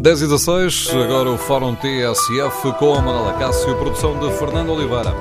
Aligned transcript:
10 0.00 0.22
e 0.22 0.28
16, 0.28 0.90
agora 0.90 1.28
o 1.28 1.36
Fórum 1.36 1.74
TSF 1.74 2.72
com 2.78 2.94
a 2.94 3.02
Manela 3.02 3.36
Cássio, 3.36 3.76
produção 3.76 4.16
de 4.20 4.32
Fernando 4.38 4.70
Oliveira. 4.70 5.12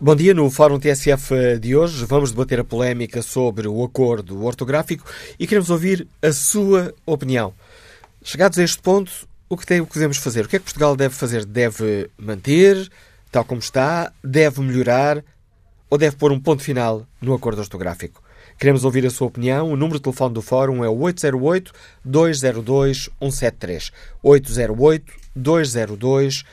Bom 0.00 0.16
dia. 0.16 0.32
No 0.32 0.50
Fórum 0.50 0.78
TSF 0.78 1.58
de 1.60 1.76
hoje 1.76 2.06
vamos 2.06 2.30
debater 2.30 2.60
a 2.60 2.64
polémica 2.64 3.20
sobre 3.20 3.68
o 3.68 3.84
acordo 3.84 4.42
ortográfico 4.42 5.04
e 5.38 5.46
queremos 5.46 5.68
ouvir 5.68 6.08
a 6.22 6.32
sua 6.32 6.94
opinião. 7.04 7.52
Chegados 8.22 8.58
a 8.58 8.64
este 8.64 8.80
ponto, 8.80 9.12
o 9.48 9.56
que, 9.56 9.64
tem, 9.66 9.80
o 9.80 9.86
que 9.86 9.94
devemos 9.94 10.18
fazer? 10.18 10.44
O 10.44 10.48
que 10.48 10.56
é 10.56 10.58
que 10.58 10.64
Portugal 10.64 10.96
deve 10.96 11.14
fazer? 11.14 11.44
Deve 11.44 12.10
manter, 12.18 12.90
tal 13.30 13.44
como 13.44 13.60
está? 13.60 14.12
Deve 14.22 14.60
melhorar? 14.60 15.22
Ou 15.90 15.98
deve 15.98 16.16
pôr 16.16 16.32
um 16.32 16.40
ponto 16.40 16.62
final 16.62 17.06
no 17.20 17.34
acordo 17.34 17.60
ortográfico? 17.60 18.22
Queremos 18.58 18.84
ouvir 18.84 19.06
a 19.06 19.10
sua 19.10 19.26
opinião. 19.26 19.70
O 19.70 19.76
número 19.76 19.98
de 19.98 20.02
telefone 20.02 20.34
do 20.34 20.42
Fórum 20.42 20.84
é 20.84 20.88
o 20.88 20.96
808-202-173. 20.96 23.92
808-202-173. 24.24 25.04
173. 25.36 26.44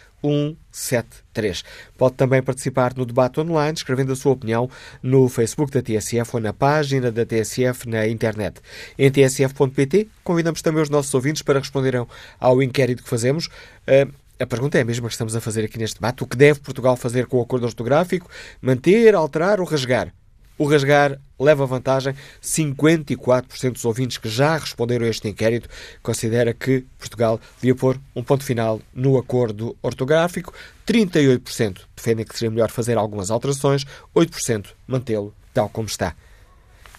Pode 1.97 2.15
também 2.15 2.41
participar 2.41 2.93
no 2.95 3.05
debate 3.05 3.39
online, 3.39 3.73
escrevendo 3.73 4.13
a 4.13 4.15
sua 4.15 4.33
opinião 4.33 4.69
no 5.01 5.27
Facebook 5.27 5.71
da 5.71 5.81
TSF 5.81 6.35
ou 6.35 6.41
na 6.41 6.53
página 6.53 7.11
da 7.11 7.25
TSF 7.25 7.87
na 7.87 8.07
internet. 8.07 8.61
Em 8.97 9.09
tsf.pt, 9.11 10.07
convidamos 10.23 10.61
também 10.61 10.81
os 10.81 10.89
nossos 10.89 11.13
ouvintes 11.13 11.41
para 11.41 11.59
responderem 11.59 12.05
ao 12.39 12.61
inquérito 12.61 13.03
que 13.03 13.09
fazemos. 13.09 13.47
Uh, 13.87 14.11
a 14.39 14.45
pergunta 14.47 14.77
é 14.77 14.81
a 14.81 14.85
mesma 14.85 15.07
que 15.07 15.13
estamos 15.13 15.35
a 15.35 15.41
fazer 15.41 15.63
aqui 15.63 15.77
neste 15.77 15.95
debate. 15.95 16.23
O 16.23 16.27
que 16.27 16.35
deve 16.35 16.59
Portugal 16.59 16.97
fazer 16.97 17.27
com 17.27 17.37
o 17.37 17.41
acordo 17.43 17.67
ortográfico? 17.67 18.27
Manter, 18.59 19.13
alterar 19.13 19.59
ou 19.59 19.67
rasgar? 19.67 20.11
O 20.57 20.65
rasgar 20.65 21.19
leva 21.39 21.65
vantagem. 21.65 22.13
54% 22.41 23.73
dos 23.73 23.85
ouvintes 23.85 24.17
que 24.17 24.29
já 24.29 24.57
responderam 24.57 25.05
a 25.05 25.09
este 25.09 25.27
inquérito 25.27 25.67
considera 26.03 26.53
que 26.53 26.85
Portugal 26.99 27.39
devia 27.59 27.75
pôr 27.75 27.99
um 28.15 28.23
ponto 28.23 28.43
final 28.43 28.79
no 28.93 29.17
acordo 29.17 29.75
ortográfico. 29.81 30.53
38% 30.87 31.81
defendem 31.95 32.25
que 32.25 32.37
seria 32.37 32.51
melhor 32.51 32.69
fazer 32.69 32.97
algumas 32.97 33.31
alterações. 33.31 33.85
8% 34.15 34.67
mantê-lo 34.87 35.33
tal 35.53 35.67
como 35.69 35.87
está. 35.87 36.15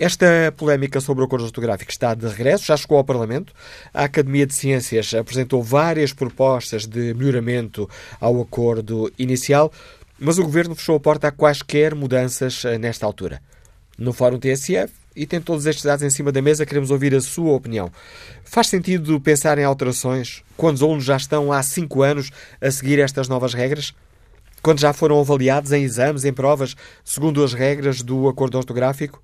Esta 0.01 0.53
polémica 0.57 1.01
sobre 1.01 1.23
o 1.23 1.27
acordo 1.27 1.45
ortográfico 1.45 1.93
está 1.93 2.13
de 2.15 2.27
regresso, 2.27 2.65
já 2.65 2.77
chegou 2.77 2.99
ao 2.99 3.05
Parlamento. 3.05 3.53
A 3.95 4.05
Academia 4.05 4.47
de 4.47 4.53
Ciências 4.53 5.15
apresentou 5.15 5.63
várias 5.63 6.13
propostas 6.13 6.87
de 6.87 7.15
melhoramento 7.15 7.89
ao 8.19 8.41
acordo 8.41 9.13
inicial, 9.17 9.73
mas 10.23 10.39
o 10.39 10.43
Governo 10.45 10.77
fechou 10.77 10.95
a 10.95 11.01
porta 11.01 11.29
a 11.29 11.33
quaisquer 11.33 11.97
mudanças 11.97 12.65
eh, 12.65 12.79
nesta 12.79 13.05
altura 13.05 13.43
no 13.99 14.13
Fórum 14.13 14.39
TSF 14.39 14.93
e 15.17 15.27
tem 15.27 15.41
todos 15.41 15.67
estes 15.67 15.85
dados 15.85 16.05
em 16.05 16.11
cima 16.11 16.31
da 16.31 16.41
mesa. 16.41 16.65
Queremos 16.65 16.91
ouvir 16.93 17.13
a 17.15 17.21
sua 17.21 17.53
opinião. 17.53 17.91
Faz 18.45 18.69
sentido 18.69 19.21
pensar 19.21 19.59
em 19.59 19.65
alterações 19.65 20.43
quando 20.57 20.77
os 20.77 20.83
alunos 20.83 21.05
já 21.05 21.17
estão 21.17 21.53
há 21.53 21.61
cinco 21.63 22.03
anos 22.03 22.31
a 22.61 22.71
seguir 22.71 23.01
estas 23.01 23.29
novas 23.29 23.53
regras? 23.53 23.93
Quando 24.63 24.79
já 24.79 24.93
foram 24.93 25.19
avaliados 25.19 25.73
em 25.73 25.83
exames, 25.83 26.25
em 26.25 26.33
provas, 26.33 26.77
segundo 27.05 27.43
as 27.43 27.53
regras 27.53 28.01
do 28.01 28.29
acordo 28.29 28.57
ortográfico? 28.57 29.21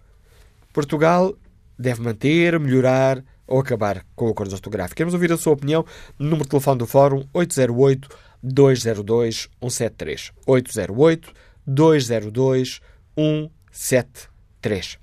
Portugal 0.72 1.32
deve 1.78 2.02
manter, 2.02 2.58
melhorar 2.58 3.22
ou 3.46 3.60
acabar 3.60 4.04
com 4.16 4.26
o 4.26 4.30
acordo 4.30 4.52
ortográfico. 4.52 4.96
Queremos 4.96 5.14
ouvir 5.14 5.32
a 5.32 5.36
sua 5.36 5.52
opinião 5.52 5.84
número 6.18 6.42
de 6.42 6.48
telefone 6.50 6.78
do 6.78 6.86
Fórum 6.88 7.24
808 7.32 8.08
202 8.42 9.48
173. 9.60 10.32
808 10.46 11.32
202 11.66 12.80
173. 13.16 14.38
3. 14.60 14.98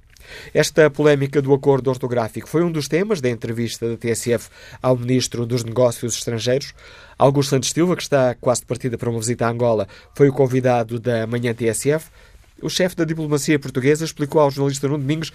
Esta 0.54 0.90
polémica 0.90 1.42
do 1.42 1.54
acordo 1.54 1.90
ortográfico 1.90 2.50
foi 2.50 2.64
um 2.64 2.72
dos 2.72 2.88
temas 2.88 3.22
da 3.22 3.30
entrevista 3.30 3.88
da 3.88 3.98
TSF 3.98 4.50
ao 4.82 4.98
Ministro 4.98 5.46
dos 5.46 5.64
Negócios 5.64 6.16
Estrangeiros. 6.16 6.74
Augusto 7.18 7.52
Santos 7.52 7.70
Silva, 7.70 7.96
que 7.96 8.02
está 8.02 8.34
quase 8.36 8.62
de 8.62 8.68
partida 8.68 8.98
para 8.98 9.10
uma 9.10 9.20
visita 9.20 9.46
a 9.46 9.50
Angola, 9.50 9.88
foi 10.16 10.30
o 10.30 10.34
convidado 10.34 11.00
da 11.00 11.28
manhã 11.28 11.54
TSF. 11.54 12.10
O 12.62 12.70
chefe 12.70 12.96
da 12.96 13.06
diplomacia 13.06 13.60
portuguesa 13.60 14.06
explicou 14.06 14.42
ao 14.42 14.50
jornalista 14.50 14.88
Nuno 14.88 15.04
Domingos 15.04 15.32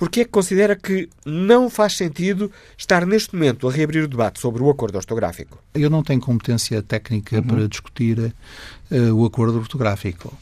porque 0.00 0.22
é 0.22 0.24
que 0.24 0.30
considera 0.30 0.74
que 0.74 1.10
não 1.26 1.68
faz 1.68 1.94
sentido 1.94 2.50
estar 2.74 3.04
neste 3.04 3.34
momento 3.34 3.68
a 3.68 3.70
reabrir 3.70 4.02
o 4.02 4.08
debate 4.08 4.40
sobre 4.40 4.62
o 4.62 4.70
acordo 4.70 4.96
ortográfico. 4.96 5.58
Eu 5.74 5.90
não 5.90 6.02
tenho 6.02 6.18
competência 6.18 6.80
técnica 6.82 7.36
uhum. 7.36 7.42
para 7.42 7.68
discutir 7.68 8.18
uh, 8.18 9.12
o 9.14 9.26
acordo 9.26 9.58
ortográfico. 9.58 10.32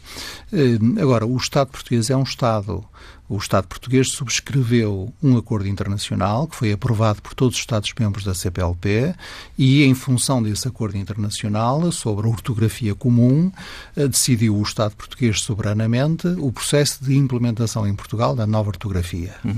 Uh, 0.53 1.03
agora, 1.03 1.27
o 1.27 1.37
Estado 1.37 1.73
português 1.73 2.09
é 2.09 2.17
um 2.17 2.23
Estado 2.23 2.85
o 3.29 3.37
Estado 3.37 3.67
português 3.67 4.11
subscreveu 4.13 5.13
um 5.23 5.37
acordo 5.37 5.69
internacional 5.69 6.47
que 6.47 6.57
foi 6.57 6.73
aprovado 6.73 7.21
por 7.21 7.35
todos 7.35 7.57
os 7.57 7.61
Estados-membros 7.61 8.25
da 8.25 8.35
CPLP 8.35 9.15
e, 9.59 9.85
em 9.85 9.95
função 9.95 10.43
desse 10.43 10.67
acordo 10.67 10.97
internacional 10.97 11.93
sobre 11.93 12.27
a 12.27 12.31
ortografia 12.31 12.95
comum, 12.95 13.53
eh, 13.95 14.09
decidiu 14.09 14.57
o 14.57 14.63
Estado 14.63 14.97
português 14.97 15.41
soberanamente 15.41 16.27
o 16.39 16.51
processo 16.51 17.05
de 17.05 17.17
implementação 17.17 17.87
em 17.87 17.95
Portugal 17.95 18.35
da 18.35 18.47
nova 18.47 18.71
ortografia. 18.71 19.35
Uhum. 19.45 19.57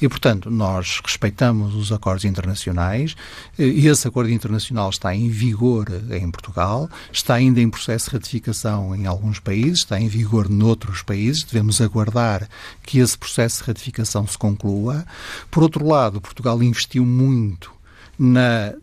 E, 0.00 0.08
portanto, 0.08 0.50
nós 0.50 1.00
respeitamos 1.04 1.74
os 1.74 1.92
acordos 1.92 2.24
internacionais 2.24 3.14
e 3.56 3.86
esse 3.86 4.08
acordo 4.08 4.30
internacional 4.30 4.90
está 4.90 5.14
em 5.14 5.28
vigor 5.28 5.86
em 6.10 6.28
Portugal, 6.30 6.90
está 7.12 7.34
ainda 7.34 7.60
em 7.60 7.70
processo 7.70 8.10
de 8.10 8.16
ratificação 8.16 8.96
em 8.96 9.06
alguns 9.06 9.38
países, 9.38 9.80
está 9.80 10.00
em 10.00 10.08
vigor 10.08 10.48
noutros 10.48 11.02
países. 11.02 11.44
Devemos 11.44 11.80
aguardar 11.80 12.48
que 12.82 12.98
esse 12.98 13.16
processo 13.16 13.62
de 13.62 13.68
ratificação 13.68 14.26
se 14.26 14.36
conclua. 14.36 15.04
Por 15.50 15.62
outro 15.62 15.86
lado, 15.86 16.20
Portugal 16.20 16.62
investiu 16.62 17.04
muito 17.04 17.72
na 18.18 18.74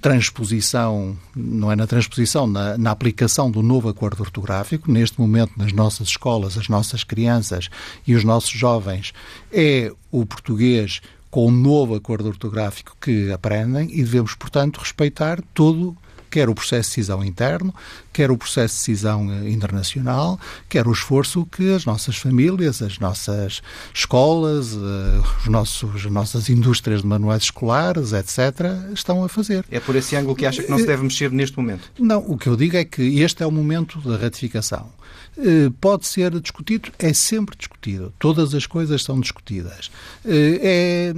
transposição, 0.00 1.16
não 1.34 1.70
é 1.70 1.76
na 1.76 1.86
transposição, 1.86 2.46
na, 2.46 2.76
na, 2.76 2.90
aplicação 2.90 3.50
do 3.50 3.62
novo 3.62 3.88
acordo 3.88 4.22
ortográfico. 4.22 4.90
Neste 4.90 5.20
momento, 5.20 5.52
nas 5.56 5.72
nossas 5.72 6.08
escolas, 6.08 6.58
as 6.58 6.68
nossas 6.68 7.04
crianças 7.04 7.68
e 8.06 8.14
os 8.14 8.24
nossos 8.24 8.50
jovens, 8.50 9.12
é 9.52 9.92
o 10.10 10.24
português 10.26 11.00
com 11.30 11.46
o 11.46 11.50
novo 11.50 11.94
acordo 11.94 12.28
ortográfico 12.28 12.96
que 13.00 13.30
aprendem 13.30 13.90
e 13.92 14.02
devemos, 14.02 14.34
portanto, 14.34 14.78
respeitar 14.78 15.40
todo 15.52 15.96
quer 16.36 16.50
o 16.50 16.54
processo 16.54 16.90
de 16.90 16.96
decisão 16.96 17.24
interno, 17.24 17.74
quer 18.12 18.30
o 18.30 18.36
processo 18.36 18.74
de 18.74 18.80
decisão 18.80 19.32
eh, 19.32 19.48
internacional, 19.48 20.38
quer 20.68 20.86
o 20.86 20.92
esforço 20.92 21.46
que 21.46 21.72
as 21.72 21.86
nossas 21.86 22.18
famílias, 22.18 22.82
as 22.82 22.98
nossas 22.98 23.62
escolas, 23.94 24.74
eh, 24.74 25.22
os 25.40 25.46
nossos, 25.46 26.04
as 26.04 26.12
nossas 26.12 26.50
indústrias 26.50 27.00
de 27.00 27.06
manuais 27.06 27.44
escolares, 27.44 28.12
etc., 28.12 28.66
estão 28.92 29.24
a 29.24 29.30
fazer. 29.30 29.64
É 29.70 29.80
por 29.80 29.96
esse 29.96 30.14
ângulo 30.14 30.36
que 30.36 30.44
acha 30.44 30.62
que 30.62 30.70
não 30.70 30.76
se 30.76 30.86
deve 30.86 31.04
mexer 31.04 31.30
neste 31.32 31.56
momento? 31.56 31.90
Não, 31.98 32.18
o 32.18 32.36
que 32.36 32.50
eu 32.50 32.54
digo 32.54 32.76
é 32.76 32.84
que 32.84 33.20
este 33.20 33.42
é 33.42 33.46
o 33.46 33.50
momento 33.50 33.98
da 34.02 34.18
ratificação. 34.18 34.90
Eh, 35.38 35.70
pode 35.80 36.06
ser 36.06 36.38
discutido, 36.40 36.90
é 36.98 37.12
sempre 37.12 37.56
discutido. 37.56 38.12
Todas 38.18 38.54
as 38.54 38.66
coisas 38.66 39.02
são 39.02 39.20
discutidas. 39.20 39.90
É 40.24 41.12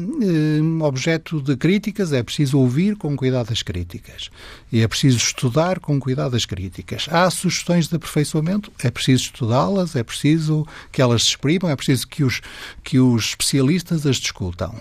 objeto 0.80 1.40
de 1.40 1.56
críticas, 1.56 2.12
é 2.12 2.22
preciso 2.22 2.58
ouvir 2.58 2.96
com 2.96 3.16
cuidado 3.16 3.52
as 3.52 3.62
críticas. 3.62 4.30
E 4.72 4.80
é 4.80 4.88
preciso 4.88 5.18
estudar 5.18 5.78
com 5.78 6.00
cuidado 6.00 6.34
as 6.36 6.44
críticas. 6.44 7.06
Há 7.10 7.30
sugestões 7.30 7.88
de 7.88 7.96
aperfeiçoamento, 7.96 8.72
é 8.82 8.90
preciso 8.90 9.24
estudá-las, 9.24 9.94
é 9.94 10.02
preciso 10.02 10.66
que 10.90 11.00
elas 11.00 11.22
se 11.22 11.28
exprimam, 11.28 11.70
é 11.70 11.76
preciso 11.76 12.08
que 12.08 12.24
os, 12.24 12.40
que 12.82 12.98
os 12.98 13.26
especialistas 13.26 14.06
as 14.06 14.16
discutam. 14.16 14.74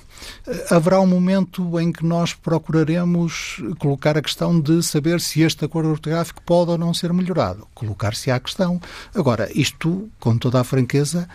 Eh, 0.47 0.65
haverá 0.71 0.99
um 0.99 1.07
momento 1.07 1.79
em 1.79 1.91
que 1.91 2.05
nós 2.05 2.33
procuraremos 2.33 3.61
colocar 3.79 4.17
a 4.17 4.21
questão 4.21 4.59
de 4.59 4.81
saber 4.81 5.21
se 5.21 5.41
este 5.41 5.65
acordo 5.65 5.89
ortográfico 5.89 6.41
pode 6.43 6.71
ou 6.71 6.77
não 6.77 6.93
ser 6.93 7.13
melhorado. 7.13 7.67
Colocar-se 7.73 8.31
a 8.31 8.39
questão. 8.39 8.79
Agora, 9.13 9.26
isto, 9.53 10.09
com 10.19 10.37
toda 10.37 10.61
a 10.61 10.63
franqueza, 10.63 11.27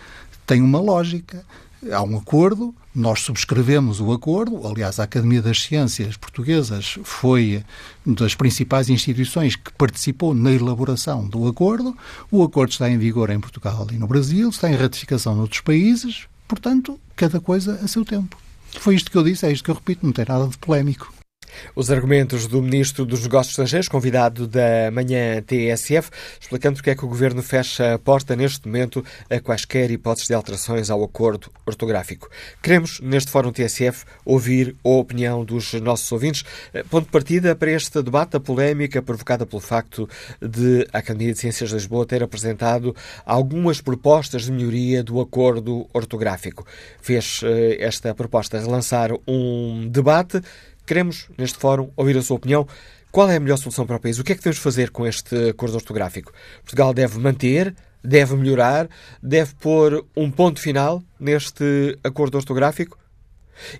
tem 0.45 0.61
uma 0.61 0.79
lógica 0.79 1.45
há 1.91 2.01
um 2.01 2.17
acordo, 2.17 2.73
nós 2.93 3.21
subscrevemos 3.21 3.99
o 3.99 4.11
acordo. 4.11 4.65
Aliás, 4.65 4.99
a 4.99 5.03
Academia 5.03 5.41
das 5.41 5.61
Ciências 5.61 6.15
Portuguesas 6.15 6.97
foi 7.03 7.63
das 8.05 8.35
principais 8.35 8.89
instituições 8.89 9.55
que 9.55 9.73
participou 9.73 10.33
na 10.33 10.51
elaboração 10.51 11.27
do 11.27 11.47
acordo. 11.47 11.97
O 12.31 12.43
acordo 12.43 12.71
está 12.71 12.89
em 12.89 12.97
vigor 12.97 13.29
em 13.29 13.39
Portugal 13.39 13.87
e 13.91 13.95
no 13.95 14.07
Brasil, 14.07 14.49
está 14.49 14.69
em 14.69 14.75
ratificação 14.75 15.35
noutros 15.35 15.61
países. 15.61 16.27
Portanto, 16.47 16.99
cada 17.15 17.39
coisa 17.39 17.79
a 17.83 17.87
seu 17.87 18.05
tempo. 18.05 18.37
Foi 18.79 18.95
isto 18.95 19.11
que 19.11 19.17
eu 19.17 19.23
disse, 19.23 19.45
é 19.45 19.51
isto 19.51 19.63
que 19.63 19.71
eu 19.71 19.75
repito, 19.75 20.05
não 20.05 20.13
tem 20.13 20.25
nada 20.27 20.47
de 20.47 20.57
polémico. 20.57 21.12
Os 21.75 21.89
argumentos 21.89 22.47
do 22.47 22.61
Ministro 22.61 23.05
dos 23.05 23.23
Negócios 23.23 23.53
Estrangeiros, 23.53 23.87
convidado 23.87 24.47
da 24.47 24.91
manhã 24.91 25.41
TSF, 25.41 26.09
explicando 26.39 26.75
porque 26.75 26.91
é 26.91 26.95
que 26.95 27.05
o 27.05 27.07
Governo 27.07 27.41
fecha 27.41 27.93
a 27.95 27.99
porta 27.99 28.35
neste 28.35 28.67
momento 28.67 29.03
a 29.29 29.39
quaisquer 29.39 29.91
hipóteses 29.91 30.27
de 30.27 30.33
alterações 30.33 30.89
ao 30.89 31.03
acordo 31.03 31.51
ortográfico. 31.65 32.29
Queremos, 32.61 32.99
neste 32.99 33.31
Fórum 33.31 33.51
TSF, 33.51 34.05
ouvir 34.25 34.75
a 34.83 34.89
opinião 34.89 35.43
dos 35.43 35.73
nossos 35.73 36.11
ouvintes. 36.11 36.43
Eh, 36.73 36.83
ponto 36.83 37.05
de 37.05 37.11
partida 37.11 37.55
para 37.55 37.71
este 37.71 38.01
debate, 38.01 38.37
a 38.37 38.39
polémica 38.39 39.01
provocada 39.01 39.45
pelo 39.45 39.61
facto 39.61 40.07
de 40.41 40.87
a 40.93 40.99
Academia 40.99 41.33
de 41.33 41.39
Ciências 41.39 41.69
de 41.69 41.75
Lisboa 41.75 42.05
ter 42.05 42.23
apresentado 42.23 42.95
algumas 43.25 43.81
propostas 43.81 44.43
de 44.43 44.51
melhoria 44.51 45.03
do 45.03 45.19
acordo 45.19 45.87
ortográfico. 45.93 46.65
Fez 47.01 47.41
eh, 47.43 47.77
esta 47.79 48.13
proposta 48.13 48.59
relançar 48.59 49.11
um 49.27 49.87
debate 49.87 50.41
Queremos, 50.85 51.29
neste 51.37 51.57
fórum, 51.57 51.91
ouvir 51.95 52.17
a 52.17 52.21
sua 52.21 52.35
opinião. 52.35 52.67
Qual 53.11 53.29
é 53.29 53.37
a 53.37 53.39
melhor 53.39 53.57
solução 53.57 53.85
para 53.85 53.95
o 53.95 53.99
país? 53.99 54.19
O 54.19 54.23
que 54.23 54.33
é 54.33 54.35
que 54.35 54.41
devemos 54.41 54.59
fazer 54.59 54.89
com 54.89 55.07
este 55.07 55.49
acordo 55.49 55.75
ortográfico? 55.75 56.33
Portugal 56.61 56.93
deve 56.93 57.19
manter, 57.19 57.73
deve 58.03 58.35
melhorar, 58.35 58.89
deve 59.21 59.53
pôr 59.55 60.05
um 60.15 60.29
ponto 60.29 60.59
final 60.59 61.01
neste 61.19 61.97
acordo 62.03 62.35
ortográfico? 62.35 62.97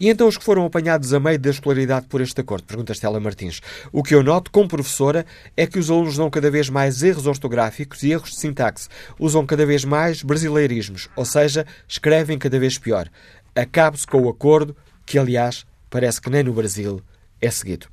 E 0.00 0.08
então 0.08 0.26
os 0.26 0.36
que 0.36 0.44
foram 0.44 0.64
apanhados 0.64 1.12
a 1.12 1.20
meio 1.20 1.38
da 1.38 1.50
escolaridade 1.50 2.06
por 2.06 2.20
este 2.20 2.40
acordo? 2.40 2.64
Pergunta 2.64 2.92
Estela 2.92 3.20
Martins. 3.20 3.60
O 3.92 4.02
que 4.02 4.14
eu 4.14 4.22
noto 4.22 4.50
como 4.50 4.68
professora 4.68 5.24
é 5.56 5.66
que 5.66 5.78
os 5.78 5.90
alunos 5.90 6.16
dão 6.16 6.30
cada 6.30 6.50
vez 6.50 6.68
mais 6.68 7.02
erros 7.02 7.26
ortográficos 7.26 8.02
e 8.02 8.12
erros 8.12 8.30
de 8.30 8.36
sintaxe. 8.36 8.88
Usam 9.18 9.46
cada 9.46 9.66
vez 9.66 9.84
mais 9.84 10.22
brasileirismos, 10.22 11.08
ou 11.16 11.24
seja, 11.24 11.66
escrevem 11.88 12.38
cada 12.38 12.58
vez 12.58 12.78
pior. 12.78 13.08
Acabe-se 13.54 14.06
com 14.06 14.22
o 14.22 14.28
acordo, 14.28 14.76
que 15.06 15.18
aliás 15.18 15.66
parece 15.90 16.20
que 16.20 16.30
nem 16.30 16.42
no 16.42 16.52
Brasil 16.52 17.00
é 17.40 17.50
seguido. 17.50 17.86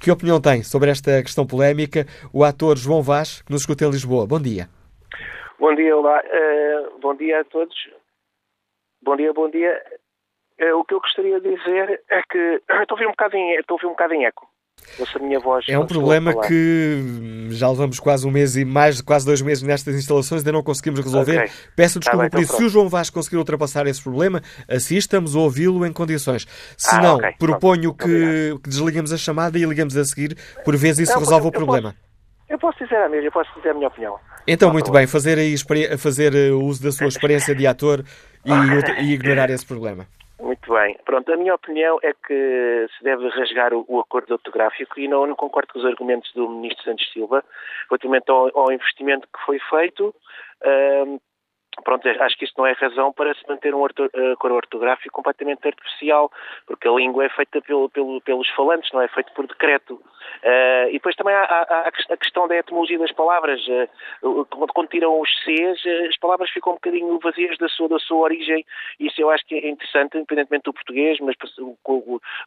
Que 0.00 0.10
opinião 0.10 0.40
tem 0.40 0.62
sobre 0.62 0.90
esta 0.90 1.22
questão 1.22 1.46
polémica 1.46 2.06
o 2.32 2.44
ator 2.44 2.76
João 2.76 3.02
Vaz, 3.02 3.42
que 3.42 3.52
nos 3.52 3.62
escuta 3.62 3.84
em 3.84 3.90
Lisboa? 3.90 4.26
Bom 4.26 4.40
dia. 4.40 4.68
Bom 5.58 5.74
dia, 5.74 5.96
olá. 5.96 6.20
Uh, 6.20 7.00
bom 7.00 7.14
dia 7.16 7.40
a 7.40 7.44
todos. 7.44 7.74
Bom 9.02 9.16
dia, 9.16 9.32
bom 9.32 9.50
dia. 9.50 9.82
Eh, 10.58 10.72
o 10.72 10.84
que 10.84 10.94
eu 10.94 11.00
gostaria 11.00 11.40
de 11.40 11.54
dizer 11.54 12.02
é 12.10 12.22
que 12.22 12.38
estou 12.82 12.84
a 12.90 12.94
ouvir 12.94 13.06
um 13.06 13.10
bocado 13.10 13.36
em, 13.36 13.54
estou 13.56 13.74
a 13.74 13.76
ouvir 13.76 13.86
um 13.86 13.90
bocado 13.90 14.14
em 14.14 14.24
eco. 14.24 14.48
Essa 15.00 15.18
minha 15.18 15.40
voz. 15.40 15.64
É 15.68 15.78
um 15.78 15.86
problema 15.86 16.38
que 16.46 17.48
já 17.50 17.68
levamos 17.68 17.98
quase 17.98 18.26
um 18.26 18.30
mês 18.30 18.56
e 18.56 18.64
mais 18.64 18.98
de 18.98 19.02
quase 19.02 19.26
dois 19.26 19.42
meses 19.42 19.62
nestas 19.62 19.94
instalações, 19.94 20.42
ainda 20.42 20.52
não 20.52 20.62
conseguimos 20.62 21.00
resolver. 21.00 21.38
Okay. 21.38 21.50
Peço 21.74 21.94
tá 21.98 22.00
desculpa 22.00 22.24
tá 22.24 22.30
por 22.30 22.38
então 22.38 22.40
isso. 22.40 22.56
Se 22.56 22.64
o 22.64 22.68
João 22.68 22.88
Vasco 22.88 23.14
conseguir 23.14 23.36
ultrapassar 23.36 23.86
esse 23.86 24.02
problema, 24.02 24.40
assistamos 24.68 25.34
a 25.34 25.40
ouvi-lo 25.40 25.84
em 25.84 25.92
condições. 25.92 26.46
Se 26.76 26.94
ah, 26.94 27.00
não, 27.00 27.16
okay. 27.16 27.32
proponho 27.38 27.92
que, 27.94 28.54
que, 28.62 28.68
desliguemos 28.68 29.12
a 29.12 29.16
chamada 29.16 29.58
e 29.58 29.64
ligamos 29.64 29.96
a 29.96 30.04
seguir, 30.04 30.36
por 30.64 30.76
vezes 30.76 31.08
isso 31.08 31.14
não, 31.14 31.20
resolve 31.20 31.48
o 31.48 31.52
problema. 31.52 31.94
Posso, 31.94 32.50
eu 32.50 32.58
posso 32.58 32.84
dizer 32.84 32.96
a 32.96 33.08
mesma, 33.08 33.26
eu 33.26 33.32
posso 33.32 33.50
dizer 33.56 33.70
a 33.70 33.74
minha 33.74 33.88
opinião. 33.88 34.18
Então, 34.46 34.72
muito 34.72 34.92
bem, 34.92 35.06
fazer, 35.06 35.38
aí, 35.38 35.56
fazer 35.98 36.34
eh, 36.34 36.52
uso 36.52 36.82
da 36.82 36.92
sua 36.92 37.08
experiência 37.08 37.54
de 37.54 37.66
ator 37.66 38.04
e, 38.44 39.02
e 39.02 39.14
ignorar 39.14 39.50
esse 39.50 39.66
problema. 39.66 40.06
Muito 40.38 40.72
bem. 40.72 40.98
Pronto, 41.04 41.32
a 41.32 41.36
minha 41.36 41.54
opinião 41.54 41.98
é 42.02 42.12
que 42.12 42.86
se 42.96 43.04
deve 43.04 43.28
rasgar 43.28 43.72
o, 43.72 43.84
o 43.88 44.00
acordo 44.00 44.32
ortográfico 44.32 45.00
e 45.00 45.08
não, 45.08 45.26
não, 45.26 45.34
concordo 45.34 45.72
com 45.72 45.78
os 45.78 45.84
argumentos 45.84 46.30
do 46.34 46.48
Ministro 46.48 46.84
Santos 46.84 47.10
Silva 47.12 47.42
relativamente 47.88 48.30
ao, 48.30 48.50
ao 48.58 48.70
investimento 48.70 49.26
que 49.26 49.44
foi 49.46 49.58
feito. 49.70 50.14
Uh, 50.62 51.20
pronto, 51.84 52.08
acho 52.08 52.36
que 52.36 52.44
isso 52.44 52.54
não 52.56 52.66
é 52.66 52.72
razão 52.72 53.12
para 53.12 53.34
se 53.34 53.48
manter 53.48 53.74
um 53.74 53.84
acordo 53.84 54.56
ortográfico 54.56 55.14
completamente 55.14 55.66
artificial, 55.66 56.30
porque 56.66 56.88
a 56.88 56.92
língua 56.92 57.24
é 57.24 57.28
feita 57.28 57.60
pelo, 57.60 57.88
pelo, 57.90 58.20
pelos 58.20 58.48
falantes, 58.50 58.90
não 58.92 59.02
é 59.02 59.08
feita 59.08 59.30
por 59.34 59.46
decreto. 59.46 60.00
Uh, 60.42 60.88
e 60.90 60.92
depois 60.94 61.16
também 61.16 61.34
há, 61.34 61.42
há, 61.42 61.88
a 61.88 62.16
questão 62.16 62.46
da 62.46 62.56
etimologia 62.56 62.98
das 62.98 63.12
palavras. 63.12 63.60
Uh, 64.22 64.44
quando 64.44 64.88
tiram 64.88 65.20
os 65.20 65.30
Cs, 65.44 65.84
uh, 65.84 66.08
as 66.08 66.16
palavras 66.18 66.50
ficam 66.50 66.72
um 66.72 66.76
bocadinho 66.76 67.18
vazias 67.18 67.56
da 67.58 67.68
sua, 67.68 67.88
da 67.88 67.98
sua 67.98 68.18
origem. 68.18 68.64
Isso 69.00 69.20
eu 69.20 69.30
acho 69.30 69.44
que 69.46 69.54
é 69.54 69.68
interessante, 69.68 70.16
independentemente 70.16 70.64
do 70.64 70.72
português, 70.72 71.18
mas 71.20 71.36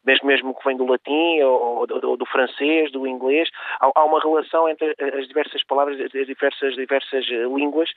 mesmo, 0.06 0.28
mesmo 0.28 0.56
que 0.56 0.66
vem 0.66 0.78
do 0.78 0.86
latim, 0.86 1.42
ou, 1.42 1.88
do, 1.88 2.18
do 2.18 2.26
francês, 2.26 2.92
do 2.92 3.08
inglês, 3.08 3.50
há, 3.80 3.90
há, 3.94 4.04
uma 4.06 4.20
relação 4.20 4.70
entre 4.70 4.96
as 5.00 5.28
diversas 5.28 5.64
palavras, 5.64 6.00
as 6.00 6.28
diversas, 6.28 6.76
diversas 6.76 7.26
línguas. 7.26 7.90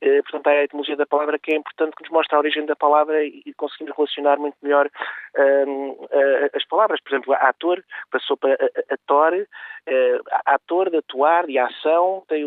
portanto, 0.00 0.46
há 0.46 0.50
a 0.50 0.64
etimologia 0.64 0.79
da 0.96 1.06
palavra 1.06 1.38
que 1.38 1.52
é 1.52 1.56
importante, 1.56 1.94
que 1.96 2.02
nos 2.02 2.12
mostra 2.12 2.36
a 2.36 2.40
origem 2.40 2.66
da 2.66 2.76
palavra 2.76 3.24
e 3.24 3.52
conseguimos 3.56 3.96
relacionar 3.96 4.38
muito 4.38 4.56
melhor 4.62 4.88
as 6.54 6.64
palavras. 6.66 7.00
Por 7.00 7.12
exemplo, 7.12 7.34
ator 7.34 7.84
passou 8.10 8.36
para 8.36 8.54
ator, 8.90 9.34
uh, 9.34 10.20
ator, 10.46 10.90
de 10.90 10.98
atuar, 10.98 11.46
de 11.46 11.58
ação, 11.58 12.24
tem, 12.28 12.44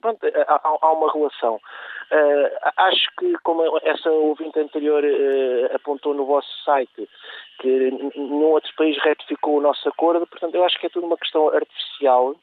pronto, 0.00 0.18
há, 0.24 0.60
há 0.82 0.92
uma 0.92 1.12
relação. 1.12 1.56
Uh, 1.56 2.70
acho 2.76 3.08
que, 3.18 3.34
como 3.42 3.62
essa 3.82 4.10
ouvinte 4.10 4.58
anterior 4.58 5.02
uh, 5.02 5.74
apontou 5.74 6.14
no 6.14 6.24
vosso 6.24 6.48
site, 6.64 7.08
que 7.58 7.90
nenhum 8.14 8.50
outro 8.50 8.72
país 8.76 8.96
retificou 9.02 9.58
o 9.58 9.60
nosso 9.60 9.88
acordo, 9.88 10.26
portanto, 10.26 10.54
eu 10.54 10.64
acho 10.64 10.78
que 10.78 10.86
é 10.86 10.90
tudo 10.90 11.06
uma 11.06 11.16
questão 11.16 11.48
artificial 11.48 12.36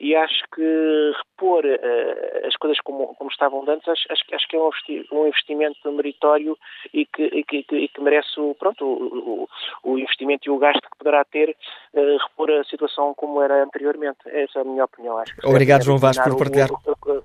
e 0.00 0.14
acho 0.14 0.42
que 0.54 1.12
repor 1.16 1.64
uh, 1.64 2.46
as 2.46 2.56
coisas 2.56 2.78
como, 2.80 3.14
como 3.14 3.30
estavam 3.30 3.64
antes, 3.68 3.86
acho, 3.88 4.06
acho, 4.10 4.24
acho 4.34 4.48
que 4.48 4.56
é 4.56 5.14
um 5.14 5.26
investimento 5.26 5.92
meritório 5.92 6.58
e 6.92 7.06
que, 7.06 7.22
e 7.22 7.44
que, 7.44 7.64
e 7.72 7.88
que 7.88 8.00
merece 8.00 8.38
o, 8.38 8.54
pronto, 8.54 8.84
o, 8.84 9.48
o, 9.82 9.98
investimento 9.98 10.48
e 10.48 10.50
o 10.50 10.58
gasto 10.58 10.82
que 10.82 10.98
poderá 10.98 11.24
ter 11.24 11.56
uh, 11.94 12.16
repor 12.28 12.50
a 12.50 12.64
situação 12.64 13.14
como 13.14 13.42
era 13.42 13.62
anteriormente. 13.62 14.18
Essa 14.26 14.60
é 14.60 14.62
a 14.62 14.64
minha 14.64 14.84
opinião. 14.84 15.18
Acho 15.18 15.34
Obrigado, 15.44 15.84
João 15.84 15.98
Vaz, 15.98 16.18
por 16.18 16.36
partilhar. 16.36 16.70
O, 16.70 17.10
o, 17.10 17.18
o, 17.18 17.24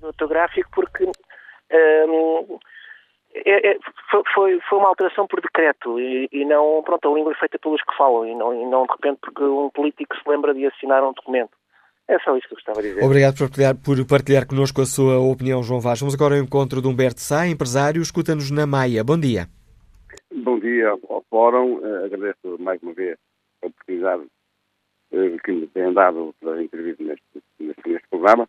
fotográfico 0.00 0.70
porque 0.72 1.04
um, 1.04 1.12
ehm, 1.70 2.58
é, 3.44 3.72
é, 3.72 3.78
foi, 4.34 4.60
foi 4.60 4.78
uma 4.78 4.88
alteração 4.88 5.26
por 5.26 5.40
decreto 5.40 6.00
e, 6.00 6.28
e, 6.32 6.44
não, 6.44 6.82
pronto, 6.82 7.08
a 7.08 7.14
língua 7.14 7.32
é 7.32 7.34
feita 7.34 7.58
pelos 7.58 7.82
que 7.82 7.96
falam 7.96 8.26
e 8.26 8.34
não, 8.34 8.54
e 8.54 8.64
não 8.64 8.86
de 8.86 8.92
repente 8.92 9.18
porque 9.20 9.42
um 9.42 9.68
político 9.70 10.16
se 10.16 10.28
lembra 10.28 10.54
de 10.54 10.66
assinar 10.66 11.02
um 11.02 11.12
documento. 11.12 11.50
É 12.08 12.18
só 12.20 12.36
isso 12.36 12.46
que 12.46 12.54
eu 12.54 12.56
gostava 12.56 12.82
de 12.82 12.88
dizer. 12.90 13.04
Obrigado 13.04 13.36
por 13.36 13.48
partilhar, 13.48 13.74
por 13.76 14.06
partilhar 14.06 14.46
connosco 14.46 14.80
a 14.80 14.86
sua 14.86 15.18
opinião, 15.18 15.62
João 15.62 15.80
Vaz. 15.80 15.98
Vamos 15.98 16.14
agora 16.14 16.36
ao 16.36 16.40
encontro 16.40 16.80
de 16.80 16.86
Humberto 16.86 17.20
Sá, 17.20 17.48
empresário, 17.48 18.00
escuta-nos 18.00 18.50
na 18.50 18.64
Maia. 18.64 19.02
Bom 19.02 19.18
dia. 19.18 19.48
Bom 20.32 20.58
dia 20.60 20.90
ao 20.90 21.24
Fórum. 21.28 21.78
Uh, 21.78 22.04
agradeço 22.04 22.56
mais 22.60 22.80
uma 22.82 22.92
vez 22.92 23.18
a 23.62 23.66
oportunidade 23.66 24.22
uh, 24.22 25.38
que 25.42 25.52
me 25.52 25.66
têm 25.66 25.92
dado 25.92 26.32
para 26.40 26.62
intervir 26.62 26.96
neste, 27.00 27.24
neste, 27.58 27.88
neste, 27.88 28.08
programa. 28.08 28.48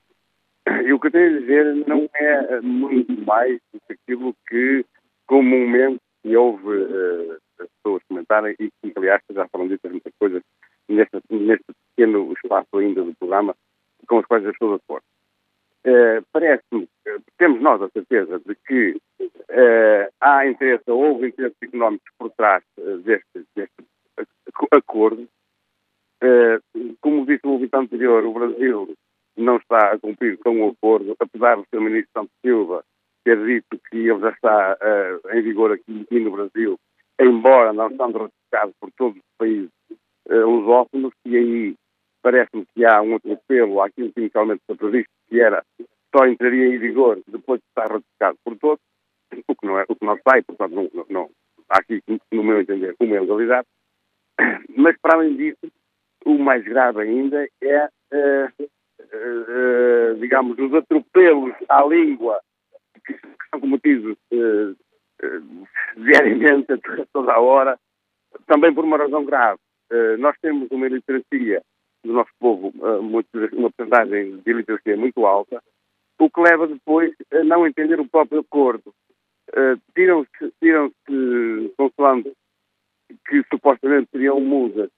E 0.86 0.94
o 0.94 1.00
que 1.00 1.08
eu 1.08 1.12
tenho 1.12 1.36
a 1.36 1.40
dizer 1.40 1.76
não 1.88 2.08
é 2.14 2.62
muito 2.62 3.12
mais 3.26 3.60
do 3.74 3.80
que 3.88 3.94
aquilo 3.94 4.36
que 4.48 4.86
comumente 5.26 6.00
se 6.22 6.36
ouve 6.36 6.68
uh, 6.68 7.38
as 7.60 7.68
pessoas 7.78 8.04
comentarem 8.08 8.56
e 8.60 8.70
que, 8.70 8.94
aliás, 8.96 9.22
já 9.32 9.48
foram 9.48 9.68
ditas 9.68 9.92
muitas 9.92 10.14
coisas 10.20 10.44
neste, 10.88 11.22
neste 11.30 11.66
pequeno 11.96 12.34
espaço 12.34 12.78
ainda 12.78 13.04
do 13.04 13.14
programa 13.16 13.56
com 14.08 14.20
os 14.20 14.26
quais 14.26 14.44
eu 14.44 14.52
estou 14.52 14.70
de 14.70 14.84
acordo. 14.84 15.04
Uh, 15.86 16.26
Parece-me, 16.32 16.88
temos 17.38 17.62
nós 17.62 17.82
a 17.82 17.90
certeza 17.90 18.40
de 18.40 18.56
que 18.68 18.98
uh, 19.22 20.14
há 20.20 20.48
interesse, 20.48 20.84
houve 20.88 21.28
interesses 21.28 21.58
económicos 21.62 22.10
por 22.18 22.30
trás 22.32 22.64
uh, 22.80 22.98
deste, 23.00 23.46
deste, 23.56 23.76
acordo. 24.72 25.28
como 27.02 27.26
disse 27.26 27.46
o 27.46 27.52
ouvinte 27.52 27.76
anterior, 27.76 28.26
o 28.26 28.34
Brasil 28.34 28.94
não 29.38 29.58
está 29.58 29.94
a 29.94 30.00
cumprir 30.00 30.38
com 30.40 30.62
o 30.62 30.70
acordo, 30.72 31.16
apesar 31.20 31.56
do 31.56 31.66
seu 31.70 31.80
ministro 31.80 32.10
Santos 32.14 32.34
Silva 32.42 32.84
ter 33.24 33.38
dito 33.46 33.80
que 33.90 33.98
ele 33.98 34.20
já 34.20 34.32
está 34.32 34.78
em 35.34 35.42
vigor 35.42 35.74
aqui, 35.74 36.02
aqui 36.02 36.20
no 36.20 36.32
Brasil, 36.32 36.80
embora 37.20 37.72
não 37.72 37.90
estando 37.90 38.18
ratificado 38.18 38.74
por 38.80 38.90
todos 38.98 39.18
os 39.18 39.38
países 39.38 39.70
lusófonos, 40.30 41.14
e 41.26 41.38
aí 41.38 41.76
parece-me 42.22 42.66
que 42.74 42.86
há 42.86 43.02
um 43.02 43.16
atropelo 43.16 43.82
àquilo 43.82 44.12
que 44.12 44.20
inicialmente 44.22 44.62
foi 44.68 44.76
previsto, 44.76 45.10
que 45.30 45.40
era 45.40 45.64
só 46.16 46.26
entraria 46.26 46.68
em 46.68 46.78
vigor 46.78 47.22
depois 47.28 47.60
de 47.60 47.68
estar 47.68 47.92
ratificado 47.92 48.38
por 48.44 48.58
todos, 48.58 48.84
o 49.48 49.56
que 49.56 49.66
não, 49.66 49.80
é, 49.80 49.86
o 49.88 49.96
que 49.96 50.06
não 50.06 50.18
sai, 50.28 50.42
portanto, 50.42 50.74
não, 50.74 50.90
não, 50.94 51.06
não, 51.10 51.30
há 51.70 51.80
aqui, 51.80 52.02
no 52.32 52.44
meu 52.44 52.62
entender, 52.62 52.96
uma 53.00 53.16
ilegalidade. 53.16 53.68
Mas, 54.76 54.98
para 55.02 55.18
além 55.18 55.36
disso, 55.36 55.72
o 56.26 56.38
mais 56.38 56.64
grave 56.64 57.02
ainda 57.02 57.48
é, 57.62 57.86
uh, 57.86 58.64
uh, 58.64 60.16
digamos, 60.20 60.58
os 60.58 60.74
atropelos 60.74 61.54
à 61.70 61.84
língua 61.86 62.40
que, 63.06 63.14
que 63.14 63.50
são 63.52 63.60
cometidos 63.60 64.18
uh, 64.32 64.76
diariamente, 65.98 66.68
toda 67.14 67.34
a 67.34 67.40
hora, 67.40 67.80
também 68.46 68.74
por 68.74 68.84
uma 68.84 68.98
razão 68.98 69.26
grave. 69.26 69.60
Nós 70.20 70.36
temos 70.42 70.70
uma 70.72 70.86
iliteracia 70.86 71.62
do 72.04 72.14
nosso 72.14 72.32
povo, 72.40 72.74
muito, 73.02 73.28
uma 73.54 73.72
porcentagem 73.72 74.38
de 74.38 74.52
iliteracia 74.52 74.98
muito 74.98 75.26
alta, 75.26 75.62
o 76.20 76.30
que 76.30 76.42
leva 76.42 76.68
depois 76.68 77.14
a 77.32 77.44
não 77.44 77.66
entender 77.68 78.00
o 78.00 78.08
próprio 78.08 78.42
acordo. 78.42 78.94
tiram-se 79.96 80.54
tiram 80.60 80.92
consoantes 81.78 82.34
que 83.28 83.44
supostamente 83.50 84.10
seriam 84.12 84.40
musas 84.40 84.90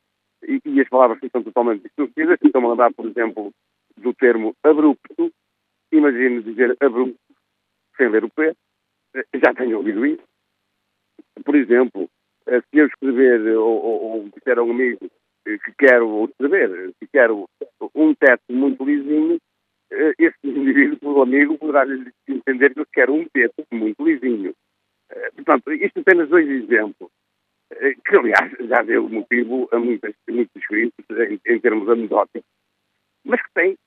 e, 0.43 0.61
e, 0.65 0.81
as 0.81 0.89
palavras 0.89 1.19
ficam 1.19 1.43
totalmente 1.43 1.83
distorcidas. 1.83 2.39
A 2.41 2.59
lembrar, 2.59 2.93
por 2.93 3.05
exemplo, 3.05 3.51
do 3.97 4.13
termo 4.13 4.55
abrupto. 4.63 5.31
Imagino 5.91 6.43
dizer 6.43 6.77
abrupto 6.79 7.19
sem 7.97 8.09
ler 8.09 8.23
o 8.23 8.29
P. 8.29 8.55
Já 9.35 9.53
tenho 9.53 9.77
ouvido 9.77 10.05
isso. 10.05 10.23
Por 11.43 11.55
exemplo, 11.55 12.03
eh, 12.03 12.18
se 12.49 12.77
eu 12.79 12.87
escrever 12.87 13.57
ou, 13.57 13.83
ou, 13.83 14.01
ou 14.11 14.29
disser 14.29 14.57
a 14.57 14.63
um 14.63 14.71
amigo 14.71 15.09
que 15.45 15.71
quero 15.77 16.25
escrever, 16.25 16.93
que 16.99 17.07
quero 17.07 17.47
um 17.95 18.13
teto 18.13 18.43
muito 18.49 18.83
lisinho, 18.83 19.39
eh, 19.91 20.13
esse 20.19 20.37
indivíduo, 20.43 21.17
o 21.17 21.21
amigo, 21.21 21.57
poderá 21.57 21.85
entender 22.27 22.73
que 22.73 22.79
eu 22.79 22.85
quero 22.91 23.13
um 23.13 23.25
teto 23.29 23.65
muito 23.71 24.03
lisinho. 24.03 24.53
Eh, 25.11 25.31
portanto, 25.31 25.71
isto 25.73 25.99
apenas 25.99 26.29
dois 26.29 26.47
exemplos. 26.47 27.09
Eh, 27.71 27.93
que 28.05 28.15
aliás 28.15 28.51
já 28.59 28.81
deu 28.83 29.07
motivo 29.09 29.67
a 29.71 29.79
muitos, 29.79 30.13
muitos 30.27 30.55
escritos 30.55 31.05
em, 31.09 31.39
em, 31.45 31.59
termos 31.59 31.87
anedóticos, 31.87 32.49
mas 33.23 33.41
que 33.41 33.53
tem, 33.53 33.77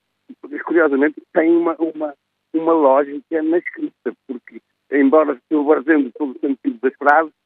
curiosamente, 0.65 1.21
tem 1.33 1.51
uma, 1.51 1.75
uma, 1.77 2.15
uma 2.55 2.73
lógica 2.73 3.43
na 3.43 3.59
escrita, 3.59 4.13
porque, 4.27 4.61
embora 4.93 5.37
se 5.49 5.55
obrazendo 5.55 6.13
todo 6.13 6.37
o 6.37 6.39
sentido 6.39 6.79
das 6.81 6.95
frases, 6.95 7.33
eh, 7.33 7.42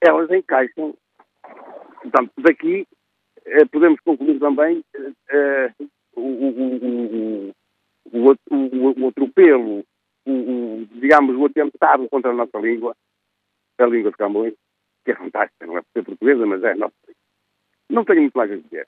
elas 0.00 0.30
encaixam. 0.30 0.94
Portanto, 2.02 2.32
daqui 2.38 2.86
eh, 3.44 3.64
podemos 3.66 4.00
concluir 4.00 4.38
também 4.38 4.84
o, 6.14 6.20
o, 6.20 7.52
o, 8.12 8.30
o, 8.50 9.04
o 9.04 9.08
atropelo, 9.08 9.84
o, 10.26 10.86
digamos, 10.92 11.36
o 11.36 11.46
atentado 11.46 12.08
contra 12.08 12.30
a 12.30 12.34
nossa 12.34 12.58
língua, 12.58 12.94
a 13.78 13.86
língua 13.86 14.10
de 14.10 14.16
Camões, 14.16 14.54
que 15.04 15.12
é 15.12 15.16
fantástica, 15.16 15.66
não 15.66 15.78
é 15.78 15.82
por 15.82 15.90
ser 15.92 16.04
portuguesa, 16.04 16.46
mas 16.46 16.62
é 16.62 16.74
nossa. 16.74 16.94
Não 17.88 18.04
tenho 18.04 18.20
muito 18.20 18.36
mais 18.36 18.50
a 18.52 18.56
dizer. 18.56 18.86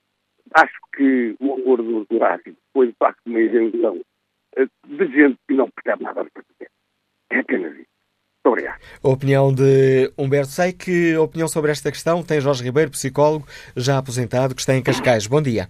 Acho 0.55 0.79
que 0.95 1.37
o 1.41 1.55
acordo 1.55 2.07
geográfico 2.09 2.59
foi, 2.73 2.88
de 2.88 2.95
facto, 2.95 3.21
uma 3.26 3.41
invenção 3.41 4.00
eh, 4.57 4.67
de 4.87 5.07
gente 5.07 5.38
que 5.49 5.55
não 5.55 5.69
percebe 5.71 6.05
nada 6.05 6.25
de 6.25 6.31
português. 6.31 6.71
É 7.31 7.38
apenas 7.38 7.75
isso. 7.75 7.91
Muito 8.44 8.58
obrigado. 8.58 8.80
A 9.04 9.08
opinião 9.08 9.54
de 9.54 10.12
Humberto. 10.18 10.49
Sei 10.49 10.72
que 10.72 11.14
a 11.14 11.22
opinião 11.22 11.46
sobre 11.46 11.70
esta 11.70 11.92
questão 11.92 12.25
tem 12.25 12.40
Jorge 12.40 12.64
Ribeiro, 12.64 12.90
psicólogo, 12.90 13.46
já 13.76 13.99
aposentado, 13.99 14.52
que 14.54 14.61
está 14.61 14.75
em 14.75 14.82
Cascais. 14.82 15.28
Bom 15.28 15.40
dia. 15.40 15.68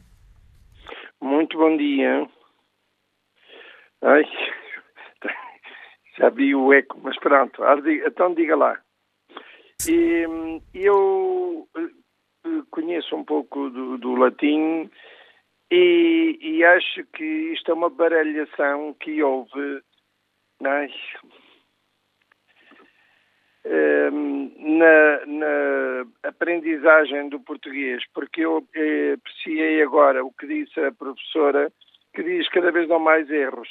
Muito 1.20 1.58
bom 1.58 1.76
dia. 1.76 2.26
Ai, 4.00 4.22
já 6.18 6.30
vi 6.30 6.54
o 6.54 6.72
eco, 6.72 6.98
mas 7.02 7.18
pronto. 7.18 7.62
Então 8.06 8.34
diga 8.34 8.56
lá. 8.56 8.80
Eu 10.72 11.68
eh, 11.76 12.62
conheço 12.70 13.14
um 13.14 13.24
pouco 13.24 13.68
do, 13.68 13.98
do 13.98 14.14
latim 14.14 14.88
e, 15.70 16.38
e, 16.40 16.64
acho 16.64 17.04
que 17.14 17.24
isto 17.52 17.70
é 17.70 17.74
uma 17.74 17.90
baralhação 17.90 18.94
que 19.00 19.22
houve 19.22 19.82
é? 20.64 20.86
Ehm, 23.64 24.52
na, 24.59 25.26
na, 25.26 26.07
aprendizagem 26.25 27.28
do 27.28 27.40
português, 27.40 28.02
porque 28.14 28.45
eu 28.45 28.66
eh, 28.75 29.14
apreciei 29.14 29.83
agora 29.83 30.25
o 30.25 30.33
que 30.33 30.47
disse 30.47 30.81
a 30.81 30.92
professora, 30.92 31.73
que 32.14 32.23
diz 32.23 32.49
cada 32.49 32.71
vez 32.71 32.88
não 32.88 32.99
mais 32.99 33.31
erros. 33.31 33.69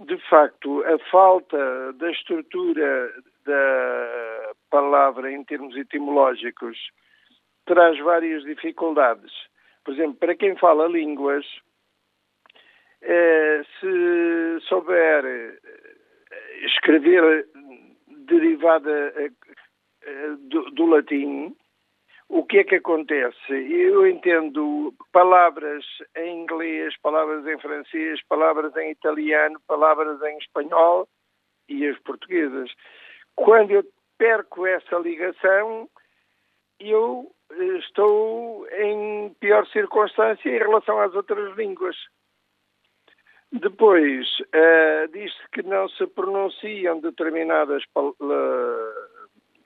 De 0.00 0.18
facto, 0.28 0.84
a 0.84 0.98
falta 1.10 1.92
da 1.94 2.10
estrutura 2.10 3.12
da 3.44 4.52
palavra 4.70 5.32
em 5.32 5.42
termos 5.44 5.76
etimológicos 5.76 6.76
traz 7.64 7.98
várias 8.00 8.42
dificuldades. 8.44 9.32
Por 9.84 9.94
exemplo, 9.94 10.16
para 10.16 10.34
quem 10.34 10.56
fala 10.56 10.86
línguas, 10.86 11.46
eh, 13.02 13.62
se 13.80 14.66
souber 14.68 15.24
eh, 15.24 15.58
escrever 16.64 17.46
derivada 18.26 19.12
eh, 19.16 19.30
do, 20.48 20.70
do 20.70 20.86
latim, 20.86 21.54
o 22.28 22.44
que 22.44 22.58
é 22.58 22.64
que 22.64 22.74
acontece? 22.76 23.52
Eu 23.52 24.06
entendo 24.06 24.92
palavras 25.12 25.84
em 26.16 26.42
inglês, 26.42 26.94
palavras 27.00 27.46
em 27.46 27.58
francês, 27.58 28.20
palavras 28.28 28.76
em 28.76 28.90
italiano, 28.90 29.60
palavras 29.66 30.20
em 30.22 30.38
espanhol 30.38 31.08
e 31.68 31.86
as 31.86 31.98
portuguesas. 32.00 32.70
Quando 33.36 33.70
eu 33.70 33.84
perco 34.18 34.66
essa 34.66 34.98
ligação, 34.98 35.88
eu 36.80 37.30
eh, 37.52 37.78
estou 37.78 38.66
em 38.70 39.32
pior 39.40 39.66
circunstância 39.68 40.48
em 40.48 40.58
relação 40.58 41.00
às 41.00 41.14
outras 41.14 41.56
línguas. 41.56 41.96
Depois, 43.60 44.26
uh, 44.40 45.08
diz-se 45.12 45.48
que 45.52 45.62
não 45.62 45.88
se 45.88 46.06
pronunciam 46.08 47.00
determinadas 47.00 47.82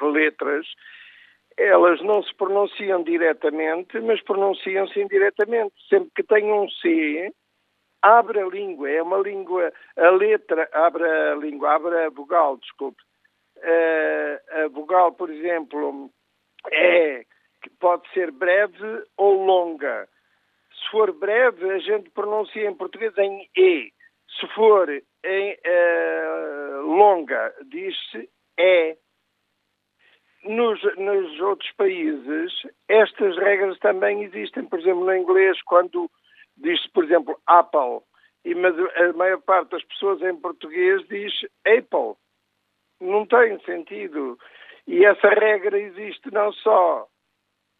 letras, 0.00 0.66
elas 1.56 2.00
não 2.02 2.22
se 2.22 2.34
pronunciam 2.34 3.02
diretamente, 3.02 4.00
mas 4.00 4.22
pronunciam-se 4.22 5.00
indiretamente. 5.00 5.74
Sempre 5.88 6.10
que 6.14 6.22
tem 6.22 6.52
um 6.52 6.68
C, 6.68 7.32
abre 8.02 8.40
a 8.40 8.46
língua, 8.46 8.90
é 8.90 9.02
uma 9.02 9.18
língua, 9.18 9.72
a 9.96 10.10
letra, 10.10 10.68
abre 10.72 11.04
a 11.04 11.34
língua, 11.34 11.74
abre 11.74 12.04
a 12.04 12.10
vogal, 12.10 12.56
desculpe, 12.58 13.02
a 13.62 14.68
vogal, 14.68 15.12
por 15.12 15.30
exemplo, 15.30 16.10
é 16.70 17.24
que 17.62 17.70
pode 17.78 18.08
ser 18.12 18.30
breve 18.30 19.04
ou 19.16 19.44
longa. 19.44 20.08
Se 20.80 20.90
for 20.90 21.12
breve, 21.12 21.70
a 21.70 21.78
gente 21.78 22.10
pronuncia 22.10 22.68
em 22.68 22.74
português 22.74 23.16
em 23.18 23.48
E. 23.56 23.92
Se 24.38 24.46
for 24.54 24.88
em 24.90 25.52
uh, 25.52 26.82
longa, 26.82 27.54
diz-se 27.66 28.28
é. 28.58 28.96
Nos, 30.42 30.80
nos 30.96 31.40
outros 31.40 31.70
países, 31.72 32.52
estas 32.88 33.36
regras 33.36 33.78
também 33.80 34.22
existem. 34.22 34.64
Por 34.64 34.80
exemplo, 34.80 35.04
no 35.04 35.14
inglês, 35.14 35.60
quando 35.62 36.10
diz-se, 36.56 36.88
por 36.90 37.04
exemplo, 37.04 37.38
Apple, 37.46 38.00
e 38.44 38.54
a 38.54 39.12
maior 39.12 39.40
parte 39.42 39.70
das 39.70 39.84
pessoas 39.84 40.22
em 40.22 40.34
português 40.36 41.06
diz 41.08 41.32
Apple 41.66 42.14
não 43.00 43.26
tem 43.26 43.58
sentido. 43.64 44.38
E 44.86 45.04
essa 45.04 45.28
regra 45.28 45.78
existe 45.78 46.32
não 46.32 46.52
só 46.52 47.06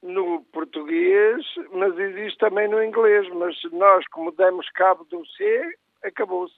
no 0.02 0.42
português, 0.52 1.45
mas 1.73 1.99
existe 1.99 2.38
também 2.38 2.69
no 2.69 2.83
inglês. 2.83 3.28
Mas 3.30 3.57
nós, 3.73 4.07
como 4.09 4.33
demos 4.33 4.69
cabo 4.71 5.04
do 5.04 5.25
C, 5.26 5.75
acabou-se. 6.02 6.54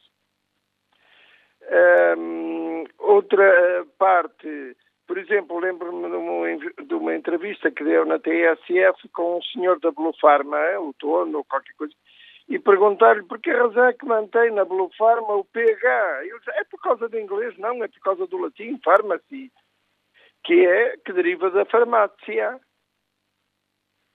Outra 2.98 3.86
parte, 3.98 4.76
por 5.06 5.18
exemplo, 5.18 5.58
lembro-me 5.58 6.58
de, 6.58 6.86
de, 6.86 6.94
uma 6.94 7.14
entrevista 7.14 7.70
que 7.70 7.84
deu 7.84 8.04
na 8.04 8.18
TSF 8.18 9.08
com 9.12 9.38
um 9.38 9.42
senhor 9.42 9.78
da 9.80 9.90
Blue 9.90 10.14
Pharma, 10.20 10.58
o 10.80 10.92
Tono, 10.94 11.38
ou 11.38 11.44
qualquer 11.44 11.74
coisa, 11.74 11.94
e 12.48 12.58
perguntar-lhe 12.58 13.22
por 13.24 13.40
que 13.40 13.50
razão 13.50 13.86
é 13.86 13.92
que 13.92 14.04
mantém 14.04 14.50
na 14.50 14.64
Blue 14.64 14.90
Pharma 14.96 15.34
o 15.34 15.44
PH. 15.44 16.24
Ele 16.24 16.38
disse, 16.38 16.50
é 16.50 16.64
por 16.64 16.80
causa 16.80 17.08
do 17.08 17.18
inglês, 17.18 17.56
não, 17.58 17.82
é 17.82 17.88
por 17.88 18.00
causa 18.00 18.26
do 18.26 18.38
latim, 18.38 18.78
pharmacy, 18.84 19.50
que 20.44 20.66
é, 20.66 20.96
que 21.04 21.12
deriva 21.12 21.50
da 21.50 21.64
farmácia. 21.64 22.60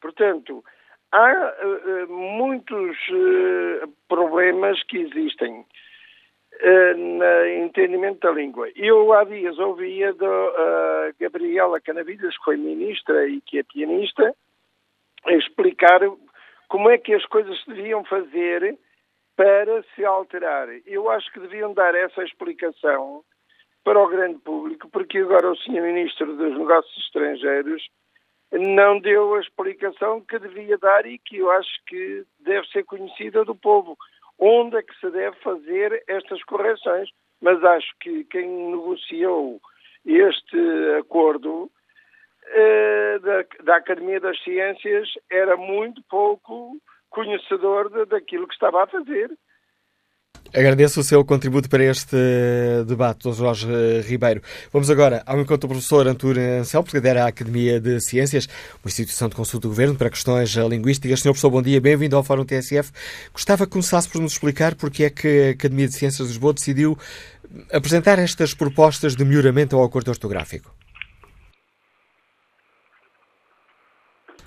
Portanto, 0.01 0.63
há 1.12 1.54
uh, 1.63 2.12
muitos 2.12 2.98
uh, 3.10 3.88
problemas 4.08 4.82
que 4.84 4.98
existem 4.98 5.60
uh, 5.62 6.98
no 6.98 7.48
entendimento 7.66 8.20
da 8.20 8.32
língua. 8.32 8.70
Eu 8.75 9.13
há 9.13 9.24
dias 9.24 9.58
ouvia 9.60 10.13
da 10.13 11.12
Gabriela 11.20 11.80
Canavilhas, 11.82 12.38
que 12.38 12.44
foi 12.44 12.58
ministra 12.58 13.27
e 13.27 13.42
que 13.42 13.60
é 13.60 13.63
pianista, 13.63 14.36
explicar 15.27 16.01
como 16.68 16.89
é 16.89 16.98
que 16.98 17.13
as 17.13 17.25
coisas 17.25 17.58
se 17.63 17.74
deviam 17.74 18.04
fazer 18.04 18.77
para 19.36 19.84
se 19.96 20.04
alterar. 20.04 20.68
Eu 20.86 21.10
acho 21.10 21.32
que 21.32 21.39
deviam 21.39 21.74
dar 21.74 21.94
essa 21.96 22.24
explicação 22.24 23.24
para 23.84 24.00
o 24.00 24.08
grande 24.08 24.39
público, 24.39 24.89
porque 24.89 25.20
agora 25.20 25.50
o 25.50 25.56
Sr. 25.56 25.82
Ministro 25.82 26.36
dos 26.36 26.58
Negócios 26.58 26.98
Estrangeiros 27.06 27.88
não 28.51 29.00
deu 29.00 29.36
a 29.36 29.42
explicação 29.42 30.22
que 30.22 30.39
devia 30.39 30.77
dar 30.77 31.06
e 31.06 31.18
que 31.18 31.38
eu 31.38 31.51
acho 31.51 31.84
que 31.86 32.24
deve 32.39 32.68
ser 32.68 32.84
conhecida 32.86 33.44
do 33.44 33.56
povo. 33.56 33.98
Onde 34.39 34.77
é 34.77 34.84
que 34.84 34.98
se 35.00 35.10
deve 35.10 35.36
fazer 35.38 36.04
estas 36.08 36.42
correções? 36.44 37.10
Mas 37.42 37.63
acho 37.63 37.94
que 38.00 38.24
quem 38.25 38.48
negociou 38.48 39.60
este 40.06 40.58
acordo 41.00 41.70
eh, 42.46 43.20
da, 43.20 43.46
da, 43.63 43.75
Academia 43.75 44.20
das 44.20 44.42
Ciências 44.44 45.10
era 45.30 45.58
muito 45.58 46.01
pouco 46.10 46.77
conhecedor 47.10 47.89
de, 47.89 48.06
daquilo 48.06 48.48
que 48.48 48.54
estava 48.54 48.84
a 48.84 48.88
fazer. 48.88 49.30
Agradeço 50.54 51.01
o 51.01 51.04
seu 51.04 51.24
contributo 51.25 51.70
para 51.70 51.84
este 51.84 52.16
debate, 52.88 53.30
Dr. 53.30 53.36
Jorge 53.36 53.68
Ribeiro. 54.08 54.42
Vamos 54.72 54.89
agora 54.89 55.22
ao 55.25 55.39
encontro 55.39 55.68
do 55.68 55.68
professor 55.68 56.08
Antônio 56.08 56.42
Anselmo, 56.60 56.86
presidente 56.86 57.16
da 57.16 57.27
Academia 57.27 57.80
de 57.80 58.00
Ciências, 58.00 58.48
uma 58.84 58.88
instituição 58.88 59.27
de 59.27 59.36
consulta 59.36 59.68
do 59.68 59.70
Governo 59.70 59.96
para 59.96 60.10
questões 60.10 60.50
linguísticas. 60.56 61.20
Senhor 61.20 61.34
professor, 61.34 61.50
bom 61.50 61.62
dia, 61.62 61.82
bem-vindo 61.82 62.16
ao 62.16 62.24
Fórum 62.24 62.46
TSF. 62.46 62.92
Gostava 63.34 63.66
que 63.66 63.72
começasse 63.72 64.08
por 64.08 64.22
nos 64.22 64.34
explicar 64.34 64.74
porque 64.75 65.04
é 65.04 65.10
que 65.10 65.50
a 65.50 65.51
Academia 65.51 65.88
de 65.88 65.94
Ciências 65.94 66.27
de 66.27 66.34
Lisboa 66.34 66.54
decidiu 66.54 66.98
apresentar 67.72 68.18
estas 68.18 68.54
propostas 68.54 69.16
de 69.16 69.25
melhoramento 69.25 69.75
ao 69.75 69.84
acordo 69.84 70.10
ortográfico. 70.10 70.74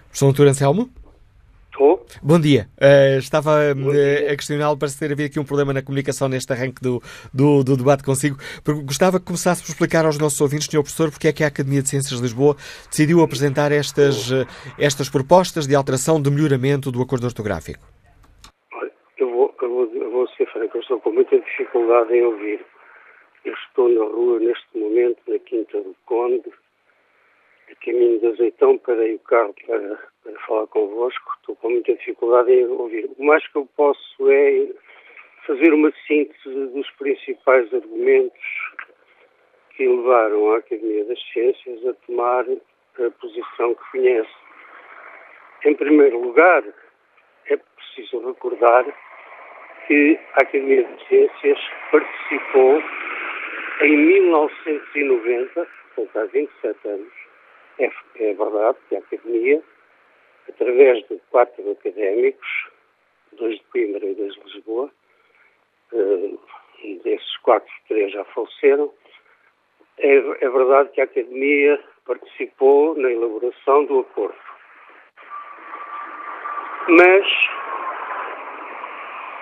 Professor 0.09 0.28
Antônio 0.28 0.50
Anselmo? 0.50 0.90
Estou. 1.80 2.04
Bom 2.22 2.38
dia. 2.38 2.68
Uh, 2.76 3.18
estava 3.18 3.72
uh, 3.72 4.30
a 4.30 4.37
questioná-lo 4.37 4.76
para 4.76 4.88
ter 4.88 5.06
havido 5.06 5.30
aqui 5.30 5.40
um 5.40 5.44
problema 5.46 5.72
na 5.72 5.80
comunicação 5.80 6.28
neste 6.28 6.52
arranque 6.52 6.82
do, 6.82 7.00
do, 7.32 7.64
do, 7.64 7.75
debate 7.75 8.04
consigo. 8.04 8.37
Gostava 8.84 9.18
que 9.18 9.25
começasse 9.25 9.64
por 9.64 9.70
explicar 9.70 10.04
aos 10.04 10.18
nossos 10.18 10.38
ouvintes, 10.42 10.66
Sr. 10.66 10.82
Professor, 10.84 11.10
porque 11.10 11.28
é 11.28 11.32
que 11.32 11.42
a 11.42 11.46
Academia 11.46 11.80
de 11.80 11.88
Ciências 11.88 12.14
de 12.14 12.22
Lisboa 12.22 12.54
decidiu 12.90 13.22
apresentar 13.22 13.72
estas, 13.72 14.30
uh, 14.30 14.44
estas 14.78 15.08
propostas 15.08 15.66
de 15.66 15.75
alteração, 15.75 16.20
de 16.20 16.30
melhoramento 16.30 16.92
do 16.92 17.00
acordo 17.00 17.25
ortográfico. 17.25 17.80
Olha, 18.75 18.92
eu 19.16 19.30
vou, 19.30 19.54
eu 19.62 19.70
vou, 19.70 19.94
eu 19.94 20.10
vou 20.10 20.28
ser 20.37 20.46
franco, 20.52 20.76
eu 20.76 20.82
estou 20.82 21.00
com 21.00 21.12
muita 21.12 21.40
dificuldade 21.40 22.12
em 22.12 22.22
ouvir. 22.22 22.60
Eu 23.42 23.54
estou 23.54 23.88
na 23.88 24.04
rua 24.04 24.38
neste 24.38 24.68
momento, 24.76 25.18
na 25.26 25.38
Quinta 25.38 25.80
do 25.80 25.96
Conde, 26.04 26.52
a 27.72 27.75
caminho 27.82 28.20
de 28.20 28.26
Azeitão, 28.26 28.76
parei 28.76 29.14
o 29.14 29.18
carro 29.20 29.54
para, 29.66 30.09
para 30.22 30.38
falar 30.40 30.66
convosco. 30.68 31.32
Estou 31.38 31.56
com 31.56 31.70
muita 31.70 31.94
dificuldade 31.94 32.52
em 32.52 32.66
ouvir. 32.66 33.10
O 33.18 33.24
mais 33.24 33.46
que 33.48 33.56
eu 33.56 33.68
posso 33.76 34.30
é 34.30 34.68
fazer 35.46 35.72
uma 35.72 35.92
síntese 36.06 36.66
dos 36.66 36.90
principais 36.92 37.72
argumentos 37.72 38.40
que 39.76 39.86
levaram 39.86 40.52
a 40.52 40.58
Academia 40.58 41.04
das 41.06 41.20
Ciências 41.32 41.86
a 41.86 41.94
tomar 42.06 42.44
a 42.48 43.10
posição 43.20 43.74
que 43.74 43.90
conhece. 43.92 44.30
Em 45.64 45.74
primeiro 45.74 46.20
lugar, 46.20 46.62
é 47.46 47.56
preciso 47.56 48.26
recordar 48.26 48.84
que 49.86 50.18
a 50.34 50.42
Academia 50.42 50.82
das 50.82 51.08
Ciências 51.08 51.58
participou 51.90 52.82
em 53.82 53.96
1990, 53.96 55.68
portanto 55.94 56.18
há 56.18 56.24
27 56.26 56.88
anos, 56.88 57.12
é, 57.78 57.90
é 58.16 58.34
verdade 58.34 58.78
que 58.88 58.96
a 58.96 58.98
Academia, 58.98 59.62
através 60.50 61.07
de 61.09 61.19
quatro 61.30 61.71
académicos, 61.71 62.69
dois 63.33 63.57
de 63.57 63.64
Coimbra 63.64 64.04
e 64.04 64.14
dois 64.14 64.35
de 64.35 64.40
Lisboa, 64.45 64.90
uh, 65.92 66.40
desses 67.02 67.37
quatro, 67.38 67.73
três 67.88 68.12
já 68.12 68.25
faleceram, 68.25 68.92
é, 69.99 70.16
é 70.16 70.49
verdade 70.49 70.90
que 70.90 71.00
a 71.00 71.04
Academia 71.04 71.83
participou 72.07 72.95
na 72.97 73.11
elaboração 73.11 73.85
do 73.85 74.00
acordo. 74.00 74.38
Mas 76.88 77.26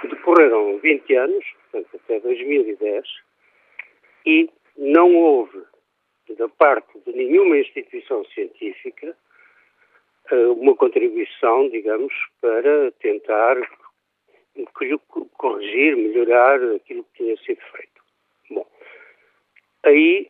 decorreram 0.05 0.79
20 0.79 1.15
anos, 1.15 1.45
portanto 1.71 2.01
até 2.05 2.21
2010, 2.21 3.07
e 4.27 4.51
não 4.77 5.15
houve 5.15 5.63
da 6.37 6.49
parte 6.49 6.99
de 7.07 7.13
nenhuma 7.13 7.57
instituição 7.57 8.25
científica 8.27 9.07
eh, 9.07 9.28
uma 10.37 10.75
contribuição, 10.77 11.69
digamos, 11.71 12.13
para 12.41 12.91
tentar 13.01 13.57
corrigir, 15.37 15.97
melhorar 15.97 16.61
aquilo 16.75 17.05
que 17.05 17.25
tinha 17.25 17.37
sido 17.39 17.61
feito. 17.73 18.03
Bom, 18.51 18.67
aí 19.85 20.29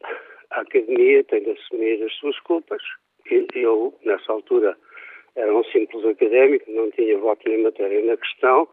a 0.50 0.60
Academia 0.60 1.24
tem 1.24 1.42
de 1.42 1.50
assumir 1.50 2.02
as 2.02 2.12
suas 2.14 2.38
culpas. 2.40 2.82
Eu, 3.54 3.94
nessa 4.04 4.32
altura, 4.32 4.76
era 5.36 5.54
um 5.54 5.64
simples 5.64 6.04
académico, 6.04 6.70
não 6.70 6.90
tinha 6.90 7.18
voto 7.18 7.48
nem 7.48 7.62
matéria 7.62 8.04
na 8.04 8.16
questão, 8.16 8.68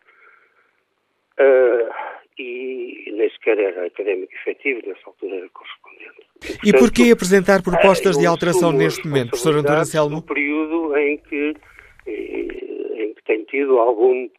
uh, 1.39 2.24
e 2.37 3.11
nem 3.13 3.29
sequer 3.31 3.57
era 3.57 3.85
académico 3.85 4.33
efetivo, 4.33 4.81
nessa 4.85 5.01
altura 5.05 5.35
era 5.35 5.49
correspondente. 5.49 6.27
E, 6.41 6.71
portanto, 6.71 6.79
porquê 6.79 7.11
apresentar 7.11 7.63
propostas 7.63 8.17
de 8.17 8.25
alteração 8.25 8.71
neste 8.71 9.07
momento, 9.07 9.29
professor 9.29 9.55
Antônio 9.55 9.79
Anselmo? 9.79 10.15
No 10.17 10.21
período 10.21 10.97
em 10.97 11.17
que, 11.17 11.53
eh, 12.07 13.03
em 13.03 13.13
que 13.13 13.23
tem 13.23 13.43
tido 13.45 13.79
algum, 13.79 14.29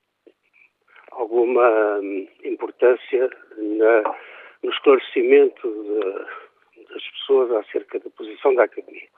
alguma 1.12 1.98
hum, 2.00 2.28
importância 2.44 3.30
na, 3.56 4.14
no 4.62 4.70
esclarecimento 4.70 5.68
de, 5.68 6.84
das 6.92 7.02
pessoas 7.10 7.50
acerca 7.52 7.98
da 7.98 8.10
posição 8.10 8.54
da 8.54 8.64
Academia. 8.64 9.08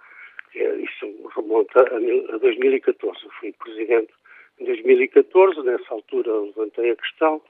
É, 0.55 0.77
isso 0.77 1.31
remonta 1.37 1.81
a 1.81 2.38
2014. 2.38 3.25
Eu 3.25 3.31
fui 3.41 3.53
presidente 3.53 4.12
em 4.61 4.64
2014, 4.64 5.62
nessa 5.62 5.95
altura 5.95 6.33
levantei 6.41 6.91
a 6.91 6.97
questão. 6.97 7.41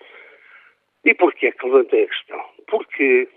E 1.04 1.14
porquê 1.14 1.46
é 1.46 1.52
que 1.52 1.66
levantei 1.66 2.04
a 2.04 2.08
questão? 2.08 2.44
Porque 2.66 3.28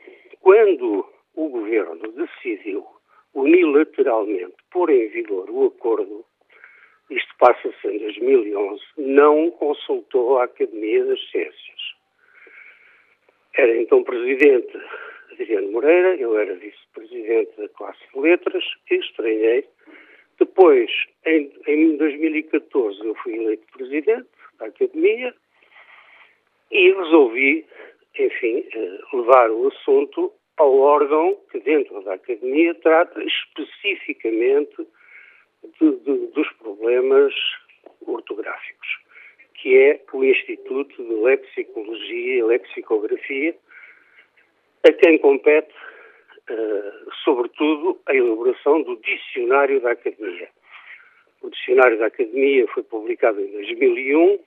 quando 0.41 1.06
o 1.36 1.50
governo 1.50 2.12
decidiu 2.12 2.86
unilateralmente 3.34 4.56
pôr 4.71 4.89
em 4.89 5.08
vigor 5.10 5.50
o 5.50 5.67
acordo, 5.67 6.26
isto 7.10 7.36
passa-se 7.39 7.88
em 7.88 8.00
2011, 8.00 8.82
não 8.97 9.52
consultou 9.52 10.39
a 10.39 10.45
Academia 10.45 11.06
das 11.06 11.19
Ciências. 11.30 11.82
Era 13.56 13.76
então 13.78 14.04
presidente 14.04 14.78
Adriano 15.32 15.71
Moreira, 15.71 16.15
eu 16.15 16.38
era 16.38 16.56
vice-presidente 16.56 17.56
da 17.58 17.67
classe 17.69 18.00
de 18.13 18.19
letras 18.19 18.63
e 18.89 18.95
estranhei. 18.95 19.65
Depois, 20.39 20.89
em, 21.26 21.52
em 21.67 21.97
2014, 21.97 23.06
eu 23.06 23.15
fui 23.15 23.36
eleito 23.36 23.65
presidente 23.74 24.28
da 24.60 24.67
Academia 24.67 25.34
e 26.71 26.91
resolvi, 26.93 27.65
enfim, 28.17 28.65
eh, 28.73 28.99
levar 29.13 29.51
o 29.51 29.67
assunto 29.67 30.31
ao 30.57 30.77
órgão 30.77 31.38
que 31.51 31.60
dentro 31.60 32.01
da 32.03 32.13
academia 32.13 32.73
trata 32.75 33.21
especificamente 33.23 34.88
de, 35.79 35.91
de, 35.97 36.27
dos 36.27 36.49
problemas 36.53 37.34
ortográficos, 38.05 38.88
que 39.55 39.77
é 39.77 40.01
o 40.13 40.23
Instituto 40.23 41.03
de 41.03 41.13
Lexicologia 41.13 42.38
e 42.38 42.43
Lexicografia, 42.43 43.55
a 44.88 44.93
quem 44.93 45.17
compete, 45.19 45.73
uh, 46.49 47.12
sobretudo, 47.23 47.99
a 48.07 48.15
elaboração 48.15 48.81
do 48.81 48.97
Dicionário 48.97 49.79
da 49.81 49.91
Academia. 49.91 50.49
O 51.41 51.49
Dicionário 51.49 51.99
da 51.99 52.07
Academia 52.07 52.67
foi 52.67 52.84
publicado 52.84 53.39
em 53.41 53.51
2001 53.51 54.39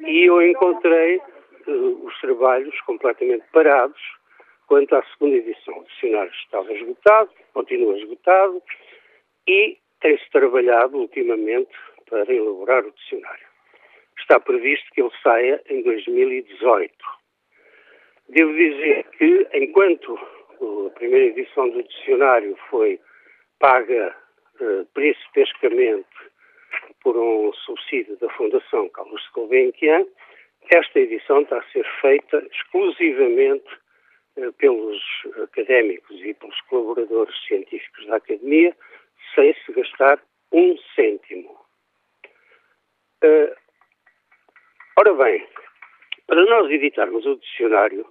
e 0.00 0.24
eu 0.24 0.42
encontrei 0.42 1.16
uh, 1.16 2.06
os 2.06 2.20
trabalhos 2.20 2.78
completamente 2.82 3.44
parados 3.52 4.00
Quanto 4.70 4.94
à 4.94 5.02
segunda 5.02 5.34
edição, 5.34 5.76
o 5.80 5.84
dicionário 5.84 6.30
estava 6.30 6.72
esgotado, 6.72 7.28
continua 7.52 7.98
esgotado 7.98 8.62
e 9.44 9.76
tem-se 10.00 10.30
trabalhado 10.30 10.96
ultimamente 10.96 11.72
para 12.08 12.32
elaborar 12.32 12.86
o 12.86 12.92
dicionário. 12.92 13.48
Está 14.20 14.38
previsto 14.38 14.88
que 14.92 15.02
ele 15.02 15.10
saia 15.24 15.60
em 15.68 15.82
2018. 15.82 16.94
Devo 18.28 18.52
dizer 18.52 19.08
que, 19.18 19.48
enquanto 19.54 20.16
a 20.16 20.90
primeira 20.90 21.36
edição 21.36 21.68
do 21.68 21.82
dicionário 21.82 22.56
foi 22.70 23.00
paga 23.58 24.16
uh, 24.60 24.86
principescamente 24.94 26.06
por 27.02 27.16
um 27.16 27.52
subsídio 27.52 28.16
da 28.18 28.28
Fundação 28.30 28.88
Carlos 28.90 29.22
Gulbenkian, 29.34 30.06
esta 30.70 31.00
edição 31.00 31.42
está 31.42 31.58
a 31.58 31.70
ser 31.70 31.86
feita 32.00 32.38
exclusivamente 32.52 33.68
eh, 34.36 34.50
pelos 34.58 35.02
académicos 35.42 36.20
e 36.20 36.34
pelos 36.34 36.60
colaboradores 36.62 37.34
científicos 37.46 38.06
da 38.06 38.16
academia, 38.16 38.76
sem 39.34 39.54
se 39.54 39.72
gastar 39.72 40.22
um 40.52 40.76
cêntimo. 40.94 41.58
Uh, 43.22 43.54
ora 44.98 45.14
bem, 45.14 45.46
Para 46.26 46.44
nós 46.44 46.70
editarmos 46.70 47.26
o 47.26 47.36
dicionário, 47.36 48.06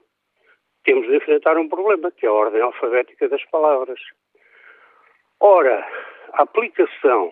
temos 0.83 1.07
de 1.07 1.15
enfrentar 1.15 1.57
um 1.57 1.69
problema, 1.69 2.11
que 2.11 2.25
é 2.25 2.29
a 2.29 2.33
ordem 2.33 2.61
alfabética 2.61 3.29
das 3.29 3.43
palavras. 3.45 3.99
Ora, 5.39 5.87
a 6.33 6.43
aplicação 6.43 7.31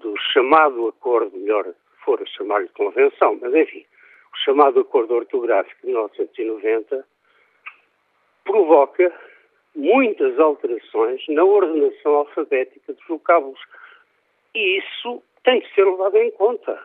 do 0.00 0.14
chamado 0.32 0.88
acordo, 0.88 1.36
melhor 1.36 1.66
for 2.04 2.22
chamar-lhe 2.28 2.68
convenção, 2.68 3.38
mas 3.40 3.54
enfim, 3.54 3.84
o 4.32 4.36
chamado 4.44 4.80
acordo 4.80 5.14
ortográfico 5.14 5.80
de 5.80 5.88
1990 5.88 7.06
provoca 8.44 9.12
muitas 9.74 10.38
alterações 10.38 11.22
na 11.28 11.44
ordenação 11.44 12.14
alfabética 12.14 12.92
dos 12.92 13.06
vocábulos. 13.06 13.60
E 14.54 14.78
isso 14.78 15.22
tem 15.44 15.60
que 15.60 15.74
ser 15.74 15.84
levado 15.84 16.16
em 16.16 16.30
conta. 16.32 16.82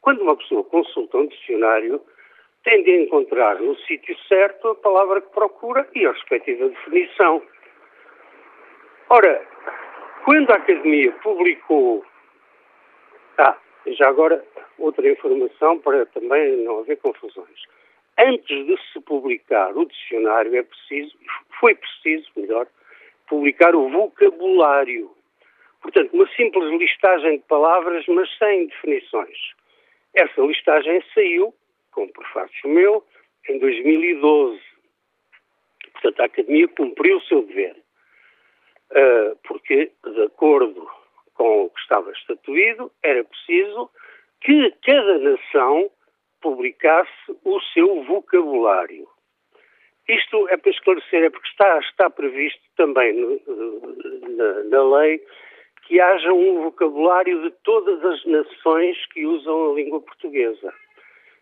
Quando 0.00 0.22
uma 0.22 0.36
pessoa 0.36 0.64
consulta 0.64 1.18
um 1.18 1.26
dicionário, 1.26 2.00
tem 2.64 2.82
de 2.82 3.02
encontrar 3.02 3.60
no 3.60 3.76
sítio 3.80 4.16
certo 4.28 4.68
a 4.68 4.74
palavra 4.74 5.20
que 5.20 5.32
procura 5.32 5.88
e 5.94 6.06
a 6.06 6.12
respectiva 6.12 6.68
definição. 6.68 7.42
Ora, 9.08 9.46
quando 10.24 10.50
a 10.50 10.56
Academia 10.56 11.12
publicou. 11.22 12.04
Ah, 13.38 13.56
já 13.86 14.08
agora 14.08 14.44
outra 14.78 15.08
informação 15.08 15.78
para 15.78 16.06
também 16.06 16.56
não 16.64 16.80
haver 16.80 16.98
confusões. 16.98 17.62
Antes 18.18 18.66
de 18.66 18.76
se 18.92 19.00
publicar 19.00 19.76
o 19.76 19.84
dicionário, 19.84 20.56
é 20.56 20.62
preciso, 20.62 21.14
foi 21.60 21.74
preciso, 21.74 22.30
melhor, 22.36 22.66
publicar 23.28 23.74
o 23.74 23.88
vocabulário. 23.90 25.10
Portanto, 25.82 26.14
uma 26.14 26.26
simples 26.34 26.70
listagem 26.80 27.38
de 27.38 27.44
palavras, 27.44 28.04
mas 28.08 28.28
sem 28.38 28.66
definições. 28.66 29.38
Essa 30.14 30.40
listagem 30.40 31.02
saiu 31.12 31.54
com 31.92 32.08
prefácio 32.08 32.68
meu, 32.68 33.04
em 33.48 33.58
2012. 33.58 34.60
Portanto, 35.92 36.20
a 36.20 36.24
Academia 36.24 36.68
cumpriu 36.68 37.18
o 37.18 37.22
seu 37.22 37.42
dever, 37.42 37.76
uh, 38.92 39.36
porque, 39.44 39.92
de 40.04 40.22
acordo 40.22 40.88
com 41.36 41.64
o 41.64 41.70
que 41.70 41.80
estava 41.80 42.10
estatuído, 42.12 42.90
era 43.02 43.24
preciso 43.24 43.90
que 44.40 44.72
cada 44.84 45.18
nação 45.18 45.90
publicasse 46.40 47.10
o 47.44 47.60
seu 47.72 48.02
vocabulário. 48.04 49.08
Isto 50.08 50.48
é 50.48 50.56
para 50.56 50.70
esclarecer, 50.70 51.24
é 51.24 51.30
porque 51.30 51.48
está, 51.48 51.78
está 51.80 52.10
previsto 52.10 52.62
também 52.76 53.12
na, 54.36 54.62
na 54.64 54.98
lei 54.98 55.20
que 55.86 56.00
haja 56.00 56.32
um 56.32 56.62
vocabulário 56.64 57.42
de 57.42 57.50
todas 57.62 58.04
as 58.04 58.24
nações 58.24 58.96
que 59.12 59.24
usam 59.24 59.70
a 59.70 59.74
língua 59.74 60.00
portuguesa. 60.00 60.72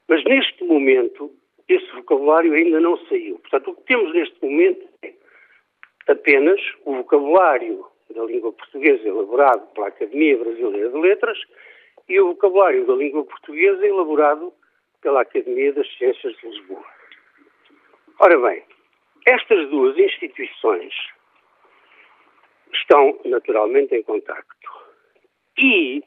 Mas 0.08 0.22
neste 0.24 0.64
momento, 0.64 1.30
esse 1.68 1.90
vocabulário 1.92 2.52
ainda 2.52 2.80
não 2.80 2.96
saiu. 3.06 3.38
Portanto, 3.38 3.70
o 3.70 3.74
que 3.74 3.82
temos 3.84 4.12
neste 4.14 4.36
momento 4.42 4.86
é 5.02 5.12
apenas 6.08 6.60
o 6.84 6.96
vocabulário 6.96 7.86
da 8.14 8.24
língua 8.24 8.52
portuguesa 8.52 9.06
elaborado 9.06 9.66
pela 9.74 9.88
Academia 9.88 10.38
Brasileira 10.38 10.90
de 10.90 10.98
Letras 10.98 11.38
e 12.08 12.20
o 12.20 12.28
vocabulário 12.28 12.86
da 12.86 12.94
língua 12.94 13.24
portuguesa 13.24 13.86
elaborado 13.86 14.52
pela 15.02 15.22
Academia 15.22 15.72
das 15.72 15.86
Ciências 15.96 16.36
de 16.36 16.48
Lisboa. 16.48 16.84
Ora 18.20 18.38
bem, 18.38 18.62
estas 19.26 19.68
duas 19.70 19.96
instituições 19.98 20.94
estão 22.72 23.18
naturalmente 23.24 23.94
em 23.94 24.02
contacto. 24.02 24.70
E 25.58 26.02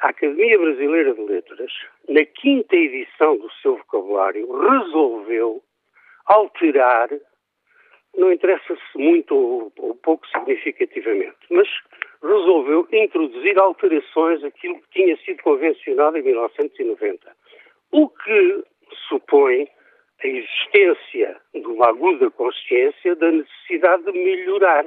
a 0.00 0.08
Academia 0.08 0.58
Brasileira 0.58 1.14
de 1.14 1.20
Letras, 1.20 1.72
na 2.08 2.24
quinta 2.24 2.74
edição 2.74 3.36
do 3.36 3.50
seu 3.62 3.76
vocabulário, 3.76 4.50
resolveu 4.50 5.62
alterar, 6.26 7.08
não 8.16 8.32
interessa 8.32 8.76
se 8.76 8.98
muito 8.98 9.34
ou 9.78 9.94
pouco 9.96 10.26
significativamente, 10.28 11.36
mas 11.50 11.68
resolveu 12.22 12.86
introduzir 12.92 13.58
alterações 13.58 14.44
àquilo 14.44 14.80
que 14.80 14.90
tinha 14.90 15.16
sido 15.18 15.42
convencionado 15.42 16.18
em 16.18 16.22
1990. 16.22 17.36
O 17.92 18.08
que 18.08 18.64
supõe 19.08 19.68
a 20.22 20.26
existência 20.26 21.40
de 21.54 21.66
uma 21.66 21.88
aguda 21.88 22.30
consciência 22.30 23.16
da 23.16 23.30
necessidade 23.30 24.04
de 24.04 24.12
melhorar. 24.12 24.86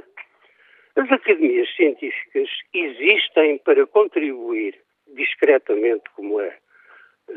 As 0.96 1.12
academias 1.12 1.74
científicas 1.76 2.50
existem 2.74 3.58
para 3.60 3.86
contribuir 3.88 4.80
discretamente, 5.08 6.04
como 6.16 6.40
é 6.40 6.56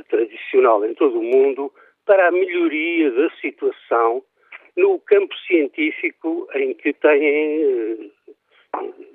tradicional 0.08 0.84
em 0.84 0.94
todo 0.94 1.18
o 1.18 1.22
mundo, 1.22 1.72
para 2.04 2.28
a 2.28 2.32
melhoria 2.32 3.10
da 3.10 3.30
situação 3.40 4.22
no 4.76 5.00
campo 5.00 5.34
científico 5.46 6.48
em 6.54 6.74
que 6.74 6.92
têm 6.92 7.22
eh, 7.22 8.10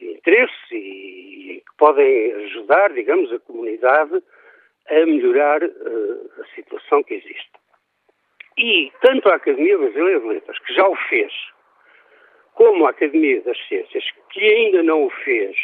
interesse 0.02 0.76
e 0.76 1.64
que 1.66 1.78
podem 1.78 2.34
ajudar, 2.46 2.94
digamos, 2.94 3.32
a 3.32 3.40
comunidade 3.40 4.22
a 4.90 5.06
melhorar 5.06 5.64
uh, 5.64 6.32
a 6.42 6.56
situação 6.56 7.04
que 7.04 7.14
existe. 7.14 7.52
E 8.58 8.92
tanto 9.02 9.30
a 9.30 9.36
Academia 9.36 9.78
Brasileira 9.78 10.20
de 10.20 10.28
Letras, 10.28 10.60
que 10.60 10.74
já 10.74 10.88
o 10.88 10.96
fez, 11.10 11.32
como 12.54 12.86
a 12.86 12.90
Academia 12.90 13.42
das 13.42 13.58
Ciências, 13.68 14.04
que 14.32 14.42
ainda 14.42 14.84
não 14.84 15.06
o 15.06 15.10
fez, 15.10 15.56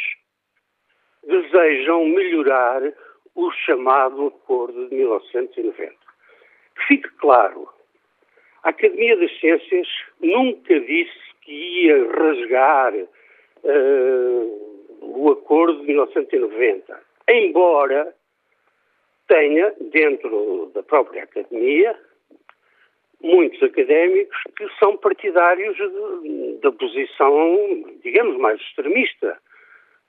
desejam 1.24 2.06
melhorar 2.06 2.82
o 3.34 3.50
chamado 3.52 4.28
Acordo 4.28 4.88
de 4.88 4.94
1990. 4.94 5.94
Que 6.74 6.86
fique 6.86 7.08
claro, 7.18 7.68
a 8.62 8.70
Academia 8.70 9.16
das 9.16 9.38
Ciências 9.38 9.88
nunca 10.20 10.80
disse 10.80 11.18
que 11.42 11.52
ia 11.52 12.10
rasgar 12.12 12.94
uh, 12.94 14.68
o 15.00 15.30
Acordo 15.32 15.80
de 15.80 15.86
1990, 15.86 17.00
embora 17.28 18.14
tenha, 19.26 19.72
dentro 19.92 20.70
da 20.74 20.82
própria 20.82 21.24
Academia, 21.24 21.96
muitos 23.22 23.62
académicos 23.62 24.36
que 24.56 24.66
são 24.78 24.96
partidários 24.96 25.76
da 26.60 26.72
posição, 26.72 27.58
digamos, 28.02 28.36
mais 28.38 28.60
extremista. 28.60 29.38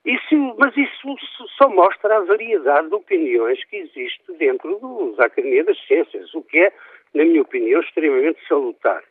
Isso, 0.04 0.56
mas 0.58 0.74
isso 0.76 1.14
só 1.58 1.68
mostra 1.68 2.16
a 2.16 2.20
variedade 2.20 2.88
de 2.88 2.94
opiniões 2.94 3.62
que 3.64 3.76
existe 3.76 4.32
dentro 4.38 4.78
do, 4.78 5.12
da 5.16 5.26
Academia 5.26 5.62
das 5.64 5.78
Ciências, 5.86 6.32
o 6.34 6.42
que 6.42 6.58
é, 6.58 6.72
na 7.14 7.24
minha 7.24 7.42
opinião, 7.42 7.80
extremamente 7.80 8.38
salutar. 8.46 9.02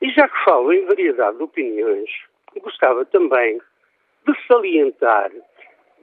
E 0.00 0.10
já 0.10 0.28
que 0.28 0.44
falo 0.44 0.72
em 0.72 0.84
variedade 0.86 1.36
de 1.36 1.42
opiniões, 1.42 2.10
gostava 2.60 3.04
também 3.04 3.60
de 4.26 4.46
salientar 4.46 5.30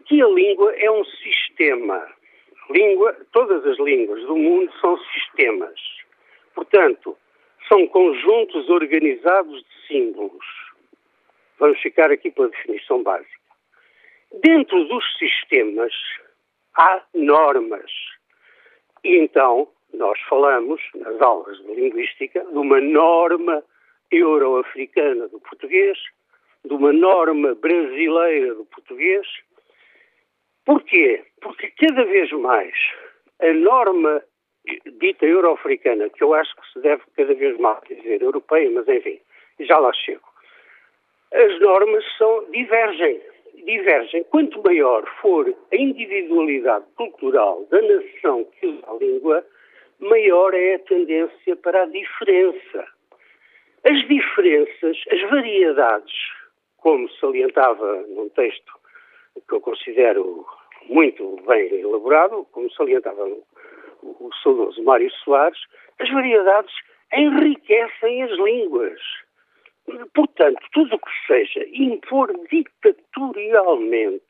que 0.05 0.21
a 0.21 0.27
língua 0.27 0.73
é 0.75 0.89
um 0.91 1.03
sistema. 1.05 2.07
Língua, 2.69 3.15
todas 3.31 3.65
as 3.65 3.77
línguas 3.79 4.21
do 4.25 4.35
mundo 4.35 4.71
são 4.79 4.97
sistemas. 4.97 5.79
Portanto, 6.55 7.17
são 7.67 7.87
conjuntos 7.87 8.69
organizados 8.69 9.61
de 9.63 9.87
símbolos. 9.87 10.45
Vamos 11.59 11.79
ficar 11.79 12.11
aqui 12.11 12.31
pela 12.31 12.49
definição 12.49 13.03
básica. 13.03 13.31
Dentro 14.41 14.83
dos 14.85 15.17
sistemas 15.17 15.93
há 16.75 17.01
normas. 17.13 17.91
E 19.03 19.17
então 19.17 19.67
nós 19.93 20.19
falamos, 20.29 20.81
nas 20.95 21.21
aulas 21.21 21.57
de 21.59 21.73
linguística, 21.73 22.43
de 22.43 22.57
uma 22.57 22.79
norma 22.81 23.63
euro-africana 24.11 25.27
do 25.27 25.39
português, 25.39 25.97
de 26.65 26.73
uma 26.73 26.93
norma 26.93 27.55
brasileira 27.55 28.55
do 28.55 28.65
português. 28.65 29.27
Porquê? 30.65 31.23
Porque 31.41 31.71
cada 31.71 32.03
vez 32.05 32.31
mais 32.31 32.73
a 33.41 33.53
norma 33.53 34.23
dita 34.99 35.25
euro-africana, 35.25 36.09
que 36.09 36.23
eu 36.23 36.33
acho 36.33 36.55
que 36.55 36.73
se 36.73 36.79
deve 36.79 37.03
cada 37.15 37.33
vez 37.33 37.57
mais 37.59 37.79
dizer 37.87 38.21
europeia, 38.21 38.69
mas 38.71 38.87
enfim, 38.87 39.19
já 39.59 39.77
lá 39.77 39.91
chego, 39.93 40.27
as 41.33 41.59
normas 41.59 42.03
são 42.17 42.49
divergem 42.51 43.21
divergem. 43.65 44.23
Quanto 44.25 44.61
maior 44.63 45.05
for 45.21 45.47
a 45.71 45.75
individualidade 45.75 46.85
cultural 46.95 47.65
da 47.69 47.81
nação 47.81 48.45
que 48.59 48.67
usa 48.67 48.83
a 48.87 48.93
língua, 48.95 49.45
maior 50.03 50.53
é 50.53 50.75
a 50.75 50.79
tendência 50.79 51.55
para 51.57 51.83
a 51.83 51.85
diferença. 51.85 52.87
As 53.83 54.07
diferenças, 54.07 54.97
as 55.11 55.21
variedades, 55.29 56.13
como 56.77 57.09
salientava 57.13 58.01
num 58.07 58.29
texto 58.29 58.73
que 59.47 59.55
eu 59.55 59.61
considero 59.61 60.45
muito 60.87 61.37
bem 61.47 61.79
elaborado, 61.79 62.45
como 62.51 62.71
salientava 62.73 63.25
o 64.03 64.29
saudoso 64.41 64.83
Mário 64.83 65.11
Soares, 65.11 65.59
as 65.99 66.09
variedades 66.09 66.73
enriquecem 67.13 68.23
as 68.23 68.31
línguas. 68.31 68.99
Portanto, 70.13 70.65
tudo 70.71 70.95
o 70.95 70.99
que 70.99 71.11
seja 71.27 71.65
impor 71.73 72.31
ditatorialmente 72.49 74.23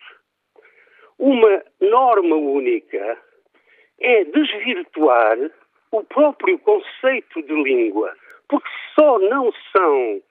uma 1.19 1.63
norma 1.79 2.35
única 2.35 3.17
é 3.99 4.23
desvirtuar 4.25 5.37
o 5.97 6.03
próprio 6.03 6.57
conceito 6.59 7.41
de 7.41 7.53
língua, 7.53 8.13
porque 8.47 8.69
só 8.95 9.19
não 9.19 9.51
são, 9.71 10.21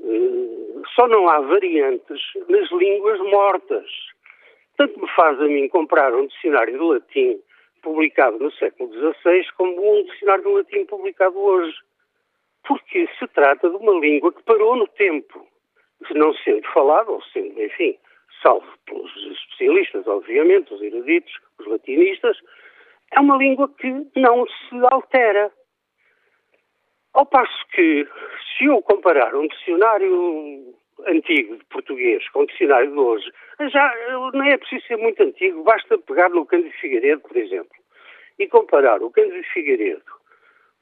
uh, 0.00 0.82
só 0.94 1.08
não 1.08 1.28
há 1.28 1.40
variantes 1.40 2.20
nas 2.48 2.70
línguas 2.70 3.18
mortas. 3.20 3.86
Tanto 4.76 5.00
me 5.00 5.08
faz 5.10 5.40
a 5.40 5.44
mim 5.44 5.68
comprar 5.68 6.14
um 6.14 6.26
dicionário 6.26 6.78
de 6.78 6.84
latim 6.84 7.40
publicado 7.82 8.38
no 8.38 8.52
século 8.52 8.92
XVI 8.92 9.44
como 9.56 10.00
um 10.00 10.04
dicionário 10.04 10.44
de 10.44 10.50
latim 10.50 10.84
publicado 10.86 11.38
hoje. 11.38 11.76
Porque 12.66 13.08
se 13.18 13.26
trata 13.28 13.68
de 13.68 13.76
uma 13.76 13.98
língua 13.98 14.32
que 14.32 14.42
parou 14.42 14.76
no 14.76 14.86
tempo, 14.86 15.46
não 16.14 16.34
sendo 16.34 16.66
falada, 16.72 17.10
ou 17.10 17.22
sendo, 17.32 17.60
enfim, 17.60 17.96
salvo 18.42 18.66
pelos 18.86 19.10
especialistas, 19.16 20.06
obviamente, 20.06 20.72
os 20.72 20.82
eruditos, 20.82 21.32
os 21.58 21.66
latinistas, 21.66 22.38
é 23.12 23.20
uma 23.20 23.36
língua 23.36 23.68
que 23.68 23.88
não 24.16 24.46
se 24.46 24.76
altera. 24.90 25.50
Ao 27.14 27.26
passo 27.26 27.66
que, 27.72 28.06
se 28.56 28.66
eu 28.66 28.80
comparar 28.82 29.34
um 29.34 29.46
dicionário 29.48 30.74
antigo 31.06 31.56
de 31.56 31.64
português 31.66 32.28
com 32.30 32.40
o 32.40 32.46
dicionário 32.46 32.90
de 32.90 32.98
hoje, 32.98 33.32
já 33.70 33.94
não 34.32 34.44
é 34.44 34.56
preciso 34.56 34.86
ser 34.86 34.96
muito 34.96 35.22
antigo, 35.22 35.62
basta 35.62 35.98
pegar 35.98 36.28
no 36.30 36.46
Cândido 36.46 36.74
Figueiredo, 36.80 37.22
por 37.22 37.36
exemplo, 37.36 37.76
e 38.38 38.46
comparar 38.46 39.02
o 39.02 39.10
Cândido 39.10 39.42
Figueiredo 39.52 40.18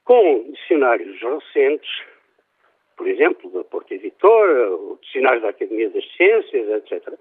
com 0.04 0.52
dicionários 0.52 1.20
recentes, 1.20 1.90
por 2.96 3.08
exemplo, 3.08 3.50
da 3.50 3.64
Porta 3.64 3.94
Editora, 3.94 4.70
o 4.70 4.98
dicionário 5.02 5.42
da 5.42 5.50
Academia 5.50 5.90
das 5.90 6.04
Ciências, 6.16 6.68
etc., 6.68 7.18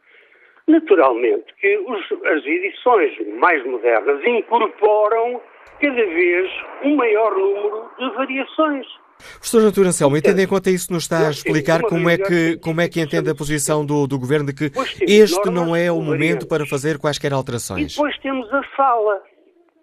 naturalmente 0.68 1.54
que 1.60 1.78
os, 1.78 2.12
as 2.26 2.46
edições 2.46 3.14
mais 3.40 3.64
modernas 3.66 4.24
incorporam 4.26 5.42
cada 5.80 6.06
vez 6.06 6.52
um 6.84 6.96
maior 6.96 7.38
número 7.38 7.90
de 8.00 8.10
variações. 8.16 8.88
Professor 9.18 9.66
Artur 9.66 9.88
Anselmo, 9.88 10.22
tendo 10.22 10.42
em 10.42 10.48
conta 10.48 10.70
isso, 10.70 10.92
nos 10.92 11.04
está 11.04 11.28
a 11.28 11.32
explicar 11.32 11.82
como 11.84 12.10
é 12.10 12.18
que, 12.18 12.58
como 12.60 12.82
é 12.82 12.90
que 12.90 13.00
entende 13.00 13.30
a 13.30 13.36
posição 13.36 13.86
do, 13.86 14.06
do 14.08 14.20
Governo 14.20 14.48
de 14.48 14.54
que 14.54 14.72
este 15.08 15.50
não 15.50 15.76
é 15.76 15.92
o 15.92 16.02
momento 16.02 16.48
para 16.48 16.66
fazer 16.66 17.00
quaisquer 17.00 17.32
alterações. 17.32 17.94
E 17.94 17.96
depois 17.96 18.18
temos 18.20 18.52
a 18.54 18.64
fala, 18.76 19.24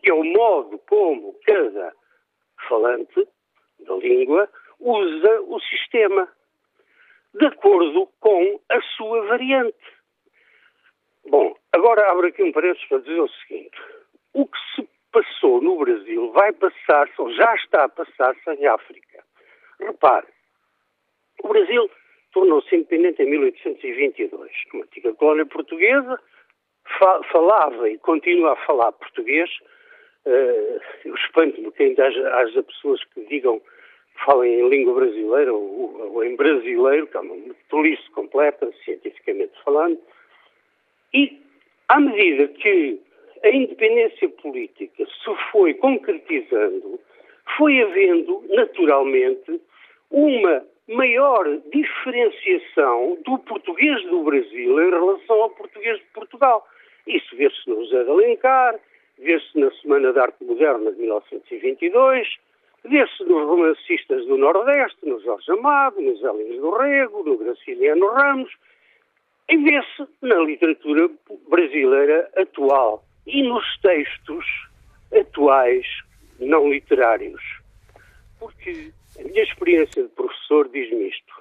que 0.02 0.10
é 0.10 0.14
o 0.14 0.24
modo 0.24 0.78
como 0.88 1.34
cada 1.46 1.92
falante 2.68 3.26
da 3.86 3.94
língua 3.96 4.48
usa 4.78 5.40
o 5.48 5.58
sistema, 5.60 6.28
de 7.34 7.46
acordo 7.46 8.08
com 8.20 8.60
a 8.70 8.80
sua 8.96 9.26
variante. 9.26 9.74
Bom, 11.26 11.54
agora 11.72 12.10
abro 12.10 12.26
aqui 12.26 12.42
um 12.42 12.52
parênteses 12.52 12.86
para 12.88 12.98
dizer 12.98 13.20
o 13.20 13.28
seguinte. 13.28 13.78
O 14.34 14.46
que 14.46 14.58
se 14.74 14.88
passou 15.12 15.60
no 15.60 15.78
Brasil 15.78 16.32
vai 16.32 16.52
passar-se, 16.52 17.14
ou 17.18 17.32
já 17.32 17.54
está 17.54 17.84
a 17.84 17.88
passar-se 17.88 18.50
em 18.50 18.66
África. 18.66 19.24
Repare, 19.78 20.26
o 21.42 21.48
Brasil 21.48 21.90
tornou-se 22.32 22.74
independente 22.74 23.22
em 23.22 23.30
1822, 23.30 24.50
uma 24.72 24.84
antiga 24.84 25.14
colónia 25.14 25.46
portuguesa, 25.46 26.18
falava 27.30 27.88
e 27.88 27.98
continua 27.98 28.52
a 28.52 28.66
falar 28.66 28.92
português. 28.92 29.50
Uh, 30.24 30.80
eu 31.04 31.14
espanto-me 31.14 31.70
que 31.72 31.82
ainda 31.82 32.06
haja, 32.06 32.62
pessoas 32.62 33.02
que 33.12 33.24
digam 33.26 33.60
falem 34.24 34.60
em 34.60 34.68
língua 34.68 34.94
brasileira 34.94 35.52
ou, 35.52 36.14
ou 36.14 36.24
em 36.24 36.36
brasileiro, 36.36 37.06
que 37.06 37.16
é 37.16 37.20
uma 37.20 37.54
tolice 37.68 38.08
completa, 38.10 38.70
cientificamente 38.84 39.52
falando. 39.64 39.98
E, 41.14 41.40
à 41.88 42.00
medida 42.00 42.48
que 42.48 43.00
a 43.44 43.50
independência 43.50 44.28
política 44.28 45.04
se 45.04 45.34
foi 45.50 45.74
concretizando, 45.74 47.00
foi 47.56 47.82
havendo, 47.82 48.44
naturalmente, 48.48 49.60
uma 50.10 50.64
maior 50.88 51.44
diferenciação 51.72 53.18
do 53.24 53.38
português 53.38 54.02
do 54.04 54.22
Brasil 54.22 54.80
em 54.80 54.90
relação 54.90 55.42
ao 55.42 55.50
português 55.50 55.98
de 55.98 56.04
Portugal. 56.12 56.66
Isso 57.06 57.34
vê-se 57.36 57.68
no 57.68 57.84
José 57.84 58.04
de 58.04 58.10
Alencar, 58.10 58.78
vê-se 59.18 59.58
na 59.58 59.70
Semana 59.72 60.12
da 60.12 60.22
Arte 60.22 60.44
Moderna 60.44 60.92
de 60.92 61.00
1922, 61.00 62.28
vê-se 62.84 63.24
nos 63.24 63.46
romancistas 63.46 64.26
do 64.26 64.36
Nordeste, 64.36 64.98
no 65.02 65.20
Jorge 65.20 65.50
Amado, 65.50 66.00
nos 66.00 66.22
Elinhos 66.22 66.60
do 66.60 66.70
Rego, 66.70 67.22
no 67.24 67.38
Graciliano 67.38 68.06
Ramos, 68.08 68.52
e 69.52 69.56
vê-se 69.58 70.08
na 70.22 70.36
literatura 70.36 71.10
brasileira 71.50 72.30
atual 72.38 73.04
e 73.26 73.42
nos 73.42 73.64
textos 73.82 74.46
atuais 75.14 75.86
não 76.40 76.72
literários. 76.72 77.42
Porque 78.40 78.90
a 79.20 79.22
minha 79.22 79.42
experiência 79.42 80.04
de 80.04 80.08
professor 80.08 80.70
diz-me 80.70 81.10
isto. 81.10 81.34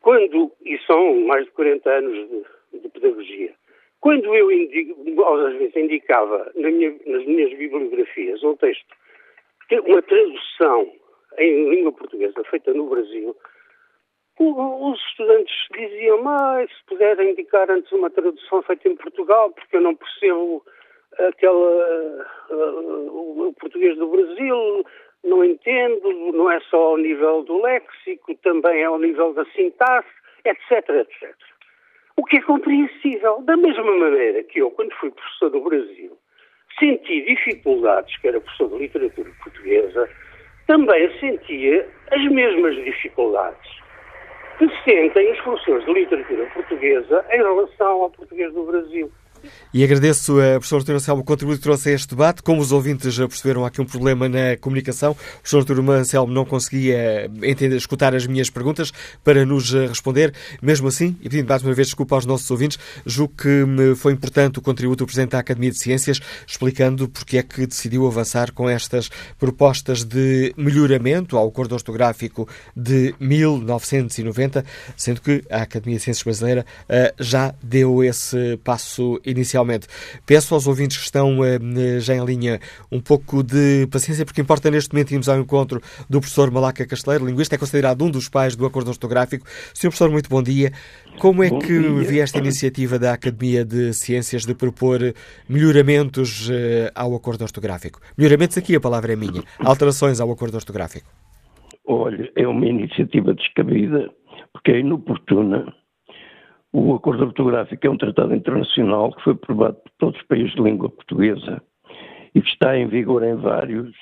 Quando, 0.00 0.50
e 0.64 0.76
são 0.86 1.20
mais 1.20 1.44
de 1.44 1.52
40 1.52 1.88
anos 1.88 2.28
de, 2.28 2.80
de 2.80 2.88
pedagogia, 2.88 3.54
quando 4.00 4.34
eu 4.34 4.48
às 5.46 5.56
vezes 5.56 5.76
indicava 5.76 6.50
na 6.56 6.68
minha, 6.68 6.90
nas 7.06 7.24
minhas 7.26 7.56
bibliografias 7.56 8.42
um 8.42 8.56
texto, 8.56 8.96
uma 9.86 10.02
tradução 10.02 10.92
em 11.38 11.70
língua 11.70 11.92
portuguesa 11.92 12.42
feita 12.50 12.74
no 12.74 12.88
Brasil, 12.88 13.36
os 14.42 14.98
estudantes 15.10 15.54
diziam, 15.76 16.22
mas 16.22 16.70
se 16.70 16.84
puder 16.86 17.20
indicar 17.20 17.70
antes 17.70 17.92
uma 17.92 18.08
tradução 18.08 18.62
feita 18.62 18.88
em 18.88 18.96
Portugal, 18.96 19.50
porque 19.50 19.76
eu 19.76 19.82
não 19.82 19.94
percebo 19.94 20.64
aquela 21.18 22.26
uh, 22.50 23.48
o 23.48 23.54
português 23.60 23.98
do 23.98 24.08
Brasil, 24.08 24.86
não 25.24 25.44
entendo, 25.44 26.32
não 26.32 26.50
é 26.50 26.58
só 26.60 26.78
ao 26.78 26.96
nível 26.96 27.42
do 27.42 27.60
léxico, 27.60 28.34
também 28.36 28.80
é 28.80 28.84
ao 28.84 28.98
nível 28.98 29.34
da 29.34 29.44
sintaxe, 29.46 30.08
etc, 30.46 30.88
etc. 30.88 31.34
O 32.16 32.24
que 32.24 32.38
é 32.38 32.42
compreensível, 32.42 33.42
da 33.42 33.56
mesma 33.58 33.94
maneira 33.94 34.42
que 34.42 34.60
eu, 34.60 34.70
quando 34.70 34.94
fui 34.94 35.10
professor 35.10 35.50
do 35.50 35.60
Brasil, 35.60 36.16
senti 36.78 37.22
dificuldades, 37.26 38.16
que 38.18 38.28
era 38.28 38.40
professor 38.40 38.70
de 38.70 38.78
literatura 38.78 39.30
portuguesa, 39.42 40.08
também 40.66 41.10
sentia 41.18 41.86
as 42.10 42.24
mesmas 42.30 42.76
dificuldades 42.76 43.80
que 44.60 44.68
sentem 44.84 45.32
os 45.32 45.40
professores 45.40 45.86
de 45.86 45.92
literatura 45.94 46.44
portuguesa 46.52 47.24
em 47.30 47.38
relação 47.38 48.02
ao 48.02 48.10
português 48.10 48.52
do 48.52 48.64
Brasil. 48.64 49.10
E 49.72 49.84
agradeço 49.84 50.40
a 50.40 50.52
professor 50.54 50.78
Artur 50.78 50.94
Anselmo 50.96 51.22
o 51.22 51.24
contributo 51.24 51.58
que 51.58 51.62
trouxe 51.62 51.90
a 51.90 51.92
este 51.92 52.08
debate. 52.08 52.42
Como 52.42 52.60
os 52.60 52.72
ouvintes 52.72 53.14
já 53.14 53.28
perceberam, 53.28 53.64
há 53.64 53.68
aqui 53.68 53.80
um 53.80 53.86
problema 53.86 54.28
na 54.28 54.56
comunicação. 54.60 55.12
O 55.12 55.14
professor 55.14 55.58
Artur 55.58 55.90
Anselmo 55.90 56.32
não 56.32 56.44
conseguia 56.44 57.30
entender, 57.42 57.76
escutar 57.76 58.14
as 58.14 58.26
minhas 58.26 58.50
perguntas 58.50 58.92
para 59.22 59.44
nos 59.46 59.72
responder. 59.72 60.34
Mesmo 60.60 60.88
assim, 60.88 61.16
e 61.20 61.28
pedindo 61.28 61.48
mais 61.48 61.62
uma 61.62 61.72
vez 61.72 61.88
desculpa 61.88 62.16
aos 62.16 62.26
nossos 62.26 62.50
ouvintes, 62.50 62.78
julgo 63.06 63.34
que 63.36 63.94
foi 63.96 64.12
importante 64.12 64.58
o 64.58 64.62
contributo 64.62 65.04
do 65.04 65.06
Presidente 65.06 65.30
da 65.30 65.38
Academia 65.38 65.70
de 65.70 65.78
Ciências, 65.78 66.20
explicando 66.46 67.08
porque 67.08 67.38
é 67.38 67.42
que 67.42 67.66
decidiu 67.66 68.06
avançar 68.06 68.52
com 68.52 68.68
estas 68.68 69.08
propostas 69.38 70.04
de 70.04 70.52
melhoramento 70.56 71.36
ao 71.36 71.48
acordo 71.48 71.74
ortográfico 71.74 72.48
de 72.76 73.14
1990, 73.20 74.64
sendo 74.96 75.20
que 75.20 75.44
a 75.50 75.62
Academia 75.62 75.98
de 75.98 76.04
Ciências 76.04 76.24
Brasileira 76.24 76.66
eh, 76.88 77.14
já 77.18 77.54
deu 77.62 78.02
esse 78.02 78.58
passo 78.64 79.20
inicialmente. 79.30 79.86
Peço 80.26 80.54
aos 80.54 80.66
ouvintes 80.66 80.96
que 80.96 81.04
estão 81.04 81.40
uh, 81.40 82.00
já 82.00 82.14
em 82.14 82.24
linha 82.24 82.60
um 82.90 83.00
pouco 83.00 83.42
de 83.42 83.86
paciência, 83.90 84.24
porque 84.24 84.40
importa 84.40 84.70
neste 84.70 84.92
momento 84.92 85.12
irmos 85.12 85.28
ao 85.28 85.38
encontro 85.38 85.80
do 86.08 86.20
professor 86.20 86.50
Malaca 86.50 86.86
Casteleiro, 86.86 87.26
linguista, 87.26 87.54
é 87.54 87.58
considerado 87.58 88.04
um 88.04 88.10
dos 88.10 88.28
pais 88.28 88.56
do 88.56 88.66
acordo 88.66 88.88
ortográfico. 88.88 89.46
Senhor 89.74 89.90
professor, 89.90 90.10
muito 90.10 90.28
bom 90.28 90.42
dia. 90.42 90.72
Como 91.18 91.42
é 91.42 91.50
bom 91.50 91.58
que 91.58 91.78
vi 91.78 92.20
esta 92.20 92.38
iniciativa 92.38 92.98
da 92.98 93.12
Academia 93.12 93.64
de 93.64 93.92
Ciências 93.92 94.44
de 94.44 94.54
propor 94.54 95.00
melhoramentos 95.48 96.48
uh, 96.48 96.90
ao 96.94 97.14
acordo 97.14 97.42
ortográfico? 97.42 98.00
Melhoramentos 98.16 98.56
aqui, 98.56 98.74
a 98.74 98.80
palavra 98.80 99.12
é 99.12 99.16
minha. 99.16 99.42
Alterações 99.58 100.20
ao 100.20 100.30
acordo 100.30 100.56
ortográfico. 100.56 101.08
Olha, 101.86 102.30
é 102.36 102.46
uma 102.46 102.66
iniciativa 102.66 103.34
descabida, 103.34 104.10
porque 104.52 104.70
é 104.70 104.80
inoportuna 104.80 105.74
o 106.72 106.94
acordo 106.94 107.24
ortográfico 107.24 107.86
é 107.86 107.90
um 107.90 107.96
tratado 107.96 108.34
internacional 108.34 109.12
que 109.12 109.22
foi 109.22 109.32
aprovado 109.32 109.76
por 109.76 109.90
todos 109.98 110.20
os 110.20 110.26
países 110.26 110.52
de 110.54 110.62
língua 110.62 110.88
portuguesa 110.88 111.62
e 112.34 112.40
que 112.40 112.48
está 112.48 112.76
em 112.76 112.86
vigor 112.86 113.24
em 113.24 113.34
vários 113.34 113.92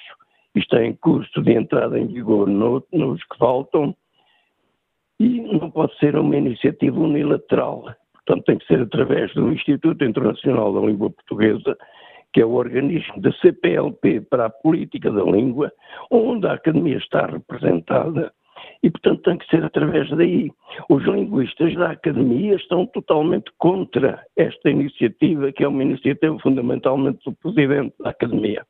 e 0.55 0.59
está 0.59 0.83
em 0.85 0.95
curso 0.95 1.41
de 1.41 1.53
entrada 1.53 1.99
em 1.99 2.07
vigor 2.07 2.47
no, 2.49 2.85
nos 2.93 3.23
que 3.25 3.39
faltam 3.39 3.97
e 5.19 5.41
não 5.41 5.71
pode 5.71 5.97
ser 5.99 6.17
uma 6.17 6.37
iniciativa 6.37 6.99
unilateral. 6.99 7.85
Portanto, 8.13 8.45
tem 8.45 8.59
que 8.59 8.67
ser 8.67 8.83
através 8.83 9.33
do 9.35 9.51
Instituto 9.53 10.05
Internacional 10.05 10.73
da 10.73 10.81
Língua 10.81 11.11
Portuguesa, 11.11 11.77
que 12.33 12.43
é 12.43 12.45
o 12.45 12.53
organismo 12.53 13.21
da 13.21 13.33
CPLP 13.33 14.21
para 14.21 14.47
a 14.47 14.51
política 14.51 15.11
da 15.11 15.23
língua, 15.23 15.73
onde 16.11 16.47
a 16.47 16.53
Academia 16.53 16.99
está 16.99 17.27
representada 17.27 18.33
e, 18.83 18.91
portanto, 18.91 19.23
tem 19.23 19.39
que 19.39 19.47
ser 19.47 19.65
através 19.65 20.09
daí. 20.11 20.51
Os 20.89 21.05
linguistas 21.05 21.75
da 21.75 21.91
academia 21.91 22.55
estão 22.55 22.87
totalmente 22.87 23.51
contra 23.59 24.25
esta 24.37 24.71
iniciativa, 24.71 25.53
que 25.53 25.65
é 25.65 25.69
uma 25.69 25.83
iniciativa 25.83 26.39
fundamentalmente 26.39 27.19
do 27.25 27.35
presidente 27.37 27.95
da 28.01 28.11
academia. 28.11 28.65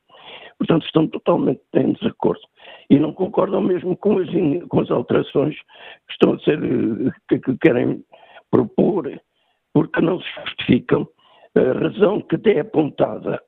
Portanto, 0.57 0.85
estão 0.85 1.07
totalmente 1.07 1.61
em 1.75 1.93
desacordo. 1.93 2.41
E 2.89 2.99
não 2.99 3.13
concordam 3.13 3.61
mesmo 3.61 3.95
com 3.95 4.17
as, 4.19 4.27
com 4.67 4.81
as 4.81 4.91
alterações 4.91 5.55
que 5.55 6.13
estão 6.13 6.33
a 6.33 6.39
ser, 6.39 6.59
que, 7.29 7.39
que 7.39 7.57
querem 7.57 8.03
propor, 8.51 9.09
porque 9.73 10.01
não 10.01 10.19
se 10.19 10.27
justificam. 10.45 11.07
A 11.55 11.79
razão 11.79 12.21
que 12.21 12.35
até 12.35 12.57
é 12.57 12.59
apontada 12.59 13.41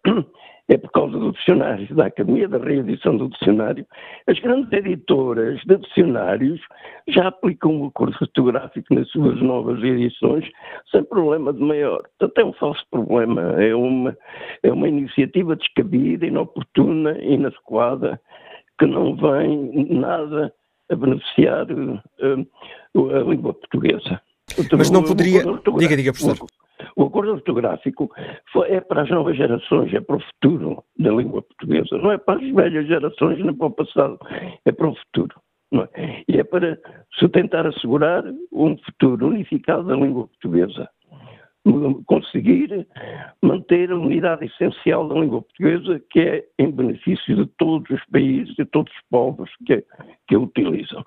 é 0.72 0.78
por 0.78 0.90
causa 0.92 1.18
do 1.18 1.34
dicionário, 1.34 1.94
da 1.94 2.06
Academia 2.06 2.48
da 2.48 2.58
Reedição 2.58 3.18
do 3.18 3.28
Dicionário. 3.28 3.86
As 4.26 4.40
grandes 4.40 4.72
editoras 4.72 5.60
de 5.66 5.78
dicionários 5.78 6.62
já 7.10 7.28
aplicam 7.28 7.82
o 7.82 7.88
acordo 7.88 8.18
fotográfico 8.18 8.96
nas 8.96 9.10
suas 9.10 9.42
novas 9.42 9.84
edições 9.84 10.50
sem 10.90 11.04
problema 11.04 11.52
de 11.52 11.60
maior. 11.60 12.02
Portanto, 12.18 12.38
é 12.38 12.46
um 12.46 12.54
falso 12.54 12.86
problema, 12.90 13.42
é 13.62 13.76
uma, 13.76 14.18
é 14.64 14.72
uma 14.72 14.88
iniciativa 14.88 15.58
descabida, 15.58 16.26
inoportuna, 16.26 17.18
inadequada, 17.22 18.22
que 18.80 18.86
não 18.86 19.18
vem 19.18 19.88
nada 19.90 20.54
a 20.90 20.96
beneficiar 20.96 21.68
uh, 21.70 23.14
a 23.14 23.20
língua 23.30 23.54
portuguesa. 23.54 24.22
Mas 24.78 24.90
não 24.90 25.04
poderia. 25.04 25.44
Diga, 25.78 25.98
diga, 25.98 26.14
professor. 26.14 26.48
O 26.96 27.04
acordo 27.04 27.34
ortográfico 27.34 28.12
é 28.68 28.80
para 28.80 29.04
as 29.04 29.10
novas 29.10 29.38
gerações, 29.38 29.94
é 29.94 30.02
para 30.02 30.18
o 30.18 30.20
futuro 30.20 30.84
da 30.98 31.12
língua 31.12 31.42
portuguesa. 31.42 31.98
Não 31.98 32.12
é 32.12 32.18
para 32.18 32.40
as 32.40 32.52
velhas 32.52 32.88
gerações, 32.88 33.44
nem 33.44 33.54
para 33.56 33.68
o 33.68 33.72
passado, 33.72 34.20
é 34.66 34.72
para 34.72 34.88
o 34.88 34.96
futuro. 34.96 35.36
É? 35.96 36.24
E 36.28 36.38
é 36.38 36.44
para 36.44 36.78
se 37.18 37.30
tentar 37.30 37.66
assegurar 37.66 38.24
um 38.52 38.78
futuro 38.78 39.28
unificado 39.28 39.84
da 39.84 39.96
língua 39.96 40.28
portuguesa. 40.28 40.90
Conseguir 42.08 42.88
manter 43.42 43.92
a 43.92 43.96
unidade 43.96 44.46
essencial 44.46 45.08
da 45.08 45.16
língua 45.16 45.44
portuguesa, 45.44 46.02
que 46.10 46.20
é 46.20 46.46
em 46.60 46.72
benefício 46.72 47.36
de 47.36 47.46
todos 47.58 47.90
os 47.90 48.04
países 48.08 48.58
e 48.58 48.66
todos 48.66 48.92
os 48.92 49.02
povos 49.10 49.50
que, 49.66 49.86
que 50.28 50.36
a 50.36 50.40
utilizam. 50.40 51.06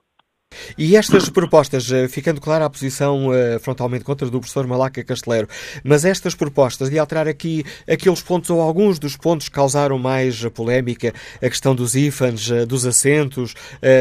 E 0.76 0.96
estas 0.96 1.28
propostas, 1.28 1.90
eh, 1.90 2.08
ficando 2.08 2.40
clara 2.40 2.64
a 2.64 2.70
posição 2.70 3.28
uh, 3.28 3.58
frontalmente 3.60 4.04
contra 4.04 4.28
do 4.28 4.40
professor 4.40 4.66
Malaca 4.66 5.02
Casteleiro, 5.04 5.48
mas 5.82 6.04
estas 6.04 6.34
propostas 6.34 6.90
de 6.90 6.98
alterar 6.98 7.28
aqui 7.28 7.64
aqueles 7.88 8.20
pontos 8.20 8.50
ou 8.50 8.60
alguns 8.60 8.98
dos 8.98 9.16
pontos 9.16 9.48
que 9.48 9.54
causaram 9.54 9.98
mais 9.98 10.44
polémica, 10.46 11.12
a 11.42 11.48
questão 11.48 11.74
dos 11.74 11.94
ífans, 11.94 12.50
uh, 12.50 12.66
dos 12.66 12.86
acentos, 12.86 13.54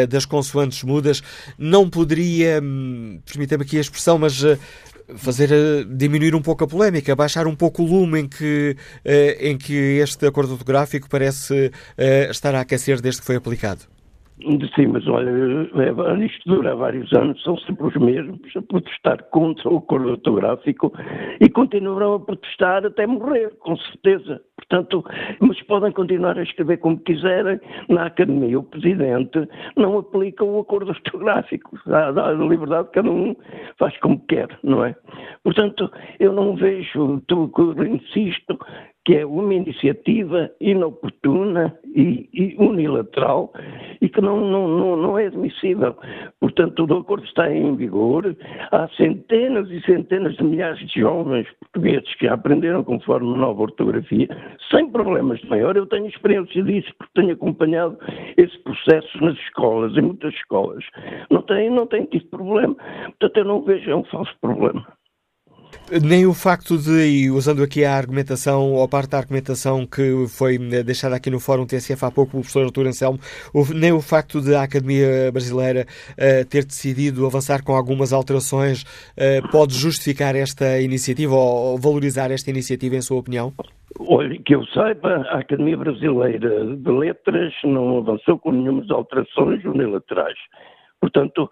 das 0.09 0.25
consoantes 0.25 0.83
mudas, 0.83 1.21
não 1.57 1.89
poderia, 1.89 2.59
hum, 2.61 3.19
permita-me 3.25 3.63
aqui 3.63 3.77
a 3.77 3.81
expressão, 3.81 4.17
mas 4.17 4.41
fazer 5.15 5.49
diminuir 5.85 6.35
um 6.35 6.41
pouco 6.41 6.63
a 6.63 6.67
polémica, 6.67 7.15
baixar 7.15 7.47
um 7.47 7.55
pouco 7.55 7.83
o 7.83 7.85
lume 7.85 8.21
em 8.21 8.27
que, 8.27 8.75
em 9.39 9.57
que 9.57 9.73
este 9.73 10.25
acordo 10.25 10.57
fotográfico 10.57 11.09
parece 11.09 11.71
estar 12.29 12.55
a 12.55 12.61
aquecer 12.61 13.01
desde 13.01 13.21
que 13.21 13.27
foi 13.27 13.35
aplicado? 13.35 13.92
Sim, 14.75 14.87
mas 14.87 15.07
olha, 15.07 15.29
isto 16.25 16.49
dura 16.49 16.75
vários 16.75 17.11
anos, 17.13 17.41
são 17.43 17.55
sempre 17.59 17.85
os 17.85 17.95
mesmos 17.95 18.39
a 18.57 18.61
protestar 18.63 19.23
contra 19.29 19.69
o 19.69 19.77
acordo 19.77 20.09
ortográfico 20.09 20.91
e 21.39 21.47
continuarão 21.49 22.15
a 22.15 22.19
protestar 22.19 22.85
até 22.85 23.05
morrer, 23.05 23.51
com 23.59 23.77
certeza. 23.77 24.41
Portanto, 24.57 25.05
mas 25.39 25.61
podem 25.63 25.91
continuar 25.91 26.37
a 26.37 26.43
escrever 26.43 26.77
como 26.77 26.99
quiserem. 26.99 27.59
Na 27.89 28.07
academia, 28.07 28.59
o 28.59 28.63
presidente 28.63 29.47
não 29.77 29.99
aplica 29.99 30.43
o 30.43 30.59
acordo 30.59 30.89
ortográfico. 30.89 31.79
Dá, 31.85 32.11
dá 32.11 32.29
a 32.29 32.33
liberdade, 32.33 32.89
cada 32.91 33.09
um 33.09 33.35
faz 33.77 33.95
como 33.99 34.19
quer, 34.25 34.47
não 34.63 34.83
é? 34.83 34.95
Portanto, 35.43 35.91
eu 36.19 36.33
não 36.33 36.55
vejo, 36.55 37.21
tu, 37.27 37.51
insisto, 37.85 38.57
que 39.05 39.17
é 39.17 39.25
uma 39.25 39.53
iniciativa 39.53 40.49
inoportuna 40.61 41.77
e, 41.93 42.29
e 42.33 42.55
unilateral 42.57 43.51
e 44.01 44.07
que 44.07 44.21
não, 44.21 44.39
não, 44.39 44.67
não, 44.67 44.95
não, 44.95 45.19
é 45.19 45.27
admissível. 45.27 45.95
Portanto, 46.39 46.85
o 46.85 46.97
acordo 46.97 47.25
está 47.25 47.53
em 47.53 47.75
vigor. 47.75 48.35
Há 48.71 48.87
centenas 48.95 49.69
e 49.69 49.81
centenas 49.81 50.35
de 50.37 50.43
milhares 50.43 50.79
de 50.87 51.01
jovens 51.01 51.47
portugueses 51.59 52.15
que 52.15 52.27
aprenderam 52.27 52.83
conforme 52.83 53.33
a 53.33 53.37
nova 53.37 53.63
ortografia, 53.63 54.27
sem 54.71 54.89
problemas 54.89 55.39
de 55.41 55.49
maior. 55.49 55.75
Eu 55.75 55.85
tenho 55.85 56.07
experiência 56.07 56.63
disso 56.63 56.93
porque 56.97 57.21
tenho 57.21 57.33
acompanhado 57.33 57.97
esse 58.37 58.57
processo 58.59 59.21
nas 59.21 59.37
escolas, 59.39 59.97
em 59.97 60.01
muitas 60.01 60.33
escolas. 60.33 60.83
Não 61.29 61.41
tem, 61.41 61.69
não 61.69 61.87
tem 61.87 62.05
tido 62.05 62.27
problema. 62.27 62.75
Portanto, 63.19 63.37
eu 63.37 63.45
não 63.45 63.61
vejo, 63.63 63.91
é 63.91 63.95
um 63.95 64.03
falso 64.05 64.33
problema. 64.39 64.85
Nem 66.01 66.25
o 66.25 66.33
facto 66.33 66.77
de, 66.77 67.29
usando 67.29 67.61
aqui 67.61 67.83
a 67.83 67.95
argumentação, 67.95 68.73
ou 68.73 68.87
parte 68.87 69.11
da 69.11 69.17
argumentação 69.17 69.85
que 69.85 70.25
foi 70.27 70.55
eh, 70.55 70.83
deixada 70.83 71.15
aqui 71.15 71.29
no 71.29 71.39
Fórum 71.39 71.65
TSF 71.65 72.05
há 72.05 72.11
pouco, 72.11 72.37
o 72.37 72.41
professor 72.41 72.65
Artur 72.65 72.87
Anselmo, 72.87 73.19
nem 73.75 73.91
o 73.91 74.01
facto 74.01 74.41
de 74.41 74.55
a 74.55 74.63
Academia 74.63 75.31
Brasileira 75.31 75.85
uh, 76.11 76.45
ter 76.49 76.65
decidido 76.65 77.25
avançar 77.25 77.63
com 77.63 77.73
algumas 77.73 78.13
alterações 78.13 78.83
uh, 78.83 79.51
pode 79.51 79.73
justificar 79.75 80.35
esta 80.35 80.79
iniciativa 80.79 81.35
ou 81.35 81.77
valorizar 81.77 82.31
esta 82.31 82.49
iniciativa, 82.49 82.95
em 82.95 83.01
sua 83.01 83.19
opinião? 83.19 83.53
Olha, 83.99 84.37
que 84.43 84.55
eu 84.55 84.65
saiba, 84.67 85.25
a 85.29 85.39
Academia 85.39 85.77
Brasileira 85.77 86.75
de 86.75 86.91
Letras 86.91 87.53
não 87.63 87.97
avançou 87.97 88.39
com 88.39 88.51
nenhumas 88.51 88.89
alterações 88.89 89.63
unilaterais. 89.63 90.37
Portanto, 90.99 91.49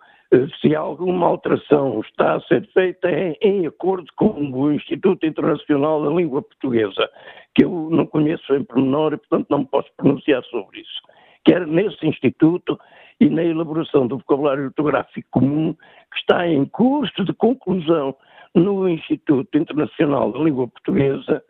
se 0.61 0.73
alguma 0.75 1.27
alteração 1.27 1.99
está 2.01 2.35
a 2.35 2.41
ser 2.41 2.65
feita 2.73 3.09
é 3.09 3.37
em 3.41 3.67
acordo 3.67 4.07
com 4.15 4.29
o 4.29 4.71
Instituto 4.71 5.25
Internacional 5.25 6.03
da 6.03 6.09
Língua 6.09 6.41
Portuguesa, 6.41 7.09
que 7.53 7.65
eu 7.65 7.89
não 7.91 8.05
conheço 8.05 8.53
em 8.55 8.63
pormenor 8.63 9.13
e, 9.13 9.17
portanto, 9.17 9.47
não 9.49 9.65
posso 9.65 9.89
pronunciar 9.97 10.41
sobre 10.45 10.79
isso. 10.79 11.01
Quer 11.43 11.67
nesse 11.67 12.07
instituto 12.07 12.79
e 13.19 13.29
na 13.29 13.43
elaboração 13.43 14.07
do 14.07 14.17
vocabulário 14.17 14.65
ortográfico 14.65 15.27
comum, 15.31 15.73
que 15.73 16.19
está 16.19 16.47
em 16.47 16.65
curso 16.65 17.25
de 17.25 17.33
conclusão 17.33 18.15
no 18.55 18.87
Instituto 18.87 19.57
Internacional 19.57 20.31
da 20.31 20.39
Língua 20.39 20.67
Portuguesa, 20.67 21.43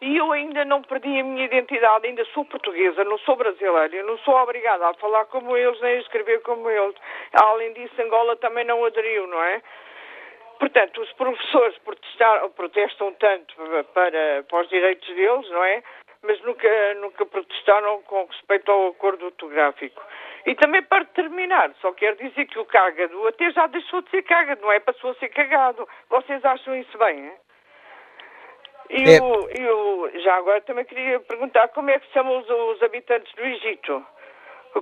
E 0.04 0.18
eu 0.18 0.30
ainda 0.32 0.66
não 0.66 0.82
perdi 0.82 1.18
a 1.18 1.24
minha 1.24 1.46
identidade, 1.46 2.06
ainda 2.06 2.26
sou 2.26 2.44
portuguesa, 2.44 3.02
não 3.04 3.16
sou 3.20 3.36
brasileira, 3.36 4.02
não 4.02 4.18
sou 4.18 4.36
obrigada 4.36 4.86
a 4.86 4.92
falar 4.92 5.24
como 5.24 5.56
eles 5.56 5.80
nem 5.80 5.96
a 5.96 6.00
escrever 6.00 6.42
como 6.42 6.68
eles. 6.68 6.94
Além 7.32 7.72
disso, 7.72 8.02
Angola 8.02 8.36
também 8.36 8.66
não 8.66 8.84
aderiu, 8.84 9.26
não 9.26 9.42
é? 9.42 9.62
Portanto, 10.58 11.00
os 11.00 11.10
professores 11.14 11.74
protestam 12.54 13.14
tanto 13.14 13.54
para, 13.94 14.44
para 14.46 14.60
os 14.60 14.68
direitos 14.68 15.08
deles, 15.08 15.48
não 15.48 15.64
é? 15.64 15.82
mas 16.22 16.40
nunca, 16.42 16.94
nunca 17.00 17.26
protestaram 17.26 18.02
com 18.02 18.24
respeito 18.24 18.70
ao 18.70 18.88
acordo 18.88 19.26
ortográfico. 19.26 20.02
E 20.46 20.54
também 20.54 20.82
para 20.82 21.04
terminar, 21.06 21.70
só 21.80 21.92
quero 21.92 22.16
dizer 22.16 22.46
que 22.46 22.58
o 22.58 22.64
cágado 22.64 23.26
até 23.28 23.50
já 23.52 23.66
deixou 23.66 24.02
de 24.02 24.10
ser 24.10 24.22
cágado, 24.22 24.60
não 24.62 24.72
é? 24.72 24.80
Passou 24.80 25.10
a 25.10 25.14
ser 25.14 25.28
cagado. 25.28 25.86
Vocês 26.08 26.44
acham 26.44 26.76
isso 26.76 26.96
bem, 26.98 27.26
é? 27.26 27.43
E 28.90 29.02
É. 29.10 29.18
eu, 29.18 29.48
eu 29.50 30.10
já 30.22 30.36
agora 30.36 30.60
também 30.62 30.84
queria 30.84 31.18
perguntar 31.20 31.68
como 31.68 31.90
é 31.90 31.98
que 31.98 32.12
chamam 32.12 32.38
os, 32.40 32.48
os 32.48 32.82
habitantes 32.82 33.32
do 33.34 33.42
Egito? 33.42 34.04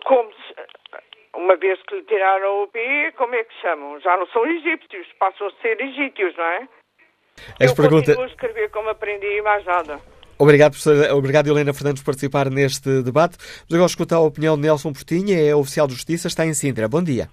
Como 0.04 0.30
se, 0.32 0.54
uma 1.36 1.56
vez 1.56 1.80
que 1.82 1.94
lhe 1.96 2.02
tiraram 2.04 2.62
o 2.64 2.68
PE, 2.68 3.12
como 3.16 3.34
é 3.34 3.44
que 3.44 3.54
chamam? 3.60 4.00
Já 4.00 4.16
não 4.16 4.26
são 4.28 4.44
egípcios, 4.46 5.06
passam 5.18 5.46
a 5.46 5.52
ser 5.62 5.80
egípcios, 5.80 6.34
não 6.36 6.44
é? 6.44 6.68
As 7.60 7.70
eu 7.70 7.76
perguntas... 7.76 8.14
continuo 8.16 8.24
a 8.24 8.28
escrever 8.28 8.70
como 8.70 8.88
aprendi 8.90 9.26
e 9.26 9.42
mais 9.42 9.64
nada. 9.64 10.00
Obrigado, 10.38 10.72
professora- 10.72 11.14
obrigado, 11.14 11.46
Helena 11.48 11.72
Fernandes, 11.72 12.02
por 12.02 12.06
participar 12.06 12.50
neste 12.50 13.02
debate. 13.02 13.36
Mas 13.38 13.72
agora 13.74 13.86
escutar 13.86 14.16
a 14.16 14.20
opinião 14.20 14.56
de 14.56 14.62
Nelson 14.62 14.92
Portinha, 14.92 15.38
é 15.40 15.54
oficial 15.54 15.86
de 15.86 15.94
justiça, 15.94 16.26
está 16.26 16.44
em 16.44 16.52
Sintra. 16.54 16.88
Bom 16.88 17.02
dia. 17.02 17.28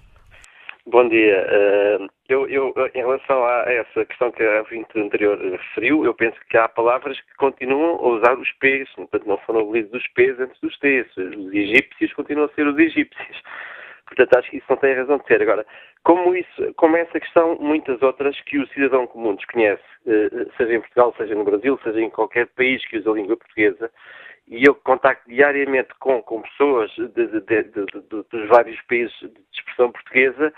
Bom 0.85 1.07
dia. 1.07 1.45
Eh, 1.49 2.07
eu, 2.29 2.47
eu, 2.47 2.73
em 2.93 2.99
relação 2.99 3.43
a 3.43 3.63
essa 3.67 4.05
questão 4.05 4.31
que 4.31 4.43
a 4.43 4.59
ouvinte 4.59 4.97
anterior 4.97 5.37
referiu, 5.37 6.05
eu 6.05 6.13
penso 6.13 6.37
que 6.49 6.57
há 6.57 6.67
palavras 6.69 7.19
que 7.19 7.35
continuam 7.35 7.95
a 7.97 8.07
usar 8.07 8.37
os 8.37 8.51
P's, 8.53 8.89
portanto 8.95 9.27
não 9.27 9.37
foram 9.39 9.61
abolidos 9.61 9.93
os 9.93 10.07
P's 10.13 10.39
antes 10.39 10.59
dos 10.61 10.77
T's. 10.79 11.05
Os 11.17 11.53
egípcios 11.53 12.13
continuam 12.13 12.49
a 12.49 12.53
ser 12.53 12.65
os 12.65 12.77
egípcios. 12.77 13.41
Portanto, 14.07 14.37
acho 14.37 14.49
que 14.49 14.57
isso 14.57 14.65
não 14.69 14.77
tem 14.77 14.95
razão 14.95 15.17
de 15.17 15.25
ser. 15.27 15.41
Agora, 15.41 15.65
como, 16.03 16.35
isso, 16.35 16.73
como 16.75 16.97
essa 16.97 17.19
questão, 17.19 17.57
muitas 17.59 18.01
outras 18.01 18.39
que 18.41 18.57
o 18.57 18.67
cidadão 18.69 19.05
comum 19.05 19.35
desconhece, 19.35 19.83
eh, 20.07 20.47
seja 20.57 20.73
em 20.73 20.79
Portugal, 20.79 21.13
seja 21.17 21.35
no 21.35 21.43
Brasil, 21.43 21.79
seja 21.83 22.01
em 22.01 22.09
qualquer 22.09 22.47
país 22.47 22.83
que 22.87 22.97
use 22.97 23.07
a 23.07 23.11
língua 23.11 23.37
portuguesa, 23.37 23.91
e 24.49 24.65
eu 24.67 24.73
contacto 24.75 25.29
diariamente 25.29 25.89
com, 25.99 26.21
com 26.23 26.41
pessoas 26.41 26.89
de- 26.91 27.07
de- 27.07 27.41
de- 27.41 28.23
dos 28.31 28.47
vários 28.49 28.81
países 28.83 29.15
de 29.19 29.31
expressão 29.53 29.91
portuguesa, 29.91 30.51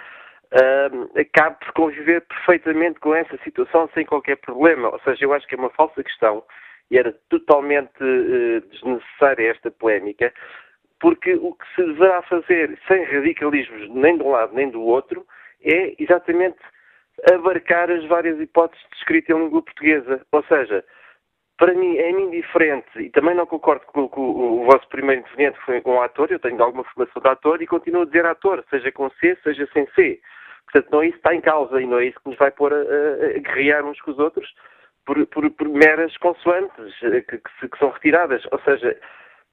uh, 0.54 1.20
acabo 1.20 1.58
por 1.60 1.74
conviver 1.74 2.22
perfeitamente 2.22 3.00
com 3.00 3.14
essa 3.14 3.38
situação 3.44 3.90
sem 3.94 4.06
qualquer 4.06 4.38
problema. 4.38 4.90
Ou 4.90 5.00
seja, 5.02 5.26
eu 5.26 5.34
acho 5.34 5.46
que 5.48 5.56
é 5.56 5.58
uma 5.58 5.70
falsa 5.72 6.02
questão 6.04 6.44
e 6.90 6.98
era 6.98 7.14
totalmente 7.30 8.02
eh, 8.02 8.60
desnecessária 8.70 9.50
esta 9.50 9.72
polémica, 9.72 10.34
porque 11.00 11.34
o 11.36 11.54
que 11.54 11.66
se 11.74 11.84
deverá 11.86 12.22
fazer 12.24 12.78
sem 12.86 13.04
radicalismos 13.06 13.90
nem 13.92 14.18
de 14.18 14.24
um 14.24 14.32
lado 14.32 14.54
nem 14.54 14.70
do 14.70 14.82
outro 14.82 15.26
é 15.64 15.96
exatamente 15.98 16.58
abarcar 17.34 17.90
as 17.90 18.04
várias 18.06 18.38
hipóteses 18.40 18.86
de 18.90 18.98
escrita 18.98 19.32
em 19.32 19.40
língua 19.40 19.62
portuguesa. 19.62 20.22
Ou 20.34 20.44
seja, 20.44 20.84
para 21.62 21.76
mim 21.76 21.96
é-me 21.96 22.24
indiferente 22.24 22.90
e 22.98 23.12
também 23.12 23.36
não 23.36 23.46
concordo 23.46 23.86
com, 23.86 24.10
com 24.10 24.22
o 24.22 24.66
vosso 24.66 24.88
primeiro 24.90 25.22
interveniente 25.22 25.60
que 25.60 25.66
foi 25.66 25.82
um 25.86 26.02
ator, 26.02 26.32
eu 26.32 26.40
tenho 26.40 26.60
alguma 26.60 26.84
formação 26.86 27.22
de 27.22 27.28
ator 27.30 27.62
e 27.62 27.68
continuo 27.68 28.02
a 28.02 28.06
dizer 28.06 28.26
ator, 28.26 28.66
seja 28.68 28.92
com 28.92 29.12
C, 29.12 29.38
seja 29.44 29.70
sem 29.72 29.86
C. 29.94 30.20
Portanto, 30.64 30.92
não 30.92 31.04
é 31.04 31.06
isso 31.06 31.14
que 31.14 31.20
está 31.20 31.36
em 31.36 31.42
causa 31.42 31.80
e 31.80 31.86
não 31.86 32.00
é 32.00 32.06
isso 32.06 32.20
que 32.20 32.30
nos 32.30 32.38
vai 32.40 32.50
pôr 32.50 32.74
a, 32.74 32.78
a, 32.78 32.80
a 32.80 33.40
guerrear 33.40 33.86
uns 33.86 34.02
com 34.02 34.10
os 34.10 34.18
outros 34.18 34.52
por, 35.06 35.24
por, 35.28 35.52
por 35.52 35.70
meras 35.70 36.18
consoantes 36.18 36.96
eh, 37.04 37.22
que, 37.22 37.38
que 37.38 37.70
que 37.70 37.78
são 37.78 37.92
retiradas. 37.92 38.44
Ou 38.52 38.60
seja, 38.62 38.98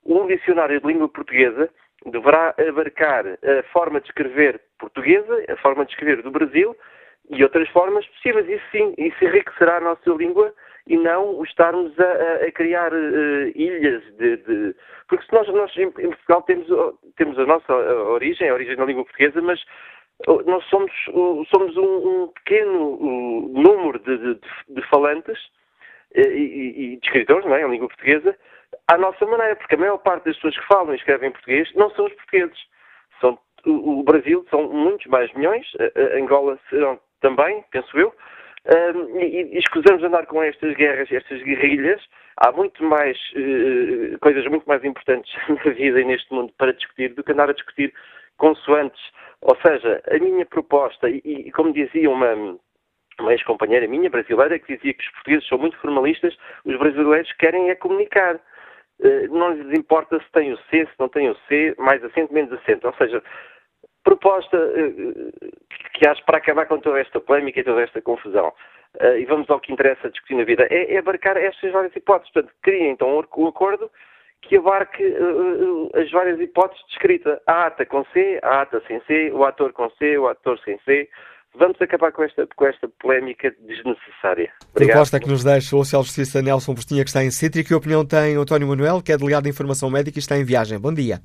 um 0.06 0.26
dicionário 0.26 0.80
de 0.80 0.86
língua 0.86 1.10
portuguesa 1.10 1.68
deverá 2.06 2.54
abarcar 2.56 3.26
a 3.26 3.62
forma 3.70 4.00
de 4.00 4.06
escrever 4.06 4.58
portuguesa, 4.78 5.44
a 5.46 5.56
forma 5.58 5.84
de 5.84 5.92
escrever 5.92 6.22
do 6.22 6.30
Brasil 6.30 6.74
e 7.28 7.42
outras 7.42 7.68
formas 7.68 8.06
possíveis. 8.06 8.48
Isso 8.48 8.64
sim, 8.72 8.94
isso 8.96 9.22
enriquecerá 9.22 9.76
a 9.76 9.80
nossa 9.80 10.08
língua 10.08 10.54
e 10.88 10.96
não 10.96 11.42
estarmos 11.44 11.92
a, 12.00 12.44
a- 12.46 12.52
criar 12.52 12.92
eh, 12.92 13.52
ilhas 13.54 14.02
de, 14.16 14.36
de- 14.38 14.74
Porque 15.06 15.24
se 15.26 15.32
nós, 15.32 15.46
nós 15.48 15.76
em, 15.76 15.90
Portugal 15.90 16.42
temos, 16.42 16.66
temos 17.16 17.38
a 17.38 17.46
nossa 17.46 17.72
uh, 17.72 18.08
origem, 18.12 18.48
a 18.48 18.54
origem 18.54 18.74
da 18.76 18.84
língua 18.84 19.04
portuguesa, 19.04 19.40
mas 19.42 19.60
uh, 20.26 20.42
nós 20.46 20.64
somos, 20.70 20.90
uh, 21.08 21.44
somos 21.50 21.76
um, 21.76 22.24
um 22.24 22.28
pequeno 22.28 22.94
uh, 22.94 23.48
número 23.48 23.98
de, 24.00 24.16
de- 24.18 24.40
de 24.70 24.82
falantes 24.88 25.38
eh, 26.14 26.22
e, 26.32 26.94
e- 26.94 26.96
de 26.96 27.06
escritores, 27.06 27.44
não 27.44 27.54
é? 27.54 27.62
Em 27.62 27.70
língua 27.70 27.88
portuguesa, 27.88 28.36
à 28.90 28.96
nossa 28.98 29.24
maneira, 29.26 29.56
porque 29.56 29.74
a 29.74 29.78
maior 29.78 29.98
parte 29.98 30.24
das 30.24 30.36
pessoas 30.36 30.58
que 30.58 30.66
falam 30.66 30.92
e 30.94 30.96
escrevem 30.96 31.28
em 31.28 31.32
português 31.32 31.70
não 31.74 31.90
são 31.90 32.06
os 32.06 32.12
portugueses. 32.14 32.58
São, 33.20 33.38
o, 33.66 34.02
Brasil 34.02 34.46
são 34.50 34.68
muitos 34.72 35.06
mais 35.06 35.30
milhões, 35.34 35.66
a, 35.78 36.14
a 36.14 36.18
Angola 36.18 36.58
serão 36.70 36.98
também, 37.20 37.62
penso 37.70 37.98
eu, 37.98 38.14
E, 38.68 39.54
e 39.54 39.58
escusamos 39.58 40.02
andar 40.04 40.26
com 40.26 40.42
estas 40.42 40.74
guerras, 40.74 41.10
estas 41.10 41.42
guerrilhas. 41.42 42.02
Há 42.36 42.52
muito 42.52 42.84
mais 42.84 43.16
eh, 43.34 44.16
coisas 44.20 44.44
muito 44.46 44.66
mais 44.66 44.84
importantes 44.84 45.32
na 45.48 45.72
vida 45.72 46.00
e 46.00 46.04
neste 46.04 46.32
mundo 46.32 46.52
para 46.58 46.72
discutir 46.74 47.14
do 47.14 47.24
que 47.24 47.32
andar 47.32 47.48
a 47.48 47.54
discutir 47.54 47.92
consoantes. 48.36 49.00
Ou 49.40 49.56
seja, 49.64 50.02
a 50.10 50.18
minha 50.18 50.44
proposta, 50.44 51.08
e, 51.08 51.22
e 51.24 51.50
como 51.52 51.72
dizia 51.72 52.10
uma, 52.10 52.58
uma 53.18 53.32
ex-companheira 53.32 53.88
minha, 53.88 54.10
brasileira, 54.10 54.58
que 54.58 54.76
dizia 54.76 54.92
que 54.92 55.02
os 55.02 55.10
portugueses 55.12 55.48
são 55.48 55.58
muito 55.58 55.78
formalistas, 55.78 56.36
os 56.64 56.78
brasileiros 56.78 57.32
querem 57.38 57.70
é 57.70 57.74
comunicar. 57.74 58.38
Eh, 59.02 59.28
Não 59.28 59.54
lhes 59.54 59.78
importa 59.78 60.18
se 60.20 60.30
tem 60.32 60.52
o 60.52 60.58
C, 60.70 60.84
se 60.84 60.98
não 60.98 61.08
tem 61.08 61.30
o 61.30 61.36
C, 61.48 61.74
mais 61.78 62.04
acento, 62.04 62.34
menos 62.34 62.52
acento. 62.52 62.86
Ou 62.86 62.94
seja, 62.94 63.22
proposta 64.04 64.56
eh, 64.56 65.48
que 65.98 66.08
acho 66.08 66.24
para 66.24 66.38
acabar 66.38 66.66
com 66.66 66.78
toda 66.78 67.00
esta 67.00 67.18
polémica 67.20 67.60
e 67.60 67.64
toda 67.64 67.82
esta 67.82 68.00
confusão. 68.00 68.52
Eh, 69.00 69.20
e 69.20 69.24
vamos 69.26 69.50
ao 69.50 69.60
que 69.60 69.72
interessa 69.72 70.08
discutir 70.10 70.36
na 70.36 70.44
vida, 70.44 70.66
é, 70.70 70.94
é 70.94 70.98
abarcar 70.98 71.36
estas 71.36 71.72
várias 71.72 71.94
hipóteses. 71.94 72.32
Portanto, 72.32 72.54
criem 72.62 72.90
então 72.92 73.16
um 73.16 73.48
acordo 73.48 73.90
que 74.42 74.56
abarque 74.56 75.02
eh, 75.02 76.00
as 76.00 76.10
várias 76.10 76.40
hipóteses 76.40 76.84
de 76.86 76.92
escrita. 76.92 77.42
A 77.46 77.66
ata 77.66 77.84
com 77.84 78.04
C, 78.12 78.38
a 78.42 78.62
ata 78.62 78.80
sem 78.86 79.00
C, 79.06 79.30
o 79.32 79.44
ator 79.44 79.72
com 79.72 79.90
C, 79.90 80.16
o 80.16 80.28
ator 80.28 80.58
sem 80.64 80.78
C. 80.84 81.08
Vamos 81.54 81.80
acabar 81.80 82.12
com 82.12 82.22
esta, 82.22 82.46
com 82.54 82.66
esta 82.66 82.88
polémica 83.00 83.50
desnecessária. 83.60 84.52
Obrigado. 84.70 84.94
Proposta 84.94 85.18
que 85.18 85.28
nos 85.28 85.42
deixa 85.42 85.74
o 85.74 85.80
oficial 85.80 86.02
de 86.02 86.08
justiça 86.08 86.40
Nelson 86.42 86.74
Postinha, 86.74 87.02
que 87.02 87.08
está 87.10 87.24
em 87.24 87.28
e 87.28 87.64
que 87.64 87.74
opinião 87.74 88.06
tem 88.06 88.38
o 88.38 88.42
António 88.42 88.68
Manuel, 88.68 89.02
que 89.02 89.10
é 89.10 89.16
delegado 89.16 89.44
de 89.44 89.50
informação 89.50 89.90
médica 89.90 90.18
e 90.18 90.20
está 90.20 90.36
em 90.36 90.44
viagem. 90.44 90.78
Bom 90.78 90.92
dia. 90.94 91.18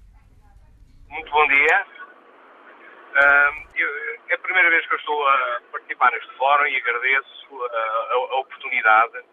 Muito 1.10 1.30
bom 1.32 1.48
dia. 1.48 1.86
Ahm, 3.16 3.22
eu- 3.22 3.22
é 3.22 3.50
a 3.50 3.53
primeira 4.54 4.70
vez 4.70 4.86
que 4.86 4.94
eu 4.94 5.00
estou 5.00 5.28
a 5.28 5.62
participar 5.72 6.12
neste 6.12 6.32
fórum 6.36 6.68
e 6.68 6.78
agradeço 6.78 7.66
ah, 7.72 8.08
a, 8.12 8.14
a 8.14 8.40
oportunidade. 8.40 9.26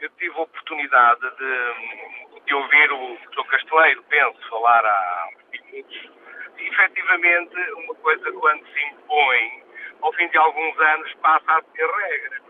Eu 0.00 0.08
tive 0.10 0.38
a 0.38 0.42
oportunidade 0.42 1.20
de, 1.20 2.44
de 2.46 2.54
ouvir 2.54 2.92
o 2.92 3.18
Dr. 3.32 3.44
Casteleiro, 3.50 4.04
penso, 4.04 4.48
falar 4.48 4.86
há 4.86 5.28
minutos. 5.50 6.10
E, 6.58 6.68
efetivamente, 6.68 7.56
uma 7.72 7.94
coisa 7.96 8.30
quando 8.30 8.64
se 8.68 8.84
impõe, 8.84 9.64
ao 10.00 10.12
fim 10.12 10.28
de 10.28 10.38
alguns 10.38 10.78
anos, 10.78 11.12
passa 11.14 11.52
a 11.52 11.62
ser 11.62 11.90
regra. 11.90 12.40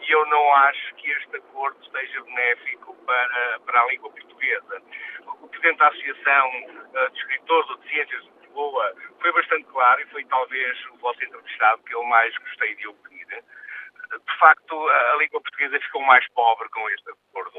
E 0.00 0.12
eu 0.12 0.24
não 0.26 0.54
acho 0.54 0.94
que 0.94 1.10
este 1.10 1.36
acordo 1.36 1.84
seja 1.90 2.22
benéfico 2.22 2.94
para, 3.04 3.58
para 3.66 3.82
a 3.82 3.86
língua 3.86 4.10
portuguesa. 4.10 4.82
O 5.26 5.48
Presidente 5.48 5.78
da 5.78 5.88
Associação 5.88 6.52
eh, 6.94 7.08
de 7.10 7.18
Escritores 7.18 7.70
ou 7.70 7.76
de 7.78 7.88
Ciências 7.88 8.37
Lisboa 8.58 8.92
foi 9.20 9.32
bastante 9.32 9.64
claro 9.66 10.00
e 10.00 10.06
foi 10.06 10.24
talvez 10.24 10.86
o 10.86 10.96
vosso 10.96 11.22
entrevistado 11.24 11.82
que 11.84 11.94
eu 11.94 12.02
mais 12.02 12.36
gostei 12.38 12.74
de 12.74 12.88
ouvir. 12.88 13.26
De 13.28 14.38
facto, 14.38 14.88
a 14.88 15.16
língua 15.16 15.40
portuguesa 15.40 15.78
ficou 15.80 16.02
mais 16.02 16.26
pobre 16.32 16.68
com 16.70 16.90
este 16.90 17.08
acordo. 17.10 17.58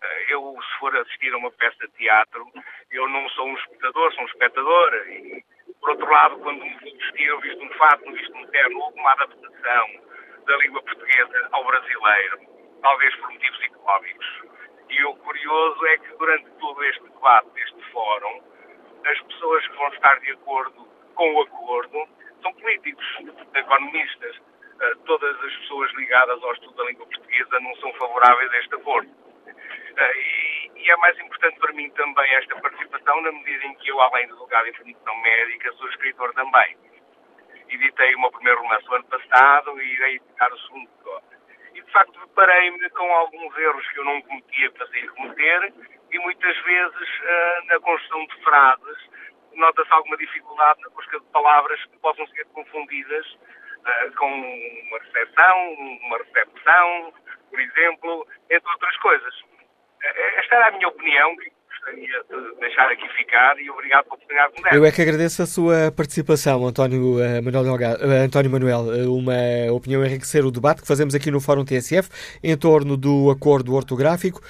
Eh, 0.00 0.32
Eu, 0.32 0.56
se 0.62 0.78
for 0.78 0.96
assistir 0.96 1.34
a 1.34 1.36
uma 1.36 1.50
peça 1.50 1.86
de 1.86 1.92
teatro, 1.94 2.46
eu 2.90 3.06
não 3.08 3.28
sou 3.30 3.46
um 3.46 3.54
espectador, 3.56 4.12
sou 4.14 4.22
um 4.22 4.26
espectador. 4.26 4.94
E, 5.08 5.44
por 5.80 5.90
outro 5.90 6.10
lado, 6.10 6.38
quando 6.38 6.64
me 6.64 6.78
vou 6.78 6.96
vestir, 6.96 7.26
eu 7.26 7.40
visto 7.40 7.62
um 7.62 7.70
fato, 7.74 8.06
me 8.06 8.16
visto 8.16 8.34
um 8.34 8.46
terno, 8.46 8.80
houve 8.80 8.98
uma 9.00 9.12
adaptação 9.12 9.86
da 10.46 10.56
língua 10.56 10.82
portuguesa 10.82 11.48
ao 11.52 11.64
brasileiro, 11.64 12.40
talvez 12.80 13.14
por 13.16 13.30
motivos 13.32 13.60
económicos. 13.64 14.42
E 14.88 15.04
o 15.04 15.14
curioso 15.16 15.86
é 15.86 15.98
que 15.98 16.16
durante 16.16 16.50
todo 16.52 16.84
este 16.84 17.02
debate, 17.02 17.50
deste 17.50 17.82
fórum, 17.90 18.42
as 19.04 19.20
pessoas 19.22 19.66
que 19.66 19.76
vão 19.76 19.88
estar 19.88 20.20
de 20.20 20.32
acordo 20.32 20.88
com 21.14 21.34
o 21.34 21.42
acordo 21.42 22.08
são 22.42 22.52
políticos, 22.54 23.06
economistas. 23.54 24.36
Uh, 24.36 24.96
todas 25.06 25.44
as 25.44 25.56
pessoas 25.56 25.92
ligadas 25.94 26.42
ao 26.42 26.52
estudo 26.52 26.76
da 26.76 26.84
língua 26.84 27.06
portuguesa 27.06 27.60
não 27.60 27.74
são 27.76 27.92
favoráveis 27.94 28.52
a 28.52 28.58
este 28.58 28.74
acordo. 28.76 29.10
Uh, 29.10 30.76
e, 30.76 30.90
é 30.90 30.96
mais 30.96 31.18
importante 31.18 31.58
para 31.58 31.72
mim 31.72 31.90
também 31.90 32.34
esta 32.36 32.56
participação, 32.60 33.20
na 33.20 33.32
medida 33.32 33.66
em 33.66 33.74
que 33.74 33.90
eu, 33.90 34.00
além 34.00 34.26
de 34.26 34.34
delegado 34.34 34.68
em 34.68 34.72
formação 34.72 35.16
médica, 35.20 35.72
sou 35.72 35.88
escritor 35.88 36.32
também. 36.32 36.76
Editei 37.68 38.14
o 38.14 38.20
meu 38.20 38.30
primeiro 38.30 38.62
romance 38.62 38.88
o 38.88 38.94
ano 38.94 39.04
passado 39.04 39.82
e 39.82 39.92
irei 39.92 40.14
editar 40.14 40.52
o 40.52 40.58
segundo 40.60 40.88
agora. 41.00 41.24
E, 41.74 41.82
de 41.82 41.90
facto, 41.90 42.18
deparei-me 42.20 42.88
com 42.90 43.12
alguns 43.12 43.58
erros 43.58 43.88
que 43.88 43.98
eu 43.98 44.04
não 44.04 44.22
cometia 44.22 44.70
para 44.70 44.86
sair 44.86 45.08
cometer 45.10 45.74
e, 46.10 46.18
muitas 46.20 46.56
vezes, 46.62 47.08
uh, 47.20 47.66
na 47.66 47.80
construção 47.80 48.26
de 48.26 48.42
frases, 48.42 48.98
nota-se 49.54 49.92
alguma 49.92 50.16
dificuldade 50.16 50.80
na 50.82 50.88
busca 50.90 51.18
de 51.18 51.26
palavras 51.26 51.84
que 51.86 51.98
possam 51.98 52.26
ser 52.28 52.44
confundidas 52.46 53.26
uh, 53.26 54.16
com 54.16 54.26
uma 54.26 54.98
recepção, 54.98 55.72
uma 56.04 56.18
recepção, 56.18 57.12
por 57.50 57.60
exemplo, 57.60 58.26
entre 58.50 58.70
outras 58.70 58.96
coisas. 58.98 59.34
esta 60.36 60.56
era 60.56 60.68
a 60.68 60.70
minha 60.70 60.88
opinião, 60.88 61.36
que 61.36 61.52
gostaria 61.68 62.22
de 62.30 62.60
deixar 62.60 62.90
aqui 62.90 63.08
ficar 63.16 63.58
e 63.58 63.70
obrigado 63.70 64.04
pela 64.04 64.14
oportunidade 64.14 64.54
de 64.54 64.62
me 64.62 64.76
Eu 64.76 64.84
é 64.84 64.92
que 64.92 65.02
agradeço 65.02 65.42
a 65.42 65.46
sua 65.46 65.92
participação, 65.92 66.66
António, 66.66 67.16
Manuel, 67.42 67.64
Delgado, 67.64 68.04
António 68.04 68.50
Manuel. 68.50 69.12
Uma 69.12 69.72
opinião 69.72 70.02
a 70.02 70.06
enriquecer 70.06 70.44
o 70.44 70.50
debate 70.50 70.82
que 70.82 70.88
fazemos 70.88 71.14
aqui 71.14 71.30
no 71.30 71.40
Fórum 71.40 71.64
TSF 71.64 72.08
em 72.42 72.56
torno 72.56 72.96
do 72.96 73.30
acordo 73.30 73.74
ortográfico. 73.74 74.40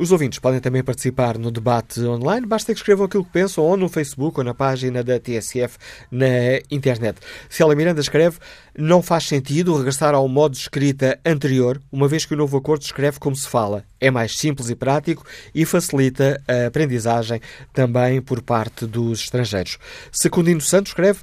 Os 0.00 0.12
ouvintes 0.12 0.38
podem 0.38 0.60
também 0.60 0.84
participar 0.84 1.36
no 1.36 1.50
debate 1.50 2.00
online, 2.02 2.46
basta 2.46 2.72
que 2.72 2.78
escrevam 2.78 3.06
aquilo 3.06 3.24
que 3.24 3.32
pensam 3.32 3.64
ou 3.64 3.76
no 3.76 3.88
Facebook 3.88 4.38
ou 4.38 4.44
na 4.44 4.54
página 4.54 5.02
da 5.02 5.18
TSF 5.18 5.76
na 6.08 6.60
internet. 6.70 7.18
Célia 7.50 7.74
Miranda 7.74 8.00
escreve: 8.00 8.38
Não 8.78 9.02
faz 9.02 9.26
sentido 9.26 9.76
regressar 9.76 10.14
ao 10.14 10.28
modo 10.28 10.52
de 10.52 10.60
escrita 10.60 11.18
anterior, 11.26 11.82
uma 11.90 12.06
vez 12.06 12.24
que 12.24 12.32
o 12.32 12.36
novo 12.36 12.56
acordo 12.56 12.82
escreve 12.82 13.18
como 13.18 13.34
se 13.34 13.48
fala. 13.48 13.82
É 14.00 14.08
mais 14.08 14.38
simples 14.38 14.70
e 14.70 14.76
prático 14.76 15.26
e 15.52 15.64
facilita 15.64 16.40
a 16.46 16.68
aprendizagem 16.68 17.40
também 17.72 18.22
por 18.22 18.40
parte 18.40 18.86
dos 18.86 19.22
estrangeiros. 19.22 19.78
Secundino 20.12 20.60
Santos 20.60 20.92
escreve: 20.92 21.22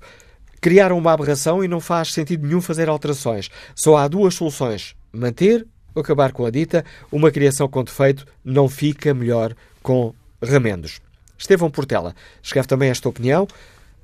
Criaram 0.59 0.97
uma 0.97 1.13
aberração 1.13 1.63
e 1.63 1.67
não 1.69 1.79
faz 1.79 2.11
sentido 2.11 2.45
nenhum 2.45 2.59
fazer 2.59 2.89
alterações. 2.89 3.49
Só 3.73 3.95
há 3.95 4.05
duas 4.09 4.35
soluções: 4.35 4.97
manter 5.13 5.65
acabar 5.99 6.31
com 6.31 6.45
a 6.45 6.49
dita, 6.49 6.83
uma 7.11 7.31
criação 7.31 7.67
com 7.67 7.83
defeito 7.83 8.25
não 8.43 8.67
fica 8.67 9.13
melhor 9.13 9.55
com 9.81 10.13
remendos. 10.41 10.99
Estevão 11.37 11.69
Portela 11.69 12.15
escreve 12.41 12.67
também 12.67 12.89
esta 12.89 13.09
opinião. 13.09 13.47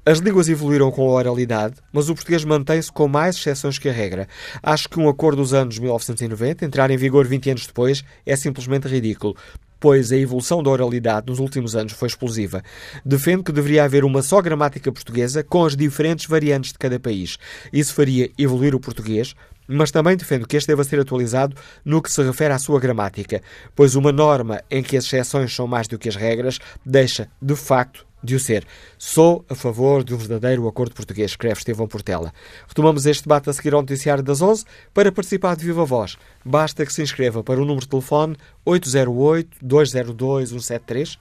As 0.04 0.18
línguas 0.18 0.50
evoluíram 0.50 0.92
com 0.92 1.08
a 1.08 1.12
oralidade, 1.12 1.76
mas 1.94 2.10
o 2.10 2.16
português 2.16 2.44
mantém-se 2.44 2.92
com 2.92 3.08
mais 3.08 3.36
exceções 3.36 3.78
que 3.78 3.88
a 3.88 3.94
regra. 3.94 4.28
Acho 4.64 4.90
que 4.90 5.00
um 5.00 5.08
acordo 5.08 5.42
dos 5.42 5.54
anos 5.54 5.78
1990, 5.78 6.66
entrar 6.66 6.90
em 6.90 6.98
vigor 6.98 7.28
20 7.28 7.52
anos 7.52 7.68
depois, 7.68 8.04
é 8.26 8.36
simplesmente 8.36 8.88
ridículo, 8.88 9.36
pois 9.80 10.12
a 10.12 10.18
evolução 10.18 10.64
da 10.64 10.70
oralidade 10.70 11.28
nos 11.28 11.40
últimos 11.40 11.76
anos 11.76 11.94
foi 11.94 12.08
explosiva. 12.08 12.64
Defendo 13.06 13.44
que 13.44 13.52
deveria 13.52 13.84
haver 13.84 14.04
uma 14.04 14.22
só 14.22 14.42
gramática 14.42 14.92
portuguesa 14.92 15.44
com 15.44 15.66
as 15.66 15.76
diferentes 15.76 16.26
variantes 16.26 16.72
de 16.72 16.80
cada 16.80 17.00
país. 17.00 17.38
Isso 17.72 17.94
faria 17.94 18.32
evoluir 18.38 18.74
o 18.74 18.80
português, 18.80 19.36
mas 19.72 19.92
também 19.92 20.18
defendo 20.18 20.48
que 20.48 20.58
este 20.58 20.68
deva 20.68 20.84
ser 20.84 21.00
atualizado 21.00 21.56
no 21.84 22.00
que 22.02 22.12
se 22.12 22.22
refere 22.22 22.54
à 22.54 22.60
sua 22.60 22.80
gramática, 22.80 23.42
pois 23.76 23.96
uma 23.96 24.12
norma 24.12 24.62
em 24.70 24.84
que 24.84 24.98
as 24.98 25.06
exceções 25.06 25.56
são 25.56 25.66
mais 25.68 25.88
do 25.88 25.98
que 25.98 26.10
as 26.10 26.16
regras 26.16 26.60
deixa, 26.86 27.28
de 27.42 27.56
facto, 27.56 28.06
de 28.24 28.36
o 28.36 28.40
ser. 28.40 28.64
Sou 28.98 29.46
a 29.50 29.56
favor 29.56 30.04
de 30.04 30.14
um 30.14 30.18
verdadeiro 30.18 30.68
acordo 30.68 30.94
português, 30.94 31.32
escreve 31.32 31.60
Estevão 31.60 31.88
Portela. 31.88 32.34
Retomamos 32.68 33.06
este 33.06 33.24
debate 33.24 33.50
a 33.50 33.54
seguir 33.54 33.74
ao 33.74 33.82
noticiário 33.82 34.22
das 34.24 34.42
11. 34.42 34.66
Para 34.94 35.12
participar 35.12 35.56
de 35.56 35.66
viva 35.66 35.86
voz, 35.86 36.18
basta 36.46 36.86
que 36.86 36.94
se 36.94 37.02
inscreva 37.02 37.44
para 37.44 37.60
o 37.60 37.66
número 37.66 37.82
de 37.82 37.90
telefone 37.90 38.38
808-202-173, 38.66 41.18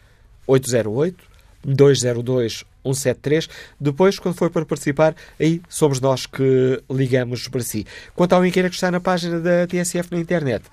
808-202-173, 0.46 2.66
173. 2.84 3.48
Depois, 3.78 4.18
quando 4.18 4.34
for 4.34 4.50
para 4.50 4.64
participar, 4.64 5.14
aí 5.38 5.60
somos 5.68 6.00
nós 6.00 6.26
que 6.26 6.82
ligamos 6.90 7.48
para 7.48 7.62
si. 7.62 7.86
Quanto 8.14 8.34
ao 8.34 8.44
inquérito 8.44 8.70
que 8.70 8.76
está 8.76 8.90
na 8.90 9.00
página 9.00 9.40
da 9.40 9.66
TSF 9.66 10.10
na 10.12 10.18
internet, 10.18 10.64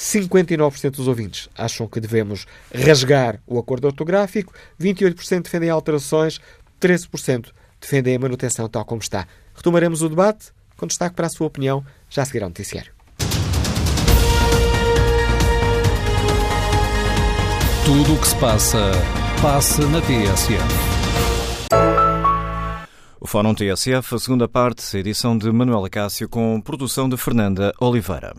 59% 0.00 0.92
dos 0.92 1.06
ouvintes 1.06 1.48
acham 1.56 1.86
que 1.86 2.00
devemos 2.00 2.46
rasgar 2.74 3.38
o 3.46 3.58
acordo 3.58 3.86
ortográfico, 3.86 4.54
28% 4.80 5.42
defendem 5.42 5.68
alterações, 5.68 6.40
13% 6.80 7.48
defendem 7.80 8.16
a 8.16 8.18
manutenção 8.18 8.68
tal 8.68 8.84
como 8.84 9.02
está. 9.02 9.26
Retomaremos 9.54 10.02
o 10.02 10.08
debate 10.08 10.52
com 10.76 10.86
destaque 10.86 11.14
para 11.14 11.26
a 11.26 11.30
sua 11.30 11.46
opinião 11.46 11.84
já 12.08 12.22
a 12.22 12.24
seguir 12.24 12.42
ao 12.42 12.48
noticiário. 12.48 12.92
Tudo 17.84 18.14
o 18.14 18.18
que 18.18 18.28
se 18.28 18.36
passa, 18.36 18.92
passa 19.42 19.86
na 19.86 20.00
TSF. 20.00 20.89
O 23.22 23.26
Fórum 23.26 23.54
TSF, 23.54 24.14
a 24.14 24.18
segunda 24.18 24.48
parte, 24.48 24.96
edição 24.96 25.36
de 25.36 25.52
Manuela 25.52 25.90
Cássio, 25.90 26.26
com 26.26 26.58
produção 26.58 27.06
de 27.06 27.18
Fernanda 27.18 27.70
Oliveira. 27.78 28.34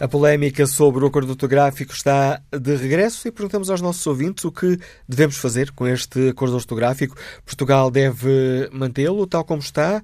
A 0.00 0.08
polémica 0.08 0.66
sobre 0.66 1.04
o 1.04 1.08
acordo 1.08 1.32
ortográfico 1.32 1.92
está 1.92 2.40
de 2.50 2.74
regresso 2.74 3.28
e 3.28 3.30
perguntamos 3.30 3.68
aos 3.68 3.82
nossos 3.82 4.06
ouvintes 4.06 4.46
o 4.46 4.50
que 4.50 4.78
devemos 5.06 5.36
fazer 5.36 5.72
com 5.72 5.86
este 5.86 6.30
acordo 6.30 6.56
ortográfico. 6.56 7.14
Portugal 7.44 7.90
deve 7.90 8.70
mantê-lo 8.72 9.26
tal 9.26 9.44
como 9.44 9.60
está, 9.60 10.02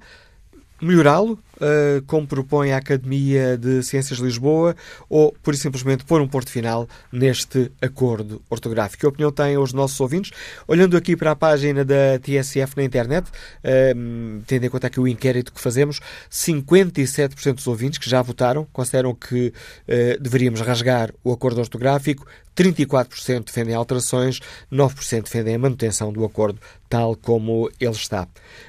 melhorá-lo, 0.82 1.38
uh, 1.56 2.02
como 2.06 2.26
propõe 2.26 2.72
a 2.72 2.78
Academia 2.78 3.56
de 3.56 3.82
Ciências 3.82 4.18
de 4.18 4.24
Lisboa, 4.24 4.74
ou, 5.08 5.34
por 5.42 5.54
simplesmente, 5.54 6.04
pôr 6.04 6.20
um 6.20 6.28
ponto 6.28 6.50
final 6.50 6.88
neste 7.12 7.70
acordo 7.80 8.42
ortográfico? 8.48 9.00
Que 9.00 9.06
opinião 9.06 9.32
têm 9.32 9.58
os 9.58 9.72
nossos 9.72 9.98
ouvintes? 10.00 10.32
Olhando 10.66 10.96
aqui 10.96 11.16
para 11.16 11.32
a 11.32 11.36
página 11.36 11.84
da 11.84 12.18
TSF 12.20 12.76
na 12.76 12.84
internet, 12.84 13.28
uh, 13.28 14.42
tendo 14.46 14.66
em 14.66 14.70
conta 14.70 14.86
aqui 14.86 15.00
o 15.00 15.08
inquérito 15.08 15.52
que 15.52 15.60
fazemos, 15.60 16.00
57% 16.30 17.54
dos 17.54 17.66
ouvintes 17.66 17.98
que 17.98 18.08
já 18.08 18.20
votaram 18.22 18.66
consideram 18.72 19.14
que 19.14 19.52
uh, 19.88 20.20
deveríamos 20.20 20.60
rasgar 20.60 21.12
o 21.22 21.32
acordo 21.32 21.60
ortográfico, 21.60 22.26
34% 22.56 23.44
defendem 23.44 23.74
alterações, 23.74 24.40
9% 24.72 25.24
defendem 25.24 25.54
a 25.54 25.58
manutenção 25.58 26.12
do 26.12 26.24
acordo 26.24 26.58
tal 26.88 27.16
como 27.16 27.70
ele 27.80 27.90
está. 27.90 28.26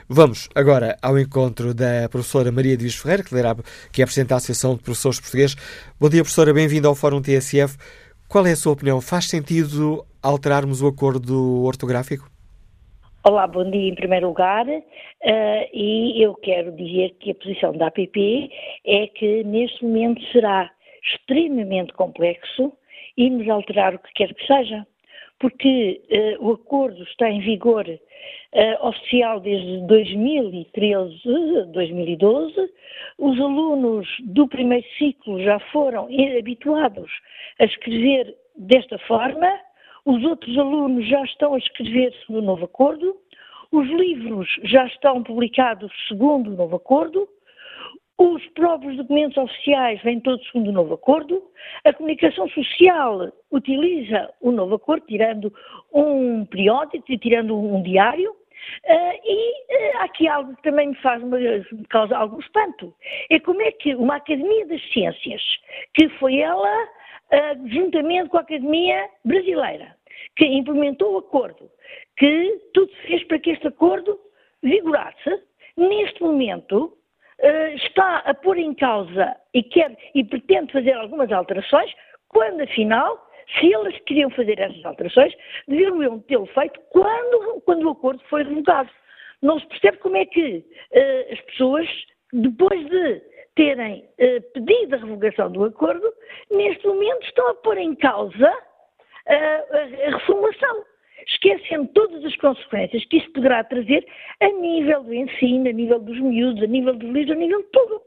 Vamos 0.10 0.50
agora 0.54 0.98
ao 1.02 1.18
encontro 1.18 1.74
da 1.74 2.10
professora 2.10 2.52
Maria 2.52 2.77
Dias 2.78 2.96
Ferreira, 2.96 3.24
que, 3.24 3.34
lidera, 3.34 3.56
que 3.92 4.02
é 4.02 4.06
Presidente 4.06 4.30
da 4.30 4.36
Associação 4.38 4.76
de 4.76 4.82
Professores 4.84 5.20
Portugueses. 5.20 5.56
Bom 6.00 6.10
dia, 6.10 6.22
professora, 6.22 6.54
bem-vinda 6.54 6.88
ao 6.88 6.96
Fórum 6.96 7.22
TSF. 7.22 7.78
Qual 8.30 8.46
é 8.46 8.52
a 8.52 8.56
sua 8.56 8.74
opinião? 8.74 9.02
Faz 9.02 9.30
sentido 9.30 10.06
alterarmos 10.22 10.82
o 10.82 10.88
acordo 10.88 11.64
ortográfico? 11.64 12.30
Olá, 13.24 13.46
bom 13.48 13.70
dia 13.70 13.90
em 13.90 13.96
primeiro 13.96 14.28
lugar. 14.28 14.66
Uh, 14.68 14.82
e 15.74 16.24
eu 16.24 16.34
quero 16.36 16.72
dizer 16.74 17.16
que 17.20 17.32
a 17.32 17.36
posição 17.36 17.74
da 17.74 17.88
APP 17.88 18.50
é 18.86 19.08
que 19.08 19.44
neste 19.44 19.84
momento 19.84 20.22
será 20.32 20.72
extremamente 21.04 21.94
complexo 21.94 22.72
irmos 23.18 23.50
alterar 23.50 23.96
o 23.96 24.00
que 24.00 24.14
quer 24.14 24.34
que 24.34 24.46
seja, 24.46 24.86
porque 25.40 26.02
uh, 26.40 26.48
o 26.48 26.54
acordo 26.54 27.02
está 27.04 27.30
em 27.30 27.40
vigor 27.42 27.88
uh, 27.88 28.88
oficial 28.88 29.40
desde 29.40 29.86
2013, 29.88 31.22
2012, 31.72 32.74
os 33.18 33.40
alunos 33.40 34.08
do 34.20 34.48
primeiro 34.48 34.86
ciclo 34.98 35.42
já 35.42 35.60
foram 35.72 36.08
habituados 36.38 37.12
a 37.60 37.66
escrever 37.66 38.36
desta 38.56 38.98
forma, 39.00 39.48
os 40.06 40.24
outros 40.24 40.58
alunos 40.58 41.08
já 41.08 41.24
estão 41.24 41.54
a 41.54 41.58
escrever 41.58 42.14
segundo 42.26 42.40
o 42.40 42.46
novo 42.46 42.66
acordo, 42.66 43.16
os 43.72 43.88
livros 43.90 44.48
já 44.64 44.86
estão 44.88 45.22
publicados 45.24 45.92
segundo 46.08 46.52
o 46.52 46.56
novo 46.56 46.78
acordo, 46.78 47.28
os 48.18 48.46
próprios 48.48 48.98
documentos 48.98 49.38
oficiais 49.38 50.02
vêm 50.02 50.20
todos 50.20 50.46
segundo 50.48 50.70
o 50.70 50.74
novo 50.74 50.96
acordo. 50.96 51.44
A 51.84 51.94
comunicação 51.94 52.50
social 52.50 53.32
utiliza 53.52 54.34
o 54.42 54.52
novo 54.52 54.76
acordo, 54.76 55.06
tirando 55.06 55.54
um 55.94 56.46
periódico 56.46 57.06
tirando 57.20 57.58
um 57.58 57.82
diário. 57.84 58.32
Uh, 58.32 59.20
e 59.24 59.52
uh, 59.52 59.98
aqui 60.00 60.28
algo 60.28 60.56
que 60.56 60.64
também 60.64 60.90
me 60.90 60.96
faz 60.96 61.24
me 61.24 61.64
causa 61.90 62.18
algum 62.18 62.40
espanto. 62.40 62.94
É 63.30 63.40
como 63.40 63.62
é 63.62 63.72
que 63.72 63.94
uma 63.96 64.16
Academia 64.16 64.66
das 64.66 64.82
Ciências, 64.92 65.42
que 65.94 66.10
foi 66.18 66.40
ela, 66.40 66.84
uh, 66.86 67.70
juntamente 67.70 68.30
com 68.30 68.38
a 68.38 68.42
Academia 68.42 69.10
Brasileira, 69.24 69.96
que 70.36 70.46
implementou 70.46 71.14
o 71.14 71.18
acordo, 71.20 71.70
que 72.18 72.60
tudo 72.74 72.92
fez 73.06 73.24
para 73.26 73.40
que 73.40 73.52
este 73.52 73.68
acordo 73.68 74.20
vigorasse, 74.64 75.44
neste 75.78 76.22
momento 76.22 76.97
está 77.76 78.18
a 78.26 78.34
pôr 78.34 78.58
em 78.58 78.74
causa 78.74 79.36
e 79.54 79.62
quer 79.64 79.96
e 80.16 80.24
pretende 80.24 80.72
fazer 80.72 80.94
algumas 80.94 81.32
alterações, 81.32 81.92
quando 82.30 82.62
afinal, 82.62 83.30
se 83.60 83.74
eles 83.74 83.98
queriam 84.02 84.30
fazer 84.32 84.60
essas 84.60 84.84
alterações, 84.86 85.34
deveriam 85.68 86.20
tê-lo 86.22 86.46
feito 86.48 86.80
quando, 86.90 87.62
quando 87.62 87.84
o 87.84 87.92
acordo 87.92 88.22
foi 88.30 88.44
revogado. 88.44 88.90
Não 89.42 89.60
se 89.60 89.68
percebe 89.68 89.98
como 89.98 90.18
é 90.18 90.26
que 90.26 90.66
uh, 90.92 91.34
as 91.34 91.40
pessoas, 91.42 91.88
depois 92.34 92.86
de 92.88 93.22
terem 93.56 94.08
uh, 94.20 94.42
pedido 94.54 94.96
a 94.96 95.00
revogação 95.00 95.52
do 95.52 95.64
acordo, 95.66 96.12
neste 96.52 96.86
momento 96.88 97.24
estão 97.24 97.48
a 97.50 97.56
pôr 97.56 97.78
em 97.78 97.96
causa 97.96 98.52
a, 99.28 99.78
a 99.78 100.18
reformulação 100.18 100.86
esquecendo 101.26 101.88
todas 101.94 102.24
as 102.24 102.36
consequências 102.38 103.06
que 103.06 103.18
isso 103.18 103.32
poderá 103.32 103.64
trazer 103.64 104.06
a 104.42 104.50
nível 104.50 105.04
do 105.04 105.14
ensino, 105.14 105.70
a 105.70 105.74
nível 105.74 106.00
dos 106.00 106.20
miúdos, 106.20 106.64
a 106.64 106.68
nível 106.68 106.94
dos 106.94 107.10
livros, 107.10 107.36
a 107.36 107.40
nível 107.40 107.62
de 107.62 107.70
tudo. 107.72 108.02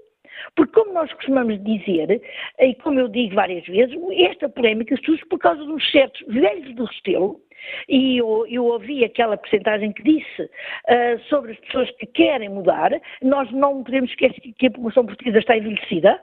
Porque, 0.57 0.73
como 0.73 0.93
nós 0.93 1.13
costumamos 1.13 1.63
dizer, 1.63 2.23
e 2.59 2.75
como 2.77 2.99
eu 2.99 3.09
digo 3.09 3.35
várias 3.35 3.67
vezes, 3.67 3.95
esta 4.17 4.49
polémica 4.49 4.97
surge 5.05 5.25
por 5.27 5.39
causa 5.39 5.63
de 5.63 5.71
uns 5.71 5.91
certos 5.91 6.21
velhos 6.29 6.75
do 6.75 6.85
Restelo, 6.85 7.41
e 7.89 8.19
eu, 8.19 8.47
eu, 8.49 8.65
ouvi 8.65 9.05
aquela 9.05 9.37
porcentagem 9.37 9.93
que 9.93 10.03
disse 10.03 10.43
uh, 10.43 11.21
sobre 11.29 11.53
as 11.53 11.61
pessoas 11.61 11.91
que 11.93 12.07
querem 12.07 12.49
mudar, 12.49 12.91
nós 13.23 13.51
não 13.53 13.85
podemos 13.85 14.11
esquecer 14.11 14.41
que 14.59 14.67
a 14.67 14.71
população 14.71 15.05
portuguesa 15.05 15.39
está 15.39 15.59
envelhecida, 15.59 16.19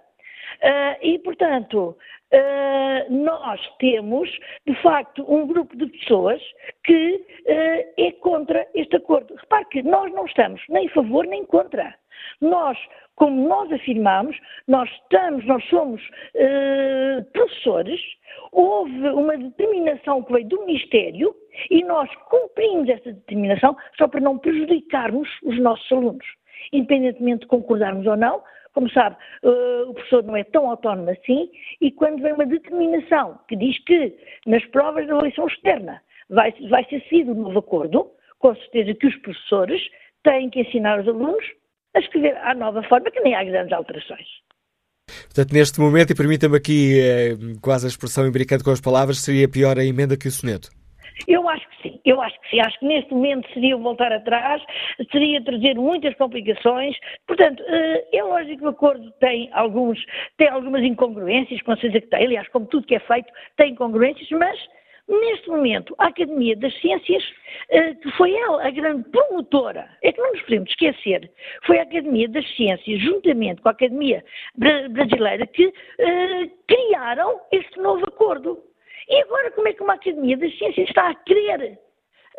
uh, 0.64 0.98
e, 1.02 1.20
portanto, 1.20 1.98
Uh, 2.28 3.10
nós 3.10 3.58
temos, 3.80 4.30
de 4.68 4.76
facto, 4.82 5.24
um 5.34 5.48
grupo 5.48 5.78
de 5.78 5.86
pessoas 5.86 6.42
que 6.84 7.16
uh, 7.16 7.94
é 7.98 8.12
contra 8.20 8.68
este 8.76 8.98
acordo. 8.98 9.34
Repare 9.36 9.64
que 9.72 9.82
nós 9.82 10.12
não 10.12 10.26
estamos 10.26 10.62
nem 10.68 10.88
a 10.88 10.92
favor 10.92 11.26
nem 11.26 11.46
contra. 11.46 11.96
Nós, 12.42 12.78
como 13.16 13.48
nós 13.48 13.72
afirmamos, 13.72 14.38
nós 14.68 14.90
estamos, 14.90 15.46
nós 15.46 15.64
somos 15.70 16.02
professores, 17.32 18.02
houve 18.52 19.08
uma 19.10 19.38
determinação 19.38 20.22
que 20.24 20.34
veio 20.34 20.50
do 20.50 20.66
Ministério 20.66 21.34
e 21.70 21.82
nós 21.86 22.14
cumprimos 22.30 22.90
essa 22.90 23.14
determinação 23.14 23.76
só 23.98 24.06
para 24.06 24.20
não 24.20 24.38
prejudicarmos 24.38 25.30
os 25.44 25.58
nossos 25.60 25.90
alunos. 25.94 26.26
Independentemente 26.74 27.42
de 27.42 27.48
concordarmos 27.48 28.06
ou 28.06 28.18
não, 28.18 28.44
como 28.78 28.92
sabe, 28.92 29.16
uh, 29.42 29.90
o 29.90 29.94
professor 29.96 30.24
não 30.24 30.38
é 30.38 30.44
tão 30.44 30.70
autónomo 30.70 31.10
assim, 31.10 31.50
e 31.82 31.90
quando 31.90 32.22
vem 32.22 32.34
uma 32.34 32.46
determinação 32.46 33.40
que 33.48 33.56
diz 33.56 33.76
que 33.86 34.16
nas 34.46 34.64
provas 34.66 35.08
de 35.08 35.12
avaliação 35.12 35.48
externa 35.48 36.00
vai, 36.30 36.54
vai 36.70 36.86
ser 36.86 37.02
seguido 37.10 37.32
um 37.32 37.42
novo 37.42 37.58
acordo, 37.58 38.12
com 38.38 38.56
certeza 38.56 38.94
que 38.94 39.08
os 39.08 39.16
professores 39.16 39.82
têm 40.24 40.52
que 40.52 40.62
ensinar 40.62 41.00
os 41.00 41.08
alunos 41.08 41.44
a 41.96 42.00
escrever 42.00 42.38
à 42.38 42.54
nova 42.54 42.84
forma, 42.84 43.10
que 43.10 43.20
nem 43.22 43.34
há 43.34 43.44
grandes 43.44 43.74
alterações. 43.74 44.28
Portanto, 45.24 45.54
neste 45.54 45.80
momento, 45.80 46.12
e 46.12 46.16
permita-me 46.16 46.58
aqui 46.58 47.00
eh, 47.00 47.36
quase 47.60 47.88
a 47.88 47.90
expressão 47.90 48.28
imbricante 48.28 48.64
com 48.64 48.70
as 48.70 48.80
palavras, 48.80 49.18
seria 49.18 49.50
pior 49.50 49.80
a 49.80 49.84
emenda 49.84 50.16
que 50.16 50.28
o 50.28 50.32
soneto? 50.32 50.70
Eu 51.28 51.48
acho 51.48 51.68
que 51.70 51.82
sim, 51.82 52.00
eu 52.06 52.22
acho 52.22 52.40
que 52.42 52.50
sim. 52.50 52.60
Acho 52.60 52.80
que 52.80 52.86
neste 52.86 53.14
momento 53.14 53.52
seria 53.54 53.78
voltar 53.78 54.12
atrás, 54.12 54.62
seria 55.12 55.42
trazer 55.44 55.76
muitas 55.76 56.14
complicações. 56.16 56.96
Portanto, 57.26 57.64
eh, 57.68 58.08
é 58.14 58.24
lógico 58.24 58.60
que 58.60 58.66
o 58.66 58.70
acordo 58.70 59.12
tem, 59.20 59.50
alguns, 59.54 60.04
tem 60.38 60.48
algumas 60.50 60.84
incongruências, 60.84 61.62
com 61.62 61.76
certeza 61.78 62.02
que 62.02 62.08
tem. 62.08 62.26
Aliás, 62.26 62.48
como 62.50 62.66
tudo 62.66 62.88
que 62.88 62.96
é 62.96 63.00
feito, 63.00 63.32
tem 63.56 63.72
incongruências, 63.72 64.30
mas 64.32 64.58
Neste 65.08 65.48
momento, 65.50 65.96
a 66.00 66.08
Academia 66.08 66.54
das 66.58 66.74
Ciências, 66.82 67.24
eh, 67.70 67.94
que 67.94 68.12
foi 68.18 68.34
ela 68.34 68.68
a 68.68 68.70
grande 68.70 69.10
promotora, 69.10 69.88
é 70.04 70.12
que 70.12 70.20
não 70.20 70.34
nos 70.34 70.42
podemos 70.42 70.70
esquecer, 70.70 71.32
foi 71.66 71.80
a 71.80 71.84
Academia 71.84 72.28
das 72.28 72.46
Ciências, 72.58 73.02
juntamente 73.02 73.62
com 73.62 73.70
a 73.70 73.72
Academia 73.72 74.22
Brasileira, 74.58 75.48
que 75.48 75.72
eh, 75.98 76.50
criaram 76.68 77.40
este 77.54 77.80
novo 77.80 78.06
acordo. 78.06 78.62
E 79.10 79.22
agora 79.22 79.52
como 79.52 79.68
é 79.68 79.74
que 79.74 79.84
uma 79.84 79.94
Academia 79.94 80.38
das 80.38 80.58
Ciências 80.58 80.88
está 80.88 81.10
a 81.10 81.16
querer 81.16 81.80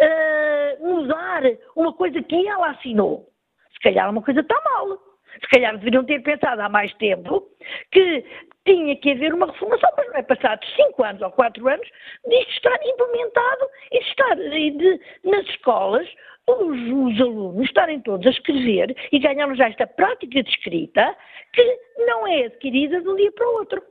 uh, 0.01 0.87
mudar 0.87 1.43
uma 1.77 1.93
coisa 1.93 2.23
que 2.23 2.47
ela 2.47 2.71
assinou? 2.71 3.29
Se 3.73 3.81
calhar 3.81 4.11
uma 4.11 4.23
coisa 4.23 4.41
está 4.41 4.61
mal. 4.65 4.99
Se 5.41 5.49
calhar 5.51 5.77
deveriam 5.77 6.05
ter 6.05 6.23
pensado 6.23 6.61
há 6.61 6.69
mais 6.69 6.93
tempo 6.95 7.47
que 7.93 8.25
tinha 8.67 8.97
que 8.97 9.13
haver 9.13 9.33
uma 9.33 9.47
reformação, 9.47 9.91
mas 9.97 10.07
não 10.09 10.17
é 10.17 10.23
passado 10.23 10.65
cinco 10.75 11.05
anos 11.05 11.23
ou 11.23 11.31
quatro 11.31 11.67
anos 11.69 11.89
disto 12.29 12.51
estar 12.51 12.79
implementado 12.85 13.69
e 13.93 13.99
estar 13.99 14.37
de, 14.37 15.01
nas 15.25 15.47
escolas 15.47 16.09
os, 16.49 16.79
os, 16.79 17.21
alunos 17.21 17.67
estarem 17.67 18.01
todos 18.01 18.27
a 18.27 18.31
escrever 18.31 18.97
e 19.13 19.19
ganharmos 19.19 19.59
já 19.59 19.69
esta 19.69 19.87
prática 19.87 20.43
de 20.43 20.51
escrita 20.51 21.17
que 21.53 21.79
não 22.07 22.27
é 22.27 22.47
adquirida 22.47 23.01
de 23.01 23.09
um 23.09 23.17
dia 23.17 23.33
para 23.33 23.49
o 23.49 23.55
outro. 23.55 23.83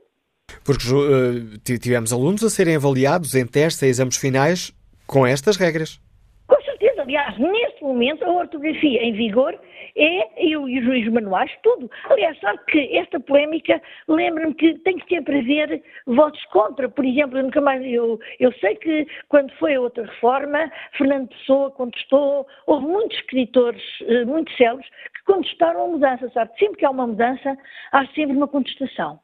Porque 0.64 0.86
uh, 0.92 1.78
tivemos 1.78 2.12
alunos 2.12 2.42
a 2.44 2.50
serem 2.50 2.76
avaliados 2.76 3.34
em 3.34 3.46
testes 3.46 3.82
e 3.82 3.86
exames 3.86 4.16
finais 4.16 4.72
com 5.06 5.26
estas 5.26 5.56
regras. 5.56 6.00
Com 6.46 6.60
certeza. 6.62 7.02
Aliás, 7.02 7.38
neste 7.38 7.82
momento, 7.82 8.24
a 8.24 8.30
ortografia 8.30 9.02
em 9.02 9.12
vigor 9.12 9.58
é, 9.98 10.44
e 10.44 10.56
os 10.56 11.12
manuais, 11.12 11.50
tudo. 11.62 11.90
Aliás, 12.08 12.38
sabe 12.38 12.58
que 12.68 12.96
esta 12.96 13.18
polémica, 13.18 13.82
lembra-me 14.06 14.54
que 14.54 14.74
tem 14.80 14.96
que 14.96 15.14
sempre 15.14 15.40
haver 15.40 15.82
votos 16.06 16.42
contra. 16.46 16.88
Por 16.88 17.04
exemplo, 17.04 17.38
eu 17.38 17.42
nunca 17.42 17.60
mais, 17.60 17.84
eu, 17.84 18.18
eu 18.38 18.52
sei 18.60 18.76
que 18.76 19.06
quando 19.28 19.52
foi 19.54 19.74
a 19.74 19.80
outra 19.80 20.04
reforma, 20.04 20.70
Fernando 20.96 21.28
Pessoa 21.28 21.70
contestou, 21.72 22.46
houve 22.66 22.86
muitos 22.86 23.18
escritores, 23.18 23.82
eh, 24.02 24.24
muitos 24.24 24.56
célebres, 24.56 24.88
que 25.14 25.24
contestaram 25.24 25.82
a 25.82 25.88
mudança, 25.88 26.30
sabe? 26.30 26.56
Sempre 26.58 26.76
que 26.78 26.84
há 26.84 26.90
uma 26.90 27.06
mudança, 27.06 27.56
há 27.92 28.06
sempre 28.08 28.36
uma 28.36 28.48
contestação. 28.48 29.18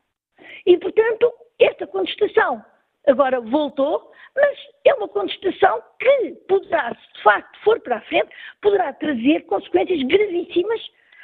E, 0.66 0.76
portanto, 0.78 1.32
esta 1.58 1.86
contestação 1.86 2.64
agora 3.06 3.40
voltou, 3.40 4.10
mas 4.34 4.58
é 4.84 4.94
uma 4.94 5.08
contestação 5.08 5.82
que 5.98 6.32
poderá, 6.48 6.94
se 6.94 7.16
de 7.16 7.22
facto 7.22 7.58
for 7.62 7.80
para 7.80 7.96
a 7.96 8.00
frente, 8.02 8.30
poderá 8.62 8.92
trazer 8.94 9.40
consequências 9.46 10.02
gravíssimas 10.02 10.80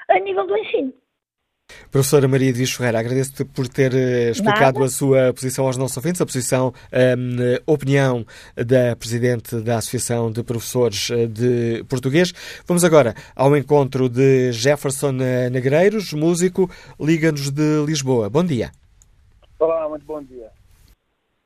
a 0.09 0.18
nível 0.18 0.47
do 0.47 0.57
ensino. 0.57 0.93
Professora 1.91 2.27
Maria 2.27 2.53
Dias 2.53 2.73
Ferreira, 2.73 2.99
agradeço 2.99 3.45
por 3.47 3.68
ter 3.68 3.93
uh, 3.93 4.31
explicado 4.31 4.81
Nada. 4.81 4.87
a 4.87 4.89
sua 4.89 5.33
posição 5.33 5.66
aos 5.66 5.77
nossos 5.77 5.97
ouvintes, 5.97 6.21
a 6.21 6.27
posição, 6.27 6.73
um, 6.93 7.73
opinião 7.73 8.27
da 8.57 8.97
Presidente 8.97 9.57
da 9.61 9.77
Associação 9.79 10.33
de 10.33 10.43
Professores 10.43 11.11
eh, 11.11 11.27
de 11.27 11.85
Português. 11.89 12.33
Vamos 12.66 12.85
agora 12.85 13.14
ao 13.37 13.57
encontro 13.57 14.09
de 14.09 14.53
Jefferson 14.53 15.12
Negreiros, 15.51 16.12
músico, 16.12 16.68
Liga-nos 16.99 17.51
de 17.51 17.85
Lisboa. 17.87 18.29
Bom 18.29 18.45
dia. 18.45 18.80
Olá, 19.61 19.87
muito 19.91 20.07
bom 20.07 20.23
dia. 20.23 20.51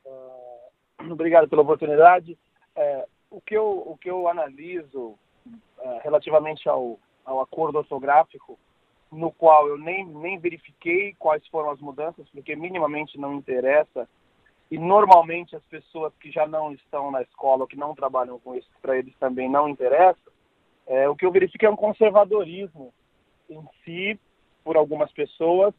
Uh, 0.05 1.11
obrigado 1.11 1.49
pela 1.49 1.63
oportunidade. 1.63 2.37
Uh, 2.73 3.03
o, 3.29 3.41
que 3.41 3.57
eu, 3.57 3.83
o 3.85 3.97
que 3.97 4.09
eu 4.09 4.29
analiso 4.29 5.19
uh, 5.47 5.99
relativamente 6.01 6.69
ao, 6.69 6.97
ao 7.25 7.41
acordo 7.41 7.77
ortográfico, 7.77 8.57
no 9.11 9.33
qual 9.33 9.67
eu 9.67 9.77
nem, 9.77 10.05
nem 10.05 10.39
verifiquei 10.39 11.13
quais 11.19 11.45
foram 11.49 11.71
as 11.71 11.81
mudanças, 11.81 12.25
porque 12.29 12.55
minimamente 12.55 13.19
não 13.19 13.33
interessa, 13.33 14.07
e 14.71 14.77
normalmente 14.77 15.53
as 15.53 15.63
pessoas 15.65 16.13
que 16.15 16.31
já 16.31 16.47
não 16.47 16.71
estão 16.71 17.11
na 17.11 17.21
escola 17.21 17.67
que 17.67 17.75
não 17.75 17.93
trabalham 17.93 18.39
com 18.39 18.55
isso, 18.55 18.69
para 18.81 18.97
eles 18.97 19.13
também 19.19 19.49
não 19.49 19.67
interessa, 19.67 20.31
é, 20.87 21.09
o 21.09 21.17
que 21.17 21.25
eu 21.25 21.31
verifico 21.33 21.65
é 21.65 21.69
um 21.69 21.75
conservadorismo 21.75 22.93
em 23.49 23.61
si, 23.83 24.17
por 24.63 24.77
algumas 24.77 25.11
pessoas, 25.11 25.73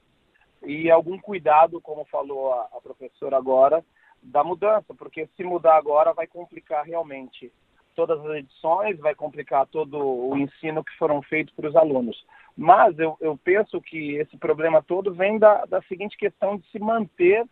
e 0.64 0.90
algum 0.90 1.18
cuidado, 1.18 1.80
como 1.80 2.04
falou 2.06 2.52
a, 2.52 2.68
a 2.76 2.80
professora 2.80 3.36
agora, 3.36 3.84
da 4.22 4.42
mudança, 4.42 4.94
porque 4.94 5.28
se 5.36 5.44
mudar 5.44 5.76
agora 5.76 6.12
vai 6.12 6.26
complicar 6.26 6.84
realmente 6.84 7.52
todas 7.94 8.20
as 8.20 8.36
edições, 8.36 8.98
vai 8.98 9.14
complicar 9.14 9.66
todo 9.66 9.98
o 9.98 10.36
ensino 10.36 10.84
que 10.84 10.96
foram 10.98 11.22
feitos 11.22 11.54
para 11.54 11.68
os 11.68 11.76
alunos. 11.76 12.24
Mas 12.56 12.98
eu, 12.98 13.16
eu 13.20 13.38
penso 13.42 13.80
que 13.80 14.16
esse 14.16 14.36
problema 14.36 14.82
todo 14.82 15.14
vem 15.14 15.38
da, 15.38 15.64
da 15.64 15.82
seguinte 15.82 16.16
questão 16.16 16.58
de 16.58 16.66
se 16.70 16.78
manter 16.78 17.46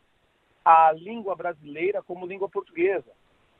a 0.65 0.93
língua 0.93 1.35
brasileira 1.35 2.03
como 2.03 2.27
língua 2.27 2.49
portuguesa. 2.49 3.11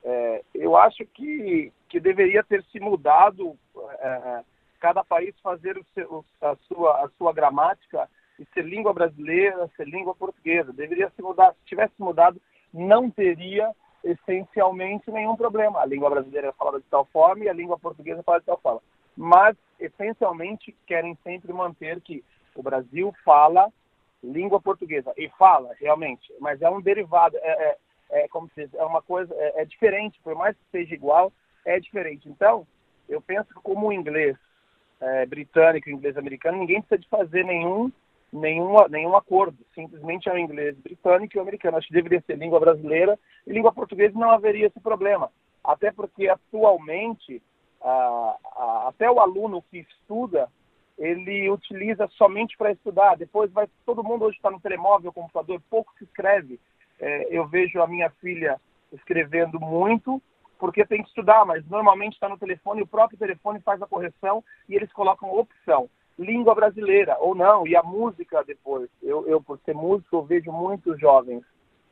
É, 0.03 0.43
eu 0.55 0.77
acho 0.77 1.05
que, 1.07 1.73
que 1.89 1.99
deveria 1.99 2.43
ter 2.43 2.63
se 2.65 2.79
mudado 2.79 3.57
é, 3.99 4.45
cada 4.79 5.03
país 5.03 5.35
fazer 5.43 5.81
seu, 5.95 6.25
a, 6.43 6.55
sua, 6.69 7.05
a 7.05 7.09
sua 7.17 7.33
gramática 7.33 8.09
e 8.39 8.47
ser 8.53 8.65
língua 8.65 8.93
brasileira, 8.93 9.71
ser 9.77 9.87
língua 9.87 10.15
portuguesa. 10.15 10.73
Deveria 10.73 11.11
se 11.15 11.23
mudar. 11.23 11.53
Se 11.53 11.67
tivesse 11.67 11.95
mudado, 11.99 12.41
não 12.73 13.11
teria 13.11 13.71
essencialmente 14.03 15.11
nenhum 15.11 15.37
problema. 15.37 15.81
A 15.81 15.87
língua 15.87 16.11
brasileira 16.11 16.49
é 16.49 16.53
falada 16.53 16.81
de 16.81 16.87
tal 16.87 17.05
forma 17.07 17.45
e 17.45 17.49
a 17.49 17.53
língua 17.53 17.79
portuguesa 17.79 18.21
é 18.21 18.23
falada 18.23 18.43
de 18.43 18.47
tal 18.47 18.61
forma. 18.61 18.83
Mas, 19.17 19.57
essencialmente, 19.79 20.77
querem 20.87 21.17
sempre 21.23 21.53
manter 21.53 22.01
que 22.01 22.25
o 22.55 22.63
Brasil 22.63 23.15
fala 23.25 23.73
língua 24.23 24.61
portuguesa. 24.61 25.13
E 25.17 25.29
fala, 25.39 25.75
realmente, 25.79 26.33
mas 26.41 26.61
é 26.63 26.69
um 26.69 26.81
derivado, 26.81 27.37
é, 27.37 27.77
é, 28.11 28.25
é 28.25 28.29
como 28.29 28.49
se 28.49 28.65
diz, 28.65 28.75
é 28.75 28.85
uma 28.85 29.03
coisa, 29.03 29.33
é, 29.35 29.63
é 29.63 29.65
diferente, 29.65 30.21
por 30.23 30.35
mais 30.35 30.57
que 30.57 30.65
seja 30.71 30.95
igual, 30.95 31.33
é 31.65 31.79
diferente. 31.79 32.29
Então, 32.29 32.67
eu 33.09 33.21
penso 33.21 33.49
que 33.49 33.61
como 33.61 33.89
o 33.89 33.93
inglês 33.93 34.37
é, 35.01 35.27
britânico 35.27 35.91
inglês 35.91 36.17
americano, 36.17 36.59
ninguém 36.59 36.81
precisa 36.81 36.99
de 36.99 37.09
fazer 37.09 37.45
nenhum 37.45 37.93
nenhum, 38.35 38.77
nenhum 38.89 39.17
acordo. 39.17 39.57
Simplesmente 39.75 40.29
é 40.29 40.33
o 40.33 40.39
inglês 40.39 40.77
britânico 40.79 41.37
e 41.37 41.39
o 41.39 41.43
americano. 41.43 41.77
Acho 41.77 41.87
que 41.87 41.95
deveria 41.95 42.21
ser 42.23 42.37
língua 42.37 42.59
brasileira 42.59 43.19
e 43.47 43.53
língua 43.53 43.73
portuguesa 43.73 44.19
não 44.19 44.31
haveria 44.31 44.67
esse 44.67 44.81
problema. 44.81 45.31
Até 45.63 45.93
porque 45.93 46.29
atualmente, 46.29 47.41
até 48.87 49.11
o 49.11 49.21
aluno 49.21 49.63
que 49.71 49.79
estuda, 49.79 50.51
ele 50.99 51.49
utiliza 51.49 52.09
somente 52.09 52.57
para 52.57 52.73
estudar. 52.73 53.17
Depois 53.17 53.51
vai 53.53 53.69
todo 53.87 54.05
mundo 54.05 54.25
hoje 54.25 54.37
está 54.37 54.51
no 54.51 54.61
telemóvel, 54.61 55.13
computador, 55.13 55.61
pouco 55.71 55.93
se 55.97 56.05
escreve. 56.05 56.61
É, 57.01 57.29
eu 57.31 57.47
vejo 57.47 57.81
a 57.81 57.87
minha 57.87 58.11
filha 58.21 58.61
escrevendo 58.93 59.59
muito 59.59 60.21
porque 60.59 60.87
tem 60.87 61.03
que 61.03 61.09
estudar, 61.09 61.45
mas 61.45 61.67
normalmente 61.69 62.15
está 62.15 62.29
no 62.29 62.39
telefone, 62.39 62.81
o 62.81 62.87
próprio 62.87 63.19
telefone 63.19 63.61
faz 63.61 63.83
a 63.83 63.87
correção 63.87 64.43
e 64.69 64.75
eles 64.75 64.91
colocam 64.93 65.37
opção. 65.37 65.91
Língua 66.19 66.55
brasileira, 66.55 67.17
ou 67.19 67.35
não, 67.35 67.67
e 67.67 67.77
a 67.77 67.83
música 67.83 68.43
depois. 68.45 68.89
Eu, 69.03 69.27
eu 69.27 69.43
por 69.43 69.59
ser 69.65 69.75
músico, 69.75 70.17
eu 70.17 70.23
vejo 70.23 70.53
muitos 70.53 70.99
jovens 70.99 71.43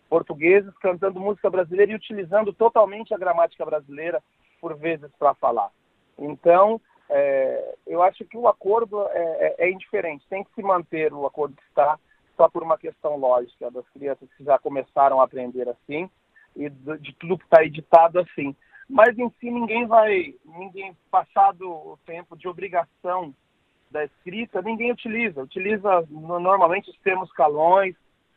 portugueses 0.09 0.73
cantando 0.79 1.19
música 1.19 1.49
brasileira 1.49 1.93
e 1.93 1.95
utilizando 1.95 2.53
totalmente 2.53 3.15
a 3.15 3.19
gramática 3.19 3.65
brasileira, 3.65 4.23
por 4.61 4.77
vezes, 4.77 5.11
para 5.19 5.35
falar. 5.35 5.71
Então, 6.19 6.81
é, 7.09 7.75
eu 7.87 8.03
acho 8.03 8.25
que 8.25 8.37
o 8.37 8.47
acordo 8.47 9.07
é, 9.09 9.57
é, 9.59 9.67
é, 9.67 9.71
indiferente. 9.71 10.27
Tem 10.29 10.45
que 10.45 10.55
se 10.55 10.63
manter 10.63 11.13
o 11.13 11.27
acordo 11.27 11.57
que 11.57 11.63
está, 11.69 11.99
só 12.37 12.49
por 12.49 12.63
uma 12.63 12.79
questão 12.79 13.17
lógica 13.17 13.71
das 13.71 13.89
crianças 13.91 14.29
que 14.37 14.45
já 14.45 14.59
começaram 14.59 15.21
a 15.21 15.25
aprender 15.25 15.69
assim 15.69 16.09
e 16.55 16.69
de, 16.69 16.99
de 16.99 17.15
tudo 17.15 17.39
que 17.39 17.45
está 17.45 17.65
editado 17.65 18.19
assim. 18.19 18.55
Mas 18.89 19.19
em 19.19 19.31
si 19.41 19.51
ninguém 19.51 19.87
vai, 19.87 20.35
ninguém 20.45 20.97
passado 21.11 21.71
o 21.71 21.99
tempo 22.05 22.37
de 22.37 22.49
obrigação 22.49 23.35
da 23.93 24.05
escrita, 24.05 24.63
ninguém 24.63 24.91
utiliza. 24.91 25.43
Utiliza 25.43 26.05
normalmente 26.11 26.91
os 26.91 26.99
termos 26.99 27.31
calões 27.33 27.95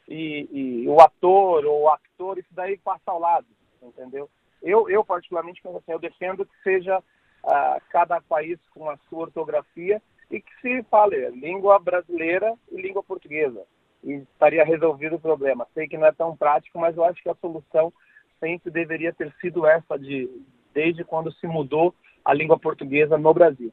e, 0.07 0.47
e 0.51 0.87
o 0.87 0.99
ator 1.01 1.65
ou 1.65 1.83
o 1.83 1.89
actor, 1.89 2.37
isso 2.37 2.49
daí 2.51 2.77
passa 2.77 3.03
ao 3.07 3.19
lado, 3.19 3.47
entendeu? 3.81 4.29
Eu, 4.61 4.89
eu 4.89 5.03
particularmente, 5.03 5.61
assim, 5.67 5.91
eu 5.91 5.99
defendo 5.99 6.45
que 6.45 6.63
seja 6.63 6.99
uh, 6.99 7.81
cada 7.89 8.21
país 8.21 8.59
com 8.73 8.89
a 8.89 8.97
sua 9.09 9.21
ortografia 9.21 10.01
e 10.29 10.41
que 10.41 10.51
se 10.61 10.83
fale 10.83 11.29
língua 11.31 11.79
brasileira 11.79 12.53
e 12.71 12.81
língua 12.81 13.03
portuguesa. 13.03 13.63
E 14.03 14.13
estaria 14.13 14.63
resolvido 14.63 15.15
o 15.15 15.19
problema. 15.19 15.67
Sei 15.73 15.87
que 15.87 15.97
não 15.97 16.07
é 16.07 16.11
tão 16.11 16.35
prático, 16.35 16.79
mas 16.79 16.95
eu 16.95 17.03
acho 17.03 17.21
que 17.21 17.29
a 17.29 17.35
solução 17.35 17.91
sempre 18.39 18.69
deveria 18.71 19.13
ter 19.13 19.33
sido 19.41 19.65
essa 19.65 19.97
de 19.97 20.29
desde 20.73 21.03
quando 21.03 21.31
se 21.31 21.47
mudou 21.47 21.95
a 22.23 22.33
língua 22.33 22.59
portuguesa 22.59 23.17
no 23.17 23.33
Brasil. 23.33 23.71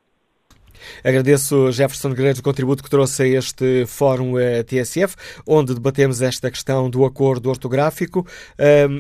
Agradeço, 1.04 1.70
Jefferson 1.72 2.10
Guerreiro, 2.10 2.40
o 2.40 2.42
contributo 2.42 2.82
que 2.82 2.90
trouxe 2.90 3.22
a 3.22 3.26
este 3.26 3.84
Fórum 3.86 4.38
eh, 4.38 4.62
TSF, 4.62 5.14
onde 5.46 5.74
debatemos 5.74 6.22
esta 6.22 6.50
questão 6.50 6.88
do 6.88 7.04
acordo 7.04 7.48
ortográfico. 7.48 8.26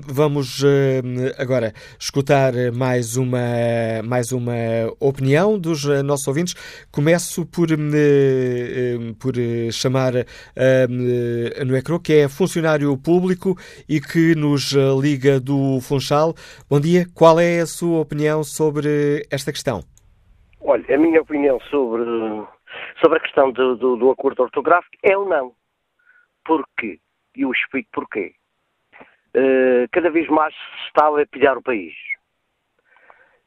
Vamos 0.06 0.62
agora 1.38 1.72
escutar 1.98 2.52
mais 2.72 3.16
uma, 3.16 3.38
mais 4.04 4.32
uma 4.32 4.52
opinião 4.98 5.58
dos 5.58 5.84
eh, 5.84 6.02
nossos 6.02 6.26
ouvintes. 6.26 6.54
Começo 6.90 7.46
por, 7.46 7.68
por 9.18 9.34
chamar 9.72 10.16
a 10.16 11.64
Noecro, 11.64 12.00
que 12.00 12.12
é 12.14 12.28
funcionário 12.28 12.96
público 12.96 13.56
e 13.88 14.00
que 14.00 14.34
nos 14.34 14.72
liga 15.00 15.40
do 15.40 15.80
Funchal. 15.80 16.34
Bom 16.68 16.80
dia, 16.80 17.06
qual 17.14 17.38
é 17.38 17.60
a 17.60 17.66
sua 17.66 18.00
opinião 18.00 18.42
sobre 18.44 19.26
esta 19.30 19.52
questão? 19.52 19.91
Olha, 20.64 20.94
a 20.94 20.98
minha 20.98 21.20
opinião 21.20 21.58
sobre, 21.62 22.04
sobre 23.00 23.18
a 23.18 23.20
questão 23.20 23.50
do, 23.50 23.76
do, 23.76 23.96
do 23.96 24.10
acordo 24.10 24.44
ortográfico 24.44 24.96
é 25.02 25.16
o 25.16 25.24
não. 25.24 25.52
Porquê? 26.44 27.00
E 27.36 27.42
eu 27.42 27.50
explico 27.50 27.88
porquê. 27.92 28.34
Uh, 29.34 29.88
cada 29.90 30.10
vez 30.10 30.28
mais 30.28 30.54
se 30.54 30.86
está 30.86 31.08
a 31.08 31.26
pilhar 31.26 31.58
o 31.58 31.62
país. 31.62 31.94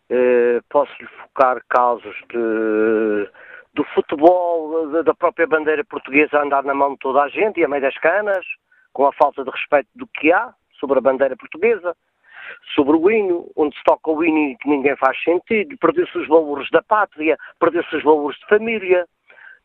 Uh, 0.09 0.61
Posso-lhe 0.69 1.07
focar 1.07 1.61
casos 1.69 2.15
de, 2.29 3.29
do 3.73 3.83
futebol, 3.93 4.91
de, 4.91 5.03
da 5.03 5.13
própria 5.13 5.47
bandeira 5.47 5.85
portuguesa 5.85 6.41
andar 6.41 6.63
na 6.63 6.73
mão 6.73 6.93
de 6.93 6.99
toda 6.99 7.21
a 7.21 7.29
gente 7.29 7.61
e 7.61 7.63
a 7.63 7.67
meio 7.67 7.81
das 7.81 7.97
canas, 7.99 8.45
com 8.91 9.05
a 9.05 9.13
falta 9.13 9.43
de 9.43 9.49
respeito 9.49 9.87
do 9.95 10.05
que 10.07 10.33
há 10.33 10.53
sobre 10.79 10.97
a 10.97 11.01
bandeira 11.01 11.37
portuguesa 11.37 11.95
sobre 12.75 12.95
o 12.97 13.11
hino, 13.11 13.49
onde 13.55 13.75
se 13.77 13.83
toca 13.83 14.11
o 14.11 14.23
hino 14.23 14.57
que 14.57 14.69
ninguém 14.69 14.95
faz 14.97 15.21
sentido, 15.23 15.77
perdeu-se 15.77 16.17
os 16.17 16.27
valores 16.27 16.69
da 16.71 16.81
pátria, 16.81 17.37
perdeu-se 17.59 17.95
os 17.95 18.03
valores 18.03 18.37
de 18.39 18.47
família. 18.47 19.05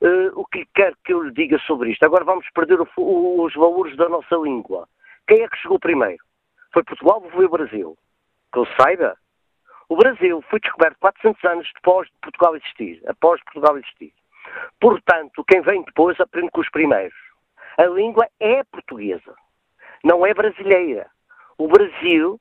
Uh, 0.01 0.33
o 0.35 0.47
que 0.47 0.66
quer 0.74 0.95
que 1.05 1.12
eu 1.12 1.22
lhe 1.22 1.33
diga 1.33 1.59
sobre 1.66 1.91
isto? 1.91 2.05
Agora 2.05 2.24
vamos 2.24 2.47
perder 2.55 2.81
o, 2.81 2.89
o, 2.97 3.45
os 3.45 3.55
valores 3.55 3.97
da 3.97 4.09
nossa 4.09 4.35
língua. 4.37 4.89
Quem 5.28 5.43
é 5.43 5.49
que 5.49 5.59
chegou 5.59 5.78
primeiro? 5.78 6.22
Foi 6.72 6.83
Portugal 6.83 7.22
ou 7.22 7.31
foi 7.31 7.45
o 7.45 7.51
Brasil? 7.51 7.99
Que 8.53 8.59
eu 8.61 8.66
saiba. 8.81 9.16
O 9.89 9.97
Brasil 9.97 10.43
foi 10.49 10.61
descoberto 10.61 10.97
400 11.01 11.45
anos 11.45 11.70
depois 11.74 12.09
de 12.09 12.14
Portugal 12.22 12.57
existir, 12.57 13.03
após 13.07 13.43
Portugal 13.43 13.76
existir. 13.76 14.12
Portanto, 14.81 15.45
quem 15.45 15.61
vem 15.61 15.83
depois 15.83 16.18
aprende 16.20 16.51
com 16.51 16.61
os 16.61 16.70
primeiros. 16.70 17.16
A 17.76 17.87
língua 17.87 18.26
é 18.39 18.62
portuguesa, 18.64 19.35
não 20.05 20.24
é 20.24 20.33
brasileira. 20.33 21.11
O 21.59 21.68
Brasil 21.68 22.41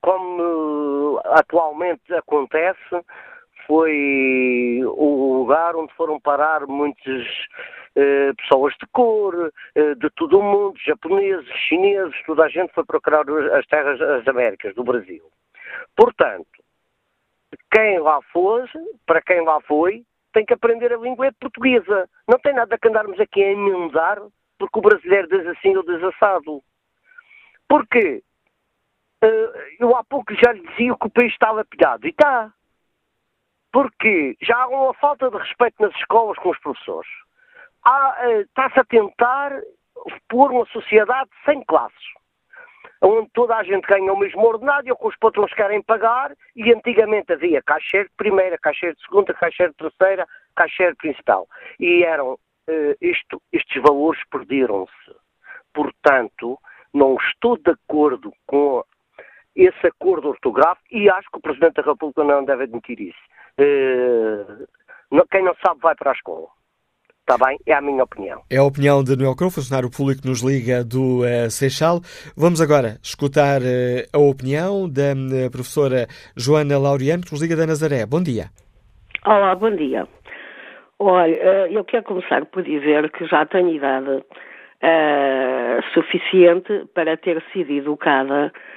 como 0.00 1.20
atualmente 1.24 2.14
acontece, 2.14 3.04
foi 3.66 4.80
o 4.84 5.38
lugar 5.38 5.76
onde 5.76 5.92
foram 5.94 6.20
parar 6.20 6.66
muitas 6.66 7.26
eh, 7.96 8.32
pessoas 8.34 8.74
de 8.74 8.86
cor, 8.92 9.52
eh, 9.74 9.94
de 9.94 10.10
todo 10.10 10.38
o 10.38 10.42
mundo, 10.42 10.78
japoneses, 10.84 11.48
chineses, 11.68 12.14
toda 12.26 12.44
a 12.44 12.48
gente 12.48 12.72
foi 12.72 12.84
procurar 12.84 13.24
as 13.56 13.66
terras 13.66 13.98
das 13.98 14.26
Américas, 14.26 14.74
do 14.74 14.84
Brasil. 14.84 15.24
Portanto, 15.96 16.46
quem 17.72 17.98
lá 17.98 18.20
fosse, 18.32 18.78
para 19.06 19.22
quem 19.22 19.44
lá 19.44 19.60
foi, 19.62 20.04
tem 20.32 20.44
que 20.44 20.54
aprender 20.54 20.92
a 20.92 20.98
língua 20.98 21.32
portuguesa. 21.40 22.08
Não 22.28 22.38
tem 22.38 22.54
nada 22.54 22.78
que 22.78 22.88
andarmos 22.88 23.18
aqui 23.18 23.42
a 23.42 23.52
emendar 23.52 24.20
porque 24.58 24.78
o 24.78 24.82
brasileiro 24.82 25.26
diz 25.28 25.46
assim 25.46 25.76
ou 25.76 25.82
diz 25.82 26.02
assado. 26.04 26.62
Porquê? 27.68 28.22
Eh, 29.22 29.76
eu 29.78 29.94
há 29.96 30.02
pouco 30.04 30.34
já 30.34 30.52
lhe 30.52 30.66
dizia 30.68 30.96
que 30.96 31.06
o 31.06 31.10
país 31.10 31.32
estava 31.32 31.64
pilhado. 31.64 32.06
E 32.06 32.10
está. 32.10 32.52
Porque 33.72 34.36
já 34.40 34.56
há 34.56 34.68
uma 34.68 34.94
falta 34.94 35.30
de 35.30 35.36
respeito 35.36 35.80
nas 35.80 35.94
escolas 35.96 36.38
com 36.38 36.50
os 36.50 36.58
professores. 36.58 37.10
Está-se 38.40 38.80
a 38.80 38.84
tentar 38.84 39.52
pôr 40.28 40.50
uma 40.50 40.66
sociedade 40.66 41.30
sem 41.44 41.62
classes. 41.64 42.20
Onde 43.02 43.30
toda 43.32 43.56
a 43.56 43.62
gente 43.62 43.86
ganha 43.86 44.12
o 44.12 44.18
mesmo 44.18 44.42
ordenado 44.42 44.86
e 44.86 44.92
o 44.92 44.96
que 44.96 45.06
os 45.06 45.16
patrões 45.16 45.52
querem 45.54 45.82
pagar. 45.82 46.34
E 46.56 46.72
antigamente 46.72 47.32
havia 47.32 47.62
caixeiro 47.62 48.08
de 48.08 48.14
primeira, 48.16 48.58
caixeiro 48.58 48.96
de 48.96 49.02
segunda, 49.02 49.32
caixeiro 49.34 49.72
de 49.72 49.78
terceira, 49.78 50.26
caixeiro 50.56 50.96
principal. 50.96 51.46
E 51.78 52.02
eram, 52.02 52.32
uh, 52.32 52.96
isto, 53.00 53.40
estes 53.52 53.80
valores 53.80 54.20
perderam-se. 54.30 55.16
Portanto, 55.72 56.58
não 56.92 57.16
estou 57.16 57.56
de 57.56 57.70
acordo 57.70 58.32
com 58.46 58.84
esse 59.54 59.86
acordo 59.86 60.28
ortográfico 60.28 60.86
e 60.90 61.10
acho 61.10 61.30
que 61.30 61.38
o 61.38 61.42
Presidente 61.42 61.74
da 61.74 61.82
República 61.82 62.24
não 62.24 62.44
deve 62.44 62.64
admitir 62.64 63.00
isso. 63.00 63.18
Uh, 63.58 64.66
quem 65.30 65.44
não 65.44 65.54
sabe 65.64 65.80
vai 65.80 65.94
para 65.94 66.10
a 66.10 66.14
escola. 66.14 66.46
Está 67.20 67.46
bem? 67.46 67.58
É 67.64 67.74
a 67.74 67.80
minha 67.80 68.02
opinião. 68.02 68.42
É 68.50 68.56
a 68.56 68.64
opinião 68.64 69.04
de 69.04 69.16
Noel 69.16 69.36
Crow, 69.36 69.50
funcionário 69.50 69.88
público 69.88 70.22
que 70.22 70.28
nos 70.28 70.42
liga 70.42 70.82
do 70.82 71.20
uh, 71.20 71.48
Seixal. 71.48 72.00
Vamos 72.36 72.60
agora 72.60 72.98
escutar 73.02 73.60
uh, 73.60 74.02
a 74.12 74.18
opinião 74.18 74.88
da 74.88 75.12
uh, 75.12 75.50
professora 75.50 76.08
Joana 76.36 76.76
Laureano, 76.78 77.22
que 77.22 77.30
nos 77.30 77.40
liga 77.40 77.54
da 77.54 77.66
Nazaré. 77.66 78.04
Bom 78.04 78.20
dia. 78.20 78.46
Olá, 79.24 79.54
bom 79.54 79.70
dia. 79.70 80.08
Olha, 80.98 81.68
eu 81.70 81.84
quero 81.84 82.02
começar 82.02 82.44
por 82.46 82.62
dizer 82.62 83.10
que 83.12 83.24
já 83.26 83.46
tenho 83.46 83.70
idade 83.70 84.24
suficiente 85.94 86.86
para 86.94 87.16
ter 87.16 87.42
sido 87.52 87.70
educada 87.70 88.46
eh, 88.46 88.69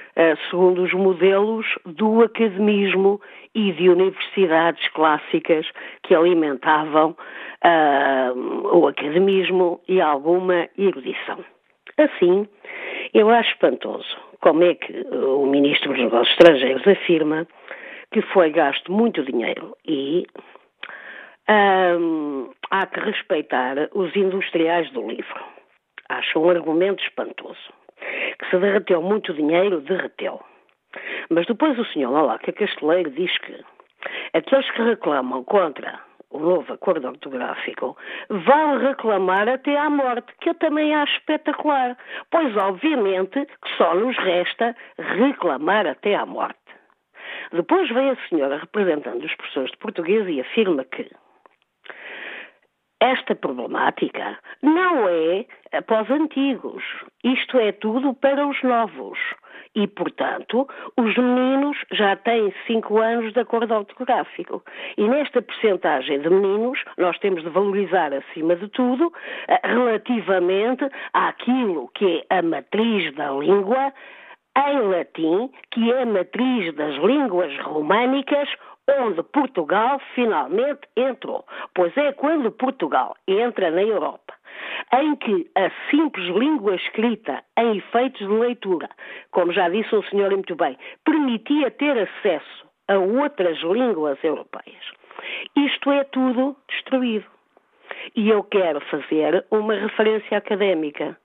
segundo 0.50 0.82
os 0.82 0.92
modelos 0.92 1.66
do 1.84 2.22
academismo 2.22 3.20
e 3.54 3.72
de 3.72 3.88
universidades 3.88 4.86
clássicas 4.88 5.66
que 6.02 6.14
alimentavam 6.14 7.16
uh, 7.64 8.76
o 8.76 8.86
academismo 8.86 9.80
e 9.88 10.00
alguma 10.00 10.68
erudição. 10.78 11.44
Assim, 11.98 12.48
eu 13.12 13.30
acho 13.30 13.50
espantoso 13.50 14.16
como 14.40 14.62
é 14.62 14.74
que 14.74 14.92
o 15.12 15.46
Ministro 15.46 15.90
dos 15.90 15.98
Negócios 15.98 16.30
Estrangeiros 16.30 16.86
afirma 16.86 17.46
que 18.12 18.20
foi 18.22 18.50
gasto 18.50 18.92
muito 18.92 19.24
dinheiro 19.24 19.76
e 19.86 20.26
um, 21.48 22.50
há 22.70 22.86
que 22.86 23.00
respeitar 23.00 23.88
os 23.94 24.14
industriais 24.14 24.90
do 24.90 25.08
livro. 25.08 25.44
Acho 26.08 26.38
um 26.38 26.50
argumento 26.50 27.02
espantoso 27.02 27.72
que 28.38 28.50
se 28.50 28.58
derreteu 28.58 29.02
muito 29.02 29.32
dinheiro, 29.32 29.80
derreteu. 29.80 30.40
Mas 31.30 31.46
depois 31.46 31.78
o 31.78 31.84
senhor 31.86 32.10
Lalaca 32.10 32.52
Casteleiro 32.52 33.10
diz 33.10 33.36
que 33.38 33.64
aqueles 34.32 34.70
que 34.70 34.82
reclamam 34.82 35.42
contra 35.44 36.00
o 36.30 36.38
novo 36.38 36.72
acordo 36.72 37.06
ortográfico 37.06 37.96
vão 38.28 38.78
reclamar 38.78 39.48
até 39.48 39.78
à 39.78 39.88
morte, 39.88 40.34
que 40.40 40.50
eu 40.50 40.54
também 40.54 40.92
acho 40.92 41.16
espetacular, 41.18 41.96
pois 42.30 42.56
obviamente 42.56 43.46
que 43.46 43.76
só 43.76 43.94
nos 43.94 44.16
resta 44.18 44.76
reclamar 44.98 45.86
até 45.86 46.16
à 46.16 46.26
morte. 46.26 46.58
Depois 47.52 47.88
vem 47.88 48.10
a 48.10 48.28
senhora 48.28 48.58
representando 48.58 49.24
os 49.24 49.34
professores 49.36 49.70
de 49.70 49.76
português 49.78 50.28
e 50.28 50.40
afirma 50.40 50.84
que 50.84 51.08
esta 53.04 53.34
problemática 53.34 54.38
não 54.62 55.06
é 55.08 55.44
para 55.82 56.02
os 56.02 56.10
antigos. 56.10 56.82
Isto 57.22 57.58
é 57.58 57.72
tudo 57.72 58.14
para 58.14 58.46
os 58.46 58.62
novos. 58.62 59.18
E, 59.74 59.86
portanto, 59.88 60.66
os 60.96 61.16
meninos 61.16 61.76
já 61.92 62.16
têm 62.16 62.54
5 62.66 62.98
anos 62.98 63.32
de 63.34 63.40
acordo 63.40 63.74
ortográfico. 63.74 64.62
E 64.96 65.06
nesta 65.06 65.42
percentagem 65.42 66.20
de 66.20 66.30
meninos, 66.30 66.82
nós 66.96 67.18
temos 67.18 67.42
de 67.42 67.50
valorizar, 67.50 68.14
acima 68.14 68.56
de 68.56 68.68
tudo, 68.68 69.12
eh, 69.48 69.60
relativamente 69.64 70.88
àquilo 71.12 71.90
que 71.94 72.24
é 72.30 72.38
a 72.38 72.42
matriz 72.42 73.14
da 73.16 73.30
língua 73.32 73.92
em 74.56 74.78
latim, 74.82 75.50
que 75.72 75.92
é 75.92 76.02
a 76.02 76.06
matriz 76.06 76.74
das 76.76 76.94
línguas 77.02 77.52
românicas, 77.58 78.48
onde 78.88 79.22
Portugal 79.22 80.00
finalmente 80.14 80.80
entrou. 80.96 81.44
Pois 81.74 81.96
é 81.96 82.12
quando 82.12 82.50
Portugal 82.50 83.16
entra 83.26 83.70
na 83.70 83.82
Europa 83.82 84.34
em 84.92 85.16
que 85.16 85.50
a 85.54 85.70
simples 85.90 86.26
língua 86.36 86.74
escrita 86.76 87.42
em 87.58 87.78
efeitos 87.78 88.20
de 88.20 88.32
leitura, 88.32 88.88
como 89.30 89.52
já 89.52 89.68
disse 89.68 89.94
o 89.94 90.02
senhor 90.04 90.30
muito 90.30 90.54
bem, 90.54 90.76
permitia 91.04 91.70
ter 91.70 91.98
acesso 91.98 92.66
a 92.88 92.98
outras 92.98 93.58
línguas 93.60 94.22
europeias. 94.22 94.92
Isto 95.56 95.90
é 95.90 96.04
tudo 96.04 96.56
destruído. 96.68 97.26
E 98.14 98.28
eu 98.28 98.42
quero 98.44 98.80
fazer 98.82 99.44
uma 99.50 99.74
referência 99.74 100.36
académica. 100.36 101.16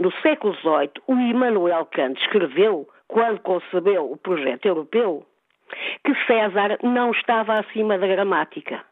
No 0.00 0.10
século 0.20 0.54
XVIII, 0.54 0.90
o 1.06 1.14
Immanuel 1.14 1.86
Kant 1.86 2.20
escreveu, 2.20 2.88
quando 3.06 3.40
concebeu 3.40 4.10
o 4.10 4.16
projeto 4.16 4.66
europeu, 4.66 5.24
que 6.04 6.14
César 6.26 6.78
não 6.82 7.10
estava 7.10 7.60
acima 7.60 7.98
da 7.98 8.06
gramática. 8.06 8.84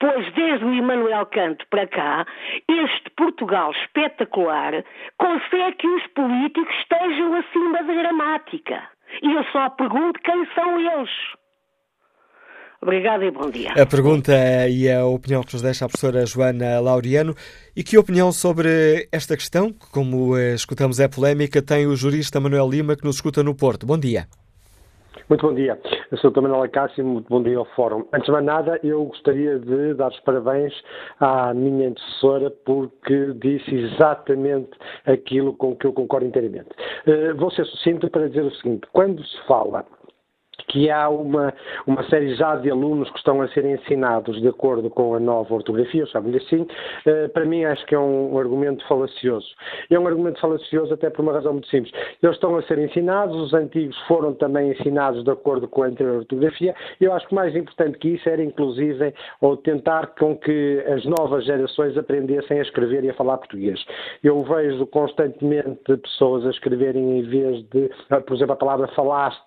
Pois 0.00 0.32
desde 0.34 0.64
o 0.64 0.72
Immanuel 0.72 1.26
Canto 1.26 1.66
para 1.68 1.86
cá, 1.88 2.26
este 2.68 3.10
Portugal 3.16 3.72
espetacular 3.72 4.84
consegue 5.18 5.76
que 5.76 5.88
os 5.88 6.06
políticos 6.08 6.74
estejam 6.80 7.34
acima 7.34 7.82
da 7.82 7.94
gramática. 7.94 8.82
E 9.22 9.32
eu 9.32 9.44
só 9.44 9.68
pergunto 9.70 10.20
quem 10.22 10.46
são 10.54 10.78
eles. 10.78 11.10
Obrigada 12.80 13.24
e 13.24 13.30
bom 13.30 13.50
dia. 13.50 13.72
A 13.72 13.86
pergunta 13.86 14.32
e 14.68 14.88
a 14.88 15.04
opinião 15.04 15.42
que 15.42 15.52
nos 15.52 15.62
deixa 15.62 15.84
a 15.84 15.88
professora 15.88 16.24
Joana 16.24 16.78
Laureano. 16.78 17.34
E 17.74 17.82
que 17.82 17.98
opinião 17.98 18.30
sobre 18.30 19.08
esta 19.10 19.36
questão, 19.36 19.72
que 19.72 19.90
como 19.90 20.36
eh, 20.36 20.54
escutamos 20.54 21.00
é 21.00 21.08
polémica, 21.08 21.60
tem 21.60 21.88
o 21.88 21.96
jurista 21.96 22.38
Manuel 22.38 22.70
Lima 22.70 22.96
que 22.96 23.04
nos 23.04 23.16
escuta 23.16 23.42
no 23.42 23.54
Porto. 23.54 23.84
Bom 23.84 23.98
dia. 23.98 24.28
Muito 25.28 25.46
bom 25.46 25.54
dia. 25.54 25.78
Eu 26.10 26.16
sou 26.16 26.32
Manuel 26.34 26.62
Acácio, 26.62 27.04
muito 27.04 27.28
bom 27.28 27.42
dia 27.42 27.58
ao 27.58 27.66
Fórum. 27.76 28.06
Antes 28.14 28.24
de 28.24 28.32
mais 28.32 28.44
nada, 28.46 28.80
eu 28.82 29.04
gostaria 29.04 29.58
de 29.58 29.92
dar 29.92 30.08
os 30.08 30.18
parabéns 30.20 30.72
à 31.20 31.52
minha 31.52 31.90
antecessora 31.90 32.50
porque 32.64 33.34
disse 33.34 33.74
exatamente 33.74 34.70
aquilo 35.04 35.52
com 35.52 35.76
que 35.76 35.86
eu 35.86 35.92
concordo 35.92 36.26
inteiramente. 36.26 36.70
Uh, 37.06 37.36
vou 37.36 37.50
ser 37.50 37.66
sucinto 37.66 38.08
para 38.08 38.26
dizer 38.26 38.40
o 38.40 38.50
seguinte: 38.52 38.88
quando 38.94 39.22
se 39.22 39.38
fala 39.46 39.84
que 40.68 40.90
há 40.90 41.08
uma, 41.08 41.52
uma 41.86 42.02
série 42.08 42.34
já 42.34 42.56
de 42.56 42.70
alunos 42.70 43.10
que 43.10 43.18
estão 43.18 43.40
a 43.42 43.48
ser 43.48 43.64
ensinados 43.64 44.40
de 44.40 44.48
acordo 44.48 44.90
com 44.90 45.14
a 45.14 45.20
nova 45.20 45.52
ortografia, 45.54 46.06
chamam-lhe 46.06 46.38
assim, 46.38 46.62
uh, 46.62 47.28
para 47.32 47.44
mim 47.44 47.64
acho 47.64 47.84
que 47.86 47.94
é 47.94 47.98
um, 47.98 48.34
um, 48.34 48.38
argumento 48.38 48.86
falacioso. 48.86 49.48
É 49.90 49.98
um 49.98 50.06
argumento 50.06 50.40
falacioso 50.40 50.94
até 50.94 51.10
por 51.10 51.22
uma 51.22 51.32
razão 51.32 51.52
muito 51.52 51.68
simples. 51.68 51.92
Eles 52.22 52.36
estão 52.36 52.56
a 52.56 52.62
ser 52.62 52.78
ensinados, 52.78 53.36
os 53.36 53.54
antigos 53.54 53.96
foram 54.06 54.34
também 54.34 54.70
ensinados 54.70 55.24
de 55.24 55.30
acordo 55.30 55.66
com 55.66 55.82
a 55.82 55.86
anterior 55.86 56.18
ortografia, 56.18 56.74
e 57.00 57.04
eu 57.04 57.12
acho 57.12 57.26
que 57.28 57.34
mais 57.34 57.54
importante 57.56 57.98
que 57.98 58.08
isso 58.10 58.28
era, 58.28 58.42
inclusive, 58.42 59.14
ou 59.40 59.56
tentar 59.56 60.08
com 60.18 60.36
que 60.36 60.84
as 60.86 61.04
novas 61.04 61.44
gerações 61.44 61.96
aprendessem 61.96 62.58
a 62.58 62.62
escrever 62.62 63.04
e 63.04 63.10
a 63.10 63.14
falar 63.14 63.38
português. 63.38 63.82
Eu 64.22 64.42
vejo 64.42 64.86
constantemente 64.86 65.96
pessoas 65.96 66.46
a 66.46 66.50
escreverem 66.50 67.18
em 67.18 67.22
vez 67.22 67.62
de, 67.70 67.90
por 68.26 68.36
exemplo, 68.36 68.52
a 68.52 68.56
palavra 68.56 68.88
falaste, 68.88 69.40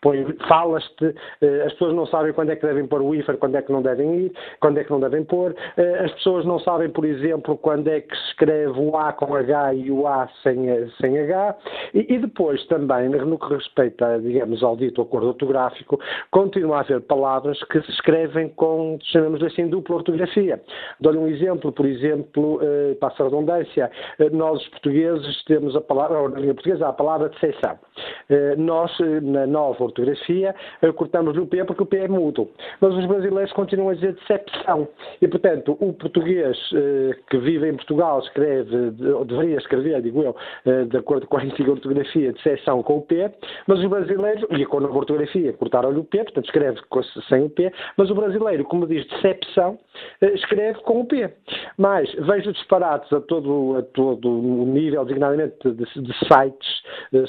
põe, 0.00 0.24
falas-te, 0.60 1.14
eh, 1.40 1.62
as 1.64 1.72
pessoas 1.72 1.94
não 1.94 2.06
sabem 2.06 2.32
quando 2.32 2.50
é 2.50 2.56
que 2.56 2.66
devem 2.66 2.86
pôr 2.86 3.00
o 3.00 3.14
IFAR, 3.14 3.36
quando 3.38 3.56
é 3.56 3.62
que 3.62 3.72
não 3.72 3.82
devem 3.82 4.26
ir, 4.26 4.32
quando 4.60 4.78
é 4.78 4.84
que 4.84 4.90
não 4.90 5.00
devem 5.00 5.24
pôr, 5.24 5.54
eh, 5.76 6.04
as 6.04 6.12
pessoas 6.12 6.44
não 6.44 6.58
sabem, 6.58 6.90
por 6.90 7.04
exemplo, 7.04 7.56
quando 7.56 7.88
é 7.88 8.00
que 8.00 8.14
se 8.14 8.24
escreve 8.28 8.78
o 8.78 8.96
A 8.96 9.12
com 9.12 9.34
H 9.34 9.74
e 9.74 9.90
o 9.90 10.06
A 10.06 10.28
sem, 10.42 10.66
sem 11.00 11.18
H, 11.18 11.56
e, 11.94 12.14
e 12.14 12.18
depois 12.18 12.64
também, 12.66 13.08
no 13.08 13.38
que 13.38 13.54
respeita, 13.54 14.20
digamos, 14.20 14.62
ao 14.62 14.76
dito 14.76 15.00
acordo 15.00 15.28
ortográfico, 15.28 15.98
continua 16.30 16.78
a 16.78 16.80
haver 16.80 17.00
palavras 17.02 17.62
que 17.64 17.80
se 17.82 17.90
escrevem 17.92 18.48
com, 18.50 18.98
chamamos 19.02 19.42
assim, 19.42 19.68
dupla 19.68 19.96
ortografia. 19.96 20.60
Dou-lhe 21.00 21.18
um 21.18 21.28
exemplo, 21.28 21.72
por 21.72 21.86
exemplo, 21.86 22.60
eh, 22.62 22.94
passa 23.00 23.22
a 23.22 23.26
redundância, 23.26 23.90
nós 24.32 24.60
os 24.60 24.68
portugueses 24.68 25.44
temos 25.44 25.74
a 25.74 25.80
palavra, 25.80 26.18
ou 26.18 26.28
na 26.28 26.38
língua 26.38 26.54
portuguesa, 26.54 26.88
a 26.88 26.92
palavra 26.92 27.28
decepção. 27.28 27.78
Nós, 28.58 28.92
na 29.22 29.46
nova 29.46 29.84
ortografia, 29.84 30.49
eh, 30.82 30.92
cortamos-lhe 30.92 31.40
o 31.40 31.46
P 31.46 31.64
porque 31.64 31.82
o 31.82 31.86
P 31.86 31.98
é 31.98 32.08
mudo. 32.08 32.48
Mas 32.80 32.94
os 32.94 33.06
brasileiros 33.06 33.52
continuam 33.52 33.90
a 33.90 33.94
dizer 33.94 34.14
decepção. 34.14 34.88
E, 35.20 35.28
portanto, 35.28 35.76
o 35.80 35.92
português 35.92 36.58
eh, 36.74 37.16
que 37.28 37.38
vive 37.38 37.68
em 37.68 37.74
Portugal 37.74 38.20
escreve, 38.20 38.76
ou 39.12 39.24
deveria 39.24 39.58
escrever, 39.58 40.00
digo 40.02 40.22
eu, 40.22 40.36
eh, 40.66 40.84
de 40.84 40.96
acordo 40.96 41.26
com 41.26 41.36
a 41.36 41.42
antiga 41.42 41.70
ortografia, 41.70 42.32
decepção 42.32 42.82
com 42.82 42.98
o 42.98 43.02
P, 43.02 43.30
mas 43.66 43.78
os 43.78 43.86
brasileiros, 43.86 44.44
e 44.50 44.64
com 44.64 44.78
a 44.78 44.80
nova 44.80 44.98
ortografia, 44.98 45.52
cortaram-lhe 45.52 45.98
o 45.98 46.04
P, 46.04 46.18
portanto 46.24 46.46
escreve 46.46 46.80
sem 47.28 47.44
o 47.44 47.50
P, 47.50 47.72
mas 47.96 48.10
o 48.10 48.14
brasileiro, 48.14 48.64
como 48.64 48.86
diz 48.86 49.06
decepção, 49.06 49.78
escreve 50.22 50.80
com 50.80 51.00
o 51.00 51.04
P. 51.04 51.30
Mas 51.76 52.12
vejo 52.14 52.52
disparates 52.52 53.12
a 53.12 53.20
todo, 53.20 53.76
a 53.76 53.82
todo 53.82 54.28
o 54.28 54.66
nível, 54.66 55.04
designadamente 55.04 55.56
de, 55.70 55.84
de 55.84 56.12
sites 56.26 56.82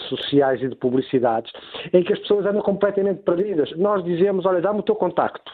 sociais 0.09 0.61
e 0.61 0.69
de 0.69 0.75
publicidades, 0.75 1.51
em 1.93 2.03
que 2.03 2.13
as 2.13 2.19
pessoas 2.19 2.45
andam 2.45 2.61
completamente 2.61 3.10
perdidas. 3.15 3.71
Nós 3.77 4.03
dizemos, 4.03 4.45
olha, 4.45 4.61
dá-me 4.61 4.79
o 4.79 4.83
teu 4.83 4.95
contacto. 4.95 5.51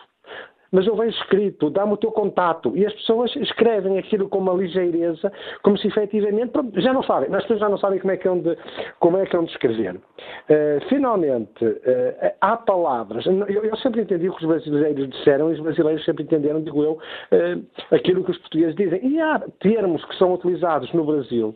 Mas 0.72 0.86
eu 0.86 0.96
vejo 0.96 1.18
escrito, 1.18 1.70
dá-me 1.70 1.94
o 1.94 1.98
teu 1.98 2.12
contato. 2.12 2.76
E 2.76 2.86
as 2.86 2.94
pessoas 2.94 3.36
escrevem 3.38 3.98
aquilo 3.98 4.28
com 4.28 4.40
uma 4.40 4.54
ligeireza, 4.54 5.32
como 5.64 5.78
se 5.78 5.88
efetivamente 5.88 6.52
já 6.76 6.94
não 6.94 7.04
sabem. 7.04 7.34
As 7.34 7.42
pessoas 7.44 7.60
já 7.60 7.70
não 7.70 7.78
sabem 7.78 8.00
como 8.00 8.12
é 8.12 8.18
que 8.18 8.28
é 8.28 8.32
onde, 8.32 8.58
como 9.00 9.18
é 9.18 9.26
que 9.26 9.36
é 9.36 9.40
onde 9.40 9.52
escrever. 9.52 9.96
Uh, 9.96 10.86
finalmente, 10.90 11.64
uh, 11.64 12.34
há 12.42 12.58
palavras. 12.58 13.26
Eu, 13.26 13.64
eu, 13.64 13.76
sempre 13.78 14.02
entendi 14.02 14.30
o 14.30 14.34
que 14.34 14.44
os 14.44 14.48
brasileiros 14.48 15.10
disseram 15.10 15.50
e 15.50 15.54
os 15.54 15.60
brasileiros 15.60 16.04
sempre 16.04 16.24
entenderam, 16.24 16.62
digo 16.62 16.84
eu, 16.84 16.94
uh, 16.94 17.96
aquilo 17.96 18.24
que 18.24 18.32
os 18.32 18.38
portugueses 18.40 18.76
dizem. 18.76 19.06
E 19.08 19.22
há 19.22 19.40
termos 19.60 20.04
que 20.06 20.16
são 20.18 20.34
utilizados 20.34 20.92
no 20.94 21.06
Brasil 21.06 21.56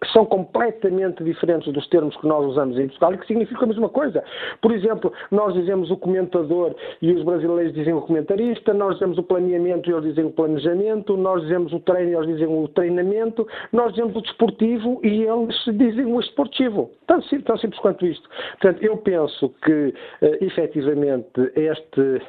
que 0.00 0.12
são 0.12 0.24
completamente 0.26 1.22
diferentes 1.22 1.72
dos 1.72 1.86
termos 1.88 2.16
que 2.16 2.26
nós 2.26 2.44
usamos 2.44 2.78
em 2.78 2.88
Portugal 2.88 3.14
e 3.14 3.18
que 3.18 3.26
significam 3.26 3.64
a 3.64 3.66
mesma 3.66 3.88
coisa. 3.88 4.24
Por 4.60 4.72
exemplo, 4.72 5.12
nós 5.30 5.54
dizemos 5.54 5.90
o 5.90 5.96
comentador 5.96 6.74
e 7.00 7.12
os 7.12 7.22
brasileiros 7.22 7.72
dizem 7.72 7.94
o 7.94 8.02
comentarista, 8.02 8.74
nós 8.74 8.94
dizemos 8.94 9.18
o 9.18 9.22
planeamento 9.22 9.88
e 9.88 9.92
eles 9.92 10.04
dizem 10.04 10.24
o 10.24 10.30
planejamento, 10.30 11.16
nós 11.16 11.42
dizemos 11.42 11.72
o 11.72 11.80
treino 11.80 12.10
e 12.10 12.14
eles 12.14 12.26
dizem 12.26 12.46
o 12.46 12.68
treinamento, 12.68 13.46
nós 13.72 13.92
dizemos 13.92 14.16
o 14.16 14.22
desportivo 14.22 15.00
e 15.04 15.22
eles 15.22 15.56
dizem 15.76 16.06
o 16.06 16.20
esportivo. 16.20 16.90
Tão, 17.06 17.20
tão 17.20 17.56
simples 17.58 17.80
quanto 17.80 18.06
isto. 18.06 18.28
Portanto, 18.60 18.82
eu 18.82 18.96
penso 18.98 19.48
que, 19.64 19.94
uh, 20.22 20.44
efetivamente, 20.44 21.52
este 21.54 22.20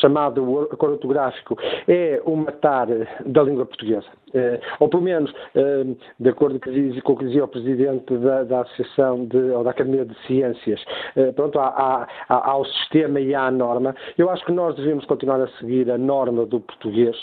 chamado 0.00 0.68
acordo 0.70 0.94
ortográfico 0.94 1.56
é 1.88 2.20
o 2.24 2.36
matar 2.36 2.86
da 3.24 3.42
língua 3.42 3.66
portuguesa. 3.66 4.06
Uh, 4.34 4.60
ou 4.78 4.88
pelo 4.88 5.02
menos, 5.02 5.30
uh, 5.30 5.96
de 6.18 6.28
acordo 6.28 6.60
com 6.60 7.12
o 7.12 7.16
que 7.16 7.24
dizia 7.24 7.44
o 7.44 7.48
Presidente 7.48 8.16
da, 8.18 8.44
da 8.44 8.60
Associação 8.60 9.26
de, 9.26 9.36
ou 9.36 9.64
da 9.64 9.70
Academia 9.70 10.04
de 10.04 10.14
Ciências, 10.26 10.80
uh, 11.16 11.32
pronto, 11.32 11.58
há, 11.58 12.06
há, 12.28 12.50
ao 12.50 12.64
sistema 12.64 13.20
e 13.20 13.34
à 13.34 13.50
norma, 13.50 13.94
eu 14.16 14.30
acho 14.30 14.44
que 14.44 14.52
nós 14.52 14.76
devemos 14.76 15.04
continuar 15.06 15.40
a 15.40 15.48
seguir 15.58 15.90
a 15.90 15.98
norma 15.98 16.46
do 16.46 16.60
português 16.60 17.16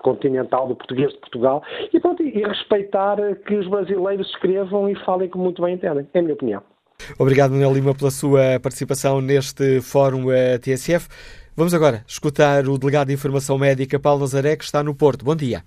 continental, 0.00 0.66
do 0.68 0.74
português 0.74 1.12
de 1.12 1.18
Portugal, 1.18 1.62
e, 1.92 2.00
pronto, 2.00 2.22
e 2.22 2.42
respeitar 2.42 3.16
que 3.46 3.54
os 3.54 3.68
brasileiros 3.68 4.28
escrevam 4.30 4.88
e 4.88 4.94
falem 5.04 5.28
como 5.28 5.44
muito 5.44 5.62
bem 5.62 5.74
entendem. 5.74 6.06
É 6.12 6.18
a 6.18 6.22
minha 6.22 6.34
opinião. 6.34 6.62
Obrigado, 7.18 7.52
Manuel 7.52 7.72
Lima, 7.72 7.94
pela 7.94 8.10
sua 8.10 8.58
participação 8.60 9.20
neste 9.20 9.80
Fórum 9.80 10.26
TSF. 10.60 11.08
Vamos 11.56 11.74
agora 11.74 12.04
escutar 12.06 12.66
o 12.68 12.78
delegado 12.78 13.08
de 13.08 13.14
Informação 13.14 13.58
Médica, 13.58 13.98
Paulo 13.98 14.20
Nazaré, 14.20 14.56
que 14.56 14.64
está 14.64 14.82
no 14.82 14.94
Porto. 14.94 15.24
Bom 15.24 15.36
dia. 15.36 15.62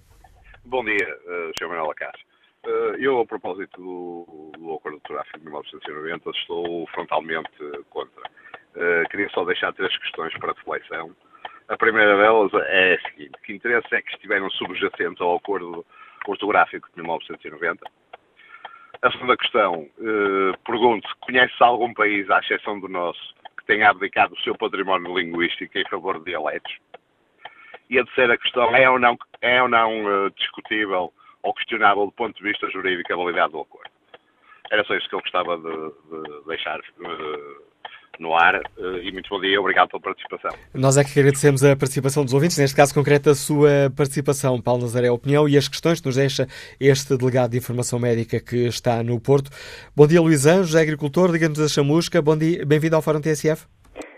Bom 0.71 0.85
dia, 0.85 1.17
uh, 1.25 1.51
Sr. 1.59 1.67
Manuel 1.67 1.91
Acácio. 1.91 2.25
Uh, 2.65 2.95
eu, 2.97 3.19
a 3.19 3.25
propósito 3.25 3.75
do, 3.75 4.53
do 4.57 4.73
acordo 4.73 4.99
de 4.99 5.03
tráfico 5.03 5.39
de 5.39 5.43
1990, 5.43 6.29
estou 6.29 6.87
frontalmente 6.87 7.51
contra. 7.89 8.21
Uh, 8.73 9.03
queria 9.09 9.27
só 9.31 9.43
deixar 9.43 9.73
três 9.73 9.93
questões 9.97 10.33
para 10.37 10.53
reflexão. 10.53 11.13
A 11.67 11.75
primeira 11.75 12.15
delas 12.15 12.53
é 12.53 12.93
a 12.93 13.09
seguinte: 13.09 13.33
que 13.43 13.51
interesse 13.51 13.93
é 13.93 14.01
que 14.01 14.13
estiveram 14.13 14.49
subjacentes 14.51 15.19
ao 15.19 15.35
acordo 15.35 15.85
ortográfico 16.25 16.87
de 16.95 17.01
1990? 17.01 17.85
A 19.01 19.11
segunda 19.11 19.35
questão, 19.35 19.89
uh, 19.97 20.57
pergunto 20.65 21.05
conhece 21.19 21.53
algum 21.59 21.93
país, 21.93 22.29
à 22.29 22.39
exceção 22.39 22.79
do 22.79 22.87
nosso, 22.87 23.35
que 23.57 23.65
tenha 23.65 23.89
abdicado 23.89 24.35
o 24.35 24.41
seu 24.41 24.55
património 24.55 25.19
linguístico 25.19 25.77
em 25.77 25.83
favor 25.89 26.17
de 26.19 26.31
dialetos? 26.31 26.71
E 27.91 27.99
a 27.99 28.05
terceira 28.05 28.37
questão 28.37 28.73
é 28.73 28.89
ou 28.89 28.97
não, 28.97 29.17
é 29.41 29.61
ou 29.61 29.67
não 29.67 30.05
uh, 30.05 30.31
discutível 30.31 31.13
ou 31.43 31.53
questionável 31.53 32.05
do 32.05 32.11
ponto 32.13 32.35
de 32.37 32.43
vista 32.43 32.69
jurídico 32.69 33.11
a 33.11 33.17
validade 33.17 33.51
do 33.51 33.59
acordo. 33.59 33.91
Era 34.71 34.83
só 34.85 34.95
isso 34.95 35.09
que 35.09 35.15
eu 35.15 35.19
gostava 35.19 35.57
de, 35.57 35.63
de 35.63 36.47
deixar 36.47 36.79
no 38.19 38.33
ar 38.33 38.61
e 39.01 39.11
muito 39.11 39.29
bom 39.29 39.41
dia, 39.41 39.59
obrigado 39.59 39.89
pela 39.89 40.01
participação. 40.01 40.51
Nós 40.73 40.97
é 40.97 41.03
que 41.03 41.19
agradecemos 41.19 41.63
a 41.63 41.75
participação 41.75 42.23
dos 42.23 42.33
ouvintes, 42.33 42.57
neste 42.57 42.75
caso 42.75 42.93
concreto 42.93 43.29
a 43.29 43.35
sua 43.35 43.91
participação, 43.97 44.61
Paulo 44.61 44.83
Nazaré, 44.83 45.07
a 45.07 45.13
opinião 45.13 45.49
e 45.49 45.57
as 45.57 45.67
questões 45.67 45.99
que 45.99 46.07
nos 46.07 46.15
deixa 46.15 46.47
este 46.79 47.17
delegado 47.17 47.51
de 47.51 47.57
informação 47.57 47.99
médica 47.99 48.39
que 48.39 48.67
está 48.67 49.03
no 49.03 49.19
Porto. 49.19 49.49
Bom 49.95 50.07
dia, 50.07 50.21
Luís 50.21 50.45
Anjos, 50.45 50.75
agricultor, 50.75 51.31
diga-nos 51.31 51.59
a 51.59 51.67
chamusca, 51.67 52.21
bom 52.21 52.37
dia, 52.37 52.65
bem-vindo 52.65 52.95
ao 52.95 53.01
Fórum 53.01 53.19
TSF. 53.19 53.65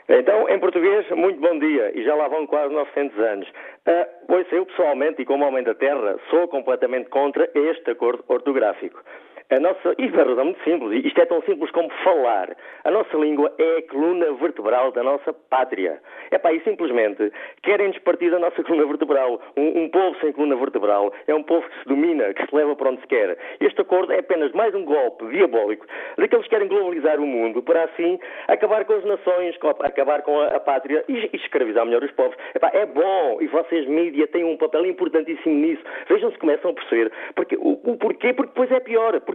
Então, 0.08 0.48
português, 0.84 1.10
muito 1.12 1.40
bom 1.40 1.58
dia, 1.60 1.98
e 1.98 2.04
já 2.04 2.14
lá 2.14 2.28
vão 2.28 2.46
quase 2.46 2.74
900 2.74 3.18
anos. 3.18 3.48
Uh, 3.48 4.26
pois 4.28 4.52
eu, 4.52 4.66
pessoalmente, 4.66 5.22
e 5.22 5.26
como 5.26 5.46
homem 5.46 5.64
da 5.64 5.74
terra, 5.74 6.18
sou 6.30 6.48
completamente 6.48 7.10
contra 7.10 7.50
este 7.56 7.92
acordo 7.92 8.24
ortográfico. 8.28 9.02
A 9.50 9.60
nossa, 9.60 9.94
isto 9.98 10.20
é 10.20 10.24
razão 10.24 10.46
muito 10.46 10.64
simples, 10.64 11.06
isto 11.06 11.22
é 11.22 11.26
tão 11.26 11.42
simples 11.44 11.70
como 11.72 11.90
falar. 12.04 12.56
A 12.84 12.92
nossa 12.92 13.16
língua 13.18 13.54
é 13.58 13.78
a 13.78 13.82
coluna 13.84 14.32
vertebral 14.34 14.92
da 14.92 15.04
nossa 15.04 15.34
pátria. 15.34 16.02
É 16.32 16.38
pá, 16.38 16.52
e 16.54 16.60
simplesmente 16.62 17.32
querem-nos 17.62 17.98
partir 18.00 18.32
da 18.32 18.40
nossa 18.40 18.62
coluna 18.64 18.86
vertebral. 18.86 19.42
Um, 19.58 19.84
um, 19.84 19.90
povo 19.90 20.16
sem 20.20 20.32
coluna 20.32 20.56
vertebral 20.56 21.14
é 21.28 21.36
um 21.36 21.44
povo 21.44 21.68
que 21.68 21.80
se 21.80 21.86
domina, 21.88 22.34
que 22.34 22.46
se 22.46 22.56
leva 22.56 22.76
para 22.76 22.90
onde 22.90 23.02
se 23.02 23.08
quer. 23.08 23.38
Este 23.60 23.82
acordo 23.82 24.14
é 24.14 24.20
apenas 24.20 24.52
mais 24.54 24.74
um 24.74 24.86
golpe 24.86 25.26
diabólico 25.28 25.86
daqueles 26.18 26.46
que 26.46 26.50
querem 26.50 26.68
globalizar 26.68 27.20
o 27.20 27.28
mundo 27.28 27.62
para 27.62 27.84
assim 27.84 28.20
acabar 28.48 28.86
com 28.86 28.94
as 28.94 29.06
nações, 29.06 29.56
acabar 29.82 30.22
com 30.22 30.40
a, 30.40 30.48
a 30.48 30.60
pátria 30.60 31.04
e, 31.08 31.30
e, 31.34 31.38
escravizar 31.38 31.86
melhor 31.86 32.04
os 32.04 32.12
povos. 32.12 32.36
Epá, 32.56 32.72
é 32.74 32.86
bom 32.86 33.38
e 33.42 33.48
vocês, 33.48 33.88
mídia, 33.88 34.28
têm 34.28 34.44
um 34.44 34.58
papel 34.58 34.86
importantíssimo 34.86 35.56
nisso. 35.56 35.84
Vejam 36.08 36.32
se 36.32 36.38
começam 36.38 36.72
a 36.72 36.74
perceber. 36.74 37.12
Porque, 37.36 37.56
o, 37.56 37.80
o 37.84 37.98
porquê? 37.98 38.34
Porque 38.34 38.52
depois 38.52 38.72
é 38.72 38.80
pior. 38.80 39.20
Porque 39.22 39.33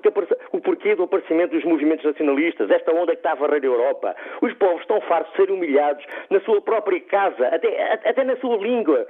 o 0.52 0.60
porquê 0.60 0.94
do 0.94 1.04
aparecimento 1.04 1.50
dos 1.50 1.64
movimentos 1.64 2.04
nacionalistas, 2.04 2.70
esta 2.70 2.92
onda 2.92 3.12
que 3.12 3.18
está 3.18 3.32
a 3.32 3.34
varrer 3.34 3.62
a 3.62 3.66
Europa. 3.66 4.16
Os 4.40 4.52
povos 4.54 4.80
estão 4.80 5.00
fartos 5.02 5.30
de 5.32 5.36
ser 5.36 5.50
humilhados 5.50 6.04
na 6.30 6.40
sua 6.40 6.60
própria 6.60 7.00
casa, 7.00 7.48
até, 7.48 8.00
até 8.04 8.24
na 8.24 8.36
sua 8.36 8.56
língua. 8.56 9.06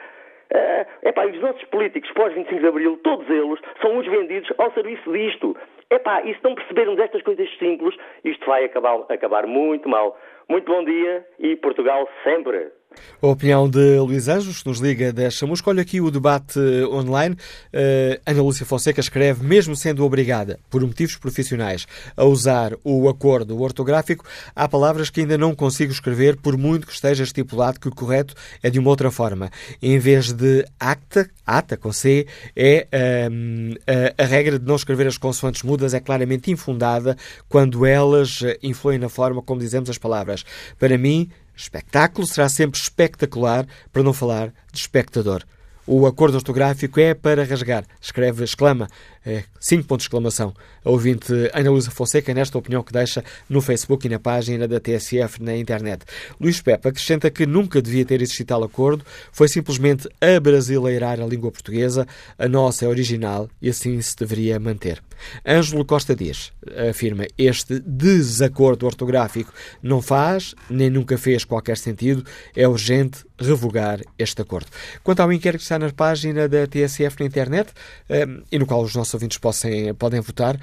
Uh, 0.51 1.07
epá, 1.07 1.27
e 1.27 1.33
os 1.33 1.41
nossos 1.43 1.63
políticos 1.65 2.11
pós-25 2.13 2.59
de 2.59 2.67
Abril, 2.67 2.99
todos 3.05 3.29
eles, 3.29 3.61
são 3.83 3.99
os 3.99 4.07
vendidos 4.07 4.51
ao 4.57 4.73
serviço 4.73 5.13
disto. 5.13 5.55
Epá, 5.91 6.23
e 6.23 6.35
se 6.35 6.43
não 6.43 6.55
percebermos 6.55 6.99
estas 6.99 7.23
coisas 7.23 7.49
simples, 7.59 7.95
isto 8.25 8.47
vai 8.47 8.65
acabar, 8.65 8.99
acabar 9.11 9.47
muito 9.47 9.89
mal. 9.89 10.19
Muito 10.49 10.71
bom 10.71 10.85
dia 10.85 11.27
e 11.39 11.57
Portugal 11.57 12.09
sempre. 12.25 12.78
A 13.21 13.27
opinião 13.27 13.69
de 13.69 13.99
Luís 13.99 14.29
Anjos, 14.29 14.63
nos 14.65 14.79
liga 14.79 15.13
da 15.13 15.29
Chamusca. 15.29 15.71
Olha 15.71 15.83
aqui 15.83 16.01
o 16.01 16.09
debate 16.09 16.61
online. 16.93 17.35
Uh, 17.35 18.21
Ana 18.25 18.43
Lúcia 18.43 18.65
Fonseca 18.65 19.01
escreve, 19.01 19.45
mesmo 19.45 19.75
sendo 19.75 20.05
obrigada, 20.05 20.61
por 20.71 20.83
motivos 20.83 21.17
profissionais, 21.17 21.85
a 22.17 22.25
usar 22.25 22.75
o 22.85 23.09
acordo 23.09 23.61
ortográfico, 23.61 24.25
há 24.55 24.69
palavras 24.69 25.11
que 25.11 25.21
ainda 25.21 25.37
não 25.37 25.53
consigo 25.53 25.91
escrever, 25.91 26.37
por 26.37 26.57
muito 26.57 26.87
que 26.87 26.93
esteja 26.93 27.25
estipulado 27.25 27.81
que 27.81 27.89
o 27.89 27.95
correto 27.95 28.35
é 28.63 28.71
de 28.71 28.79
uma 28.79 28.91
outra 28.91 29.11
forma. 29.11 29.51
Em 29.83 29.99
vez 29.99 30.33
de 30.33 30.65
acta, 30.79 31.29
ata 31.45 31.77
com 31.77 31.93
C, 31.93 32.25
é 32.55 32.87
um, 33.33 33.75
a, 33.85 34.23
a, 34.23 34.27
regra 34.27 34.61
de 34.61 34.65
não 34.65 34.77
escrever 34.77 35.09
as 35.09 35.19
consoantes 35.19 35.65
mudas 35.65 35.93
é 35.93 35.99
claramente 35.99 36.53
infundada 36.53 37.17
quando 37.49 37.85
elas 37.85 38.41
influem 38.63 38.99
na 38.99 39.09
forma 39.09 39.43
como 39.43 39.61
dizemos 39.61 39.91
as 39.91 39.99
palavras. 39.99 40.45
Para 40.79 40.97
mim, 40.97 41.29
Espetáculo 41.59 42.25
será 42.25 42.49
sempre 42.49 42.81
espetacular, 42.81 43.67
para 43.93 44.05
não 44.05 44.13
falar 44.13 44.53
de 44.73 44.79
espectador. 44.79 45.43
O 45.85 46.07
acordo 46.07 46.37
ortográfico 46.37 47.01
é 47.01 47.15
para 47.15 47.45
rasgar. 47.45 47.85
Escreve, 48.01 48.45
exclama, 48.45 48.89
é, 49.29 49.45
cinco 49.61 49.85
pontos 49.85 50.05
de 50.05 50.09
exclamação. 50.09 50.55
A 50.83 50.91
ouvinte 50.91 51.33
Ana 51.53 51.71
Luísa 51.71 51.91
Fonseca, 51.91 52.33
nesta 52.33 52.57
opinião 52.57 52.83
que 52.83 52.93
deixa 52.93 53.23
no 53.49 53.61
Facebook 53.61 54.07
e 54.07 54.11
na 54.11 54.19
página 54.19 54.67
da 54.67 54.81
TSF 54.81 55.43
na 55.43 55.55
internet. 55.55 56.05
Luís 56.41 56.63
Pepe 56.63 56.89
acrescenta 56.89 57.31
que 57.31 57.45
nunca 57.45 57.83
devia 57.83 58.07
ter 58.07 58.23
existido 58.23 58.49
tal 58.49 58.65
acordo, 58.65 59.05
foi 59.31 59.47
simplesmente 59.47 60.09
abrasileirar 60.21 61.21
a 61.21 61.27
língua 61.27 61.53
portuguesa, 61.53 62.07
a 62.39 62.49
nossa 62.49 62.87
é 62.87 62.89
original 62.89 63.51
e 63.61 63.69
assim 63.69 64.01
se 64.01 64.17
deveria 64.17 64.59
manter. 64.59 65.03
Ângelo 65.47 65.85
Costa 65.85 66.15
Dias 66.15 66.53
afirma 66.89 67.27
este 67.37 67.81
desacordo 67.81 68.87
ortográfico 68.87 69.53
não 69.83 70.01
faz, 70.01 70.55
nem 70.71 70.89
nunca 70.89 71.19
fez 71.19 71.45
qualquer 71.45 71.77
sentido, 71.77 72.25
é 72.55 72.67
urgente 72.67 73.25
revogar 73.39 74.01
este 74.19 74.43
acordo. 74.43 74.69
Quanto 75.03 75.21
ao 75.21 75.33
inquérito 75.33 75.61
que 75.61 75.65
está 75.65 75.79
na 75.79 75.91
página 75.93 76.49
da 76.49 76.67
TSF 76.67 77.21
na 77.21 77.27
internet, 77.27 77.73
um, 78.11 78.43
e 78.51 78.59
no 78.59 78.67
qual 78.67 78.83
os 78.83 78.95
nossos 78.95 79.15
ouvintes 79.19 79.39
possam, 79.39 79.71
podem 79.99 80.21
votar, 80.21 80.59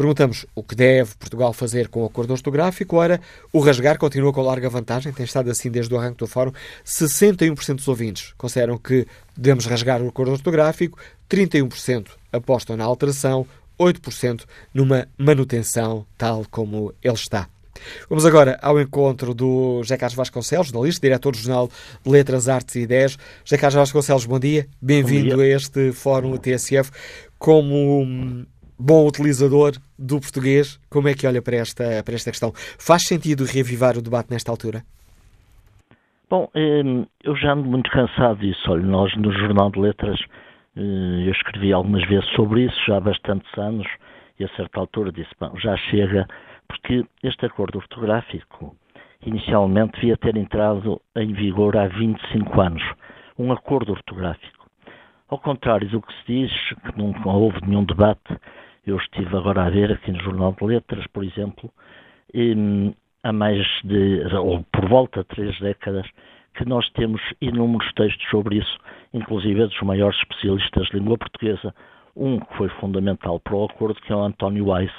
Perguntamos 0.00 0.46
o 0.54 0.62
que 0.62 0.74
deve 0.74 1.14
Portugal 1.16 1.52
fazer 1.52 1.88
com 1.88 2.02
o 2.02 2.06
acordo 2.06 2.32
ortográfico. 2.32 2.96
Ora, 2.96 3.20
o 3.52 3.60
rasgar 3.60 3.98
continua 3.98 4.32
com 4.32 4.40
larga 4.40 4.70
vantagem, 4.70 5.12
tem 5.12 5.26
estado 5.26 5.50
assim 5.50 5.70
desde 5.70 5.92
o 5.92 5.98
arranque 5.98 6.16
do 6.16 6.26
fórum. 6.26 6.52
61% 6.86 7.74
dos 7.74 7.86
ouvintes 7.86 8.32
consideram 8.38 8.78
que 8.78 9.06
devemos 9.36 9.66
rasgar 9.66 10.00
o 10.00 10.08
acordo 10.08 10.32
ortográfico, 10.32 10.98
31% 11.28 12.06
apostam 12.32 12.78
na 12.78 12.84
alteração, 12.86 13.46
8% 13.78 14.46
numa 14.72 15.06
manutenção 15.18 16.06
tal 16.16 16.46
como 16.50 16.94
ele 17.02 17.12
está. 17.12 17.46
Vamos 18.08 18.26
agora 18.26 18.58
ao 18.62 18.80
encontro 18.80 19.34
do 19.34 19.82
José 19.82 19.96
Carlos 19.96 20.16
Vasconcelos, 20.16 20.68
jornalista, 20.68 21.06
diretor 21.06 21.32
do 21.32 21.38
Jornal 21.38 21.70
de 22.02 22.10
Letras, 22.10 22.48
Artes 22.48 22.74
e 22.74 22.80
Ideias. 22.80 23.18
José 23.44 23.58
Carlos 23.58 23.74
Vasconcelos, 23.74 24.26
bom 24.26 24.38
dia. 24.38 24.66
Bem-vindo 24.80 25.40
a 25.40 25.46
este 25.46 25.92
Fórum 25.92 26.36
TSF. 26.36 26.90
Como 27.40 28.46
bom 28.78 29.06
utilizador 29.06 29.72
do 29.98 30.20
português, 30.20 30.78
como 30.90 31.08
é 31.08 31.14
que 31.14 31.26
olha 31.26 31.40
para 31.40 31.56
esta, 31.56 32.02
para 32.04 32.14
esta 32.14 32.30
questão? 32.30 32.52
Faz 32.78 33.06
sentido 33.06 33.44
reavivar 33.46 33.96
o 33.96 34.02
debate 34.02 34.30
nesta 34.30 34.50
altura? 34.50 34.82
Bom, 36.28 36.50
hum, 36.54 37.06
eu 37.24 37.34
já 37.36 37.54
ando 37.54 37.64
muito 37.64 37.90
cansado 37.90 38.40
disso. 38.40 38.60
Olha, 38.70 38.82
nós 38.82 39.16
no 39.16 39.32
Jornal 39.32 39.70
de 39.70 39.80
Letras, 39.80 40.20
hum, 40.76 41.24
eu 41.24 41.32
escrevi 41.32 41.72
algumas 41.72 42.06
vezes 42.06 42.28
sobre 42.36 42.66
isso, 42.66 42.76
já 42.86 42.98
há 42.98 43.00
bastantes 43.00 43.50
anos, 43.58 43.86
e 44.38 44.44
a 44.44 44.48
certa 44.50 44.78
altura 44.78 45.10
disse, 45.10 45.30
bom, 45.40 45.58
já 45.58 45.74
chega 45.90 46.28
porque 46.68 47.04
este 47.22 47.46
acordo 47.46 47.78
ortográfico 47.78 48.76
inicialmente 49.24 49.98
devia 49.98 50.16
ter 50.18 50.36
entrado 50.36 51.00
em 51.16 51.32
vigor 51.32 51.74
há 51.76 51.88
25 51.88 52.60
anos. 52.60 52.82
Um 53.38 53.50
acordo 53.50 53.92
ortográfico. 53.92 54.59
Ao 55.30 55.38
contrário 55.38 55.88
do 55.88 56.02
que 56.02 56.12
se 56.12 56.26
diz, 56.26 56.52
que 56.84 56.98
nunca 56.98 57.28
houve 57.28 57.60
nenhum 57.64 57.84
debate, 57.84 58.36
eu 58.84 58.96
estive 58.96 59.36
agora 59.36 59.62
a 59.62 59.70
ver 59.70 59.92
aqui 59.92 60.10
no 60.10 60.20
Jornal 60.20 60.56
de 60.58 60.66
Letras, 60.66 61.06
por 61.12 61.22
exemplo, 61.22 61.70
há 63.22 63.32
mais 63.32 63.64
de, 63.84 64.26
ou 64.36 64.64
por 64.72 64.88
volta 64.88 65.20
de 65.20 65.28
três 65.28 65.56
décadas, 65.60 66.04
que 66.54 66.64
nós 66.64 66.90
temos 66.94 67.22
inúmeros 67.40 67.92
textos 67.92 68.28
sobre 68.28 68.56
isso, 68.56 68.76
inclusive 69.14 69.66
dos 69.66 69.80
maiores 69.82 70.18
especialistas 70.18 70.88
de 70.88 70.98
língua 70.98 71.16
portuguesa. 71.16 71.72
Um 72.16 72.40
que 72.40 72.56
foi 72.56 72.68
fundamental 72.80 73.38
para 73.38 73.54
o 73.54 73.66
acordo, 73.66 74.00
que 74.00 74.12
é 74.12 74.16
o 74.16 74.24
António 74.24 74.66
Weiss, 74.66 74.92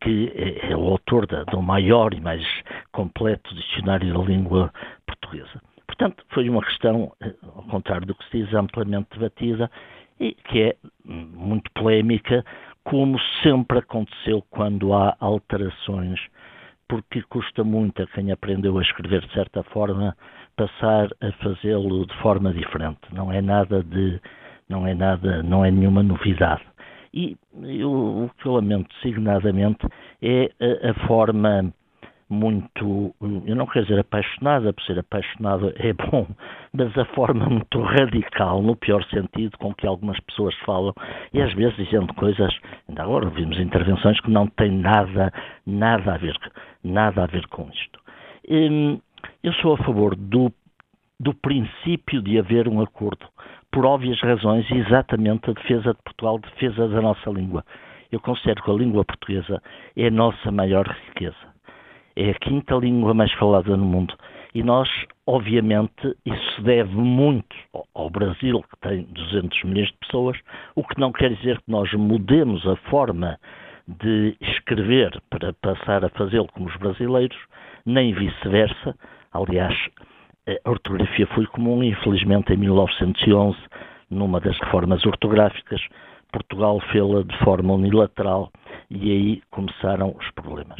que 0.00 0.32
é, 0.34 0.72
é 0.72 0.76
o 0.76 0.88
autor 0.88 1.26
da, 1.26 1.44
do 1.44 1.60
maior 1.60 2.14
e 2.14 2.20
mais 2.22 2.46
completo 2.92 3.54
dicionário 3.54 4.10
da 4.14 4.24
língua 4.24 4.72
portuguesa. 5.04 5.60
Portanto, 5.90 6.24
foi 6.28 6.48
uma 6.48 6.62
questão, 6.62 7.12
eh, 7.20 7.34
ao 7.42 7.64
contrário 7.64 8.06
do 8.06 8.14
que 8.14 8.24
se 8.30 8.44
diz, 8.44 8.54
amplamente 8.54 9.08
debatida 9.12 9.68
e 10.20 10.34
que 10.34 10.62
é 10.62 10.76
muito 11.04 11.68
polémica, 11.72 12.44
como 12.84 13.18
sempre 13.42 13.78
aconteceu 13.78 14.40
quando 14.50 14.94
há 14.94 15.16
alterações, 15.18 16.20
porque 16.88 17.22
custa 17.22 17.64
muito 17.64 18.00
a 18.02 18.06
quem 18.06 18.30
aprendeu 18.30 18.78
a 18.78 18.82
escrever 18.82 19.26
de 19.26 19.32
certa 19.32 19.64
forma 19.64 20.16
passar 20.56 21.08
a 21.20 21.32
fazê-lo 21.42 22.06
de 22.06 22.14
forma 22.18 22.52
diferente. 22.52 23.00
Não 23.12 23.32
é 23.32 23.42
nada 23.42 23.82
de, 23.82 24.20
não 24.68 24.86
é 24.86 24.94
nada, 24.94 25.42
não 25.42 25.64
é 25.64 25.72
nenhuma 25.72 26.04
novidade. 26.04 26.62
E 27.12 27.36
eu, 27.64 27.90
o 27.90 28.30
que 28.38 28.46
eu 28.46 28.52
lamento 28.52 28.94
signadamente 29.02 29.84
é 30.22 30.52
a, 30.60 30.90
a, 30.90 31.06
forma 31.08 31.74
muito, 32.30 33.14
eu 33.44 33.56
não 33.56 33.66
quero 33.66 33.86
dizer 33.86 33.98
apaixonada, 33.98 34.72
por 34.72 34.82
ser 34.84 34.98
apaixonado 34.98 35.72
é 35.76 35.92
bom, 35.92 36.26
mas 36.72 36.96
a 36.96 37.04
forma 37.06 37.44
muito 37.46 37.80
radical, 37.82 38.62
no 38.62 38.76
pior 38.76 39.04
sentido, 39.06 39.58
com 39.58 39.74
que 39.74 39.86
algumas 39.86 40.18
pessoas 40.20 40.54
falam, 40.64 40.94
e 41.34 41.42
às 41.42 41.52
vezes 41.54 41.76
dizendo 41.76 42.14
coisas, 42.14 42.56
ainda 42.88 43.02
agora 43.02 43.28
vimos 43.30 43.58
intervenções 43.58 44.20
que 44.20 44.30
não 44.30 44.46
têm 44.46 44.70
nada, 44.70 45.32
nada 45.66 46.14
a 46.14 46.16
ver, 46.16 46.38
nada 46.84 47.24
a 47.24 47.26
ver 47.26 47.46
com 47.48 47.68
isto. 47.68 47.98
Hum, 48.48 49.00
eu 49.42 49.52
sou 49.54 49.74
a 49.74 49.78
favor 49.78 50.14
do, 50.14 50.52
do 51.18 51.34
princípio 51.34 52.22
de 52.22 52.38
haver 52.38 52.68
um 52.68 52.80
acordo 52.80 53.26
por 53.72 53.86
óbvias 53.86 54.20
razões, 54.20 54.68
exatamente 54.70 55.50
a 55.50 55.52
defesa 55.52 55.94
de 55.94 56.02
Portugal, 56.02 56.36
a 56.36 56.48
defesa 56.48 56.88
da 56.88 57.00
nossa 57.00 57.30
língua. 57.30 57.64
Eu 58.10 58.18
considero 58.20 58.62
que 58.62 58.70
a 58.70 58.74
língua 58.74 59.04
portuguesa 59.04 59.62
é 59.96 60.08
a 60.08 60.10
nossa 60.10 60.50
maior 60.50 60.86
riqueza. 61.06 61.50
É 62.20 62.32
a 62.32 62.34
quinta 62.34 62.74
língua 62.74 63.14
mais 63.14 63.32
falada 63.32 63.74
no 63.78 63.84
mundo. 63.86 64.14
E 64.54 64.62
nós, 64.62 64.90
obviamente, 65.26 66.14
isso 66.26 66.54
se 66.54 66.60
deve 66.60 66.94
muito 66.94 67.56
ao 67.94 68.10
Brasil, 68.10 68.62
que 68.62 68.78
tem 68.86 69.04
200 69.04 69.64
milhões 69.64 69.88
de 69.88 69.96
pessoas, 70.02 70.38
o 70.74 70.84
que 70.84 71.00
não 71.00 71.12
quer 71.12 71.34
dizer 71.34 71.56
que 71.62 71.70
nós 71.70 71.90
mudemos 71.94 72.66
a 72.66 72.76
forma 72.90 73.38
de 73.88 74.36
escrever 74.38 75.18
para 75.30 75.54
passar 75.54 76.04
a 76.04 76.10
fazê-lo 76.10 76.46
como 76.52 76.68
os 76.68 76.76
brasileiros, 76.76 77.38
nem 77.86 78.12
vice-versa. 78.12 78.94
Aliás, 79.32 79.74
a 80.46 80.70
ortografia 80.70 81.26
foi 81.28 81.46
comum, 81.46 81.82
infelizmente, 81.82 82.52
em 82.52 82.58
1911, 82.58 83.56
numa 84.10 84.40
das 84.40 84.58
reformas 84.58 85.06
ortográficas, 85.06 85.80
Portugal 86.30 86.80
fê-la 86.92 87.22
de 87.22 87.38
forma 87.38 87.72
unilateral 87.72 88.52
e 88.90 89.10
aí 89.10 89.42
começaram 89.50 90.14
os 90.18 90.30
problemas. 90.32 90.78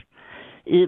E, 0.66 0.86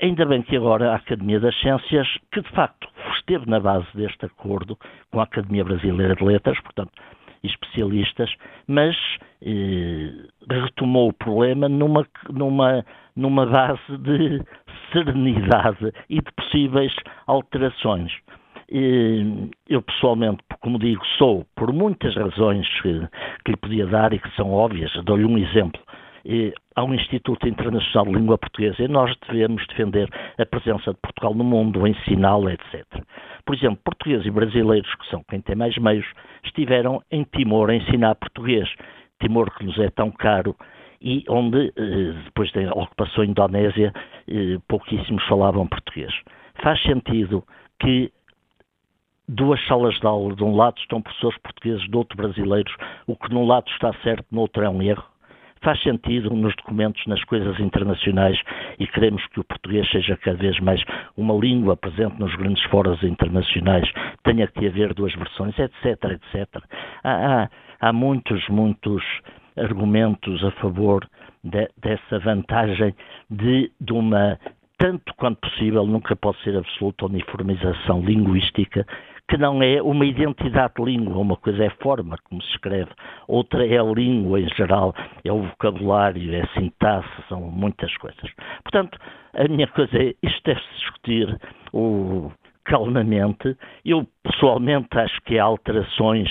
ainda 0.00 0.26
bem 0.26 0.42
que 0.42 0.56
agora 0.56 0.92
a 0.92 0.96
Academia 0.96 1.40
das 1.40 1.58
Ciências, 1.60 2.06
que 2.32 2.40
de 2.40 2.50
facto 2.50 2.88
esteve 3.16 3.48
na 3.48 3.60
base 3.60 3.86
deste 3.94 4.26
acordo 4.26 4.78
com 5.10 5.20
a 5.20 5.24
Academia 5.24 5.64
Brasileira 5.64 6.14
de 6.14 6.24
Letras, 6.24 6.60
portanto, 6.60 6.92
especialistas, 7.42 8.32
mas 8.66 8.96
eh, 9.42 10.10
retomou 10.50 11.10
o 11.10 11.12
problema 11.12 11.68
numa, 11.68 12.06
numa, 12.30 12.84
numa 13.14 13.46
base 13.46 13.98
de 13.98 14.42
serenidade 14.92 15.92
e 16.08 16.16
de 16.16 16.32
possíveis 16.32 16.94
alterações. 17.26 18.12
Eu, 19.68 19.82
pessoalmente, 19.82 20.42
como 20.60 20.78
digo, 20.78 21.04
sou, 21.18 21.46
por 21.54 21.72
muitas 21.72 22.16
razões 22.16 22.66
que, 22.80 23.08
que 23.44 23.50
lhe 23.52 23.56
podia 23.56 23.86
dar 23.86 24.12
e 24.12 24.18
que 24.18 24.34
são 24.34 24.52
óbvias, 24.52 24.90
dou-lhe 25.04 25.24
um 25.24 25.36
exemplo. 25.36 25.80
Há 26.74 26.82
um 26.82 26.94
Instituto 26.94 27.46
Internacional 27.46 28.06
de 28.06 28.18
Língua 28.18 28.38
Portuguesa 28.38 28.82
e 28.82 28.88
nós 28.88 29.14
devemos 29.28 29.66
defender 29.66 30.08
a 30.38 30.46
presença 30.46 30.92
de 30.92 30.98
Portugal 31.00 31.34
no 31.34 31.44
mundo, 31.44 31.86
ensiná-lo, 31.86 32.48
etc. 32.50 32.84
Por 33.44 33.54
exemplo, 33.54 33.78
portugueses 33.84 34.26
e 34.26 34.30
brasileiros, 34.30 34.92
que 34.94 35.06
são 35.10 35.22
quem 35.28 35.40
tem 35.40 35.54
mais 35.54 35.76
meios, 35.76 36.06
estiveram 36.44 37.02
em 37.10 37.24
Timor 37.24 37.70
a 37.70 37.74
ensinar 37.74 38.14
português. 38.14 38.68
Timor 39.20 39.54
que 39.54 39.64
nos 39.64 39.78
é 39.78 39.90
tão 39.90 40.10
caro 40.10 40.56
e 41.00 41.22
onde, 41.28 41.72
eh, 41.76 42.22
depois 42.24 42.50
da 42.52 42.72
ocupação 42.72 43.22
indonésia, 43.22 43.92
eh, 44.26 44.58
pouquíssimos 44.66 45.22
falavam 45.24 45.66
português. 45.66 46.12
Faz 46.62 46.82
sentido 46.82 47.44
que 47.78 48.10
duas 49.28 49.64
salas 49.66 49.94
de 50.00 50.06
aula, 50.06 50.34
de 50.34 50.42
um 50.42 50.56
lado 50.56 50.78
estão 50.78 51.02
professores 51.02 51.38
portugueses, 51.38 51.86
do 51.90 51.98
outro 51.98 52.16
brasileiros, 52.16 52.74
o 53.06 53.14
que 53.14 53.32
num 53.32 53.46
lado 53.46 53.68
está 53.70 53.92
certo, 54.02 54.24
no 54.30 54.40
outro 54.40 54.62
é 54.62 54.68
um 54.68 54.82
erro. 54.82 55.04
Faz 55.64 55.82
sentido 55.82 56.28
nos 56.30 56.54
documentos, 56.56 57.04
nas 57.06 57.24
coisas 57.24 57.58
internacionais 57.58 58.38
e 58.78 58.86
queremos 58.86 59.26
que 59.28 59.40
o 59.40 59.44
português 59.44 59.90
seja 59.90 60.14
cada 60.18 60.36
vez 60.36 60.60
mais 60.60 60.82
uma 61.16 61.32
língua 61.34 61.74
presente 61.74 62.20
nos 62.20 62.34
grandes 62.36 62.62
fóruns 62.64 63.02
internacionais, 63.02 63.90
tenha 64.22 64.46
que 64.46 64.66
haver 64.66 64.92
duas 64.92 65.14
versões, 65.14 65.58
etc, 65.58 65.84
etc. 66.10 66.62
Há, 67.02 67.42
há, 67.42 67.50
há 67.80 67.92
muitos, 67.94 68.46
muitos 68.50 69.02
argumentos 69.56 70.44
a 70.44 70.50
favor 70.52 71.08
de, 71.42 71.66
dessa 71.78 72.18
vantagem 72.18 72.94
de, 73.30 73.72
de 73.80 73.92
uma 73.92 74.38
tanto 74.76 75.14
quanto 75.14 75.40
possível, 75.48 75.86
nunca 75.86 76.14
pode 76.14 76.42
ser 76.42 76.56
absoluta 76.56 77.06
uniformização 77.06 78.02
linguística, 78.02 78.84
que 79.28 79.38
não 79.38 79.62
é 79.62 79.80
uma 79.82 80.04
identidade 80.04 80.74
de 80.76 80.84
língua, 80.84 81.16
uma 81.16 81.36
coisa 81.36 81.64
é 81.64 81.66
a 81.68 81.82
forma 81.82 82.16
como 82.24 82.42
se 82.42 82.50
escreve, 82.50 82.90
outra 83.26 83.66
é 83.66 83.78
a 83.78 83.82
língua 83.82 84.40
em 84.40 84.48
geral, 84.50 84.94
é 85.24 85.32
o 85.32 85.42
vocabulário, 85.42 86.34
é 86.34 86.42
a 86.42 86.48
sintaxe, 86.48 87.08
são 87.28 87.40
muitas 87.40 87.96
coisas. 87.96 88.30
Portanto, 88.62 88.98
a 89.34 89.48
minha 89.48 89.66
coisa 89.68 89.96
é, 89.96 90.14
isto 90.22 90.40
deve-se 90.44 90.74
discutir 90.78 91.38
o, 91.72 92.30
calmamente. 92.64 93.56
Eu, 93.84 94.06
pessoalmente, 94.22 94.88
acho 94.98 95.20
que 95.22 95.38
há 95.38 95.44
alterações 95.44 96.30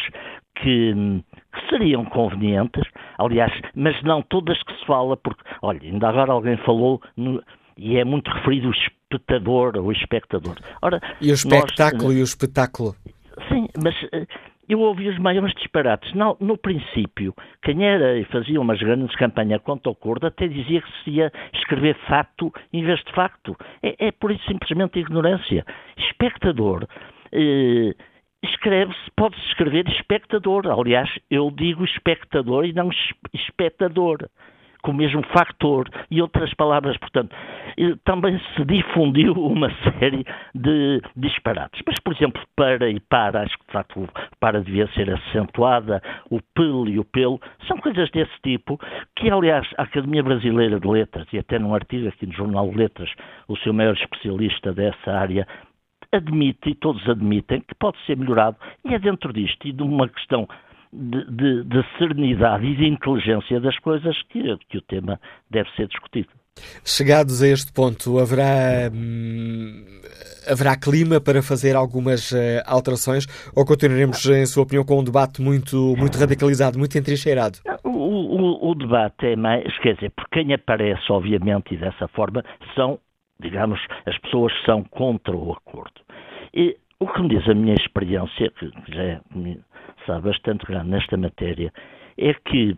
que, 0.55 0.93
que, 0.93 1.69
seriam 1.69 2.05
convenientes, 2.05 2.83
aliás, 3.17 3.51
mas 3.75 4.01
não 4.03 4.21
todas 4.21 4.61
que 4.63 4.73
se 4.77 4.85
fala, 4.85 5.17
porque, 5.17 5.43
olha, 5.61 5.81
ainda 5.81 6.09
agora 6.09 6.31
alguém 6.31 6.57
falou 6.57 7.01
no, 7.17 7.41
e 7.77 7.97
é 7.97 8.03
muito 8.03 8.29
referido 8.29 8.69
o 8.69 8.71
espectador 9.17 9.77
ou 9.77 9.91
espectador. 9.91 10.55
Ora, 10.81 11.01
e 11.21 11.31
o 11.31 11.33
espetáculo 11.33 12.09
nós, 12.09 12.17
e 12.17 12.21
o 12.21 12.23
espetáculo. 12.23 12.95
Sim, 13.49 13.67
mas 13.81 13.95
eh, 14.11 14.25
eu 14.67 14.79
ouvi 14.79 15.07
os 15.09 15.17
maiores 15.19 15.53
disparates. 15.55 16.13
No, 16.13 16.37
no 16.39 16.57
princípio, 16.57 17.33
quem 17.61 17.85
era 17.85 18.17
e 18.17 18.25
fazia 18.25 18.59
umas 18.59 18.79
grandes 18.79 19.15
campanhas 19.15 19.61
contra 19.61 19.89
o 19.89 19.93
acordo 19.93 20.27
até 20.27 20.47
dizia 20.47 20.81
que 20.81 21.03
se 21.03 21.09
ia 21.11 21.31
escrever 21.53 21.95
facto 22.07 22.51
em 22.71 22.83
vez 22.83 22.99
de 23.03 23.11
facto. 23.13 23.55
É, 23.81 24.07
é 24.07 24.11
por 24.11 24.31
isso 24.31 24.43
simplesmente 24.45 24.99
ignorância. 24.99 25.65
Espectador. 25.97 26.87
Eh, 27.31 27.93
escreve-se, 28.43 29.11
pode-se 29.15 29.45
escrever 29.47 29.87
espectador. 29.89 30.67
Aliás, 30.67 31.09
eu 31.29 31.49
digo 31.51 31.83
espectador 31.85 32.65
e 32.65 32.73
não 32.73 32.89
espectador 33.33 34.29
com 34.83 34.91
o 34.91 34.93
mesmo 34.93 35.23
factor 35.27 35.89
e 36.11 36.21
outras 36.21 36.53
palavras. 36.53 36.95
Portanto, 36.97 37.35
também 38.03 38.39
se 38.55 38.65
difundiu 38.65 39.33
uma 39.33 39.71
série 39.83 40.25
de 40.53 41.01
disparates. 41.15 41.81
Mas, 41.87 41.99
por 41.99 42.13
exemplo, 42.13 42.41
para 42.55 42.89
e 42.89 42.99
para, 42.99 43.41
acho 43.41 43.57
que 43.57 43.65
de 43.65 43.71
facto 43.71 44.09
para 44.39 44.61
devia 44.61 44.87
ser 44.89 45.09
acentuada, 45.09 46.01
o 46.29 46.39
pelo 46.53 46.87
e 46.87 46.99
o 46.99 47.05
pelo, 47.05 47.39
são 47.67 47.77
coisas 47.77 48.11
desse 48.11 48.33
tipo 48.43 48.79
que, 49.15 49.31
aliás, 49.31 49.67
a 49.77 49.83
Academia 49.83 50.21
Brasileira 50.21 50.79
de 50.79 50.87
Letras, 50.87 51.25
e 51.31 51.39
até 51.39 51.57
num 51.57 51.73
artigo 51.73 52.07
aqui 52.07 52.25
no 52.25 52.33
Jornal 52.33 52.69
de 52.69 52.77
Letras, 52.77 53.09
o 53.47 53.57
seu 53.57 53.73
maior 53.73 53.93
especialista 53.93 54.73
dessa 54.73 55.11
área, 55.11 55.47
admite, 56.11 56.69
e 56.69 56.75
todos 56.75 57.07
admitem, 57.09 57.61
que 57.61 57.73
pode 57.75 57.97
ser 58.05 58.17
melhorado, 58.17 58.57
e 58.85 58.93
é 58.93 58.99
dentro 58.99 59.33
disto, 59.33 59.67
e 59.67 59.71
de 59.71 59.81
uma 59.81 60.07
questão 60.07 60.47
de, 60.93 61.25
de, 61.31 61.63
de, 61.63 61.83
serenidade 61.97 62.65
e 62.65 62.75
de 62.75 62.85
inteligência 62.85 63.59
das 63.59 63.77
coisas 63.79 64.15
que, 64.29 64.41
que 64.69 64.77
o 64.77 64.81
tema 64.81 65.19
deve 65.49 65.69
ser 65.71 65.87
discutido. 65.87 66.29
Chegados 66.85 67.41
a 67.41 67.47
este 67.47 67.73
ponto, 67.73 68.19
haverá, 68.19 68.91
hum, 68.93 69.83
haverá 70.47 70.77
clima 70.77 71.19
para 71.19 71.41
fazer 71.41 71.75
algumas 71.75 72.31
uh, 72.31 72.61
alterações 72.67 73.25
ou 73.55 73.65
continuaremos, 73.65 74.23
em 74.27 74.45
sua 74.45 74.63
opinião, 74.63 74.85
com 74.85 74.99
um 74.99 75.03
debate 75.03 75.41
muito, 75.41 75.95
muito 75.97 76.15
radicalizado, 76.17 76.77
muito 76.77 76.95
entrincheirado? 76.95 77.57
O, 77.83 77.89
o, 77.89 78.69
o 78.69 78.75
debate 78.75 79.25
é 79.25 79.35
mais, 79.35 79.75
quer 79.79 79.95
dizer, 79.95 80.11
por 80.11 80.29
quem 80.29 80.53
aparece, 80.53 81.11
obviamente, 81.11 81.73
e 81.73 81.77
dessa 81.77 82.07
forma, 82.09 82.43
são, 82.75 82.99
digamos, 83.39 83.79
as 84.05 84.15
pessoas 84.19 84.53
que 84.53 84.65
são 84.65 84.83
contra 84.83 85.35
o 85.35 85.53
acordo. 85.53 86.01
E 86.53 86.77
o 86.99 87.07
que 87.07 87.21
me 87.21 87.29
diz 87.29 87.49
a 87.49 87.53
minha 87.55 87.73
experiência, 87.73 88.51
que 88.51 88.71
já 88.93 89.01
é 89.01 89.19
sabe, 90.05 90.29
bastante 90.29 90.65
grande 90.65 90.89
nesta 90.89 91.17
matéria, 91.17 91.71
é 92.17 92.33
que 92.33 92.75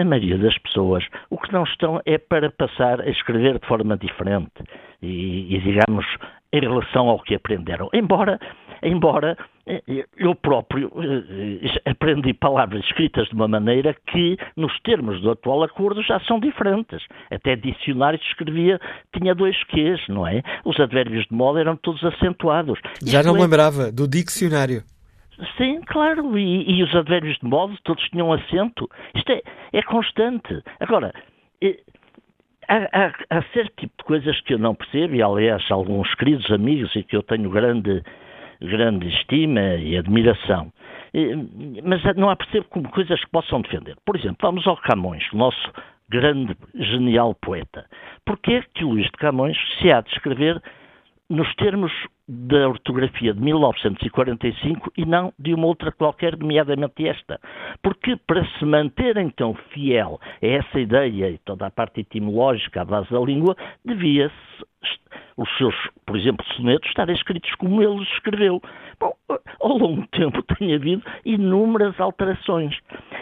a 0.00 0.04
maioria 0.04 0.38
das 0.38 0.56
pessoas 0.58 1.04
o 1.28 1.36
que 1.36 1.52
não 1.52 1.64
estão 1.64 2.00
é 2.06 2.16
para 2.16 2.50
passar 2.50 3.00
a 3.00 3.10
escrever 3.10 3.58
de 3.58 3.66
forma 3.66 3.96
diferente 3.96 4.50
e, 5.02 5.54
e 5.54 5.60
digamos, 5.60 6.06
em 6.52 6.60
relação 6.60 7.08
ao 7.08 7.18
que 7.20 7.34
aprenderam. 7.34 7.88
Embora, 7.92 8.38
embora 8.82 9.36
eh, 9.66 9.82
eu 10.16 10.34
próprio 10.34 10.90
eh, 10.96 11.90
aprendi 11.90 12.34
palavras 12.34 12.84
escritas 12.84 13.28
de 13.28 13.34
uma 13.34 13.48
maneira 13.48 13.94
que, 14.06 14.36
nos 14.56 14.78
termos 14.80 15.20
do 15.22 15.30
atual 15.30 15.62
acordo, 15.62 16.02
já 16.02 16.20
são 16.20 16.38
diferentes. 16.38 17.02
Até 17.30 17.56
dicionário 17.56 18.18
escrevia, 18.22 18.80
tinha 19.16 19.34
dois 19.34 19.56
Qs, 19.64 20.08
não 20.08 20.26
é? 20.26 20.42
Os 20.64 20.78
advérbios 20.78 21.26
de 21.26 21.34
modo 21.34 21.58
eram 21.58 21.76
todos 21.76 22.02
acentuados. 22.04 22.78
Já 23.04 23.20
Isto 23.20 23.32
não 23.32 23.36
é... 23.38 23.40
lembrava 23.40 23.90
do 23.90 24.06
dicionário. 24.06 24.82
Sim, 25.56 25.80
claro, 25.82 26.38
e, 26.38 26.70
e, 26.70 26.82
os 26.82 26.94
advérbios 26.94 27.36
de 27.38 27.46
modo 27.46 27.76
todos 27.82 28.02
tinham 28.10 28.32
acento. 28.32 28.88
Isto 29.14 29.32
é, 29.32 29.42
é 29.72 29.82
constante. 29.82 30.62
Agora, 30.78 31.12
é, 31.60 31.78
há, 32.68 33.06
há, 33.06 33.38
há, 33.38 33.42
certo 33.52 33.72
tipo 33.76 33.92
de 33.98 34.04
coisas 34.04 34.40
que 34.42 34.54
eu 34.54 34.58
não 34.58 34.74
percebo, 34.74 35.14
e 35.14 35.22
aliás, 35.22 35.68
alguns 35.70 36.14
queridos 36.14 36.50
amigos 36.50 36.94
e 36.94 37.02
que 37.02 37.16
eu 37.16 37.22
tenho 37.22 37.50
grande, 37.50 38.02
grande 38.60 39.08
estima 39.08 39.74
e 39.76 39.96
admiração, 39.96 40.72
é, 41.12 41.34
mas 41.82 42.02
não 42.16 42.30
há 42.30 42.36
percebo 42.36 42.66
como 42.68 42.88
coisas 42.90 43.20
que 43.20 43.30
possam 43.30 43.62
defender. 43.62 43.96
Por 44.04 44.16
exemplo, 44.16 44.38
vamos 44.40 44.66
ao 44.66 44.76
Camões, 44.76 45.24
nosso 45.32 45.72
grande, 46.08 46.56
genial 46.74 47.34
poeta. 47.34 47.86
Porquê 48.24 48.62
que 48.74 48.84
o 48.84 48.90
Luís 48.90 49.06
de 49.06 49.12
Camões 49.12 49.56
se 49.78 49.90
há 49.90 50.02
de 50.02 50.10
escrever 50.10 50.62
nos 51.28 51.52
termos 51.54 51.90
da 52.28 52.68
ortografia 52.68 53.34
de 53.34 53.40
1945 53.40 54.92
e 54.96 55.04
não 55.04 55.32
de 55.38 55.54
uma 55.54 55.66
outra 55.66 55.90
qualquer, 55.90 56.36
nomeadamente 56.36 57.06
esta. 57.06 57.40
Porque 57.82 58.16
para 58.26 58.44
se 58.58 58.64
manter 58.64 59.16
então 59.16 59.54
fiel 59.70 60.20
a 60.42 60.46
essa 60.46 60.80
ideia 60.80 61.30
e 61.30 61.38
toda 61.38 61.66
a 61.66 61.70
parte 61.70 62.00
etimológica 62.00 62.82
à 62.82 62.84
base 62.84 63.10
da 63.10 63.20
língua, 63.20 63.56
devia-se 63.84 64.62
os 65.36 65.48
seus, 65.56 65.74
por 66.06 66.16
exemplo, 66.16 66.44
sonetos 66.54 66.88
estarem 66.88 67.14
escritos 67.14 67.52
como 67.56 67.82
ele 67.82 68.00
os 68.00 68.08
escreveu. 68.12 68.60
Bom, 69.00 69.12
ao 69.60 69.78
longo 69.78 70.02
do 70.02 70.06
tempo 70.08 70.42
tem 70.56 70.74
havido 70.74 71.02
inúmeras 71.24 71.98
alterações. 71.98 72.76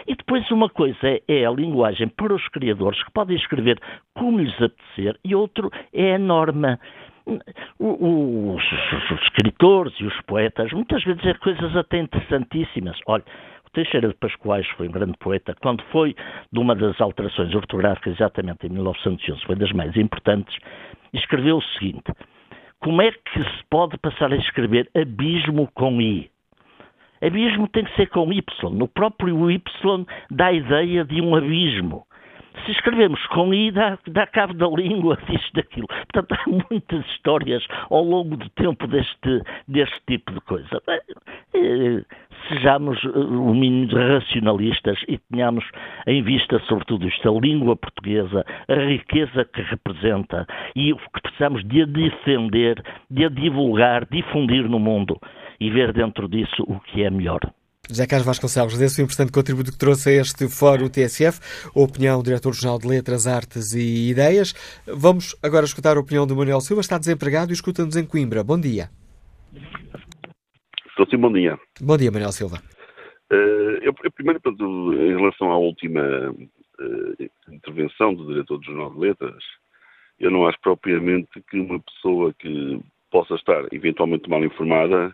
E 0.07 0.15
depois 0.15 0.49
uma 0.51 0.69
coisa 0.69 0.99
é, 1.03 1.21
é 1.27 1.45
a 1.45 1.51
linguagem 1.51 2.07
para 2.09 2.33
os 2.33 2.47
criadores, 2.49 3.01
que 3.03 3.11
podem 3.11 3.37
escrever 3.37 3.79
como 4.13 4.39
lhes 4.39 4.53
apetecer, 4.61 5.17
e 5.23 5.33
outro 5.33 5.71
é 5.93 6.15
a 6.15 6.19
norma 6.19 6.79
os, 7.25 7.41
os, 7.79 9.21
escritores 9.23 9.93
e 9.99 10.05
os 10.05 10.21
poetas, 10.21 10.71
muitas 10.73 11.03
vezes 11.03 11.25
é 11.25 11.33
coisas 11.35 11.75
até 11.75 11.99
interessantíssimas. 11.99 12.97
Olha, 13.07 13.23
Teixeira 13.73 14.09
de 14.09 14.15
Pascoais 14.15 14.67
foi 14.75 14.89
um 14.89 14.91
grande 14.91 15.17
poeta. 15.17 15.55
Quando 15.61 15.81
foi 15.91 16.13
de 16.51 16.59
uma 16.59 16.75
das 16.75 16.99
alterações 16.99 17.55
ortográficas, 17.55 18.15
exatamente 18.15 18.67
em 18.67 18.69
1911, 18.69 19.45
foi 19.45 19.55
das 19.55 19.71
mais 19.71 19.95
importantes, 19.95 20.55
escreveu 21.13 21.57
o 21.57 21.61
seguinte: 21.61 22.11
Como 22.81 23.01
é 23.01 23.11
que 23.11 23.39
se 23.43 23.63
pode 23.69 23.97
passar 23.97 24.31
a 24.33 24.35
escrever 24.35 24.89
abismo 24.93 25.69
com 25.73 26.01
I? 26.01 26.29
Abismo 27.21 27.67
tem 27.67 27.85
que 27.85 27.95
ser 27.95 28.07
com 28.07 28.33
Y. 28.33 28.43
No 28.71 28.87
próprio 28.87 29.49
Y 29.49 29.61
dá 30.29 30.47
a 30.47 30.53
ideia 30.53 31.05
de 31.05 31.21
um 31.21 31.35
abismo. 31.35 32.05
Se 32.65 32.71
escrevemos 32.71 33.25
com 33.27 33.53
I, 33.53 33.71
dá, 33.71 33.97
dá 34.07 34.27
cabo 34.27 34.53
da 34.53 34.67
língua, 34.67 35.17
disto, 35.29 35.53
daquilo. 35.53 35.87
Portanto, 35.87 36.33
há 36.33 36.49
muitas 36.69 37.05
histórias 37.07 37.65
ao 37.89 38.03
longo 38.03 38.37
do 38.37 38.49
tempo 38.49 38.87
deste, 38.87 39.41
deste 39.67 39.99
tipo 40.07 40.31
de 40.31 40.41
coisa. 40.41 40.81
Eh, 41.53 42.03
sejamos 42.49 43.03
eh, 43.03 43.09
o 43.09 43.53
mínimo 43.53 43.95
racionalistas 43.95 44.99
e 45.07 45.17
tenhamos 45.17 45.65
em 46.07 46.21
vista, 46.21 46.59
sobretudo 46.67 47.07
isto, 47.07 47.29
a 47.29 47.39
língua 47.39 47.75
portuguesa, 47.75 48.45
a 48.67 48.73
riqueza 48.73 49.45
que 49.45 49.61
representa 49.61 50.45
e 50.75 50.93
o 50.93 50.97
que 50.97 51.21
precisamos 51.21 51.63
de 51.67 51.83
a 51.83 51.85
defender, 51.85 52.83
de 53.09 53.25
a 53.25 53.29
divulgar, 53.29 54.05
difundir 54.09 54.67
no 54.67 54.79
mundo 54.79 55.19
e 55.59 55.69
ver 55.69 55.93
dentro 55.93 56.27
disso 56.27 56.63
o 56.67 56.79
que 56.79 57.03
é 57.03 57.09
melhor. 57.09 57.39
José 57.91 58.07
Carlos 58.07 58.25
Vasconcelos, 58.25 58.77
desse 58.77 59.01
o 59.01 59.03
importante 59.03 59.33
contributo 59.33 59.69
que 59.69 59.77
trouxe 59.77 60.09
a 60.09 60.21
este 60.21 60.47
Fórum 60.47 60.87
TSF, 60.87 61.41
a 61.75 61.79
opinião 61.79 62.19
do 62.19 62.23
Diretor-Geral 62.23 62.79
de 62.79 62.87
Letras, 62.87 63.27
Artes 63.27 63.73
e 63.73 64.09
Ideias. 64.09 64.53
Vamos 64.87 65.35
agora 65.43 65.65
escutar 65.65 65.97
a 65.97 65.99
opinião 65.99 66.25
do 66.25 66.33
Manuel 66.33 66.61
Silva, 66.61 66.79
está 66.79 66.97
desempregado 66.97 67.51
e 67.51 67.53
escuta-nos 67.53 67.97
em 67.97 68.05
Coimbra. 68.05 68.45
Bom 68.45 68.57
dia. 68.57 68.89
Estou 70.87 71.05
sim, 71.09 71.17
bom 71.17 71.33
dia. 71.33 71.59
Bom 71.81 71.97
dia, 71.97 72.09
Manuel 72.09 72.31
Silva. 72.31 72.61
Uh, 73.29 73.83
eu, 73.83 73.93
eu, 74.05 74.11
primeiro, 74.11 74.39
em 74.45 75.17
relação 75.17 75.51
à 75.51 75.57
última 75.57 76.31
uh, 76.31 77.53
intervenção 77.53 78.13
do 78.13 78.25
Diretor 78.25 78.57
do 78.57 78.65
Jornal 78.65 78.91
de 78.91 78.99
Letras, 78.99 79.43
eu 80.17 80.31
não 80.31 80.47
acho 80.47 80.57
propriamente 80.61 81.43
que 81.49 81.59
uma 81.59 81.79
pessoa 81.81 82.33
que 82.39 82.79
possa 83.11 83.35
estar 83.35 83.65
eventualmente 83.73 84.29
mal 84.29 84.41
informada 84.45 85.13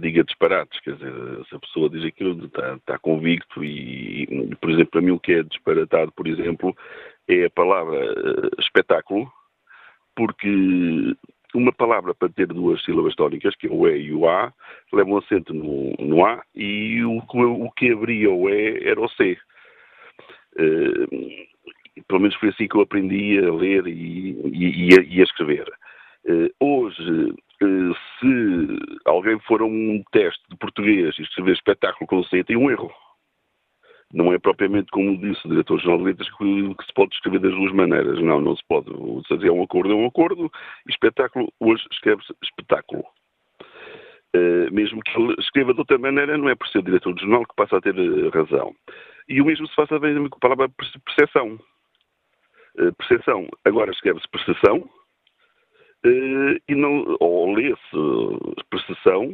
diga 0.00 0.24
disparates, 0.24 0.78
quer 0.80 0.94
dizer, 0.94 1.12
se 1.48 1.54
a 1.54 1.58
pessoa 1.58 1.88
diz 1.88 2.04
aquilo, 2.04 2.44
está, 2.44 2.74
está 2.74 2.98
convicto 2.98 3.64
e, 3.64 4.24
e, 4.24 4.56
por 4.56 4.70
exemplo, 4.70 4.90
para 4.90 5.00
mim 5.00 5.12
o 5.12 5.20
que 5.20 5.32
é 5.32 5.42
disparatado, 5.42 6.12
por 6.12 6.26
exemplo, 6.26 6.76
é 7.26 7.46
a 7.46 7.50
palavra 7.50 7.98
uh, 7.98 8.60
espetáculo, 8.60 9.30
porque 10.14 10.48
uma 11.54 11.72
palavra 11.72 12.14
para 12.14 12.28
ter 12.28 12.46
duas 12.46 12.82
sílabas 12.84 13.14
tónicas, 13.14 13.56
que 13.56 13.66
é 13.66 13.70
o 13.70 13.88
E 13.88 13.98
e 13.98 14.12
o 14.12 14.28
A, 14.28 14.52
leva 14.92 15.10
um 15.10 15.16
acento 15.16 15.52
no, 15.54 15.92
no 15.98 16.24
A 16.24 16.42
e 16.54 17.02
o, 17.02 17.18
o 17.18 17.70
que 17.72 17.90
abria 17.90 18.30
o 18.30 18.48
E 18.48 18.86
era 18.86 19.00
o 19.00 19.08
C. 19.08 19.38
Uh, 20.56 21.50
pelo 22.06 22.20
menos 22.20 22.36
foi 22.36 22.50
assim 22.50 22.68
que 22.68 22.76
eu 22.76 22.82
aprendi 22.82 23.38
a 23.38 23.52
ler 23.52 23.86
e, 23.86 24.30
e, 24.46 24.88
e 25.16 25.20
a, 25.20 25.24
escrever. 25.24 25.68
Uh, 26.24 26.50
hoje, 26.60 27.34
se 27.60 28.78
alguém 29.04 29.38
for 29.40 29.60
a 29.60 29.64
um 29.64 30.02
teste 30.12 30.42
de 30.48 30.56
português 30.56 31.18
e 31.18 31.22
escrever 31.22 31.52
espetáculo 31.52 32.06
com 32.06 32.22
C, 32.24 32.42
tem 32.44 32.56
um 32.56 32.70
erro. 32.70 32.90
Não 34.12 34.32
é 34.32 34.38
propriamente 34.38 34.90
como 34.90 35.16
disse 35.18 35.46
o 35.46 35.50
diretor-geral 35.50 35.98
de 35.98 36.04
letras 36.04 36.28
que, 36.36 36.74
que, 36.74 36.84
se 36.84 36.92
pode 36.94 37.14
escrever 37.14 37.38
das 37.38 37.52
duas 37.52 37.72
maneiras. 37.72 38.20
Não, 38.20 38.40
não 38.40 38.56
se 38.56 38.62
pode. 38.66 38.90
Se 39.28 39.46
é 39.46 39.52
um 39.52 39.62
acordo, 39.62 39.92
é 39.92 39.94
um 39.94 40.06
acordo. 40.06 40.50
Espetáculo, 40.88 41.52
hoje 41.60 41.86
escreve-se 41.92 42.34
espetáculo. 42.42 43.04
Uh, 44.34 44.72
mesmo 44.72 45.00
que 45.02 45.18
ele 45.18 45.34
escreva 45.38 45.72
de 45.74 45.80
outra 45.80 45.98
maneira, 45.98 46.36
não 46.38 46.48
é 46.48 46.54
por 46.54 46.66
ser 46.68 46.82
diretor 46.82 47.14
de 47.14 47.20
jornal 47.20 47.44
que 47.44 47.54
passa 47.54 47.76
a 47.76 47.80
ter 47.80 47.94
uh, 47.96 48.30
razão. 48.30 48.74
E 49.28 49.40
o 49.40 49.44
mesmo 49.44 49.66
se 49.68 49.74
faça 49.74 49.98
bem 49.98 50.28
com 50.28 50.36
a 50.36 50.40
palavra 50.40 50.68
percepção. 51.04 51.58
Uh, 52.78 52.92
percepção. 52.96 53.48
Agora 53.64 53.92
escreve-se 53.92 54.28
percepção, 54.28 54.88
e 56.04 56.74
não, 56.74 57.16
ou 57.20 57.52
lê-se 57.52 57.76
percepção, 58.70 59.24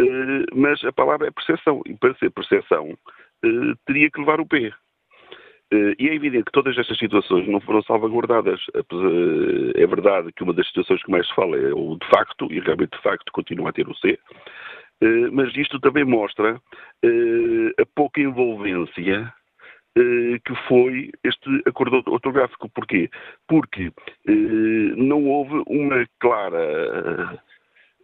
uh, 0.00 0.44
mas 0.54 0.84
a 0.84 0.92
palavra 0.92 1.28
é 1.28 1.30
percepção. 1.30 1.82
E 1.86 1.94
para 1.94 2.14
ser 2.14 2.30
percepção, 2.30 2.96
teria 3.86 4.10
que 4.10 4.20
levar 4.20 4.40
o 4.40 4.46
P. 4.46 4.72
e 5.72 6.08
é 6.08 6.14
evidente 6.14 6.44
que 6.44 6.52
todas 6.52 6.76
estas 6.76 6.98
situações 6.98 7.48
não 7.48 7.60
foram 7.60 7.82
salvaguardadas. 7.82 8.60
É 9.74 9.86
verdade 9.86 10.30
que 10.32 10.42
uma 10.42 10.52
das 10.52 10.66
situações 10.66 11.02
que 11.02 11.10
mais 11.10 11.26
se 11.26 11.34
fala 11.34 11.56
é 11.56 11.72
o 11.72 11.96
de 11.96 12.06
facto, 12.08 12.52
e 12.52 12.60
realmente 12.60 12.96
de 12.96 13.02
facto 13.02 13.32
continua 13.32 13.70
a 13.70 13.72
ter 13.72 13.88
o 13.88 13.94
C, 13.94 14.18
mas 15.32 15.56
isto 15.56 15.80
também 15.80 16.04
mostra 16.04 16.60
a 17.78 17.86
pouca 17.94 18.20
envolvência 18.20 19.32
eh, 19.32 19.39
que 19.94 20.54
foi 20.68 21.10
este 21.24 21.62
acordo 21.66 22.02
ortográfico. 22.06 22.68
Porquê? 22.70 23.10
Porque 23.48 23.92
eh, 24.28 24.32
não 24.96 25.24
houve 25.26 25.62
uma 25.66 26.06
clara 26.18 27.40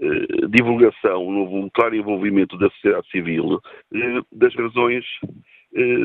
eh, 0.00 0.46
divulgação, 0.48 1.30
não 1.30 1.40
houve 1.42 1.54
um 1.54 1.70
claro 1.70 1.94
envolvimento 1.94 2.58
da 2.58 2.68
sociedade 2.70 3.08
civil 3.10 3.60
das 4.32 4.54
razões 4.54 5.04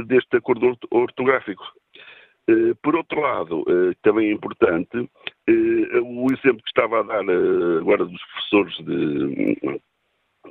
deste 0.07 0.35
acordo 0.35 0.77
ortográfico. 0.91 1.63
Por 2.83 2.95
outro 2.95 3.21
lado, 3.21 3.63
também 4.01 4.29
é 4.29 4.33
importante, 4.33 4.97
o 5.47 6.27
exemplo 6.33 6.61
que 6.61 6.67
estava 6.67 6.99
a 6.99 7.03
dar 7.03 7.23
agora 7.79 8.03
dos 8.03 8.21
professores 8.25 8.75
de 8.79 9.79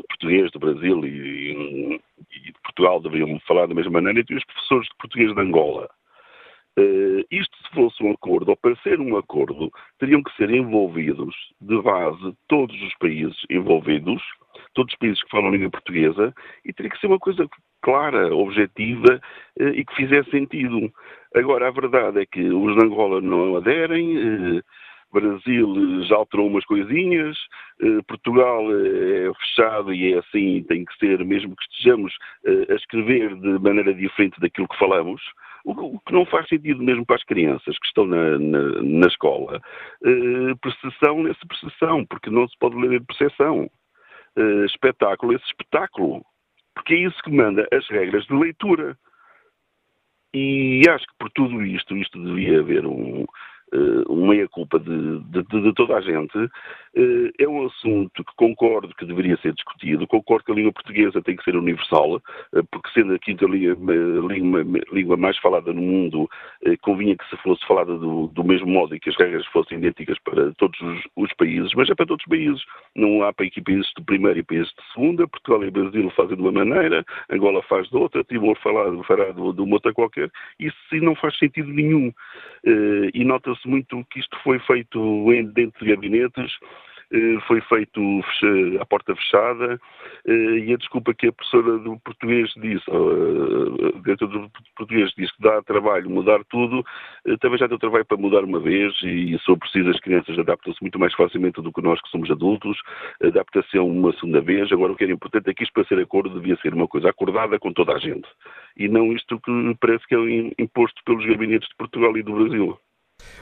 português 0.09 0.51
do 0.53 0.59
Brasil 0.59 1.05
e, 1.05 2.01
e, 2.33 2.53
de 2.53 2.61
Portugal 2.62 3.01
deveriam 3.01 3.39
falar 3.41 3.67
da 3.67 3.75
mesma 3.75 3.93
maneira, 3.93 4.25
e 4.29 4.35
os 4.35 4.45
professores 4.45 4.89
de 4.89 4.97
português 4.97 5.35
de 5.35 5.41
Angola. 5.41 5.89
Uh, 6.79 7.25
isto, 7.31 7.57
se 7.59 7.75
fosse 7.75 8.03
um 8.03 8.12
acordo, 8.12 8.51
ou 8.51 8.57
para 8.57 8.77
ser 8.77 9.01
um 9.01 9.17
acordo, 9.17 9.71
teriam 9.99 10.23
que 10.23 10.35
ser 10.37 10.51
envolvidos, 10.51 11.35
de 11.61 11.83
base, 11.83 12.35
todos 12.49 12.81
os 12.83 12.95
países 12.99 13.37
envolvidos, 13.51 14.23
todos 14.73 14.93
os 14.93 14.99
países 14.99 15.23
que 15.23 15.31
falam 15.31 15.51
língua 15.51 15.71
portuguesa, 15.71 16.33
e 16.65 16.73
teria 16.73 16.91
que 16.91 17.01
ser 17.01 17.09
uma 17.09 17.19
coisa 17.19 17.49
clara, 17.83 18.35
objetiva 18.35 19.21
uh, 19.61 19.69
e 19.69 19.85
que 19.85 19.97
fizesse 19.97 20.31
sentido. 20.31 20.93
Agora, 21.35 21.69
a 21.69 21.73
verdade 21.73 22.21
é 22.21 22.27
que 22.27 22.41
os 22.41 22.77
de 22.77 22.85
Angola 22.85 23.21
não 23.21 23.57
aderem. 23.57 24.17
Uh, 24.59 24.62
Brasil 25.12 26.05
já 26.05 26.16
alterou 26.16 26.47
umas 26.47 26.65
coisinhas, 26.65 27.37
eh, 27.81 28.01
Portugal 28.07 28.65
eh, 28.73 29.28
é 29.28 29.35
fechado 29.35 29.93
e 29.93 30.12
é 30.12 30.19
assim, 30.19 30.62
tem 30.65 30.85
que 30.85 30.97
ser, 30.99 31.24
mesmo 31.24 31.57
que 31.57 31.62
estejamos 31.65 32.15
eh, 32.45 32.66
a 32.73 32.74
escrever 32.74 33.35
de 33.37 33.59
maneira 33.59 33.93
diferente 33.93 34.41
daquilo 34.41 34.69
que 34.69 34.78
falamos, 34.78 35.20
o 35.65 35.99
que 36.01 36.12
não 36.12 36.24
faz 36.24 36.49
sentido 36.49 36.82
mesmo 36.82 37.05
para 37.05 37.16
as 37.16 37.24
crianças 37.24 37.78
que 37.78 37.87
estão 37.87 38.07
na, 38.07 38.39
na, 38.39 38.82
na 38.82 39.07
escola. 39.07 39.61
Percepção 40.62 41.23
nessa 41.23 41.47
percepção, 41.47 42.07
porque 42.07 42.31
não 42.31 42.49
se 42.49 42.57
pode 42.59 42.77
ler 42.77 43.05
percepção. 43.05 43.70
Espetáculo 44.65 45.35
esse 45.35 45.45
espetáculo, 45.45 46.24
porque 46.74 46.95
é 46.95 46.99
isso 47.01 47.23
que 47.23 47.31
manda 47.31 47.69
as 47.70 47.87
regras 47.91 48.24
de 48.24 48.32
leitura. 48.32 48.97
E 50.32 50.82
acho 50.89 51.07
que 51.07 51.15
por 51.19 51.31
tudo 51.32 51.62
isto, 51.62 51.95
isto 51.95 52.23
devia 52.24 52.61
haver 52.61 52.87
um, 52.87 53.27
uh, 53.73 54.13
uma 54.13 54.33
meia-culpa 54.33 54.79
de, 54.79 55.21
de, 55.21 55.43
de, 55.43 55.75
toda 55.75 55.97
a 55.97 56.01
gente, 56.01 56.33
é 56.95 57.49
um 57.49 57.67
assunto 57.67 58.25
que 58.25 58.35
concordo 58.37 58.95
que 58.95 59.05
deveria 59.05 59.37
ser 59.39 59.53
discutido, 59.53 60.07
concordo 60.07 60.45
que 60.45 60.53
a 60.53 60.55
língua 60.55 60.73
portuguesa 60.73 61.23
tem 61.23 61.37
que 61.37 61.45
ser 61.45 61.57
universal, 61.57 62.17
uh, 62.17 62.65
porque 62.71 62.91
sendo 62.93 63.15
a 63.15 63.19
quinta 63.19 63.47
língua, 63.47 64.65
língua, 64.93 65.17
mais 65.17 65.39
falada 65.39 65.73
no 65.73 65.81
mundo, 65.81 66.29
convinha 66.83 67.17
que 67.17 67.29
se 67.29 67.37
fosse 67.39 67.65
falada 67.67 67.97
do, 67.97 68.27
do, 68.29 68.45
mesmo 68.45 68.67
modo 68.67 68.95
e 68.95 69.01
que 69.01 69.11
as 69.11 69.17
regras 69.17 69.47
fossem 69.47 69.79
idênticas 69.79 70.19
para 70.25 70.53
todos 70.55 70.81
os, 70.81 71.01
os, 71.17 71.33
países, 71.35 71.73
mas 71.75 71.89
é 71.89 71.95
para 71.95 72.07
todos 72.07 72.25
os 72.25 72.29
países. 72.29 72.62
Não 72.95 73.23
há 73.23 73.33
para 73.33 73.47
aqui 73.47 73.61
países 73.61 73.91
de 73.97 74.05
primeira 74.05 74.39
e 74.39 74.43
países 74.43 74.69
de 74.69 74.93
segunda, 74.93 75.29
Portugal 75.29 75.65
e 75.65 75.71
Brasil 75.71 76.11
fazem 76.11 76.37
de 76.37 76.43
uma 76.43 76.53
maneira, 76.53 77.05
Angola 77.31 77.62
faz 77.62 77.89
de 77.89 77.97
outra, 77.97 78.25
Timor 78.25 78.57
fará, 78.59 78.91
de, 79.31 79.61
uma 79.62 79.75
outra 79.75 79.93
qualquer, 79.93 80.31
isso 80.59 80.77
não 80.97 81.15
faz 81.15 81.39
sentido 81.39 81.69
nenhum. 81.69 82.12
e 83.15 83.25
nota-se 83.25 83.67
muito 83.69 84.05
que 84.11 84.21
isto 84.21 84.37
foi 84.43 84.59
feito 84.61 85.27
dentro 85.55 85.85
de 85.85 85.95
gabinetes, 85.95 86.53
eh, 86.61 86.80
foi 87.47 87.61
feito 87.62 88.01
à 88.81 88.87
porta 88.87 89.15
fechada 89.16 89.81
eh, 90.27 90.32
e 90.32 90.74
a 90.74 90.77
desculpa 90.77 91.12
que 91.12 91.28
a 91.28 91.32
professora 91.32 91.78
do 91.78 91.99
português 92.01 92.51
disse, 92.57 92.85
a 92.91 94.01
diretora 94.03 94.39
do 94.39 94.51
português 94.77 95.12
disse 95.16 95.35
que 95.37 95.43
dá 95.43 95.61
trabalho 95.62 96.09
mudar 96.09 96.45
tudo, 96.45 96.85
eh, 97.27 97.37
também 97.39 97.59
já 97.59 97.66
deu 97.66 97.78
trabalho 97.78 98.05
para 98.05 98.16
mudar 98.16 98.45
uma 98.45 98.61
vez 98.61 98.95
e 99.03 99.37
for 99.45 99.59
preciso 99.59 99.91
as 99.91 100.01
crianças 100.01 100.39
adaptam-se 100.39 100.81
muito 100.81 100.99
mais 100.99 101.15
facilmente 101.15 101.61
do 101.61 101.73
que 101.73 101.82
nós 101.82 102.01
que 102.01 102.11
somos 102.11 102.31
adultos, 102.31 102.78
adapta-se 103.23 103.77
a 103.77 103.82
uma 103.82 104.12
segunda 104.15 104.41
vez, 104.41 104.70
agora 104.73 104.93
o 104.93 104.97
que 104.97 105.05
era 105.05 105.12
importante 105.12 105.51
é 105.51 105.55
que 105.55 105.65
isto 105.65 105.73
para 105.73 105.85
ser 105.85 105.99
acordo 105.99 106.39
devia 106.39 106.57
ser 106.57 106.74
uma 106.74 106.87
coisa 106.87 107.11
acordada 107.11 107.59
com 107.59 107.73
toda 107.73 107.95
a 107.95 107.99
gente 107.99 108.28
e 108.77 108.89
não 108.89 109.12
isto 109.12 109.41
que 109.41 109.77
parece 109.81 110.07
que 110.07 110.15
é 110.15 110.62
imposto 110.62 111.03
pelos 111.05 111.24
gabinetes 111.27 111.69
de 111.69 111.77
Portugal 111.77 112.16
e 112.16 112.23
do 112.23 112.35
Brasil. 112.35 112.78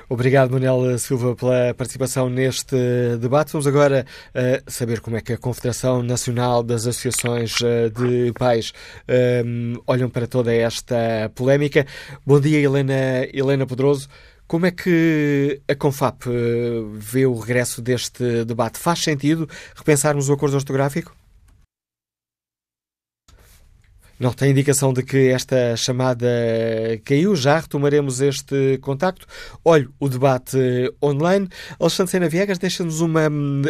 Obrigado, 0.08 0.52
Manuel 0.52 0.98
Silva, 0.98 1.36
pela 1.36 1.74
participação 1.74 2.30
neste 2.30 2.76
debate. 3.20 3.52
Vamos 3.52 3.66
agora 3.66 4.06
uh, 4.34 4.70
saber 4.70 5.00
como 5.00 5.16
é 5.16 5.20
que 5.20 5.34
a 5.34 5.38
Confederação 5.38 6.02
Nacional 6.02 6.62
das 6.62 6.86
Associações 6.86 7.54
uh, 7.60 7.90
de 7.90 8.32
Pais 8.32 8.72
um, 9.44 9.74
olham 9.86 10.08
para 10.08 10.26
toda 10.26 10.54
esta 10.54 11.30
polémica. 11.34 11.86
Bom 12.24 12.40
dia, 12.40 12.58
Helena, 12.58 13.26
Helena 13.32 13.66
Pedroso. 13.66 14.08
Como 14.46 14.64
é 14.64 14.70
que 14.70 15.60
a 15.68 15.74
Confap 15.74 16.26
uh, 16.26 16.88
vê 16.94 17.26
o 17.26 17.38
regresso 17.38 17.82
deste 17.82 18.46
debate? 18.46 18.78
Faz 18.78 19.00
sentido 19.00 19.46
repensarmos 19.76 20.30
o 20.30 20.32
acordo 20.32 20.56
ortográfico? 20.56 21.14
Não 24.18 24.32
tem 24.32 24.50
indicação 24.50 24.92
de 24.92 25.02
que 25.02 25.28
esta 25.28 25.76
chamada 25.76 26.28
caiu. 27.04 27.36
Já 27.36 27.60
retomaremos 27.60 28.20
este 28.20 28.78
contacto. 28.78 29.26
Olho 29.64 29.92
o 30.00 30.08
debate 30.08 30.58
online. 31.02 31.48
Alexandre 31.78 32.10
Sena 32.10 32.28
Viegas 32.28 32.58
deixa-nos 32.58 33.00
uma. 33.00 33.22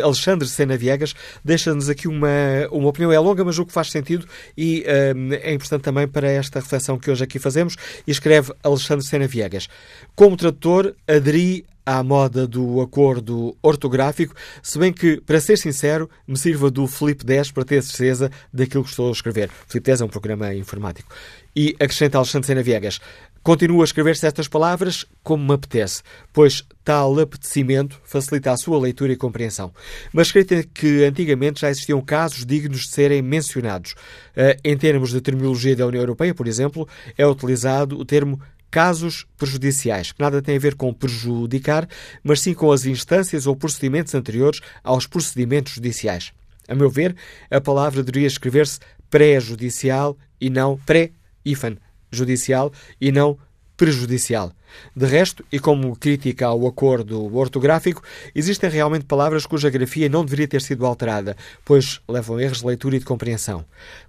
Alexandre 0.03 0.49
Sena 0.49 0.77
Viegas 0.77 1.15
deixa-nos 1.45 1.89
aqui 1.89 2.09
uma, 2.09 2.29
uma 2.71 2.89
opinião. 2.89 3.13
É 3.13 3.19
longa, 3.19 3.45
mas 3.45 3.59
o 3.59 3.67
que 3.67 3.73
faz 3.73 3.91
sentido 3.91 4.27
e 4.57 4.85
um, 5.15 5.35
é 5.35 5.53
importante 5.53 5.83
também 5.83 6.09
para 6.09 6.31
esta 6.31 6.61
reflexão 6.61 6.99
que 6.99 7.11
hoje 7.11 7.25
aqui 7.25 7.39
fazemos. 7.39 7.77
E 8.07 8.11
escreve 8.11 8.53
Alexandre 8.63 9.05
Sena 9.05 9.27
Viegas. 9.27 9.69
Como 10.15 10.37
tradutor, 10.37 10.95
aderi 11.07 11.67
à 11.89 12.03
moda 12.03 12.47
do 12.47 12.83
acordo 12.83 13.57
ortográfico, 13.63 14.35
se 14.63 14.79
bem 14.79 14.93
que, 14.93 15.23
para 15.23 15.41
ser 15.41 15.57
sincero, 15.57 16.11
me 16.27 16.37
sirva 16.37 16.71
do 16.71 16.87
Flip 16.87 17.25
10 17.25 17.53
para 17.53 17.65
ter 17.65 17.83
certeza 17.83 18.31
daquilo 18.53 18.85
que 18.85 18.91
estou 18.91 19.09
a 19.09 19.13
escrever. 19.13 19.49
Flip 19.67 19.83
10 19.83 20.03
é 20.03 20.05
um 20.05 20.09
programa 20.09 20.55
informático. 20.55 21.11
E 21.57 21.75
acrescenta 21.81 22.19
Alexandre 22.19 22.47
Sena 22.47 22.63
Viegas. 22.63 23.01
Continuo 23.43 23.81
a 23.81 23.85
escrever 23.85 24.19
certas 24.19 24.47
palavras 24.47 25.07
como 25.23 25.43
me 25.43 25.55
apetece, 25.55 26.03
pois 26.31 26.63
tal 26.85 27.19
apetecimento 27.19 27.99
facilita 28.05 28.53
a 28.53 28.57
sua 28.59 28.79
leitura 28.79 29.15
e 29.15 29.17
compreensão. 29.17 29.73
Mas 30.13 30.29
acredita 30.29 30.69
que 30.75 31.05
antigamente 31.05 31.63
já 31.63 31.71
existiam 31.71 32.03
casos 32.03 32.45
dignos 32.45 32.83
de 32.83 32.89
serem 32.91 33.23
mencionados. 33.23 33.95
Eh, 34.37 34.59
em 34.63 34.77
termos 34.77 35.11
de 35.11 35.23
terminologia 35.23 35.75
da 35.75 35.87
União 35.87 36.03
Europeia, 36.03 36.35
por 36.35 36.47
exemplo, 36.47 36.87
é 37.17 37.27
utilizado 37.27 37.99
o 37.99 38.05
termo 38.05 38.39
casos 38.71 39.27
prejudiciais, 39.37 40.13
que 40.13 40.21
nada 40.21 40.43
tem 40.43 40.57
a 40.57 40.61
ver 40.61 40.75
com 40.75 40.93
prejudicar, 40.93 41.89
mas 42.23 42.41
sim 42.41 42.55
com 42.55 42.71
as 42.71 42.85
instâncias 42.85 43.47
ou 43.47 43.57
procedimentos 43.57 44.15
anteriores 44.15 44.61
aos 44.83 45.07
procedimentos 45.07 45.75
judiciais. 45.75 46.33
A 46.69 46.75
meu 46.75 46.91
ver, 46.91 47.17
a 47.51 47.61
palavra 47.61 48.03
deveria 48.03 48.27
escrever-se 48.27 48.79
pré-judicial 49.09 50.17
e 50.41 50.51
não 50.51 50.77
pré-ifan 50.77 51.77
judicial 52.11 52.73
e 53.01 53.11
não 53.11 53.39
prejudicial. 53.77 54.53
De 54.95 55.07
resto, 55.07 55.45
e 55.51 55.59
como 55.59 55.97
crítica 55.97 56.47
ao 56.47 56.67
acordo 56.67 57.35
ortográfico, 57.37 58.03
existem 58.35 58.71
realmente 58.71 59.05
palavras 59.05 59.47
cuja 59.47 59.71
grafia 59.71 60.09
não 60.09 60.25
deveria 60.25 60.49
ter 60.49 60.63
sido 60.63 60.85
alterada, 60.87 61.37
pois 61.65 62.01
levam 62.09 62.41
erros 62.41 62.59
de 62.59 62.67
leitura 62.67 62.97
e 62.97 62.99
de 62.99 63.05
compreensão. 63.05 63.65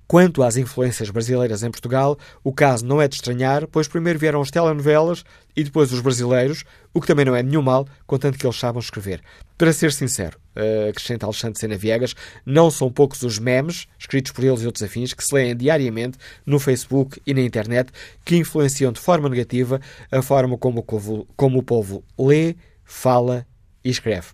Quanto 0.07 0.41
às 0.41 0.57
influências 0.57 1.10
brasileiras 1.10 1.61
em 1.64 1.69
Portugal, 1.69 2.18
o 2.44 2.52
caso 2.52 2.86
não 2.86 3.02
é 3.02 3.07
de 3.07 3.15
estranhar, 3.15 3.68
pois 3.68 3.88
primeiro 3.88 4.18
vieram 4.18 4.41
as 4.41 4.49
telenovelas 4.49 5.23
e 5.56 5.64
depois 5.64 5.91
os 5.91 6.02
brasileiros, 6.02 6.64
o 6.94 6.99
que 6.99 7.07
também 7.07 7.26
não 7.26 7.36
é 7.36 7.44
nenhum 7.44 7.61
mal, 7.61 7.88
contanto 8.07 8.38
que 8.38 8.45
eles 8.45 8.57
sabem 8.57 8.80
escrever. 8.80 9.22
Para 9.60 9.73
ser 9.73 9.91
sincero, 9.91 10.38
uh, 10.56 10.88
acrescenta 10.90 11.26
Alexandre 11.26 11.60
Sena 11.60 11.76
Viegas, 11.76 12.15
não 12.45 12.72
são 12.72 12.90
poucos 12.90 13.23
os 13.23 13.38
memes, 13.38 13.90
escritos 13.99 14.31
por 14.31 14.41
eles 14.41 14.61
e 14.61 14.65
outros 14.65 14.81
afins, 14.81 15.14
que 15.14 15.22
se 15.22 15.36
leem 15.36 15.53
diariamente 15.53 16.18
no 16.45 16.60
Facebook 16.60 17.22
e 17.27 17.34
na 17.34 17.41
internet, 17.41 17.91
que 18.23 18.38
influenciam 18.38 18.94
de 18.94 19.02
forma 19.02 19.27
negativa 19.27 19.81
a 20.10 20.22
forma 20.22 20.57
como 20.57 20.80
o 20.80 20.84
povo, 20.84 21.27
como 21.36 21.60
o 21.60 21.64
povo 21.64 22.06
lê, 22.18 22.56
fala 22.86 23.45
e 23.84 23.90
escreve. 23.90 24.27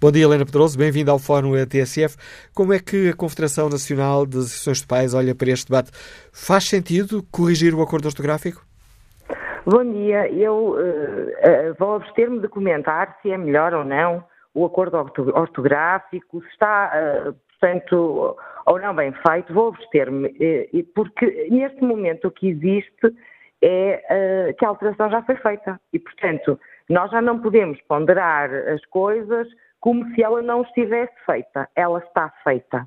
Bom 0.00 0.10
dia, 0.10 0.24
Helena 0.24 0.46
Pedroso, 0.46 0.78
bem-vinda 0.78 1.10
ao 1.12 1.18
Fórum 1.18 1.52
TSF. 1.66 2.16
Como 2.54 2.72
é 2.72 2.78
que 2.78 3.10
a 3.10 3.14
Confederação 3.14 3.68
Nacional 3.68 4.24
das 4.24 4.46
Associações 4.46 4.80
de 4.80 4.86
Pais 4.86 5.12
olha 5.12 5.34
para 5.34 5.50
este 5.50 5.66
debate? 5.66 5.90
Faz 6.32 6.64
sentido 6.64 7.22
corrigir 7.30 7.74
o 7.74 7.82
acordo 7.82 8.06
ortográfico? 8.06 8.64
Bom 9.66 9.84
dia, 9.92 10.32
eu 10.32 10.54
uh, 10.54 10.76
uh, 10.78 11.74
vou 11.78 11.96
abster-me 11.96 12.40
de 12.40 12.48
comentar 12.48 13.18
se 13.20 13.30
é 13.30 13.36
melhor 13.36 13.74
ou 13.74 13.84
não 13.84 14.24
o 14.56 14.64
acordo 14.64 14.96
ortográfico, 15.34 16.40
se 16.42 16.48
está, 16.48 16.92
uh, 16.94 17.36
portanto, 17.50 18.36
ou 18.66 18.78
não 18.80 18.94
bem 18.94 19.12
feito, 19.26 19.52
vou 19.52 19.68
abster-me, 19.68 20.28
porque 20.94 21.48
neste 21.50 21.82
momento 21.82 22.28
o 22.28 22.30
que 22.30 22.48
existe 22.48 23.14
é 23.62 24.52
que 24.58 24.64
a 24.64 24.68
alteração 24.68 25.08
já 25.08 25.22
foi 25.22 25.36
feita 25.36 25.80
e, 25.92 25.98
portanto, 25.98 26.58
nós 26.90 27.10
já 27.10 27.22
não 27.22 27.38
podemos 27.40 27.80
ponderar 27.82 28.52
as 28.52 28.84
coisas 28.86 29.48
como 29.80 30.04
se 30.14 30.22
ela 30.22 30.42
não 30.42 30.62
estivesse 30.62 31.14
feita. 31.24 31.68
Ela 31.76 32.00
está 32.00 32.32
feita. 32.42 32.86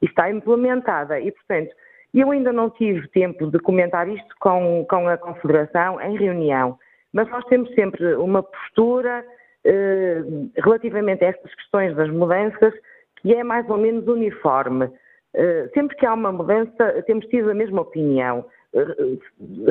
Está 0.00 0.30
implementada. 0.30 1.20
E, 1.20 1.30
portanto, 1.32 1.74
eu 2.14 2.30
ainda 2.30 2.52
não 2.52 2.70
tive 2.70 3.06
tempo 3.08 3.50
de 3.50 3.58
comentar 3.58 4.08
isto 4.08 4.34
com, 4.40 4.84
com 4.88 5.08
a 5.08 5.16
Confederação 5.16 6.00
em 6.00 6.16
reunião, 6.16 6.78
mas 7.12 7.28
nós 7.28 7.44
temos 7.46 7.72
sempre 7.74 8.14
uma 8.14 8.42
postura 8.42 9.22
eh, 9.22 9.39
relativamente 10.56 11.24
a 11.24 11.28
estas 11.28 11.54
questões 11.54 11.94
das 11.94 12.08
mudanças 12.10 12.72
que 13.16 13.34
é 13.34 13.44
mais 13.44 13.68
ou 13.68 13.76
menos 13.76 14.06
uniforme. 14.08 14.90
Eh, 15.34 15.68
sempre 15.74 15.96
que 15.96 16.06
há 16.06 16.14
uma 16.14 16.32
mudança, 16.32 17.02
temos 17.06 17.26
tido 17.26 17.50
a 17.50 17.54
mesma 17.54 17.82
opinião. 17.82 18.44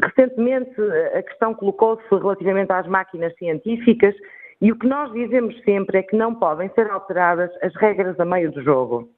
Recentemente, 0.04 0.76
a 1.16 1.24
questão 1.24 1.54
colocou-se 1.54 2.04
relativamente 2.10 2.72
às 2.72 2.86
máquinas 2.86 3.34
científicas 3.36 4.14
e 4.62 4.72
o 4.72 4.78
que 4.78 4.88
nós 4.88 5.12
dizemos 5.14 5.58
sempre 5.64 6.00
é 6.00 6.04
que 6.04 6.18
não 6.18 6.36
podem 6.36 6.70
ser 6.76 6.90
alteradas 6.90 7.50
as 7.62 7.74
regras 7.76 8.20
a 8.20 8.26
meio 8.26 8.52
do 8.52 8.62
jogo 8.62 9.10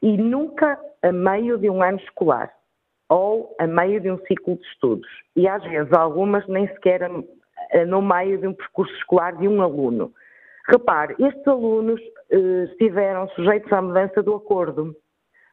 e 0.00 0.16
nunca 0.16 0.78
a 1.02 1.12
meio 1.12 1.58
de 1.58 1.68
um 1.68 1.82
ano 1.82 1.98
escolar 1.98 2.52
ou 3.08 3.54
a 3.58 3.66
meio 3.66 4.00
de 4.00 4.10
um 4.10 4.18
ciclo 4.26 4.54
de 4.54 4.62
estudos. 4.68 5.08
E 5.34 5.48
às 5.48 5.62
vezes 5.64 5.92
algumas 5.92 6.46
nem 6.46 6.68
sequer 6.68 7.02
no 7.86 8.02
meio 8.02 8.38
de 8.38 8.46
um 8.46 8.54
percurso 8.54 8.92
escolar 8.94 9.36
de 9.36 9.46
um 9.48 9.62
aluno. 9.62 10.12
Repare, 10.68 11.14
estes 11.18 11.46
alunos 11.46 12.00
eh, 12.30 12.64
estiveram 12.70 13.28
sujeitos 13.30 13.72
à 13.72 13.80
mudança 13.82 14.22
do 14.22 14.34
acordo 14.34 14.94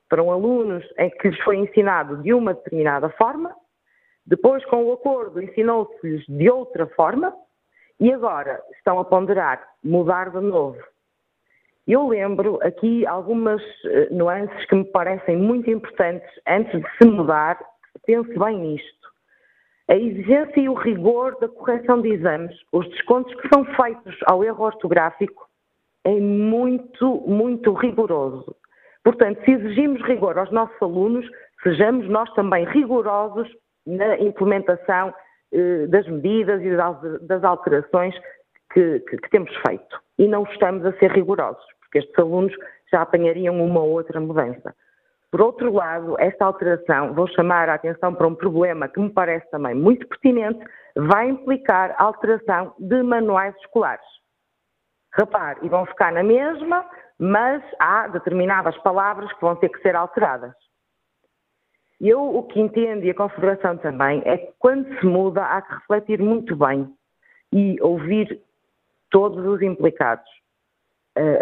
foram 0.10 0.32
alunos 0.32 0.86
em 0.98 1.10
que 1.10 1.30
lhes 1.30 1.40
foi 1.44 1.58
ensinado 1.58 2.22
de 2.22 2.34
uma 2.34 2.54
determinada 2.54 3.10
forma, 3.12 3.54
depois, 4.26 4.64
com 4.66 4.84
o 4.84 4.94
acordo, 4.94 5.42
ensinou-se-lhes 5.42 6.26
de 6.28 6.50
outra 6.50 6.86
forma 6.88 7.34
e 8.00 8.12
agora 8.12 8.62
estão 8.76 9.00
a 9.00 9.06
ponderar 9.06 9.66
mudar 9.82 10.32
de 10.32 10.42
novo. 10.42 10.82
Eu 11.88 12.08
lembro 12.10 12.60
aqui 12.62 13.06
algumas 13.08 13.62
eh, 13.86 14.10
nuances 14.12 14.66
que 14.66 14.76
me 14.76 14.84
parecem 14.84 15.38
muito 15.38 15.70
importantes 15.70 16.30
antes 16.46 16.74
de 16.74 16.98
se 16.98 17.10
mudar, 17.10 17.58
pense 18.06 18.38
bem 18.38 18.60
nisto. 18.60 19.07
A 19.90 19.96
exigência 19.96 20.60
e 20.60 20.68
o 20.68 20.74
rigor 20.74 21.38
da 21.40 21.48
correção 21.48 22.02
de 22.02 22.10
exames, 22.10 22.56
os 22.74 22.88
descontos 22.90 23.34
que 23.36 23.48
são 23.48 23.64
feitos 23.64 24.16
ao 24.26 24.44
erro 24.44 24.66
ortográfico, 24.66 25.48
é 26.04 26.20
muito, 26.20 27.22
muito 27.26 27.74
rigoroso. 27.74 28.56
Portanto, 29.04 29.44
se 29.46 29.52
exigimos 29.52 30.02
rigor 30.02 30.38
aos 30.38 30.52
nossos 30.52 30.76
alunos, 30.82 31.26
sejamos 31.64 32.10
nós 32.10 32.30
também 32.34 32.66
rigorosos 32.66 33.48
na 33.86 34.18
implementação 34.20 35.14
eh, 35.54 35.88
das 35.88 36.06
medidas 36.08 36.62
e 36.62 36.76
das, 37.26 37.44
alterações 37.44 38.14
que, 38.74 39.00
que, 39.00 39.18
que, 39.18 39.30
temos 39.30 39.56
feito. 39.66 40.02
E 40.18 40.28
não 40.28 40.44
estamos 40.44 40.86
a 40.86 40.92
ser 41.00 41.12
rigorosos, 41.12 41.64
porque 41.80 42.00
estes 42.00 42.20
alunos 42.20 42.54
já 42.92 43.02
apanhariam 43.02 43.62
uma 43.64 43.82
ou 43.82 43.92
outra 43.92 44.20
mudança. 44.20 44.76
Por 45.30 45.42
outro 45.42 45.74
lado, 45.74 46.16
esta 46.20 46.46
alteração, 46.46 47.14
vou 47.14 47.28
chamar 47.28 47.68
a 47.68 47.74
atenção 47.74 48.14
para 48.14 48.28
um 48.28 48.36
problema 48.36 48.88
que 48.88 49.00
me 49.00 49.10
parece 49.10 49.50
também 49.52 49.76
muito 49.76 50.08
pertinente, 50.08 50.66
vai 50.96 51.28
implicar 51.30 51.94
alteração 51.98 52.74
de 52.80 53.04
manuais 53.04 53.56
escolares. 53.58 54.06
Repare, 55.14 55.60
e 55.64 55.70
vão 55.70 55.86
ficar 55.86 56.12
na 56.12 56.24
mesma, 56.24 56.86
mas 57.20 57.62
há 57.80 58.08
determinadas 58.08 58.78
palavras 58.78 59.32
que 59.34 59.42
vão 59.42 59.56
ter 59.56 59.70
que 59.70 59.82
ser 59.82 59.96
alteradas. 59.96 60.54
Eu 62.00 62.22
o 62.22 62.44
que 62.44 62.60
entendo, 62.62 63.04
e 63.04 63.10
a 63.10 63.16
Confederação 63.16 63.78
também, 63.78 64.22
é 64.24 64.38
que 64.38 64.54
quando 64.60 64.88
se 65.00 65.06
muda 65.06 65.44
há 65.44 65.62
que 65.62 65.74
refletir 65.74 66.22
muito 66.22 66.56
bem 66.56 66.94
e 67.52 67.78
ouvir 67.82 68.40
todos 69.10 69.44
os 69.46 69.62
implicados. 69.62 70.30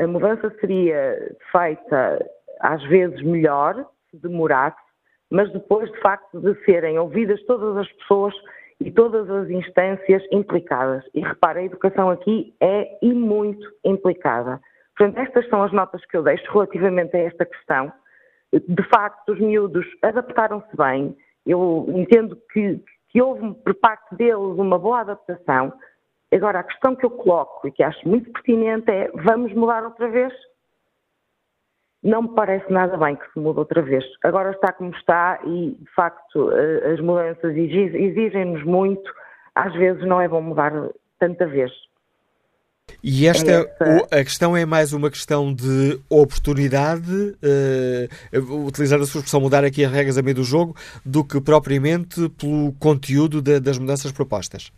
A 0.02 0.07
mudança 0.07 0.49
seria 0.62 1.36
feita 1.52 2.26
às 2.60 2.84
vezes 2.84 3.22
melhor, 3.22 3.86
se 4.10 4.18
demorasse, 4.18 4.77
mas 5.32 5.52
depois 5.52 5.91
de 5.91 5.99
facto 5.99 6.40
de 6.40 6.56
serem 6.65 6.98
ouvidas 6.99 7.41
todas 7.45 7.77
as 7.77 7.91
pessoas 7.94 8.34
e 8.80 8.91
todas 8.91 9.30
as 9.30 9.49
instâncias 9.49 10.23
implicadas. 10.32 11.03
E 11.14 11.22
repara, 11.22 11.60
a 11.60 11.64
educação 11.64 12.10
aqui 12.10 12.53
é 12.61 12.98
e 13.02 13.14
muito 13.14 13.68
implicada. 13.84 14.60
Portanto, 14.98 15.19
estas 15.19 15.48
são 15.49 15.64
as 15.64 15.72
notas 15.72 16.06
que 16.06 16.15
eu 16.15 16.23
deixo 16.23 16.49
relativamente 16.52 17.15
a 17.15 17.22
esta 17.22 17.45
questão. 17.45 17.91
De 18.53 18.84
facto, 18.84 19.34
os 19.34 19.40
miúdos 19.40 19.86
adaptaram-se 20.02 20.76
bem. 20.77 21.15
Eu 21.45 21.86
entendo 21.90 22.38
que, 22.52 22.80
que 23.10 23.22
houve 23.22 23.53
por 23.56 23.73
parte 23.76 24.15
deles 24.15 24.57
uma 24.57 24.80
boa 24.80 25.02
adaptação. 25.02 25.73
Agora, 26.34 26.60
a 26.60 26.64
questão 26.64 26.95
que 26.95 27.06
eu 27.06 27.11
coloco 27.11 27.68
e 27.68 27.72
que 27.72 27.84
acho 27.84 28.07
muito 28.07 28.32
pertinente 28.32 28.90
é: 28.90 29.10
vamos 29.14 29.53
mudar 29.53 29.84
outra 29.84 30.07
vez? 30.07 30.34
Não 32.06 32.22
me 32.22 32.36
parece 32.36 32.72
nada 32.72 32.95
bem 32.98 33.15
que 33.15 33.26
se 33.34 33.40
mude 33.40 33.57
outra 33.57 33.82
vez. 33.82 34.06
Agora 34.23 34.52
está 34.52 34.72
como 34.72 34.91
está 34.91 35.40
e, 35.44 35.72
de 35.72 35.91
facto, 35.95 36.52
eh, 36.52 36.94
as 36.94 36.99
mudanças 36.99 37.57
exigem-nos 37.57 38.64
muito. 38.64 39.11
Às 39.56 39.73
vezes 39.73 40.06
não 40.06 40.22
é 40.22 40.27
bom 40.27 40.40
mudar 40.40 40.72
tanta 41.19 41.48
vez. 41.48 41.72
E 43.03 43.26
esta, 43.26 43.52
Essa... 43.52 44.19
a 44.19 44.23
questão 44.23 44.56
é 44.56 44.68
mais 44.68 44.94
uma 44.94 45.10
questão 45.10 45.52
de 45.52 45.99
oportunidade, 46.07 47.11
uh, 47.11 48.68
utilizando 48.68 49.02
a 49.02 49.06
sua 49.07 49.19
expressão, 49.19 49.41
mudar 49.41 49.64
aqui 49.64 49.84
as 49.84 49.91
regras 49.91 50.15
a 50.19 50.22
meio 50.22 50.36
do 50.36 50.44
jogo, 50.44 50.76
do 51.03 51.23
que 51.23 51.41
propriamente 51.41 52.30
pelo 52.30 52.72
conteúdo 52.80 53.41
de, 53.41 53.60
das 53.60 53.80
mudanças 53.80 54.11
propostas. 54.11 54.72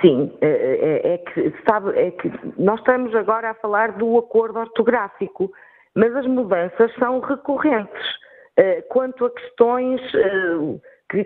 Sim, 0.00 0.32
é, 0.40 0.46
é, 0.46 1.14
é, 1.14 1.18
que, 1.18 1.52
sabe, 1.68 1.90
é 1.98 2.12
que 2.12 2.30
nós 2.56 2.78
estamos 2.78 3.12
agora 3.16 3.50
a 3.50 3.54
falar 3.54 3.92
do 3.98 4.16
acordo 4.18 4.60
ortográfico, 4.60 5.52
mas 5.94 6.14
as 6.16 6.26
mudanças 6.26 6.94
são 6.94 7.20
recorrentes. 7.20 8.22
Uh, 8.58 8.82
quanto 8.88 9.24
a 9.24 9.30
questões 9.30 10.00
uh, 10.14 10.80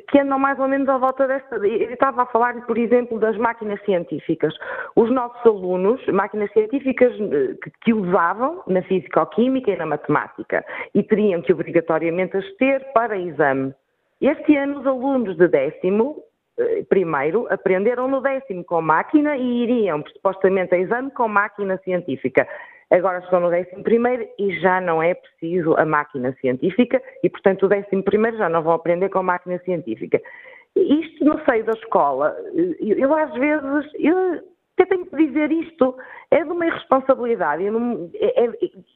que, 0.09 0.19
andam 0.19 0.39
mais 0.39 0.59
ou 0.59 0.67
menos 0.67 0.89
à 0.89 0.99
volta 0.99 1.27
desta. 1.27 1.57
Eu 1.57 1.93
estava 1.93 2.23
a 2.23 2.27
falar, 2.27 2.55
por 2.67 2.77
exemplo, 2.77 3.19
das 3.19 3.37
máquinas 3.37 3.81
científicas. 3.85 4.55
Os 4.97 5.11
nossos 5.11 5.45
alunos, 5.47 6.05
máquinas 6.09 6.51
científicas 6.53 7.13
eh, 7.13 7.55
que, 7.63 7.71
que 7.83 7.95
usavam 7.95 8.63
na 8.67 8.83
físico-química 8.83 9.71
e 9.71 9.77
na 9.77 9.87
matemática, 9.87 10.65
e 10.95 11.03
teriam 11.03 11.41
que 11.43 11.53
obrigatoriamente 11.53 12.37
as 12.37 12.53
ter 12.57 12.85
para 12.93 13.17
exame. 13.17 13.73
Este 14.21 14.57
ano, 14.57 14.81
os 14.81 14.87
alunos 14.87 15.37
de 15.37 15.47
décimo 15.47 16.17
eh, 16.59 16.85
primeiro 16.89 17.47
aprenderam 17.51 18.09
no 18.09 18.21
décimo 18.21 18.65
com 18.65 18.83
máquina 18.83 19.37
e 19.37 19.63
iriam 19.63 20.03
supostamente 20.13 20.75
a 20.75 20.79
exame 20.79 21.11
com 21.13 21.29
máquina 21.29 21.79
científica. 21.79 22.47
Agora 22.91 23.19
estão 23.19 23.41
no 23.41 23.49
11 23.49 23.67
e 24.39 24.61
já 24.61 24.81
não 24.81 25.03
é 25.03 25.15
preciso 25.15 25.75
a 25.77 25.85
máquina 25.85 26.33
científica 26.41 27.03
e, 27.23 27.29
portanto, 27.29 27.65
o 27.65 27.67
11 27.67 28.39
já 28.39 28.49
não 28.49 28.63
vão 28.63 28.75
aprender 28.75 29.09
com 29.09 29.23
máquina 29.23 29.59
científica. 29.65 30.21
Isto 30.77 31.25
no 31.25 31.45
seio 31.45 31.65
da 31.65 31.73
escola, 31.73 32.37
eu, 32.81 32.97
eu 32.99 33.15
às 33.15 33.33
vezes, 33.35 33.93
eu 33.99 34.41
até 34.75 34.87
tenho 34.87 35.07
que 35.07 35.17
dizer 35.17 35.51
isto, 35.51 35.97
é 36.31 36.45
de 36.45 36.51
uma 36.51 36.67
irresponsabilidade 36.67 37.65
é, 37.65 38.45
é 38.45 38.51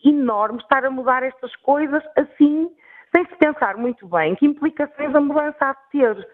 enorme 0.04 0.60
estar 0.60 0.84
a 0.84 0.90
mudar 0.90 1.22
estas 1.22 1.56
coisas 1.56 2.02
assim, 2.16 2.70
sem 3.14 3.24
se 3.26 3.36
pensar 3.38 3.76
muito 3.76 4.06
bem 4.06 4.34
que 4.36 4.46
implicações 4.46 5.14
a 5.14 5.20
mudança 5.20 5.56
há 5.60 5.72
de 5.72 5.90
ter. 5.90 6.28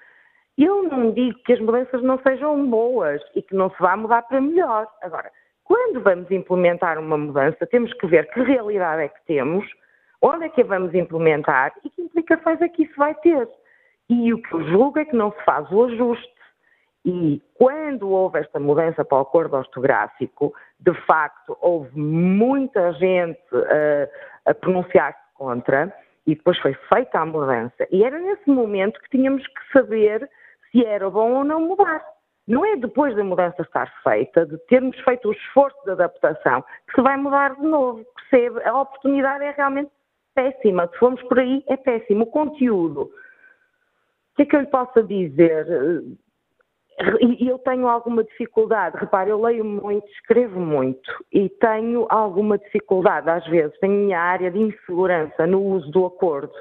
Eu 0.58 0.82
não 0.82 1.12
digo 1.12 1.38
que 1.44 1.52
as 1.52 1.60
mudanças 1.60 2.02
não 2.02 2.18
sejam 2.26 2.68
boas 2.68 3.22
e 3.34 3.42
que 3.42 3.54
não 3.54 3.70
se 3.70 3.76
vá 3.78 3.96
mudar 3.96 4.22
para 4.22 4.40
melhor. 4.40 4.88
Agora, 5.02 5.30
quando 5.66 6.00
vamos 6.00 6.30
implementar 6.30 6.98
uma 6.98 7.18
mudança, 7.18 7.66
temos 7.66 7.92
que 7.94 8.06
ver 8.06 8.30
que 8.30 8.40
realidade 8.40 9.02
é 9.02 9.08
que 9.08 9.26
temos, 9.26 9.64
onde 10.22 10.46
é 10.46 10.48
que 10.48 10.62
a 10.62 10.64
vamos 10.64 10.94
implementar 10.94 11.72
e 11.84 11.90
que 11.90 12.02
implicações 12.02 12.60
é 12.60 12.68
que 12.68 12.84
isso 12.84 12.94
vai 12.96 13.14
ter. 13.16 13.48
E 14.08 14.32
o 14.32 14.40
que 14.40 14.54
eu 14.54 14.64
julgo 14.68 14.98
é 14.98 15.04
que 15.04 15.16
não 15.16 15.32
se 15.32 15.44
faz 15.44 15.70
o 15.72 15.84
ajuste. 15.84 16.36
E 17.04 17.42
quando 17.54 18.08
houve 18.10 18.38
esta 18.38 18.58
mudança 18.60 19.04
para 19.04 19.18
o 19.18 19.20
acordo 19.22 19.56
ortográfico, 19.56 20.54
de 20.78 20.94
facto, 21.06 21.56
houve 21.60 21.96
muita 21.98 22.92
gente 22.94 23.40
uh, 23.52 24.08
a 24.44 24.54
pronunciar-se 24.54 25.18
contra 25.34 25.92
e 26.26 26.34
depois 26.34 26.58
foi 26.58 26.74
feita 26.92 27.20
a 27.20 27.26
mudança. 27.26 27.86
E 27.90 28.04
era 28.04 28.18
nesse 28.18 28.48
momento 28.48 29.00
que 29.00 29.10
tínhamos 29.10 29.44
que 29.46 29.72
saber 29.72 30.28
se 30.70 30.84
era 30.84 31.08
bom 31.10 31.32
ou 31.34 31.44
não 31.44 31.60
mudar. 31.60 32.04
Não 32.46 32.64
é 32.64 32.76
depois 32.76 33.14
da 33.16 33.24
mudança 33.24 33.62
estar 33.62 33.92
feita, 34.02 34.46
de 34.46 34.56
termos 34.66 34.98
feito 35.00 35.28
o 35.28 35.32
esforço 35.32 35.76
de 35.84 35.90
adaptação, 35.90 36.62
que 36.86 36.94
se 36.94 37.02
vai 37.02 37.16
mudar 37.16 37.56
de 37.56 37.62
novo. 37.62 38.04
Percebe? 38.30 38.62
A 38.64 38.80
oportunidade 38.80 39.44
é 39.44 39.50
realmente 39.50 39.90
péssima. 40.34 40.86
Se 40.88 40.98
formos 40.98 41.22
por 41.24 41.40
aí, 41.40 41.64
é 41.66 41.76
péssimo. 41.76 42.22
O 42.22 42.26
conteúdo. 42.26 43.02
O 43.02 43.10
que 44.36 44.42
é 44.42 44.46
que 44.46 44.56
eu 44.56 44.60
lhe 44.60 44.66
posso 44.66 45.02
dizer? 45.02 45.66
E 47.20 47.46
eu 47.48 47.58
tenho 47.58 47.88
alguma 47.88 48.24
dificuldade. 48.24 48.96
Repare, 48.96 49.30
eu 49.30 49.40
leio 49.40 49.64
muito, 49.64 50.06
escrevo 50.12 50.58
muito 50.60 51.10
e 51.32 51.48
tenho 51.48 52.06
alguma 52.08 52.56
dificuldade, 52.56 53.28
às 53.28 53.46
vezes, 53.48 53.78
tenho 53.80 53.92
minha 53.92 54.18
área 54.18 54.50
de 54.50 54.58
insegurança 54.58 55.46
no 55.46 55.60
uso 55.60 55.90
do 55.90 56.06
acordo. 56.06 56.54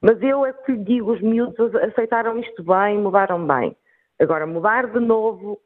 Mas 0.00 0.22
eu 0.22 0.46
é 0.46 0.52
que 0.52 0.72
lhe 0.72 0.84
digo, 0.84 1.12
os 1.12 1.20
miúdos 1.20 1.74
aceitaram 1.74 2.38
isto 2.38 2.62
bem, 2.62 2.98
mudaram 2.98 3.46
bem. 3.46 3.76
Agora, 4.18 4.46
mudar 4.46 4.86
de 4.86 5.00
novo 5.00 5.60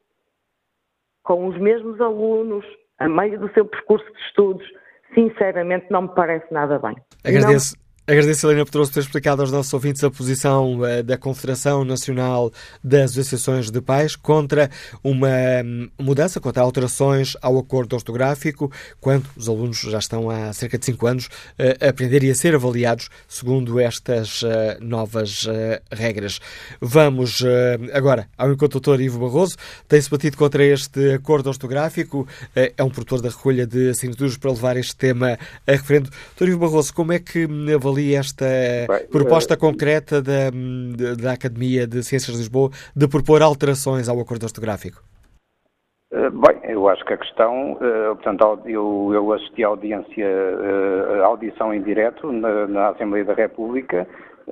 com 1.23 1.47
os 1.47 1.57
mesmos 1.59 1.99
alunos, 2.01 2.65
a 2.99 3.07
meio 3.07 3.39
do 3.39 3.51
seu 3.53 3.65
percurso 3.65 4.05
de 4.11 4.19
estudos, 4.21 4.67
sinceramente 5.13 5.87
não 5.89 6.03
me 6.03 6.15
parece 6.15 6.51
nada 6.53 6.79
bem. 6.79 6.95
Agradeço, 7.23 7.75
Agradeço, 8.11 8.45
Helena 8.45 8.65
Pedroso, 8.65 8.91
ter 8.91 8.99
explicado 8.99 9.41
aos 9.41 9.53
nossos 9.53 9.73
ouvintes 9.73 10.03
a 10.03 10.11
posição 10.11 10.81
uh, 10.81 11.01
da 11.01 11.17
Confederação 11.17 11.85
Nacional 11.85 12.51
das 12.83 13.11
Associações 13.11 13.71
de 13.71 13.79
Pais 13.79 14.17
contra 14.17 14.69
uma 15.01 15.29
um, 15.63 15.89
mudança, 15.97 16.37
contra 16.37 16.61
alterações 16.61 17.37
ao 17.41 17.57
acordo 17.57 17.93
ortográfico, 17.93 18.69
quando 18.99 19.27
os 19.37 19.47
alunos 19.47 19.79
já 19.79 19.97
estão 19.97 20.29
há 20.29 20.51
cerca 20.51 20.77
de 20.77 20.87
5 20.87 21.07
anos 21.07 21.29
a 21.79 21.87
aprender 21.87 22.21
e 22.21 22.29
a 22.29 22.35
ser 22.35 22.53
avaliados 22.53 23.07
segundo 23.29 23.79
estas 23.79 24.41
uh, 24.41 24.47
novas 24.81 25.47
regras. 25.89 26.41
Vamos 26.81 27.41
agora 27.93 28.27
ao 28.37 28.47
encontro 28.51 28.81
doutor 28.81 28.99
Ivo 28.99 29.19
Barroso. 29.19 29.55
Tem-se 29.87 30.09
batido 30.09 30.35
contra 30.35 30.65
este 30.65 31.13
acordo 31.13 31.47
ortográfico, 31.47 32.27
é 32.53 32.83
um 32.83 32.89
produtor 32.89 33.21
da 33.21 33.29
recolha 33.29 33.65
de 33.65 33.91
assinaturas 33.91 34.35
para 34.35 34.51
levar 34.51 34.75
este 34.75 34.97
tema 34.97 35.39
a 35.65 35.71
referendo. 35.71 36.09
Doutor 36.31 36.49
Ivo 36.49 36.59
Barroso, 36.59 36.93
como 36.93 37.13
é 37.13 37.19
que 37.19 37.47
avalia 37.73 38.00
ali 38.01 38.15
esta 38.15 38.45
Bem, 38.87 39.07
proposta 39.09 39.53
uh, 39.53 39.57
concreta 39.57 40.21
da, 40.21 40.49
da 41.21 41.33
Academia 41.33 41.85
de 41.85 42.03
Ciências 42.03 42.35
de 42.35 42.41
Lisboa 42.41 42.69
de 42.95 43.07
propor 43.07 43.41
alterações 43.41 44.09
ao 44.09 44.19
acordo 44.19 44.43
ortográfico? 44.43 45.01
Uh, 46.11 46.29
bem, 46.31 46.59
eu 46.69 46.89
acho 46.89 47.05
que 47.05 47.13
a 47.13 47.17
questão, 47.17 47.73
uh, 47.73 48.15
portanto, 48.15 48.59
eu, 48.65 49.11
eu 49.13 49.31
assisti 49.31 49.63
à 49.63 49.67
audiência, 49.67 50.27
uh, 50.27 51.23
audição 51.23 51.73
em 51.73 51.81
direto 51.81 52.31
na, 52.31 52.67
na, 52.67 52.89
Assembleia 52.89 53.23
da 53.23 53.33
República 53.33 54.07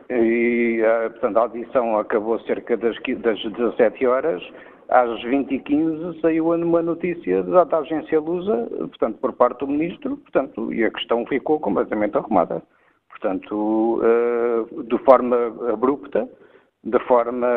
e, 0.09 0.81
portanto, 1.11 1.38
a 1.38 1.41
audição 1.41 1.99
acabou 1.99 2.39
cerca 2.41 2.77
das, 2.77 2.95
das 3.21 3.41
17 3.41 4.05
horas. 4.05 4.41
Às 4.88 5.09
20h15 5.23 6.21
saiu 6.21 6.51
uma 6.51 6.81
notícia 6.81 7.43
da, 7.43 7.63
da 7.63 7.80
agência 7.80 8.19
Lusa, 8.19 8.67
portanto, 8.77 9.17
por 9.19 9.34
parte 9.34 9.59
do 9.59 9.67
Ministro, 9.67 10.17
portanto, 10.17 10.73
e 10.73 10.85
a 10.85 10.89
questão 10.89 11.26
ficou 11.26 11.59
completamente 11.59 12.17
arrumada 12.17 12.63
portanto, 13.19 14.01
uh, 14.01 14.83
de 14.83 14.97
forma 14.99 15.35
abrupta, 15.71 16.27
de 16.83 16.99
forma, 16.99 17.47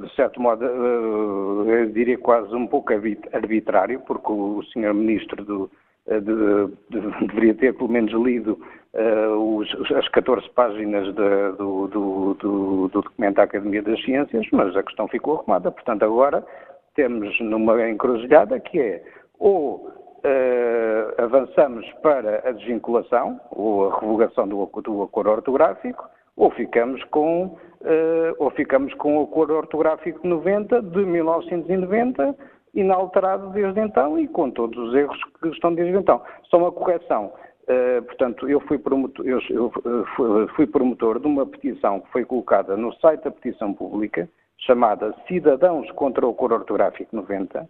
de 0.00 0.14
certo 0.14 0.40
modo, 0.40 0.64
uh, 0.64 1.68
eu 1.68 1.86
diria 1.90 2.16
quase 2.16 2.54
um 2.54 2.66
pouco 2.66 2.92
arbitrário, 3.32 4.00
porque 4.06 4.30
o 4.30 4.62
Sr. 4.72 4.94
Ministro 4.94 5.44
do, 5.44 5.70
eh, 6.06 6.20
de, 6.20 6.68
de, 6.90 7.26
deveria 7.26 7.54
ter 7.54 7.74
pelo 7.74 7.90
menos 7.90 8.12
lido 8.12 8.58
uh, 8.94 9.56
os, 9.56 9.68
as 9.90 10.08
14 10.08 10.48
páginas 10.50 11.06
de, 11.08 11.52
do, 11.58 11.88
do, 11.88 12.34
do, 12.34 12.88
do, 12.88 12.88
documento 12.88 13.36
da 13.36 13.42
Academia 13.42 13.82
das 13.82 14.00
Ciências, 14.04 14.46
mas 14.52 14.76
a 14.76 14.82
questão 14.84 15.08
ficou 15.08 15.38
arrumada. 15.38 15.72
Portanto, 15.72 16.04
agora 16.04 16.46
temos 16.94 17.38
numa 17.40 17.88
encruzilhada 17.88 18.60
que 18.60 18.78
é 18.80 19.02
ou 19.40 19.90
uh, 20.24 21.22
avançamos 21.22 21.86
para 22.02 22.48
a 22.48 22.52
desvinculação 22.52 23.40
ou 23.50 23.90
a 23.90 24.00
revogação 24.00 24.46
do, 24.46 24.64
do 24.82 25.02
acordo 25.02 25.30
ortográfico, 25.30 26.08
ou 26.36 26.50
ficamos 26.50 27.02
com 27.04 27.44
uh, 27.44 28.34
ou 28.38 28.50
ficamos 28.50 28.94
com 28.94 29.18
o 29.18 29.24
acordo 29.24 29.54
ortográfico 29.54 30.26
90 30.26 30.82
de 30.82 31.04
1990 31.04 32.36
inalterado 32.74 33.50
desde 33.50 33.80
então 33.80 34.18
e 34.18 34.28
com 34.28 34.50
todos 34.50 34.78
os 34.78 34.94
erros 34.94 35.18
que 35.40 35.48
estão 35.48 35.74
desde 35.74 35.96
então. 35.96 36.22
Só 36.44 36.58
uma 36.58 36.72
correção. 36.72 37.32
Uh, 37.64 38.02
portanto, 38.02 38.48
eu 38.48 38.60
fui, 38.60 38.78
promotor, 38.78 39.26
eu, 39.26 39.40
eu 39.50 40.48
fui 40.56 40.66
promotor 40.66 41.20
de 41.20 41.26
uma 41.26 41.46
petição 41.46 42.00
que 42.00 42.10
foi 42.10 42.24
colocada 42.24 42.76
no 42.76 42.92
site 42.94 43.22
da 43.22 43.30
petição 43.30 43.72
pública, 43.72 44.28
chamada 44.58 45.14
Cidadãos 45.28 45.90
contra 45.92 46.26
o 46.26 46.30
Acordo 46.30 46.56
Ortográfico 46.56 47.14
90, 47.14 47.58
eh, 47.58 47.66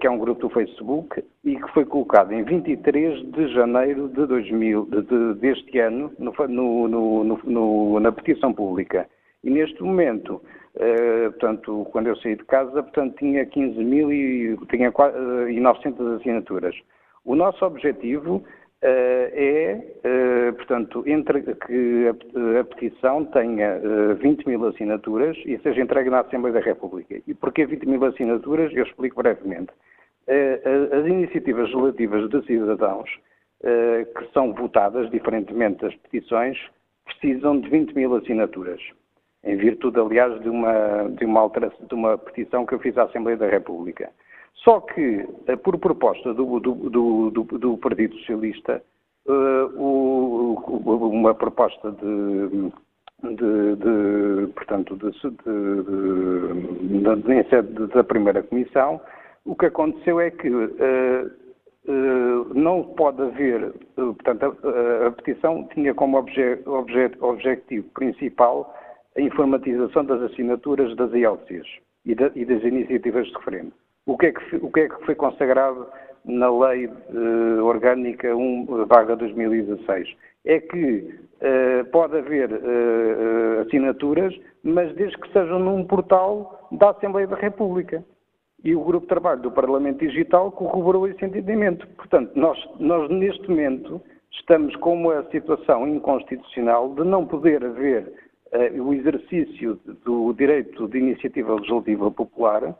que 0.00 0.06
é 0.06 0.10
um 0.10 0.18
grupo 0.18 0.40
do 0.40 0.48
Facebook, 0.48 1.22
e 1.44 1.56
que 1.56 1.72
foi 1.72 1.84
colocado 1.84 2.32
em 2.32 2.42
23 2.42 3.30
de 3.32 3.48
janeiro 3.48 4.08
de 4.08 4.26
2000, 4.26 4.86
de, 4.86 5.02
de, 5.02 5.34
deste 5.34 5.78
ano 5.78 6.12
no, 6.18 6.32
no, 6.88 7.24
no, 7.44 8.00
na 8.00 8.10
petição 8.10 8.52
pública. 8.52 9.06
E 9.44 9.50
neste 9.50 9.82
momento, 9.82 10.40
eh, 10.78 11.30
portanto, 11.30 11.86
quando 11.90 12.08
eu 12.08 12.16
saí 12.16 12.36
de 12.36 12.44
casa, 12.44 12.82
portanto, 12.82 13.16
tinha 13.18 13.46
15 13.46 13.82
mil 13.82 14.12
e, 14.12 14.56
tinha, 14.68 14.90
uh, 14.90 15.48
e 15.48 15.58
900 15.58 16.20
assinaturas. 16.20 16.74
O 17.24 17.34
nosso 17.34 17.64
objetivo 17.64 18.44
é, 18.82 20.52
portanto, 20.52 21.02
entre, 21.06 21.42
que 21.42 22.12
a, 22.58 22.64
petição 22.64 23.24
tenha 23.26 23.80
20 24.20 24.46
mil 24.46 24.66
assinaturas 24.66 25.36
e 25.44 25.58
seja 25.58 25.82
entregue 25.82 26.10
na 26.10 26.20
Assembleia 26.20 26.54
da 26.54 26.60
República. 26.60 27.20
E 27.26 27.34
porquê 27.34 27.66
20 27.66 27.86
mil 27.86 28.04
assinaturas? 28.04 28.72
Eu 28.72 28.84
explico 28.84 29.22
brevemente. 29.22 29.72
As 30.92 31.06
iniciativas 31.06 31.72
legislativas 31.72 32.28
de 32.28 32.46
cidadãos 32.46 33.10
que 33.60 34.32
são 34.32 34.52
votadas, 34.52 35.10
diferentemente 35.10 35.82
das 35.82 35.94
petições, 35.96 36.58
precisam 37.04 37.60
de 37.60 37.68
20 37.68 37.94
mil 37.94 38.14
assinaturas, 38.14 38.80
em 39.44 39.56
virtude, 39.56 39.98
aliás, 39.98 40.40
de 40.42 40.48
uma, 40.48 41.08
de 41.10 41.24
uma, 41.24 41.40
alteração, 41.40 41.86
de 41.86 41.94
uma 41.94 42.18
petição 42.18 42.66
que 42.66 42.74
eu 42.74 42.78
fiz 42.80 42.96
à 42.98 43.04
Assembleia 43.04 43.38
da 43.38 43.48
República. 43.48 44.10
Só 44.66 44.80
que, 44.80 45.24
eh, 45.46 45.54
por 45.54 45.78
proposta 45.78 46.34
do, 46.34 46.58
do, 46.58 46.74
do, 46.90 47.30
do 47.30 47.78
Partido 47.78 48.16
Socialista, 48.16 48.82
uh, 49.28 49.80
o, 49.80 50.54
uma 51.06 51.32
proposta 51.36 51.92
de, 51.92 52.72
de, 53.22 53.76
de 53.76 54.52
portanto, 54.54 54.96
de, 54.96 55.12
de, 57.62 57.86
da 57.94 58.02
primeira 58.02 58.42
comissão, 58.42 59.00
o 59.44 59.54
que 59.54 59.66
aconteceu 59.66 60.18
é 60.20 60.32
que 60.32 60.50
uh, 60.50 60.66
uh, 61.86 62.52
não 62.52 62.82
pode 62.82 63.22
haver, 63.22 63.72
portanto, 63.94 64.46
a, 64.64 65.06
a, 65.06 65.10
petição 65.12 65.62
tinha 65.74 65.94
como 65.94 66.18
obje, 66.18 66.60
obje, 66.66 67.12
objetivo 67.20 67.88
principal 67.90 68.74
a 69.16 69.20
informatização 69.20 70.04
das 70.04 70.20
assinaturas 70.22 70.96
das 70.96 71.12
IELCs 71.12 71.68
e, 72.04 72.16
e 72.34 72.44
das 72.44 72.64
iniciativas 72.64 73.28
de 73.28 73.34
referendo. 73.34 73.72
O 74.06 74.16
que 74.16 74.26
é 74.26 74.32
que, 74.32 74.56
o 74.56 74.70
que, 74.70 74.80
é 74.80 74.88
que 74.88 75.04
foi 75.04 75.16
consagrado 75.16 75.88
na 76.24 76.48
Lei 76.48 76.86
uh, 76.86 77.64
Orgânica 77.64 78.28
1-2016? 78.28 80.16
É 80.44 80.60
que 80.60 81.12
uh, 81.42 81.84
pode 81.90 82.16
haver 82.16 82.52
uh, 82.52 83.62
assinaturas, 83.66 84.32
mas 84.62 84.94
desde 84.94 85.18
que 85.18 85.32
sejam 85.32 85.58
num 85.58 85.84
portal 85.84 86.68
da 86.70 86.90
Assembleia 86.90 87.26
da 87.26 87.34
República. 87.34 88.04
E 88.62 88.76
o 88.76 88.84
Grupo 88.84 89.06
de 89.06 89.08
Trabalho 89.08 89.42
do 89.42 89.50
Parlamento 89.50 89.98
Digital 89.98 90.52
corroborou 90.52 91.08
esse 91.08 91.24
entendimento. 91.24 91.86
Portanto, 91.96 92.30
nós, 92.36 92.56
nós 92.78 93.10
neste 93.10 93.48
momento 93.50 94.00
estamos 94.30 94.74
com 94.76 94.94
uma 94.94 95.24
situação 95.30 95.86
inconstitucional 95.86 96.94
de 96.94 97.02
não 97.02 97.26
poder 97.26 97.64
haver 97.64 98.12
o 98.80 98.94
exercício 98.94 99.78
do 100.04 100.32
direito 100.32 100.88
de 100.88 100.98
iniciativa 100.98 101.54
legislativa 101.54 102.10
popular 102.10 102.74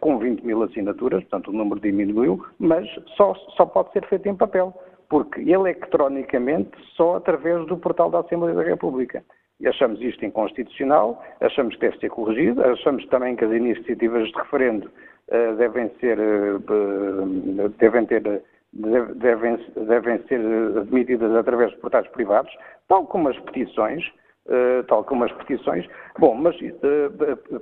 com 0.00 0.18
20 0.18 0.42
mil 0.42 0.62
assinaturas, 0.62 1.22
portanto 1.24 1.48
o 1.48 1.52
número 1.52 1.80
diminuiu, 1.80 2.44
mas 2.58 2.86
só, 3.16 3.34
só 3.56 3.64
pode 3.64 3.92
ser 3.92 4.06
feito 4.06 4.28
em 4.28 4.36
papel, 4.36 4.74
porque 5.08 5.40
eleitronicamente 5.40 6.70
só 6.96 7.16
através 7.16 7.66
do 7.66 7.76
portal 7.76 8.10
da 8.10 8.20
Assembleia 8.20 8.54
da 8.54 8.62
República. 8.62 9.22
E 9.58 9.66
achamos 9.66 10.00
isto 10.02 10.24
inconstitucional, 10.24 11.22
achamos 11.40 11.74
que 11.76 11.80
deve 11.80 11.98
ser 11.98 12.10
corrigido, 12.10 12.62
achamos 12.62 13.06
também 13.06 13.36
que 13.36 13.44
as 13.44 13.52
iniciativas 13.52 14.28
de 14.28 14.34
referendo 14.34 14.86
uh, 14.86 15.56
devem 15.56 15.90
ser, 15.98 16.18
uh, 16.18 17.68
devem 17.78 18.04
ter 18.06 18.42
devem, 18.72 19.56
devem 19.86 20.22
ser 20.26 20.40
admitidas 20.76 21.34
através 21.34 21.70
de 21.70 21.78
portais 21.78 22.06
privados, 22.08 22.52
tal 22.88 23.06
como 23.06 23.30
as 23.30 23.38
petições, 23.40 24.06
uh, 24.46 24.84
tal 24.88 25.02
como 25.04 25.24
as 25.24 25.32
petições. 25.32 25.88
Bom, 26.18 26.34
mas 26.34 26.54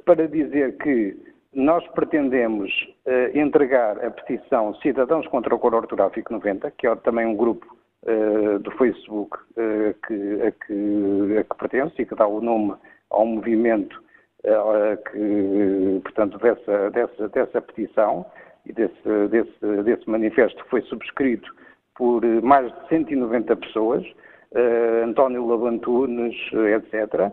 para 0.05 0.27
dizer 0.27 0.77
que 0.79 1.17
nós 1.55 1.87
pretendemos 1.89 2.71
uh, 3.07 3.39
entregar 3.39 4.05
a 4.05 4.11
petição 4.11 4.75
Cidadãos 4.77 5.27
contra 5.29 5.55
o 5.55 5.59
Coro 5.59 5.77
Ortográfico 5.77 6.33
90, 6.33 6.71
que 6.73 6.87
é 6.87 6.97
também 6.97 7.27
um 7.27 7.37
grupo 7.37 7.67
uh, 8.03 8.59
do 8.59 8.71
Facebook 8.73 9.37
uh, 9.37 9.95
que, 10.07 10.43
a, 10.43 10.51
que, 10.51 11.39
a 11.39 11.45
que 11.45 11.59
pertence 11.59 12.03
e 12.03 12.07
que 12.07 12.15
dá 12.15 12.27
o 12.27 12.41
nome 12.41 12.75
ao 13.11 13.27
movimento 13.27 14.03
que, 15.11 16.01
portanto, 16.03 16.37
dessa, 16.37 16.91
dessa, 16.91 17.29
dessa 17.31 17.63
petição 17.63 18.27
e 18.67 18.75
desse, 18.75 19.29
desse, 19.31 19.83
desse 19.85 20.11
manifesto 20.11 20.63
que 20.65 20.69
foi 20.69 20.83
subscrito 20.83 21.51
por 21.95 22.23
mais 22.43 22.71
de 22.71 22.89
190 22.89 23.57
pessoas, 23.57 24.05
António 25.03 25.47
Labantunes, 25.47 26.37
etc., 26.53 27.33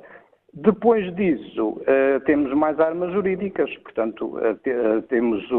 depois 0.53 1.13
disso, 1.15 1.69
uh, 1.69 2.19
temos 2.25 2.53
mais 2.53 2.79
armas 2.79 3.13
jurídicas, 3.13 3.73
portanto, 3.77 4.37
te, 4.63 4.69
uh, 4.69 5.01
temos 5.03 5.49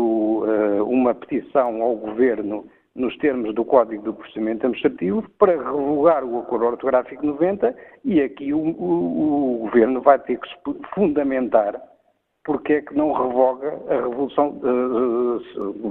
uma 0.87 1.15
petição 1.15 1.83
ao 1.83 1.97
Governo 1.97 2.67
nos 2.95 3.17
termos 3.19 3.55
do 3.55 3.65
Código 3.65 4.03
do 4.03 4.13
Procedimento 4.13 4.67
Administrativo 4.67 5.25
para 5.39 5.53
revogar 5.53 6.25
o 6.25 6.41
Acordo 6.41 6.67
Ortográfico 6.67 7.25
90 7.25 7.75
e 8.05 8.21
aqui 8.21 8.53
o 8.53 9.61
Governo 9.63 10.03
vai 10.03 10.19
ter 10.19 10.39
que 10.39 10.49
fundamentar 10.95 11.81
porque 12.45 12.75
é 12.75 12.83
que 12.83 12.95
não 12.95 13.13
revoga 13.13 13.79
a 13.89 13.95
Revolução, 13.95 14.61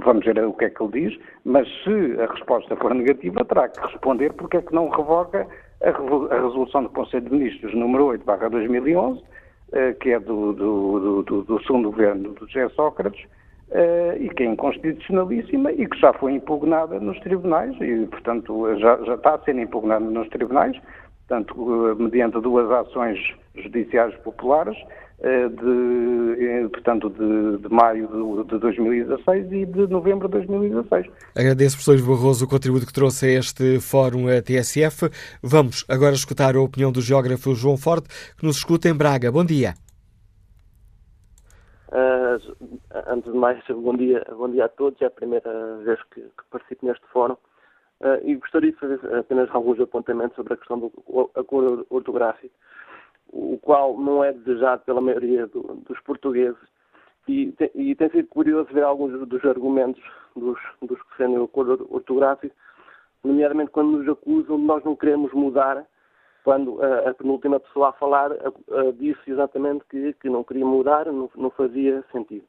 vamos 0.04 0.24
ver 0.24 0.44
o 0.44 0.52
que 0.52 0.66
é 0.66 0.70
que 0.70 0.82
ele 0.82 1.08
diz, 1.08 1.18
mas 1.44 1.66
se 1.82 2.20
a 2.20 2.26
resposta 2.30 2.76
for 2.76 2.94
negativa, 2.94 3.44
terá 3.44 3.68
que 3.68 3.80
responder 3.80 4.34
porque 4.34 4.58
é 4.58 4.62
que 4.62 4.74
não 4.74 4.90
revoga 4.90 5.46
a, 5.82 6.40
resolução 6.40 6.84
do 6.84 6.88
Conselho 6.90 7.24
de 7.26 7.32
Ministros 7.32 7.74
número 7.74 8.06
8, 8.06 8.24
barra 8.24 8.48
2011, 8.48 9.22
eh, 9.72 9.92
que 9.94 10.10
é 10.10 10.20
do, 10.20 10.52
do, 10.52 11.22
do, 11.22 11.42
do 11.42 11.62
segundo 11.62 11.90
governo 11.90 12.32
do 12.34 12.46
José 12.46 12.68
Sócrates, 12.70 13.24
eh, 13.70 14.18
e 14.20 14.28
que 14.28 14.42
é 14.42 14.46
inconstitucionalíssima 14.46 15.72
e 15.72 15.86
que 15.86 15.98
já 15.98 16.12
foi 16.12 16.34
impugnada 16.34 17.00
nos 17.00 17.18
tribunais 17.20 17.74
e, 17.80 18.06
portanto, 18.06 18.78
já, 18.78 19.02
já 19.02 19.14
está 19.14 19.38
ser 19.38 19.56
impugnada 19.56 20.04
nos 20.04 20.28
tribunais, 20.28 20.78
portanto, 21.26 21.90
eh, 21.90 21.94
mediante 22.02 22.40
duas 22.40 22.70
ações 22.70 23.18
judiciais 23.54 24.14
populares, 24.16 24.76
eh, 25.20 25.48
de, 25.48 26.44
eh, 26.44 26.68
portanto, 26.68 27.08
de, 27.10 27.58
de 27.58 27.68
maio 27.68 28.44
de, 28.44 28.58
2016 28.58 29.52
e 29.52 29.66
de 29.66 29.86
novembro 29.86 30.28
de 30.28 30.38
2016. 30.38 31.06
Agradeço, 31.36 31.76
professor 31.76 32.08
Barroso, 32.08 32.44
o 32.44 32.48
contributo 32.48 32.86
que 32.86 32.92
trouxe 32.92 33.26
a 33.26 33.38
este 33.38 33.80
fórum 33.80 34.26
a 34.28 34.42
TSF. 34.42 35.08
Vamos 35.42 35.84
agora 35.88 36.14
escutar 36.14 36.56
a 36.56 36.60
opinião 36.60 36.90
do 36.90 37.00
geógrafo 37.00 37.54
João 37.54 37.76
Forte, 37.76 38.08
que 38.36 38.44
nos 38.44 38.56
escuta 38.56 38.88
em 38.88 38.94
Braga. 38.94 39.30
Bom 39.30 39.44
dia. 39.44 39.74
Uh, 41.92 42.40
antes 43.06 43.30
de 43.30 43.38
mais, 43.38 43.62
bom 43.68 43.94
dia, 43.94 44.24
bom 44.34 44.48
dia 44.50 44.64
a 44.64 44.68
todos. 44.68 45.00
É 45.02 45.06
a 45.06 45.10
primeira 45.10 45.76
vez 45.84 46.00
que, 46.12 46.20
que 46.20 46.44
participo 46.50 46.86
neste 46.86 47.06
fórum. 47.12 47.36
Uh, 48.02 48.18
e 48.24 48.34
gostaria 48.34 48.72
de 48.72 48.78
fazer 48.78 48.98
apenas 49.16 49.48
alguns 49.52 49.78
apontamentos 49.78 50.34
sobre 50.34 50.54
a 50.54 50.56
questão 50.56 50.78
do 50.78 51.30
acordo 51.36 51.86
ortográfico 51.88 52.52
o 53.32 53.58
qual 53.58 53.98
não 53.98 54.22
é 54.22 54.32
desejado 54.32 54.82
pela 54.84 55.00
maioria 55.00 55.46
do, 55.46 55.62
dos 55.88 55.98
portugueses. 56.00 56.60
E, 57.26 57.54
e, 57.74 57.94
tem 57.94 58.10
sido 58.10 58.28
curioso 58.28 58.72
ver 58.72 58.82
alguns 58.82 59.26
dos 59.26 59.44
argumentos 59.44 60.02
dos, 60.36 60.58
dos 60.82 61.00
que 61.00 61.10
defendem 61.10 61.38
o 61.38 61.44
acordo 61.44 61.86
ortográfico, 61.90 62.54
nomeadamente 63.24 63.70
quando 63.70 63.98
nos 63.98 64.08
acusam 64.08 64.58
de 64.58 64.64
nós 64.64 64.84
não 64.84 64.96
queremos 64.96 65.32
mudar, 65.32 65.86
quando 66.44 66.82
a, 66.82 67.10
a 67.10 67.14
penúltima 67.14 67.60
pessoa 67.60 67.90
a 67.90 67.92
falar 67.92 68.32
a, 68.32 68.48
a, 68.80 68.92
disse 68.92 69.30
exatamente 69.30 69.84
que, 69.88 70.12
que, 70.14 70.28
não 70.28 70.42
queria 70.42 70.66
mudar, 70.66 71.06
não, 71.06 71.30
não, 71.36 71.50
fazia 71.50 72.04
sentido. 72.10 72.44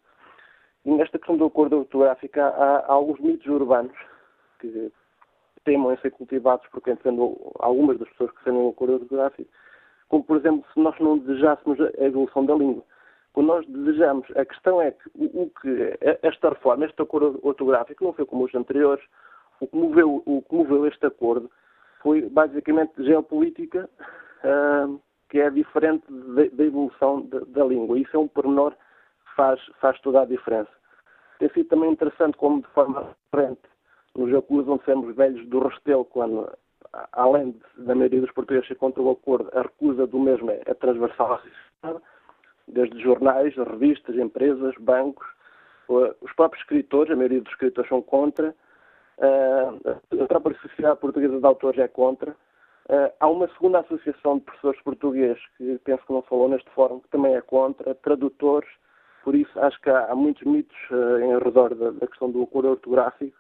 E 0.84 0.92
nesta 0.92 1.20
questão 1.20 1.38
do 1.38 1.46
acordo 1.46 1.78
ortográfico 1.78 2.40
há, 2.40 2.48
há 2.48 2.92
alguns 2.92 3.20
mitos 3.20 3.46
urbanos 3.46 3.96
que 4.60 4.92
temam 5.64 5.94
em 5.94 5.98
ser 5.98 6.12
cultivados 6.12 6.68
por 6.68 6.82
quem 6.82 6.96
defende 6.96 7.20
algumas 7.60 7.98
das 8.00 8.10
pessoas 8.10 8.32
que 8.32 8.38
defendem 8.38 8.62
o 8.62 8.70
acordo 8.70 8.94
ortográfico, 8.94 9.50
como, 10.10 10.24
por 10.24 10.38
exemplo, 10.38 10.66
se 10.74 10.80
nós 10.80 10.98
não 11.00 11.18
desejássemos 11.18 11.80
a 11.80 12.04
evolução 12.04 12.46
da 12.46 12.56
língua. 12.56 12.84
Quando 13.34 13.48
nós 13.48 13.66
desejamos, 13.66 14.28
a 14.38 14.46
questão 14.46 14.80
é 14.80 14.92
que 14.92 15.10
o, 15.16 15.50
que 15.60 15.98
esta 16.22 16.50
reforma, 16.50 16.86
este 16.86 17.02
acordo 17.02 17.40
ortográfico, 17.42 18.04
não 18.04 18.14
foi 18.14 18.26
como 18.26 18.46
os 18.46 18.54
anteriores. 18.54 19.04
O 19.60 19.68
que 19.68 19.76
moveu, 19.76 20.22
o 20.26 20.42
que 20.44 20.56
moveu 20.56 20.86
este 20.86 21.06
acordo 21.06 21.50
foi 22.02 22.22
basicamente 22.30 22.92
geopolítica, 23.04 23.90
uh, 24.44 25.02
que 25.30 25.40
é 25.40 25.50
diferente 25.50 26.06
da 26.10 26.64
evolução 26.64 27.22
da, 27.22 27.40
da, 27.40 27.66
língua. 27.66 27.98
Isso 27.98 28.16
é 28.16 28.20
um 28.20 28.28
pormenor 28.28 28.72
que 28.74 29.36
faz, 29.36 29.60
faz 29.82 30.00
toda 30.02 30.22
a 30.22 30.26
diferença. 30.26 30.70
Tem 31.40 31.50
sido 31.50 31.70
também 31.70 31.92
interessante 31.92 32.38
como, 32.38 32.62
de 32.62 32.68
forma 32.68 33.16
diferente, 33.26 33.62
nos 34.16 34.34
acusam 34.34 34.78
de 34.78 34.86
sermos 34.86 35.16
velhos 35.16 35.46
do 35.48 35.60
Restelo, 35.60 36.06
quando 36.06 36.52
além 37.12 37.60
da 37.78 37.96
maioria 37.96 38.22
dos 38.22 38.32
portugueses 38.32 38.68
ser 38.68 38.76
contra 38.76 39.02
o 39.02 39.12
acordo, 39.12 39.50
a 39.54 39.64
recusa 39.64 40.06
do 40.06 40.20
mesmo 40.20 40.52
é, 40.52 40.62
é 40.66 40.74
transversal 40.74 41.34
à 41.34 41.38
sociedade, 41.40 42.04
desde 42.68 43.02
jornais, 43.02 43.56
revistas, 43.56 44.16
empresas, 44.16 44.76
bancos, 44.80 45.26
os 45.90 46.34
próprios 46.34 46.62
escritores, 46.62 47.12
a 47.12 47.16
maioria 47.16 47.42
dos 47.42 47.52
escritores 47.52 47.90
são 47.90 48.02
contra, 48.02 48.56
a 49.20 50.28
própria 50.28 50.58
Sociedade 50.60 51.00
Portuguesa 51.00 51.40
de 51.40 51.46
Autores 51.46 51.80
é 51.80 51.88
contra. 51.88 52.36
Há 53.20 53.28
uma 53.28 53.48
segunda 53.50 53.80
associação 53.80 54.38
de 54.38 54.46
professores 54.46 54.82
portugueses, 54.82 55.42
que 55.58 55.80
penso 55.84 56.06
que 56.06 56.14
não 56.14 56.22
falou 56.24 56.50
neste 56.50 56.70
fórum, 56.72 57.00
que 57.00 57.10
também 57.10 57.36
é 57.36 57.42
contra, 57.42 57.96
tradutores, 57.96 58.70
por 59.24 59.36
isso 59.36 59.60
acho 59.60 59.80
que 59.82 59.90
há, 59.90 60.14
muitos 60.16 60.44
mitos 60.44 60.78
em 61.22 61.38
redor 61.40 61.74
da 61.76 62.08
questão 62.08 62.30
do 62.30 62.44
acordo 62.44 62.70
ortográfico 62.70 63.38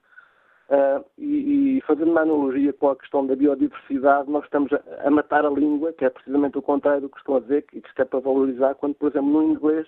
Uh, 0.69 1.03
e, 1.17 1.77
e, 1.77 1.81
fazendo 1.81 2.11
uma 2.11 2.21
analogia 2.21 2.71
com 2.73 2.89
a 2.89 2.95
questão 2.95 3.27
da 3.27 3.35
biodiversidade, 3.35 4.29
nós 4.29 4.43
estamos 4.45 4.71
a, 4.71 4.81
a, 5.05 5.11
matar 5.11 5.45
a 5.45 5.49
língua, 5.49 5.91
que 5.91 6.05
é 6.05 6.09
precisamente 6.09 6.57
o 6.57 6.61
contrário 6.61 7.01
do 7.01 7.09
que 7.09 7.17
estão 7.17 7.35
a 7.35 7.39
dizer, 7.41 7.63
que 7.63 7.77
isto 7.77 8.01
é 8.01 8.05
para 8.05 8.19
valorizar, 8.19 8.73
quando, 8.75 8.95
por 8.95 9.11
exemplo, 9.11 9.29
no 9.29 9.43
inglês 9.43 9.85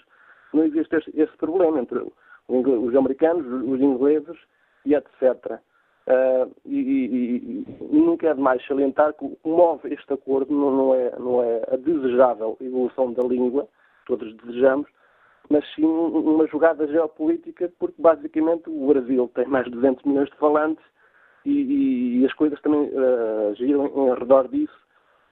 não 0.54 0.64
existe 0.64 0.96
esse, 0.96 1.10
esse 1.20 1.36
problema 1.38 1.80
entre 1.80 2.00
os 2.48 2.96
americanos, 2.96 3.46
os 3.46 3.82
ingleses 3.82 4.38
e 4.86 4.94
etc. 4.94 5.60
Uh, 6.08 6.54
e, 6.66 6.78
e, 6.78 7.66
e, 7.82 7.98
nunca 7.98 8.28
é 8.28 8.34
demais 8.34 8.64
salientar 8.68 9.14
que 9.14 9.26
o 9.26 9.30
que 9.30 9.50
move 9.50 9.92
este 9.92 10.14
acordo 10.14 10.54
não, 10.54 10.72
não, 10.72 10.94
é, 10.94 11.12
não 11.18 11.44
é 11.44 11.64
a 11.72 11.78
desejável 11.78 12.56
evolução 12.62 13.12
da 13.14 13.24
língua, 13.24 13.68
todos 14.06 14.36
desejamos, 14.36 14.88
mas 15.50 15.64
sim 15.74 15.86
uma 15.86 16.48
jogada 16.48 16.88
geopolítica, 16.88 17.72
porque 17.80 18.02
basicamente 18.02 18.70
o 18.70 18.88
Brasil 18.88 19.30
tem 19.34 19.46
mais 19.48 19.66
de 19.66 19.72
200 19.72 20.04
milhões 20.06 20.30
de 20.30 20.38
falantes 20.38 20.84
e, 21.46 22.20
e 22.22 22.26
as 22.26 22.34
coisas 22.34 22.60
também 22.62 22.90
uh, 22.90 23.54
giram 23.56 23.86
em 23.86 24.20
redor 24.20 24.48
disso, 24.48 24.74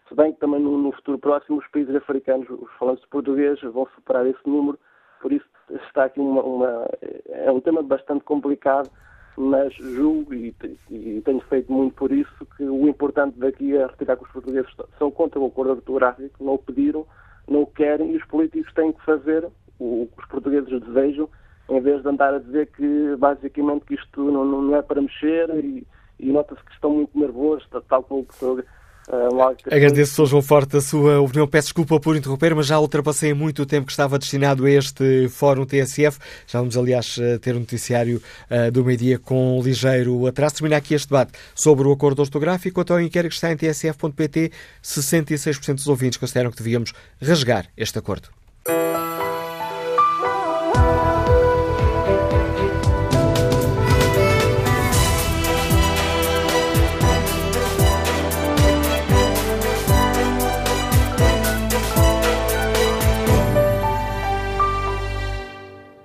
se 0.08 0.16
bem 0.16 0.34
que 0.34 0.40
também 0.40 0.60
no, 0.60 0.78
no, 0.78 0.92
futuro 0.92 1.18
próximo 1.18 1.58
os 1.58 1.68
países 1.68 1.96
africanos, 1.96 2.48
os 2.50 2.72
falantes 2.78 3.04
de 3.04 3.10
português, 3.10 3.60
vão 3.62 3.88
superar 3.96 4.26
esse 4.28 4.48
número, 4.48 4.78
por 5.22 5.32
isso 5.32 5.46
está 5.88 6.06
aqui 6.06 6.20
uma, 6.20 6.44
uma 6.44 6.88
é 7.30 7.52
um 7.52 7.62
tema 7.62 7.82
bastante 7.82 8.24
complicado 8.24 8.90
mas 9.36 9.74
julgo 9.74 10.34
e, 10.34 10.56
e, 10.92 11.22
tenho 11.22 11.42
feito 11.42 11.72
muito 11.72 11.96
por 11.96 12.12
isso 12.12 12.46
que 12.58 12.64
o 12.64 12.88
importante 12.88 13.40
daqui 13.40 13.76
é 13.76 13.86
retirar 13.86 14.18
que 14.18 14.24
os 14.24 14.32
portugueses 14.32 14.72
são 14.98 15.10
contra 15.10 15.40
o 15.40 15.48
acordo 15.48 15.72
ortográfico, 15.72 16.44
não 16.44 16.54
o 16.54 16.60
pediram, 16.60 17.06
não 17.48 17.64
o 17.64 17.68
querem 17.68 18.12
e 18.12 18.18
os 18.18 18.26
políticos 18.26 18.72
têm 18.74 18.92
que 18.92 19.04
fazer 19.04 19.48
o 19.80 20.08
que 20.14 20.22
os 20.22 20.28
portugueses 20.28 20.82
desejam, 20.82 21.30
em 21.70 21.82
vez 21.82 22.02
de 22.02 22.10
andar 22.10 22.34
a 22.34 22.40
dizer 22.40 22.68
que 22.68 23.16
basicamente 23.18 23.86
que 23.86 23.96
isto 23.96 24.32
não, 24.32 24.46
não 24.46 24.76
é 24.76 24.82
para 24.82 25.02
mexer 25.02 25.50
e, 25.56 25.86
e 26.20 26.32
nota-se 26.32 26.64
que 26.64 26.72
estão 26.74 26.92
muito 26.92 27.18
nervosos, 27.18 27.68
tal 27.88 28.04
como 28.04 28.22
o 28.22 28.26
professor 28.26 28.64
Uh, 29.08 29.58
Agradeço, 29.68 30.16
Sr. 30.16 30.30
João 30.30 30.42
Forte, 30.42 30.78
a 30.78 30.82
sua 30.82 31.20
opinião. 31.20 31.48
Peço 31.48 31.68
desculpa 31.68 32.00
por 32.00 32.16
interromper, 32.16 32.56
mas 32.56 32.68
já 32.68 32.80
ultrapassei 32.80 33.34
muito 33.34 33.64
o 33.64 33.66
tempo 33.66 33.86
que 33.86 33.92
estava 33.92 34.18
destinado 34.18 34.66
a 34.66 34.72
este 34.72 35.28
Fórum 35.30 35.66
TSF. 35.66 36.20
Já 36.48 36.60
vamos, 36.60 36.78
aliás, 36.78 37.18
ter 37.42 37.56
um 37.56 37.60
noticiário 37.60 38.22
uh, 38.50 38.72
do 38.72 38.86
meio-dia 38.86 39.20
com 39.20 39.60
um 39.60 39.62
ligeiro 39.62 40.26
atraso. 40.26 40.56
Termina 40.56 40.78
aqui 40.78 40.94
este 40.94 41.10
debate 41.10 41.34
sobre 41.54 41.88
o 41.88 41.92
acordo 41.92 42.22
ortográfico. 42.22 42.80
Até 42.80 42.94
ao 42.94 43.02
inquérito 43.02 43.32
que 43.32 43.36
está 43.36 43.52
em 43.52 43.58
tsf.pt, 43.58 44.52
66% 44.82 45.76
dos 45.76 45.88
ouvintes 45.88 46.18
consideram 46.18 46.50
que 46.50 46.58
devíamos 46.58 46.94
rasgar 47.22 47.66
este 47.76 48.00
acordo. 48.00 48.30